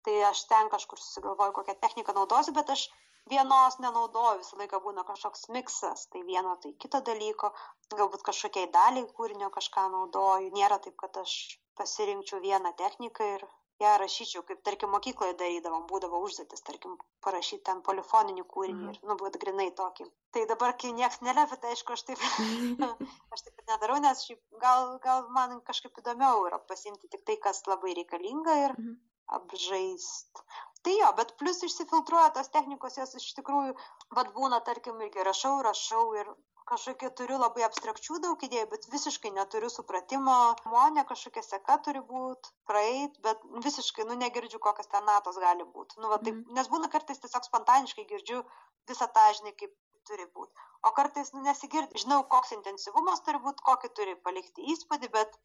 Tai 0.04 0.14
aš 0.28 0.44
ten 0.48 0.68
kažkur 0.72 1.00
susigalvoju, 1.00 1.54
kokią 1.56 1.74
techniką 1.80 2.12
naudosiu, 2.16 2.52
bet 2.56 2.72
aš 2.72 2.86
vienos 3.30 3.78
nenaudoju, 3.80 4.38
visą 4.42 4.60
laiką 4.60 4.80
būna 4.84 5.04
kažkoks 5.08 5.48
miksas, 5.56 6.06
tai 6.12 6.22
vieno, 6.28 6.54
tai 6.62 6.74
kito 6.84 7.00
dalyko, 7.08 7.50
galbūt 7.96 8.24
kažkokiai 8.28 8.70
daliai 8.74 9.10
kūrinio 9.18 9.50
kažką 9.54 9.88
naudoju, 9.96 10.52
nėra 10.56 10.80
taip, 10.84 10.96
kad 11.00 11.16
aš 11.24 11.34
pasirinkčiau 11.78 12.42
vieną 12.44 12.74
techniką 12.80 13.28
ir 13.36 13.46
ją 13.82 13.94
rašyčiau, 13.98 14.42
kaip 14.48 14.60
tarkim 14.66 14.92
mokykloje 14.94 15.34
darydavom, 15.40 15.86
būdavo 15.90 16.20
užduotis, 16.26 16.62
tarkim, 16.68 16.94
parašyti 17.26 17.64
ten 17.68 17.80
polifoninį 17.88 18.44
kūrinį 18.52 18.90
ir, 18.92 19.00
nu, 19.08 19.16
būt 19.22 19.38
grinai 19.42 19.70
tokį. 19.80 20.06
Tai 20.36 20.44
dabar, 20.50 20.76
kai 20.78 20.92
niekas 20.94 21.24
nelepi, 21.26 21.58
tai 21.62 21.72
aišku, 21.74 21.96
aš 21.96 22.04
taip, 22.10 22.22
aš 23.34 23.42
taip 23.48 23.64
nedarau, 23.72 23.98
nes 24.04 24.22
šiaip 24.28 24.60
gal, 24.62 24.94
gal 25.02 25.26
man 25.34 25.58
kažkaip 25.66 25.98
įdomiau 26.04 26.46
yra 26.46 26.60
pasimti 26.70 27.10
tik 27.10 27.26
tai, 27.26 27.38
kas 27.48 27.64
labai 27.70 27.96
reikalinga 27.98 28.56
ir 28.66 28.76
mhm. 28.78 28.94
apžaist 29.40 30.44
tai 30.86 30.96
jo 31.00 31.12
bet 31.20 31.36
plius 31.40 31.62
išsifiltruoja 31.68 32.32
tos 32.38 32.50
technikos 32.56 32.98
jos 33.00 33.14
iš 33.20 33.30
tikrųjų 33.40 33.76
vat 34.18 34.34
būna 34.38 34.60
tarkim 34.68 35.00
irgi 35.06 35.28
rašau 35.30 35.56
rašau 35.68 36.06
ir 36.20 36.34
kažkokių 36.70 37.10
turiu 37.18 37.38
labai 37.40 37.64
abstrakčių 37.66 38.18
daug 38.24 38.44
idėjų, 38.46 38.66
bet 38.72 38.86
visiškai 38.92 39.32
neturiu 39.36 39.68
supratimo, 39.72 40.36
monė 40.72 41.04
kažkokia 41.10 41.42
seka 41.44 41.76
turi 41.86 42.00
būti, 42.08 42.52
praeit, 42.70 43.18
bet 43.26 43.42
visiškai, 43.66 44.06
nu, 44.08 44.16
negirdžiu, 44.20 44.60
kokias 44.66 44.88
ten 44.92 45.04
natos 45.08 45.40
gali 45.42 45.66
būti. 45.74 46.00
Nu, 46.00 46.08
va, 46.12 46.20
taip, 46.22 46.38
mm. 46.38 46.54
Nes 46.58 46.70
būna 46.72 46.88
kartais 46.94 47.20
tiesiog 47.20 47.48
spontaniškai 47.50 48.06
girdžiu 48.12 48.40
visą 48.88 49.10
tą, 49.16 49.26
žinai, 49.40 49.52
kaip 49.60 49.74
turi 50.08 50.26
būti. 50.36 50.64
O 50.88 50.92
kartais, 50.96 51.32
nu, 51.36 51.44
nesigirdi, 51.44 52.00
žinau, 52.00 52.22
koks 52.32 52.56
intensyvumas 52.56 53.22
turi 53.28 53.40
būti, 53.44 53.64
kokį 53.68 53.92
turi 53.98 54.16
palikti 54.24 54.64
įspūdį, 54.74 55.12
bet 55.12 55.38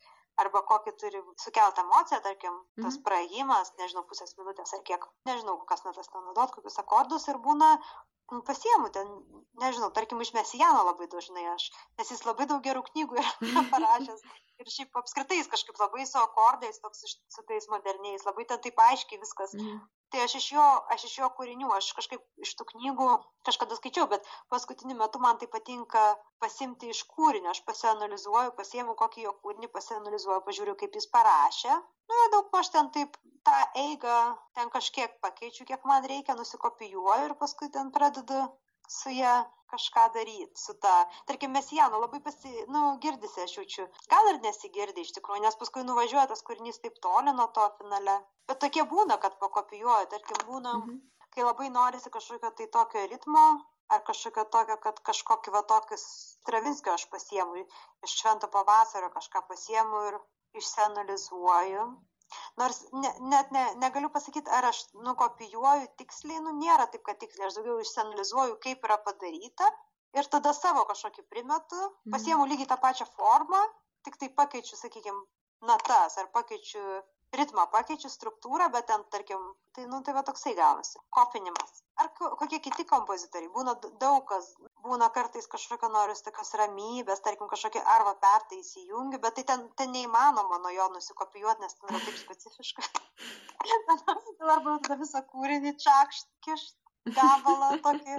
arba 0.44 0.62
kokį 0.72 0.94
turi 1.02 1.22
sukelt 1.44 1.82
emociją, 1.84 2.20
tarkim, 2.26 2.56
tas 2.82 2.96
-hmm. 2.96 3.04
praėjimas, 3.08 3.74
nežinau, 3.82 4.06
pusės 4.12 4.38
minutės 4.38 4.74
ar 4.78 4.84
kiek, 4.92 5.06
nežinau, 5.30 5.58
kokias 5.64 5.86
natas 5.88 6.12
ten 6.14 6.24
naudot, 6.28 6.56
kokius 6.56 6.80
akordus 6.84 7.28
ir 7.28 7.42
būna, 7.48 7.72
pasiemu 8.48 8.90
ten, 8.96 9.10
nežinau, 9.62 9.92
tarkim, 9.96 10.22
iš 10.26 10.34
Mesijano 10.38 10.86
labai 10.88 11.10
dažnai 11.12 11.46
aš, 11.54 11.70
nes 12.00 12.12
jis 12.14 12.26
labai 12.28 12.48
daug 12.52 12.64
gerų 12.66 12.86
knygų 12.92 13.22
yra 13.22 13.64
parašęs. 13.74 14.26
Ir 14.60 14.74
šiaip 14.76 14.98
apskritai 15.00 15.38
jis 15.40 15.48
kažkaip 15.52 15.78
labai 15.80 16.06
su 16.08 16.20
akordais, 16.20 16.82
toks 16.84 17.06
su 17.36 17.46
tais 17.48 17.70
moderniais, 17.72 18.26
labai 18.28 18.46
ten 18.50 18.60
taip 18.66 18.82
aiškiai 18.90 19.22
viskas. 19.22 19.56
Mm 19.56 19.80
tai 20.10 20.22
aš 20.26 20.36
iš 20.40 20.48
jo 20.52 20.66
aš 20.94 21.06
iš 21.08 21.16
jo 21.22 21.28
kūrinių 21.38 21.70
aš 21.76 21.92
kažkaip 21.98 22.46
iš 22.46 22.56
tų 22.58 22.66
knygų 22.72 23.10
kažkada 23.50 23.78
skaičiau 23.78 24.08
bet 24.14 24.26
paskutiniu 24.54 24.98
metu 25.02 25.22
man 25.26 25.38
tai 25.42 25.50
patinka 25.56 26.04
pasiimti 26.44 26.90
iš 26.94 27.04
kūrinio 27.14 27.54
aš 27.54 27.62
pasianalizuoju 27.70 28.56
pasiimu 28.58 28.98
kokį 29.02 29.28
jo 29.28 29.36
kūrinį 29.44 29.70
pasianalizuoju 29.76 30.46
pažiūriu 30.48 30.76
kaip 30.82 30.98
jis 30.98 31.10
parašė 31.18 31.78
nu 32.10 32.24
ir 32.24 32.32
daugmaž 32.36 32.72
ten 32.76 32.90
taip 32.96 33.18
tą 33.48 33.58
eigą 33.84 34.18
ten 34.58 34.74
kažkiek 34.76 35.20
pakeičiu 35.26 35.68
kiek 35.70 35.86
man 35.92 36.10
reikia 36.14 36.36
nusikopijuoju 36.40 37.30
ir 37.30 37.38
paskui 37.44 37.72
ten 37.78 37.92
pradedu 37.98 38.42
su 38.90 39.14
ją 39.22 39.36
kažką 39.72 40.04
daryti 40.14 40.62
su 40.62 40.74
ta, 40.84 40.94
tarkim, 41.30 41.52
mesiano 41.58 42.00
labai 42.04 42.20
pasi, 42.28 42.52
nu, 42.76 42.82
girdisi, 43.04 43.42
aš 43.46 43.58
jaučiu. 43.58 43.86
Gal 44.14 44.30
ir 44.32 44.40
nesigirdi 44.46 45.06
iš 45.06 45.12
tikrųjų, 45.18 45.42
nes 45.44 45.60
paskui 45.62 45.84
nuvažiuoja 45.86 46.26
tas 46.32 46.42
kūrinys 46.48 46.82
taip 46.86 46.98
toli 47.06 47.34
nuo 47.40 47.48
to 47.58 47.68
finale. 47.78 48.16
Bet 48.50 48.62
tokie 48.64 48.86
būna, 48.94 49.20
kad 49.26 49.38
pakopijuoja, 49.44 50.10
tarkim, 50.14 50.42
būna, 50.48 50.74
mhm. 50.80 50.98
kai 51.36 51.46
labai 51.46 51.70
norisi 51.76 52.14
kažkokio 52.16 52.52
tai 52.58 52.68
tokio 52.78 53.06
ritmo, 53.14 53.46
ar 53.94 54.02
kažkokio 54.10 54.48
tokio, 54.56 54.80
kad 54.88 55.04
kažkokį 55.12 55.54
va 55.54 55.64
tokius 55.74 56.08
Stravinskio 56.40 56.96
aš 56.96 57.06
pasiemu, 57.14 57.66
iš 58.08 58.18
švento 58.22 58.50
pavasario 58.54 59.10
kažką 59.14 59.46
pasiemu 59.54 60.06
ir 60.10 60.20
išsianalizuoju 60.58 61.90
Nors 62.62 62.80
ne, 62.94 63.10
net 63.32 63.52
ne, 63.56 63.62
negaliu 63.84 64.10
pasakyti, 64.16 64.52
ar 64.58 64.68
aš 64.70 64.80
nukopijuoju 65.06 65.88
tiksliai, 66.02 66.42
nu 66.46 66.54
nėra 66.58 66.86
taip, 66.94 67.04
kad 67.08 67.20
tiksliai, 67.24 67.48
aš 67.48 67.58
daugiau 67.58 67.80
išsianalizuoju, 67.84 68.58
kaip 68.66 68.86
yra 68.88 68.98
padaryta 69.06 69.70
ir 70.20 70.30
tada 70.36 70.54
savo 70.58 70.84
kažkokį 70.92 71.26
primetu, 71.34 71.80
mhm. 71.80 72.14
pasiemu 72.16 72.48
lygiai 72.52 72.70
tą 72.74 72.78
pačią 72.84 73.08
formą, 73.16 73.62
tik 74.08 74.20
tai 74.22 74.30
pakeičiu, 74.42 74.78
sakykime, 74.82 75.24
natas 75.72 76.18
ar 76.22 76.30
pakeičiu 76.36 76.84
ritmą, 77.36 77.66
pakeičiu 77.74 78.10
struktūrą, 78.10 78.70
bet 78.74 78.88
ten, 78.90 79.04
tarkim, 79.14 79.44
tai, 79.76 79.86
nu, 79.92 80.02
tai 80.06 80.16
va 80.18 80.24
toksai 80.28 80.56
gaunasi, 80.58 81.00
kopinimas. 81.16 81.84
Ar 82.02 82.10
kokie 82.16 82.60
kiti 82.64 82.86
kompozitoriai? 82.90 83.52
Būna 83.54 83.76
daug 84.02 84.24
kas. 84.32 84.54
Būna 84.80 85.10
kartais 85.12 85.50
kažkokio 85.52 85.90
noris 85.92 86.24
tokios 86.24 86.54
ramybės 86.56 87.20
tarkim 87.26 87.50
kažkokį 87.52 87.82
arvo 87.96 88.14
pertą 88.24 88.56
įsijungiu 88.56 89.20
bet 89.26 89.36
tai 89.36 89.44
ten 89.50 89.66
ten 89.82 89.92
neįmanoma 89.92 90.62
nuo 90.64 90.72
jo 90.72 90.86
nusikopijuot 90.94 91.60
nes 91.60 91.76
ten 91.76 91.92
yra 91.92 92.00
taip 92.06 92.22
specifiška. 92.22 92.86
Arba 94.56 94.78
visą 95.02 95.22
kūrinį 95.34 95.76
čakšt 95.84 96.32
kišt 96.48 96.78
gabalą 97.20 97.74
tokį 97.84 98.16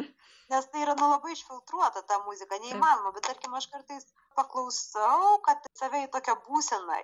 nes 0.50 0.68
tai 0.70 0.82
yra 0.84 0.94
nu 1.00 1.08
labai 1.14 1.32
išfiltruota 1.32 2.02
ta 2.10 2.20
muzika 2.26 2.58
neįmanoma. 2.62 3.14
Bet 3.16 3.28
tarkim 3.30 3.54
aš 3.56 3.70
kartais 3.72 4.08
paklausau 4.38 5.38
kad 5.46 5.68
save 5.80 6.04
į 6.06 6.10
tokią 6.16 6.36
būseną 6.48 7.00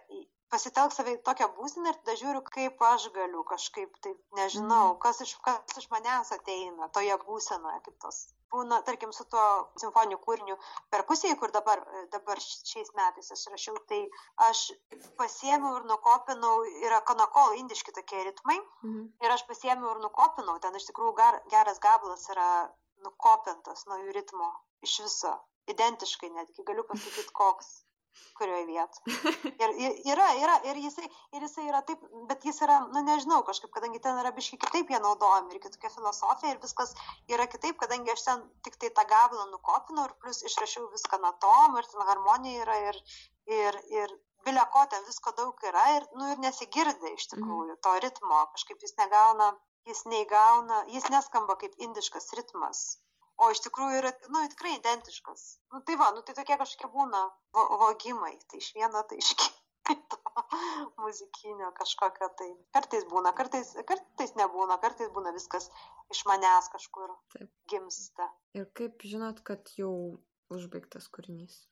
pasitelkt 0.52 0.94
save 0.96 1.16
į 1.16 1.20
tokią 1.26 1.48
būseną 1.56 1.90
ir 1.90 1.98
tada 2.00 2.14
žiūriu, 2.20 2.40
kaip 2.54 2.82
aš 2.88 3.08
galiu 3.14 3.42
kažkaip, 3.48 3.98
tai 4.04 4.12
nežinau, 4.38 4.92
mhm. 4.92 4.98
kas 5.02 5.20
iš, 5.24 5.34
kas 5.46 5.78
iš 5.80 5.88
manęs 5.92 6.32
ateina 6.36 6.88
toje 6.96 7.16
būsenoje, 7.26 7.80
kaip 7.86 7.96
tos. 8.04 8.20
Būna, 8.54 8.78
tarkim, 8.86 9.10
su 9.12 9.24
tuo 9.30 9.44
simfoniniu 9.82 10.20
kūriniu 10.22 10.54
perkusijai, 10.94 11.34
kur 11.40 11.50
dabar, 11.54 11.82
dabar 12.12 12.40
šiais 12.44 12.92
metais 12.98 13.32
aš 13.34 13.42
rašiau, 13.52 13.80
tai 13.90 13.98
aš 14.46 14.68
pasiemiau 15.18 15.80
ir 15.80 15.88
nukopinau, 15.90 16.54
yra 16.86 17.02
konakol 17.10 17.58
indiški 17.58 17.94
tokie 17.96 18.22
ritmai, 18.28 18.58
mhm. 18.86 19.08
ir 19.26 19.36
aš 19.38 19.46
pasiemiau 19.50 19.96
ir 19.96 20.04
nukopinau, 20.04 20.60
ten 20.62 20.78
iš 20.78 20.86
tikrųjų 20.92 21.16
gar, 21.18 21.40
geras 21.50 21.82
gabalas 21.82 22.28
yra 22.34 22.50
nukopintas 23.04 23.84
nuo 23.90 23.98
jų 24.04 24.14
ritmo 24.14 24.52
iš 24.86 25.00
viso, 25.04 25.34
identiškai 25.74 26.30
netgi, 26.38 26.64
galiu 26.70 26.86
pasakyti 26.86 27.34
koks 27.34 27.74
kurioj 28.38 28.64
vietoj. 28.68 29.14
Ir, 29.62 29.72
ir 29.80 30.10
yra, 30.12 30.26
yra, 30.40 30.56
ir 30.68 30.80
jisai, 30.80 31.06
ir 31.36 31.44
jisai 31.46 31.66
yra 31.70 31.80
taip, 31.88 32.02
bet 32.28 32.44
jis 32.48 32.58
yra, 32.66 32.78
nu 32.92 33.02
nežinau, 33.06 33.40
kažkaip, 33.48 33.70
kadangi 33.74 34.00
ten 34.04 34.18
yra 34.20 34.32
biški 34.36 34.58
kitaip 34.62 34.90
jie 34.92 35.00
naudojami 35.02 35.54
ir 35.54 35.62
kitokia 35.64 35.90
filosofija 35.94 36.52
ir 36.54 36.60
viskas 36.62 36.92
yra 37.32 37.46
kitaip, 37.52 37.78
kadangi 37.82 38.12
aš 38.12 38.26
ten 38.28 38.44
tik 38.66 38.76
tai 38.82 38.92
tą 38.98 39.06
gabalą 39.12 39.46
nukopinau 39.52 40.08
ir 40.08 40.14
plus 40.22 40.42
išrašiau 40.50 40.90
viską 40.92 41.20
natom 41.24 41.78
ir 41.80 41.88
ten 41.92 42.04
harmonija 42.10 42.66
yra 42.66 42.76
ir, 42.90 43.00
ir, 43.60 43.80
ir 44.00 44.14
bilia 44.46 44.66
ko 44.74 44.84
ten 44.90 45.08
visko 45.08 45.32
daug 45.40 45.64
yra 45.70 45.86
ir, 45.96 46.10
nu, 46.18 46.28
ir 46.34 46.44
nesigirdi 46.44 47.14
iš 47.14 47.26
mhm. 47.26 47.32
tikrųjų 47.32 47.80
to 47.88 47.96
ritmo, 48.04 48.44
kažkaip 48.54 48.84
jis 48.84 48.94
negauna, 49.00 49.54
jis 49.88 50.04
neįgauna, 50.12 50.84
jis 50.92 51.10
neskamba 51.14 51.58
kaip 51.62 51.74
indiškas 51.88 52.32
ritmas 52.38 52.86
o 53.42 53.50
iš 53.52 53.60
tikrųjų 53.66 54.00
yra, 54.00 54.12
nu, 54.32 54.42
tikrai 54.52 54.76
identiškas. 54.78 55.44
Nu, 55.74 55.82
tai 55.86 55.98
va, 56.00 56.10
nu, 56.16 56.24
tai 56.26 56.36
tokie 56.38 56.56
kažkokie 56.60 56.90
būna 56.92 57.22
vo 57.56 57.66
vogimai, 57.82 58.34
tai 58.50 58.62
iš 58.62 58.72
vieno, 58.78 59.02
tai 59.08 59.20
iš 59.22 59.32
kito 59.86 60.18
muzikinio 61.02 61.70
kažkokio, 61.76 62.30
tai 62.38 62.48
kartais 62.76 63.06
būna, 63.10 63.32
kartais, 63.36 63.74
kartais 63.88 64.34
nebūna, 64.40 64.80
kartais 64.82 65.12
būna 65.14 65.34
viskas 65.36 65.68
iš 66.14 66.24
manęs 66.30 66.70
kažkur 66.72 67.12
Taip. 67.34 67.50
gimsta. 67.70 68.30
Ir 68.58 68.68
kaip 68.78 69.04
žinot, 69.04 69.42
kad 69.46 69.72
jau 69.78 69.92
užbaigtas 70.52 71.10
kūrinys? 71.12 71.64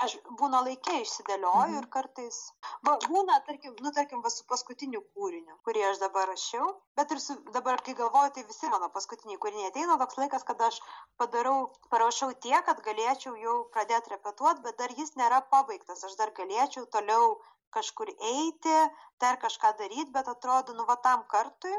Aš 0.00 0.14
būna 0.40 0.62
laike 0.66 0.94
išsidėlioju 1.02 1.74
mhm. 1.74 1.78
ir 1.80 1.86
kartais, 1.92 2.38
va, 2.86 2.94
būna, 3.04 3.38
tarkim, 3.46 3.74
nu, 3.84 3.92
tarkim, 3.96 4.22
va, 4.24 4.30
su 4.32 4.46
paskutiniu 4.48 5.02
kūriniu, 5.14 5.58
kurį 5.66 5.84
aš 5.90 6.00
dabar 6.02 6.28
rašiau, 6.32 6.68
bet 6.98 7.12
ir 7.14 7.20
su, 7.24 7.36
dabar, 7.56 7.82
kai 7.86 7.94
galvoju, 7.98 8.32
tai 8.36 8.44
visi 8.48 8.70
mano 8.72 8.88
paskutiniai 8.96 9.40
kūriniai 9.42 9.70
ateina 9.70 9.98
toks 10.00 10.18
laikas, 10.20 10.46
kad 10.48 10.60
aš 10.68 10.80
padarau, 11.20 11.70
parašau 11.92 12.32
tiek, 12.46 12.64
kad 12.66 12.82
galėčiau 12.88 13.36
jau 13.44 13.56
pradėti 13.76 14.14
repetuoti, 14.14 14.64
bet 14.66 14.80
dar 14.80 14.96
jis 14.98 15.14
nėra 15.20 15.42
pabaigtas, 15.54 16.04
aš 16.08 16.18
dar 16.20 16.34
galėčiau 16.40 16.88
toliau 16.96 17.36
kažkur 17.72 18.10
eiti, 18.12 18.76
dar 19.22 19.40
kažką 19.40 19.76
daryti, 19.78 20.10
bet 20.16 20.28
atrodo, 20.28 20.76
nu, 20.76 20.88
va, 20.88 20.98
tam 21.04 21.24
kartui 21.28 21.74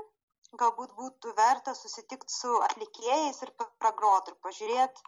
galbūt 0.58 0.94
būtų 0.98 1.34
verta 1.38 1.74
susitikti 1.74 2.30
su 2.30 2.50
atlikėjais 2.70 3.42
ir 3.42 3.54
pragroti 3.82 4.34
ir 4.34 4.42
pažiūrėti, 4.46 5.08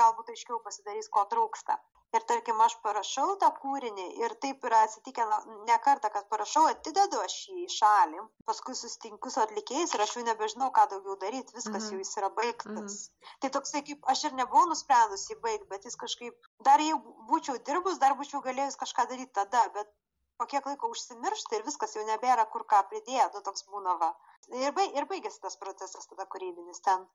galbūt 0.00 0.32
aiškiau 0.34 0.58
pasidarys, 0.64 1.06
ko 1.08 1.22
trūksta 1.30 1.78
ir 2.14 2.24
tarkim 2.30 2.60
aš 2.64 2.76
parašau 2.84 3.34
tą 3.40 3.48
kūrinį 3.60 4.06
ir 4.22 4.34
taip 4.44 4.64
yra 4.68 4.82
atsitikę 4.86 5.26
ne 5.70 5.78
kartą, 5.86 6.10
kad 6.14 6.28
parašau, 6.32 6.64
atidedu 6.70 7.20
aš 7.24 7.36
jį 7.48 7.64
į 7.64 7.74
šalį, 7.76 8.22
paskui 8.48 8.76
susitinku 8.78 9.32
su 9.34 9.42
atlikėjais 9.42 9.94
ir 9.96 10.04
aš 10.06 10.16
jau 10.18 10.24
nebežinau, 10.28 10.70
ką 10.78 10.86
daugiau 10.92 11.18
daryti, 11.24 11.56
viskas 11.58 11.88
mhm. 11.88 11.92
jau 11.92 12.04
jis 12.04 12.16
yra 12.22 12.32
baigtas. 12.38 12.96
Mhm. 12.96 13.34
Tai 13.42 13.52
toksai 13.58 13.84
kaip 13.90 14.10
aš 14.14 14.24
ir 14.30 14.38
nebuvau 14.40 14.64
nusprendus 14.70 15.28
jį 15.30 15.38
baigti, 15.44 15.70
bet 15.74 15.88
jis 15.90 16.00
kažkaip, 16.04 16.50
dar 16.70 16.82
jei 16.84 16.96
būčiau 17.30 17.60
dirbus, 17.68 18.00
dar 18.02 18.16
būčiau 18.20 18.42
galėjus 18.48 18.80
kažką 18.82 19.08
daryti 19.12 19.34
tada, 19.40 19.66
bet 19.76 19.92
po 20.38 20.46
kiek 20.50 20.66
laiko 20.68 20.90
užsimiršta 20.92 21.58
ir 21.58 21.68
viskas 21.68 21.96
jau 21.96 22.04
nebėra 22.08 22.44
kur 22.52 22.66
ką 22.72 22.82
pridėti, 22.90 23.32
nu 23.34 23.44
toks 23.44 23.64
būna 23.72 23.96
va. 24.02 24.12
Ir, 24.52 24.72
baig, 24.76 24.92
ir 24.94 25.08
baigėsi 25.10 25.40
tas 25.42 25.56
procesas 25.60 26.06
tada 26.10 26.26
kūrybinis 26.32 26.82
ten. 26.84 27.06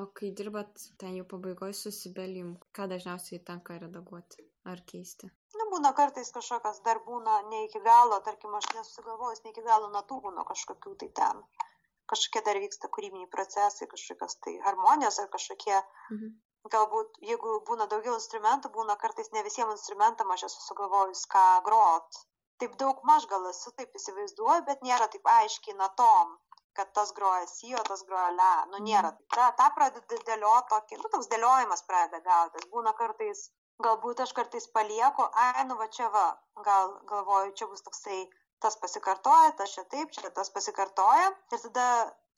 O 0.00 0.06
kai 0.18 0.28
dirbat 0.38 0.80
ten 1.00 1.12
jau 1.16 1.24
pabaigoje 1.30 1.74
susibelim, 1.80 2.48
ką 2.76 2.86
dažniausiai 2.92 3.42
tenka 3.50 3.76
redaguoti 3.82 4.42
ar 4.72 4.80
keisti? 4.90 5.28
Nu, 5.58 5.66
būna 5.74 5.92
kartais 6.00 6.32
kažkokios 6.36 6.80
dar 6.88 7.00
būna 7.04 7.36
ne 7.50 7.60
iki 7.66 7.82
galo, 7.84 8.18
tarkim, 8.28 8.56
aš 8.58 8.66
nesusigalvojus 8.78 9.44
ne 9.44 9.52
iki 9.52 9.62
galo 9.68 9.92
natų 9.92 10.18
būna 10.24 10.44
kažkokių 10.48 10.94
tai 11.02 11.10
ten. 11.20 11.44
Kažkokie 12.10 12.42
dar 12.48 12.58
vyksta 12.64 12.90
kūrybiniai 12.96 13.30
procesai, 13.36 13.88
kažkokios 13.92 14.36
tai 14.46 14.56
harmonijos 14.66 15.20
ar 15.22 15.30
kažkokie. 15.36 15.78
Mhm. 16.16 16.34
Galbūt, 16.74 17.22
jeigu 17.30 17.54
būna 17.70 17.86
daugiau 17.92 18.16
instrumentų, 18.18 18.72
būna 18.74 18.96
kartais 19.04 19.30
ne 19.36 19.44
visiems 19.46 19.76
instrumentam 19.78 20.34
aš 20.34 20.48
esu 20.48 20.66
sugalvojus, 20.66 21.22
ką 21.36 21.44
grot. 21.68 22.24
Taip 22.58 22.74
daug 22.82 23.06
maž 23.10 23.28
gal 23.30 23.46
esu, 23.52 23.70
taip 23.78 23.94
įsivaizduoju, 24.00 24.66
bet 24.70 24.82
nėra 24.88 25.06
taip 25.14 25.34
aiškiai 25.38 25.78
natom 25.78 26.38
kad 26.76 26.92
tas 26.96 27.12
groja 27.16 27.46
si, 27.50 27.74
o 27.74 27.82
tas 27.88 28.04
groja 28.08 28.30
le. 28.38 28.52
Nu, 28.72 28.80
nėra. 28.86 29.12
Ta, 29.34 29.50
ta 29.58 29.70
pradeda 29.76 30.20
dėlioti 30.30 30.70
tokį, 30.72 31.00
nu, 31.02 31.10
toks 31.12 31.30
dėliojimas 31.32 31.84
pradeda 31.88 32.22
gautis. 32.28 32.66
Būna 32.72 32.94
kartais, 32.98 33.44
galbūt 33.86 34.24
aš 34.24 34.34
kartais 34.38 34.66
palieku, 34.78 35.28
ai, 35.44 35.66
nu, 35.68 35.78
va 35.80 35.88
čia 35.98 36.10
va, 36.14 36.26
gal 36.66 36.96
galvoju, 37.10 37.54
čia 37.60 37.70
bus 37.70 37.84
toksai, 37.86 38.20
tas 38.64 38.76
pasikartoja, 38.82 39.54
tas 39.58 39.74
čia 39.76 39.86
taip, 39.94 40.12
čia 40.16 40.30
tas 40.34 40.50
pasikartoja. 40.54 41.30
Ir 41.52 41.64
tada 41.68 41.88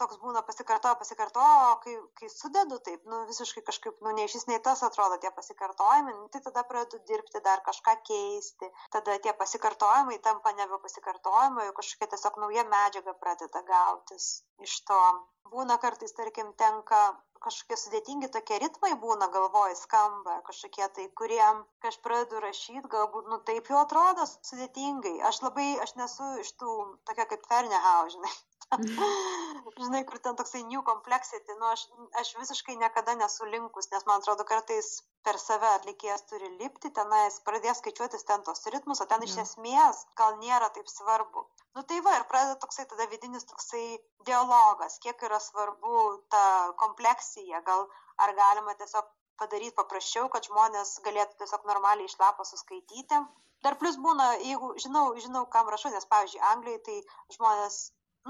toks 0.01 0.19
būna 0.23 0.43
pasikartoja, 0.47 0.97
pasikartoja, 1.01 1.69
o 1.73 1.77
kai, 1.85 1.95
kai 2.21 2.29
sudedu 2.33 2.79
taip, 2.89 3.05
nu, 3.11 3.23
visiškai 3.31 3.63
kažkaip, 3.69 3.99
nu, 4.05 4.13
nei 4.17 4.29
šis, 4.33 4.47
nei 4.51 4.59
tas 4.67 4.83
atrodo 4.87 5.19
tie 5.23 5.33
pasikartojimai, 5.37 6.15
nu, 6.17 6.27
tai 6.33 6.43
tada 6.45 6.65
pradedu 6.69 7.01
dirbti, 7.11 7.43
dar 7.45 7.63
kažką 7.69 7.97
keisti, 8.09 8.71
tada 8.95 9.19
tie 9.25 9.35
pasikartojimai 9.41 10.19
tampa 10.27 10.53
nebe 10.59 10.81
pasikartojimai, 10.85 11.69
jau 11.71 11.77
kažkokia 11.81 12.13
tiesiog 12.15 12.41
nauja 12.45 12.67
medžiaga 12.73 13.17
pradeda 13.23 13.65
gautis 13.71 14.29
iš 14.65 14.81
to. 14.89 15.01
Būna 15.47 15.77
kartais, 15.79 16.13
tarkim, 16.17 16.53
tenka 16.59 17.01
kažkokie 17.45 17.77
sudėtingi 17.79 18.29
tokie 18.35 18.59
ritmai 18.63 18.93
būna 19.03 19.29
galvoj 19.35 19.77
skamba, 19.79 20.41
kažkokie 20.49 20.89
tai, 20.97 21.07
kuriem, 21.21 21.63
kai 21.83 21.93
aš 21.93 22.01
pradedu 22.07 22.41
rašyti, 22.43 22.89
galbūt, 22.95 23.29
nu, 23.31 23.39
taip 23.51 23.71
jau 23.71 23.79
atrodo 23.83 24.27
sudėtingai. 24.33 25.15
Aš 25.31 25.43
labai, 25.45 25.69
aš 25.85 25.95
nesu 26.01 26.33
iš 26.43 26.53
tų, 26.61 26.75
tokia 27.09 27.29
kaip 27.31 27.47
Fernehau, 27.51 28.09
žinai. 28.17 28.35
žinai, 29.85 30.03
kur 30.09 30.19
ten 30.19 30.37
toksai 30.39 30.63
new 30.67 30.83
complexity, 30.83 31.55
nu 31.61 31.69
aš, 31.71 31.85
aš 32.21 32.33
visiškai 32.41 32.77
niekada 32.81 33.15
nesu 33.21 33.47
linkus, 33.53 33.91
nes 33.93 34.07
man 34.09 34.23
atrodo 34.23 34.47
kartais 34.49 34.89
per 35.27 35.39
save 35.43 35.69
atlikėjas 35.79 36.27
turi 36.31 36.51
lipti, 36.61 36.91
tenais 36.99 37.39
pradės 37.47 37.83
skaičiuotis 37.83 38.27
ten 38.31 38.43
tos 38.49 38.67
ritmus, 38.75 39.03
o 39.03 39.07
ten 39.11 39.23
ja. 39.23 39.29
iš 39.29 39.37
esmės 39.45 40.03
gal 40.21 40.39
nėra 40.43 40.71
taip 40.75 40.91
svarbu. 40.91 41.47
Nu 41.77 41.85
tai 41.91 42.01
va, 42.07 42.17
ir 42.19 42.27
pradeda 42.31 42.59
toksai 42.63 42.87
tada 42.91 43.07
vidinis 43.13 43.47
toksai 43.51 43.85
dialogas, 44.29 44.99
kiek 45.05 45.23
yra 45.29 45.41
svarbu 45.43 46.03
ta 46.33 46.45
kompleksija, 46.83 47.63
gal 47.67 47.87
ar 48.23 48.35
galima 48.39 48.75
tiesiog 48.81 49.11
padaryti 49.41 49.77
paprasčiau, 49.77 50.31
kad 50.33 50.47
žmonės 50.49 50.97
galėtų 51.07 51.43
tiesiog 51.43 51.67
normaliai 51.69 52.09
iš 52.09 52.17
lapo 52.23 52.47
suskaityti. 52.49 53.21
Dar 53.65 53.77
plus 53.81 53.97
būna, 54.01 54.31
jeigu 54.45 54.75
žinau, 54.81 55.05
žinau, 55.21 55.45
kam 55.53 55.69
rašau, 55.73 55.91
nes, 55.93 56.09
pavyzdžiui, 56.09 56.43
Anglijai 56.53 56.81
tai 56.87 56.97
žmonės 57.37 57.79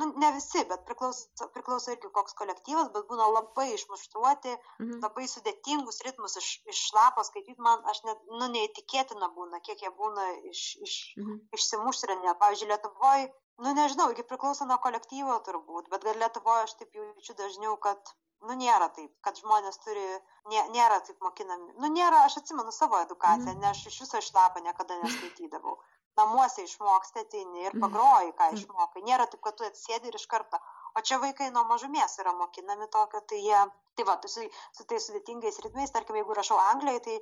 nu, 0.01 0.09
ne 0.23 0.31
visi, 0.37 0.63
bet 0.71 0.85
priklauso, 0.89 1.49
priklauso 1.55 1.93
irgi 1.95 2.11
koks 2.19 2.37
kolektyvas, 2.41 2.91
bet 2.95 3.07
būna 3.11 3.29
labai 3.33 3.69
išmuštruoti, 3.75 4.53
mhm. 4.83 5.01
labai 5.05 5.27
sudėtingus 5.33 6.03
ritmus 6.07 6.37
iš, 6.41 6.51
iš 6.73 6.83
šlapo 6.91 7.25
skaityti, 7.29 7.63
man 7.69 7.85
aš 7.93 8.03
net, 8.09 8.21
nu, 8.33 8.51
neįtikėtina 8.57 9.31
būna, 9.39 9.63
kiek 9.69 9.87
jie 9.87 9.93
būna 10.03 10.29
iš, 10.53 10.67
iš, 10.89 10.99
mhm. 11.23 11.41
išsimuštrinę. 11.59 12.37
Pavyzdžiui, 12.43 12.71
Lietuvoje, 12.75 13.33
nu, 13.65 13.73
nežinau, 13.81 14.11
irgi 14.13 14.27
priklauso 14.29 14.69
nuo 14.69 14.79
kolektyvo 14.85 15.41
turbūt, 15.49 15.91
bet 15.93 16.07
gal 16.09 16.23
Lietuvoje 16.25 16.69
aš 16.69 16.79
taip 16.83 17.01
jaučiu 17.01 17.39
dažniau, 17.41 17.81
kad 17.89 18.17
nu 18.45 18.57
nėra 18.61 18.89
taip 18.97 19.13
kad 19.25 19.39
žmonės 19.41 19.79
turi 19.85 20.05
nė 20.53 20.65
nėra 20.75 20.99
taip 21.07 21.23
mokinami 21.25 21.73
nu 21.83 21.91
nėra 21.95 22.25
aš 22.27 22.39
atsimenu 22.43 22.75
savo 22.75 22.99
edukaciją 23.05 23.55
mhm. 23.55 23.63
ne 23.63 23.71
aš 23.73 23.87
iš 23.91 24.01
viso 24.05 24.21
iš 24.23 24.29
lapo 24.37 24.63
niekada 24.65 24.99
neskaitydavau 25.03 25.77
namuose 26.21 26.65
išmoksti 26.65 27.23
ateini 27.25 27.67
ir 27.69 27.77
pagroji 27.83 28.33
ką 28.39 28.51
išmokai. 28.57 29.05
Nėra 29.09 29.29
taip 29.31 29.43
kad 29.47 29.59
tu 29.59 29.69
atsėdi 29.69 30.11
ir 30.11 30.19
iš 30.21 30.27
karto 30.33 30.61
o 30.97 31.05
čia 31.09 31.19
vaikai 31.25 31.51
nuo 31.55 31.65
mažumės 31.73 32.19
yra 32.23 32.33
mokinami 32.43 32.89
tokio 32.99 33.21
tai 33.33 33.43
jie 33.49 33.65
tai 33.97 34.05
va 34.05 34.17
tai 34.21 34.29
su, 34.29 34.43
su 34.77 34.85
tais 34.89 35.05
sudėtingais 35.09 35.59
ritmais 35.65 35.93
tarkim 35.93 36.17
jeigu 36.19 36.35
rašau 36.37 36.57
anglijoj 36.71 36.99
tai 37.07 37.15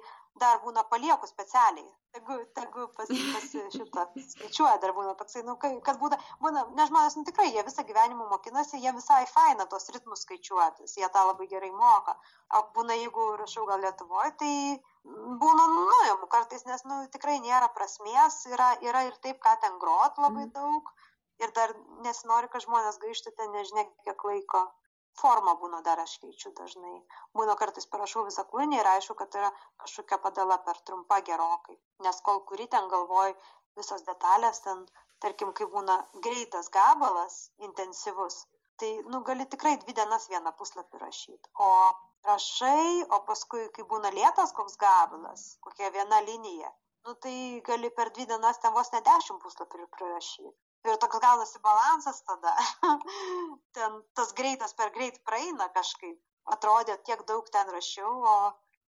dar 0.43 0.59
būna 0.65 0.83
palieku 0.91 1.29
specialiai. 1.31 1.87
Tegu 2.15 2.39
tegu 2.59 2.87
pas 2.97 3.11
pas 3.35 3.45
šitą 3.75 4.05
skaičiuoja 4.33 4.81
dar 4.83 4.95
būna 4.97 5.15
toksai 5.21 5.45
nu 5.47 5.55
kad 5.59 6.01
būna 6.03 6.19
būna 6.43 6.65
nes 6.79 6.91
žmonės 6.91 7.17
nu 7.19 7.25
tikrai 7.29 7.47
jie 7.53 7.63
visą 7.69 7.87
gyvenimą 7.91 8.27
mokinasi 8.33 8.83
jiem 8.83 8.99
visai 8.99 9.23
faina 9.35 9.69
tuos 9.71 9.87
ritmus 9.95 10.27
skaičiuotis 10.27 10.99
jie 10.99 11.11
tą 11.15 11.25
labai 11.31 11.47
gerai 11.55 11.71
moka. 11.71 12.19
O 12.59 12.65
būna 12.79 12.99
jeigu 12.99 13.31
rašau 13.43 13.67
gal 13.71 13.83
lietuvoj 13.87 14.35
tai 14.43 14.53
būna 15.45 15.71
nuimu 15.79 16.31
kartais 16.35 16.67
nes 16.71 16.87
nu 16.91 17.01
tikrai 17.17 17.39
nėra 17.47 17.71
prasmės 17.79 18.43
yra 18.51 18.75
yra 18.91 19.07
ir 19.11 19.19
taip 19.27 19.43
ką 19.47 19.59
ten 19.63 19.79
grot 19.83 20.23
labai 20.27 20.49
mhm. 20.49 20.55
daug 20.59 20.95
ir 21.43 21.53
dar 21.59 21.75
nesinori 22.07 22.51
kad 22.53 22.65
žmonės 22.65 22.99
gaištų 23.05 23.33
ten 23.39 23.53
nežinia 23.57 23.85
kiek 24.07 24.25
laiko. 24.31 24.63
Formą 25.21 25.53
būna 25.63 25.79
dar 25.87 26.01
aš 26.03 26.13
keičiu 26.23 26.51
dažnai. 26.59 26.95
Būna 27.39 27.55
kartais 27.59 27.87
parašau 27.91 28.25
visą 28.29 28.45
kūrinį 28.51 28.81
ir 28.81 28.89
aišku 28.93 29.15
kad 29.21 29.37
yra 29.41 29.51
kažkokia 29.83 30.19
padala 30.25 30.57
per 30.69 30.81
trumpa 30.89 31.21
gerokai. 31.29 31.77
Nes 32.07 32.19
kol 32.29 32.41
kuri 32.49 32.67
ten 32.73 32.89
galvoj 32.95 33.37
visos 33.79 34.03
detalės 34.09 34.59
ten 34.65 34.83
tarkim 35.23 35.53
kai 35.61 35.69
būna 35.77 36.01
greitas 36.27 36.73
gabalas 36.79 37.39
intensyvus 37.69 38.41
tai 38.83 38.91
nu 39.13 39.23
gali 39.29 39.47
tikrai 39.55 39.77
dvi 39.85 39.95
dienas 40.01 40.27
vieną 40.33 40.55
puslapį 40.59 41.05
rašyt. 41.05 41.51
O 41.69 41.71
rašai 42.27 43.05
o 43.15 43.21
paskui 43.29 43.69
kai 43.77 43.87
būna 43.95 44.11
lėtas 44.19 44.55
koks 44.59 44.77
gabalas 44.83 45.47
kokia 45.67 45.95
viena 45.97 46.21
linija 46.29 46.75
nu 47.07 47.15
tai 47.25 47.37
gali 47.71 47.91
per 47.97 48.11
dvi 48.17 48.27
dienas 48.31 48.61
ten 48.63 48.73
vos 48.77 48.91
ne 48.93 49.01
dešimt 49.09 49.43
puslapių 49.45 49.89
prirašyt 49.97 50.55
ir 50.89 50.99
toks 51.03 51.21
gaunasi 51.25 51.63
balansas 51.65 52.21
tada. 52.29 52.55
ten 53.77 53.99
tas 54.15 54.35
greitas 54.41 54.77
per 54.79 54.93
greit 54.97 55.21
praeina 55.25 55.71
kažkaip. 55.79 56.21
Atrodė, 56.55 56.99
tiek 57.09 57.23
daug 57.29 57.47
ten 57.49 57.71
rašiau, 57.73 58.11
o 58.29 58.37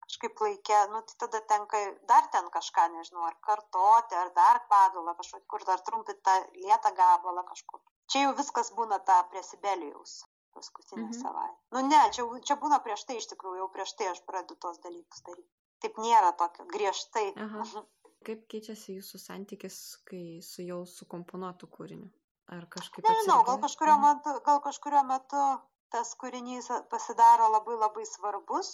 kažkaip 0.06 0.40
laikė, 0.44 0.78
nu, 0.94 1.02
tai 1.08 1.18
tada 1.26 1.42
tenka 1.52 1.82
dar 2.08 2.30
ten 2.32 2.48
kažką, 2.54 2.88
nežinau, 2.96 3.26
ar 3.28 3.36
kartoti, 3.48 4.16
ar 4.16 4.32
dar 4.38 4.62
padulą 4.72 5.16
kažkur, 5.20 5.44
kur 5.52 5.66
dar 5.68 5.84
trumpinti 5.88 6.24
tą 6.28 6.38
lietą 6.56 6.94
gabalą 6.96 7.44
kažkur. 7.50 7.82
Čia 8.12 8.26
jau 8.26 8.36
viskas 8.40 8.72
būna 8.76 9.00
ta 9.08 9.22
prie 9.32 9.44
Sibelijaus 9.44 10.22
paskutinę 10.56 11.10
mhm. 11.10 11.22
savaitę. 11.22 11.58
Nu 11.72 11.88
ne, 11.88 12.02
čia, 12.16 12.28
čia 12.48 12.58
būna 12.60 12.82
prieš 12.84 13.06
tai 13.08 13.18
iš 13.22 13.30
tikrųjų, 13.32 13.62
jau 13.64 13.70
prieš 13.76 13.96
tai 14.00 14.12
aš 14.12 14.24
pradedu 14.28 14.58
tos 14.60 14.80
dalykus 14.84 15.24
daryti. 15.28 15.50
Taip 15.82 15.98
nėra 15.98 16.32
tokio 16.38 16.68
griežtai. 16.72 17.32
Aha. 17.48 17.84
Kaip 18.28 18.42
keičiasi 18.54 19.00
jūsų 19.00 19.20
santykis, 19.22 19.78
kai 20.10 20.24
su 20.46 20.66
jau 20.66 20.84
sukomponuotu 20.86 21.70
kūriniu? 21.76 22.10
Ar 22.54 22.68
kažkaip... 22.74 23.06
Nežinau, 23.08 23.42
gal 23.48 23.62
kažkurio, 23.64 23.96
mhm. 23.98 24.08
metu, 24.08 24.34
gal 24.46 24.60
kažkurio 24.66 25.04
metu 25.10 25.46
tas 25.94 26.12
kūrinys 26.20 26.68
pasidaro 26.92 27.48
labai 27.52 27.78
labai 27.80 28.04
svarbus, 28.08 28.74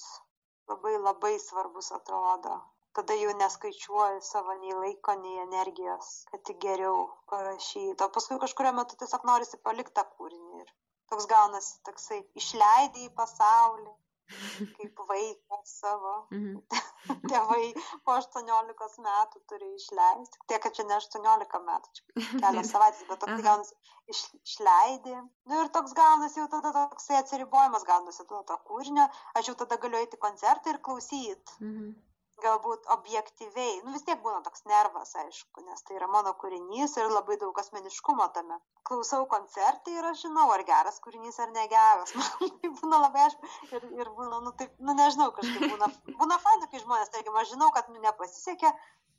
labai 0.71 0.97
labai 0.97 1.35
svarbus 1.41 1.93
atrodo. 1.95 2.57
Tada 2.97 3.15
jau 3.21 3.33
neskaičiuoju 3.39 4.21
savo 4.25 4.55
nei 4.61 4.73
laiko, 4.73 5.13
nei 5.21 5.39
energijos, 5.43 6.09
kad 6.31 6.43
tik 6.49 6.59
geriau 6.65 7.05
parašyti. 7.31 8.03
O 8.03 8.09
paskui 8.13 8.39
kažkurio 8.41 8.73
metu 8.79 8.97
tiesiog 9.01 9.27
norisi 9.29 9.61
palikti 9.67 9.93
tą 9.99 10.05
kūrinį. 10.17 10.63
Ir 10.63 10.71
toks 11.11 11.29
gaunasi, 11.33 11.75
toksai 11.87 12.19
išleidai 12.41 13.05
į 13.05 13.13
pasaulį, 13.19 13.91
kaip 14.77 15.01
vaikas 15.09 15.73
savo. 15.81 16.13
Mhm. 16.31 16.61
Tėvai 17.31 17.67
po 18.05 18.17
18 18.17 19.03
metų 19.05 19.43
turi 19.51 19.69
išleisti. 19.77 20.41
Tiek, 20.51 20.61
kad 20.63 20.75
čia 20.75 20.87
ne 20.87 20.97
18 20.97 21.61
metų, 21.69 21.93
čia 21.99 22.25
kelios 22.43 22.73
savaitės, 22.73 23.05
bet 23.11 23.21
toks 23.23 23.45
gaunasi 23.45 23.77
iš, 24.13 24.23
išleidi. 24.43 25.15
Nu 25.47 25.61
ir 25.63 25.71
toks 25.77 25.95
gaunasi 25.97 26.41
jau 26.41 26.49
tada 26.51 26.73
toksai 26.75 27.21
atsiribojimas 27.21 27.87
gaunasi 27.87 28.27
to, 28.27 28.43
to 28.51 28.59
kūrinio. 28.67 29.07
Aš 29.39 29.53
jau 29.53 29.57
tada 29.63 29.79
galiu 29.81 30.01
eiti 30.01 30.19
koncertą 30.27 30.75
ir 30.75 30.83
klausyti. 30.89 31.59
Mhm 31.61 31.95
galbūt 32.43 32.87
objektyviai, 32.93 33.79
nu 33.85 33.93
vis 33.95 34.05
tiek 34.07 34.19
būna 34.23 34.41
toks 34.45 34.63
nervas, 34.69 35.13
aišku, 35.23 35.63
nes 35.67 35.85
tai 35.87 35.97
yra 35.97 36.09
mano 36.11 36.33
kūrinys 36.41 36.95
ir 37.01 37.09
labai 37.11 37.37
daug 37.41 37.57
asmeniškumo 37.61 38.27
tame. 38.35 38.59
Klausau 38.87 39.25
koncertą 39.31 39.93
ir 39.95 40.09
aš 40.11 40.25
žinau, 40.27 40.47
ar 40.53 40.63
geras 40.67 41.01
kūrinys 41.05 41.39
ar 41.43 41.53
negeras. 41.55 42.13
Man 42.17 42.53
tai 42.61 42.73
būna 42.81 43.01
labai 43.05 43.25
aišku 43.27 43.51
ir, 43.79 43.89
ir 44.03 44.13
būna, 44.19 44.41
nu 44.45 44.53
taip, 44.59 44.75
nu 44.79 44.97
nežinau, 44.97 45.31
kažkaip 45.39 45.73
būna, 45.73 45.89
būna 46.21 46.39
faina, 46.45 46.69
kai 46.71 46.83
žmonės, 46.83 47.13
tarkim, 47.15 47.41
aš 47.41 47.55
žinau, 47.55 47.71
kad 47.75 47.89
nu, 47.93 48.01
nepasisekė, 48.05 48.73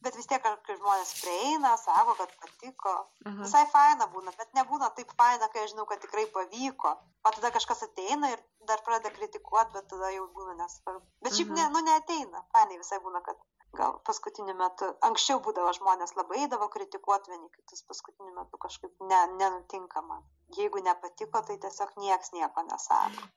bet 0.05 0.17
vis 0.19 0.29
tiek, 0.31 0.43
kai 0.43 0.77
žmonės 0.79 1.13
prieina, 1.23 1.75
sako, 1.81 2.15
kad 2.21 2.33
patiko, 2.43 2.95
Aha. 3.27 3.37
visai 3.43 3.65
faina 3.73 4.07
būna, 4.13 4.35
bet 4.39 4.55
nebūna 4.59 4.91
taip 4.97 5.13
faina, 5.19 5.51
kai 5.53 5.65
aš 5.65 5.75
žinau, 5.75 5.87
kad 5.91 6.03
tikrai 6.05 6.27
pavyko. 6.35 6.95
O 7.27 7.33
tada 7.35 7.51
kažkas 7.55 7.83
ateina 7.89 8.31
ir 8.35 8.43
dar 8.71 8.83
pradeda 8.87 9.15
kritikuoti, 9.17 9.75
bet 9.75 9.89
tada 9.91 10.13
jau 10.15 10.29
būna 10.37 10.57
nesvarbu. 10.63 11.05
Bet 11.27 11.37
šiaip 11.39 11.53
ne, 11.57 11.67
nu 11.75 11.83
neateina, 11.89 12.45
fainai 12.55 12.79
visai 12.81 13.01
būna, 13.05 13.23
kad 13.27 13.41
gal 13.77 13.99
paskutiniu 14.07 14.55
metu, 14.57 14.89
anksčiau 15.09 15.43
būdavo 15.45 15.73
žmonės 15.77 16.15
labai 16.17 16.45
eidavo 16.45 16.71
kritikuoti 16.73 17.35
vieni 17.35 17.51
kitus, 17.57 17.83
paskutiniu 17.91 18.33
metu 18.39 18.61
kažkaip 18.65 18.95
ne, 19.11 19.21
nenutinka 19.41 20.03
man. 20.07 20.25
Jeigu 20.57 20.81
nepatiko, 20.87 21.43
tai 21.51 21.59
tiesiog 21.65 21.93
nieks 22.01 22.33
nieko 22.37 22.65
nesako. 22.71 23.29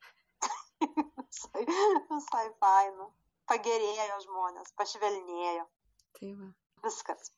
visai, 1.27 1.65
visai 2.13 2.47
faina. 2.63 3.09
Pagerėjo 3.51 4.21
žmonės, 4.27 4.71
pašvelnėjo. 4.79 5.65
Tai 6.19 6.33
va. 6.39 6.49
Viskas. 6.85 7.31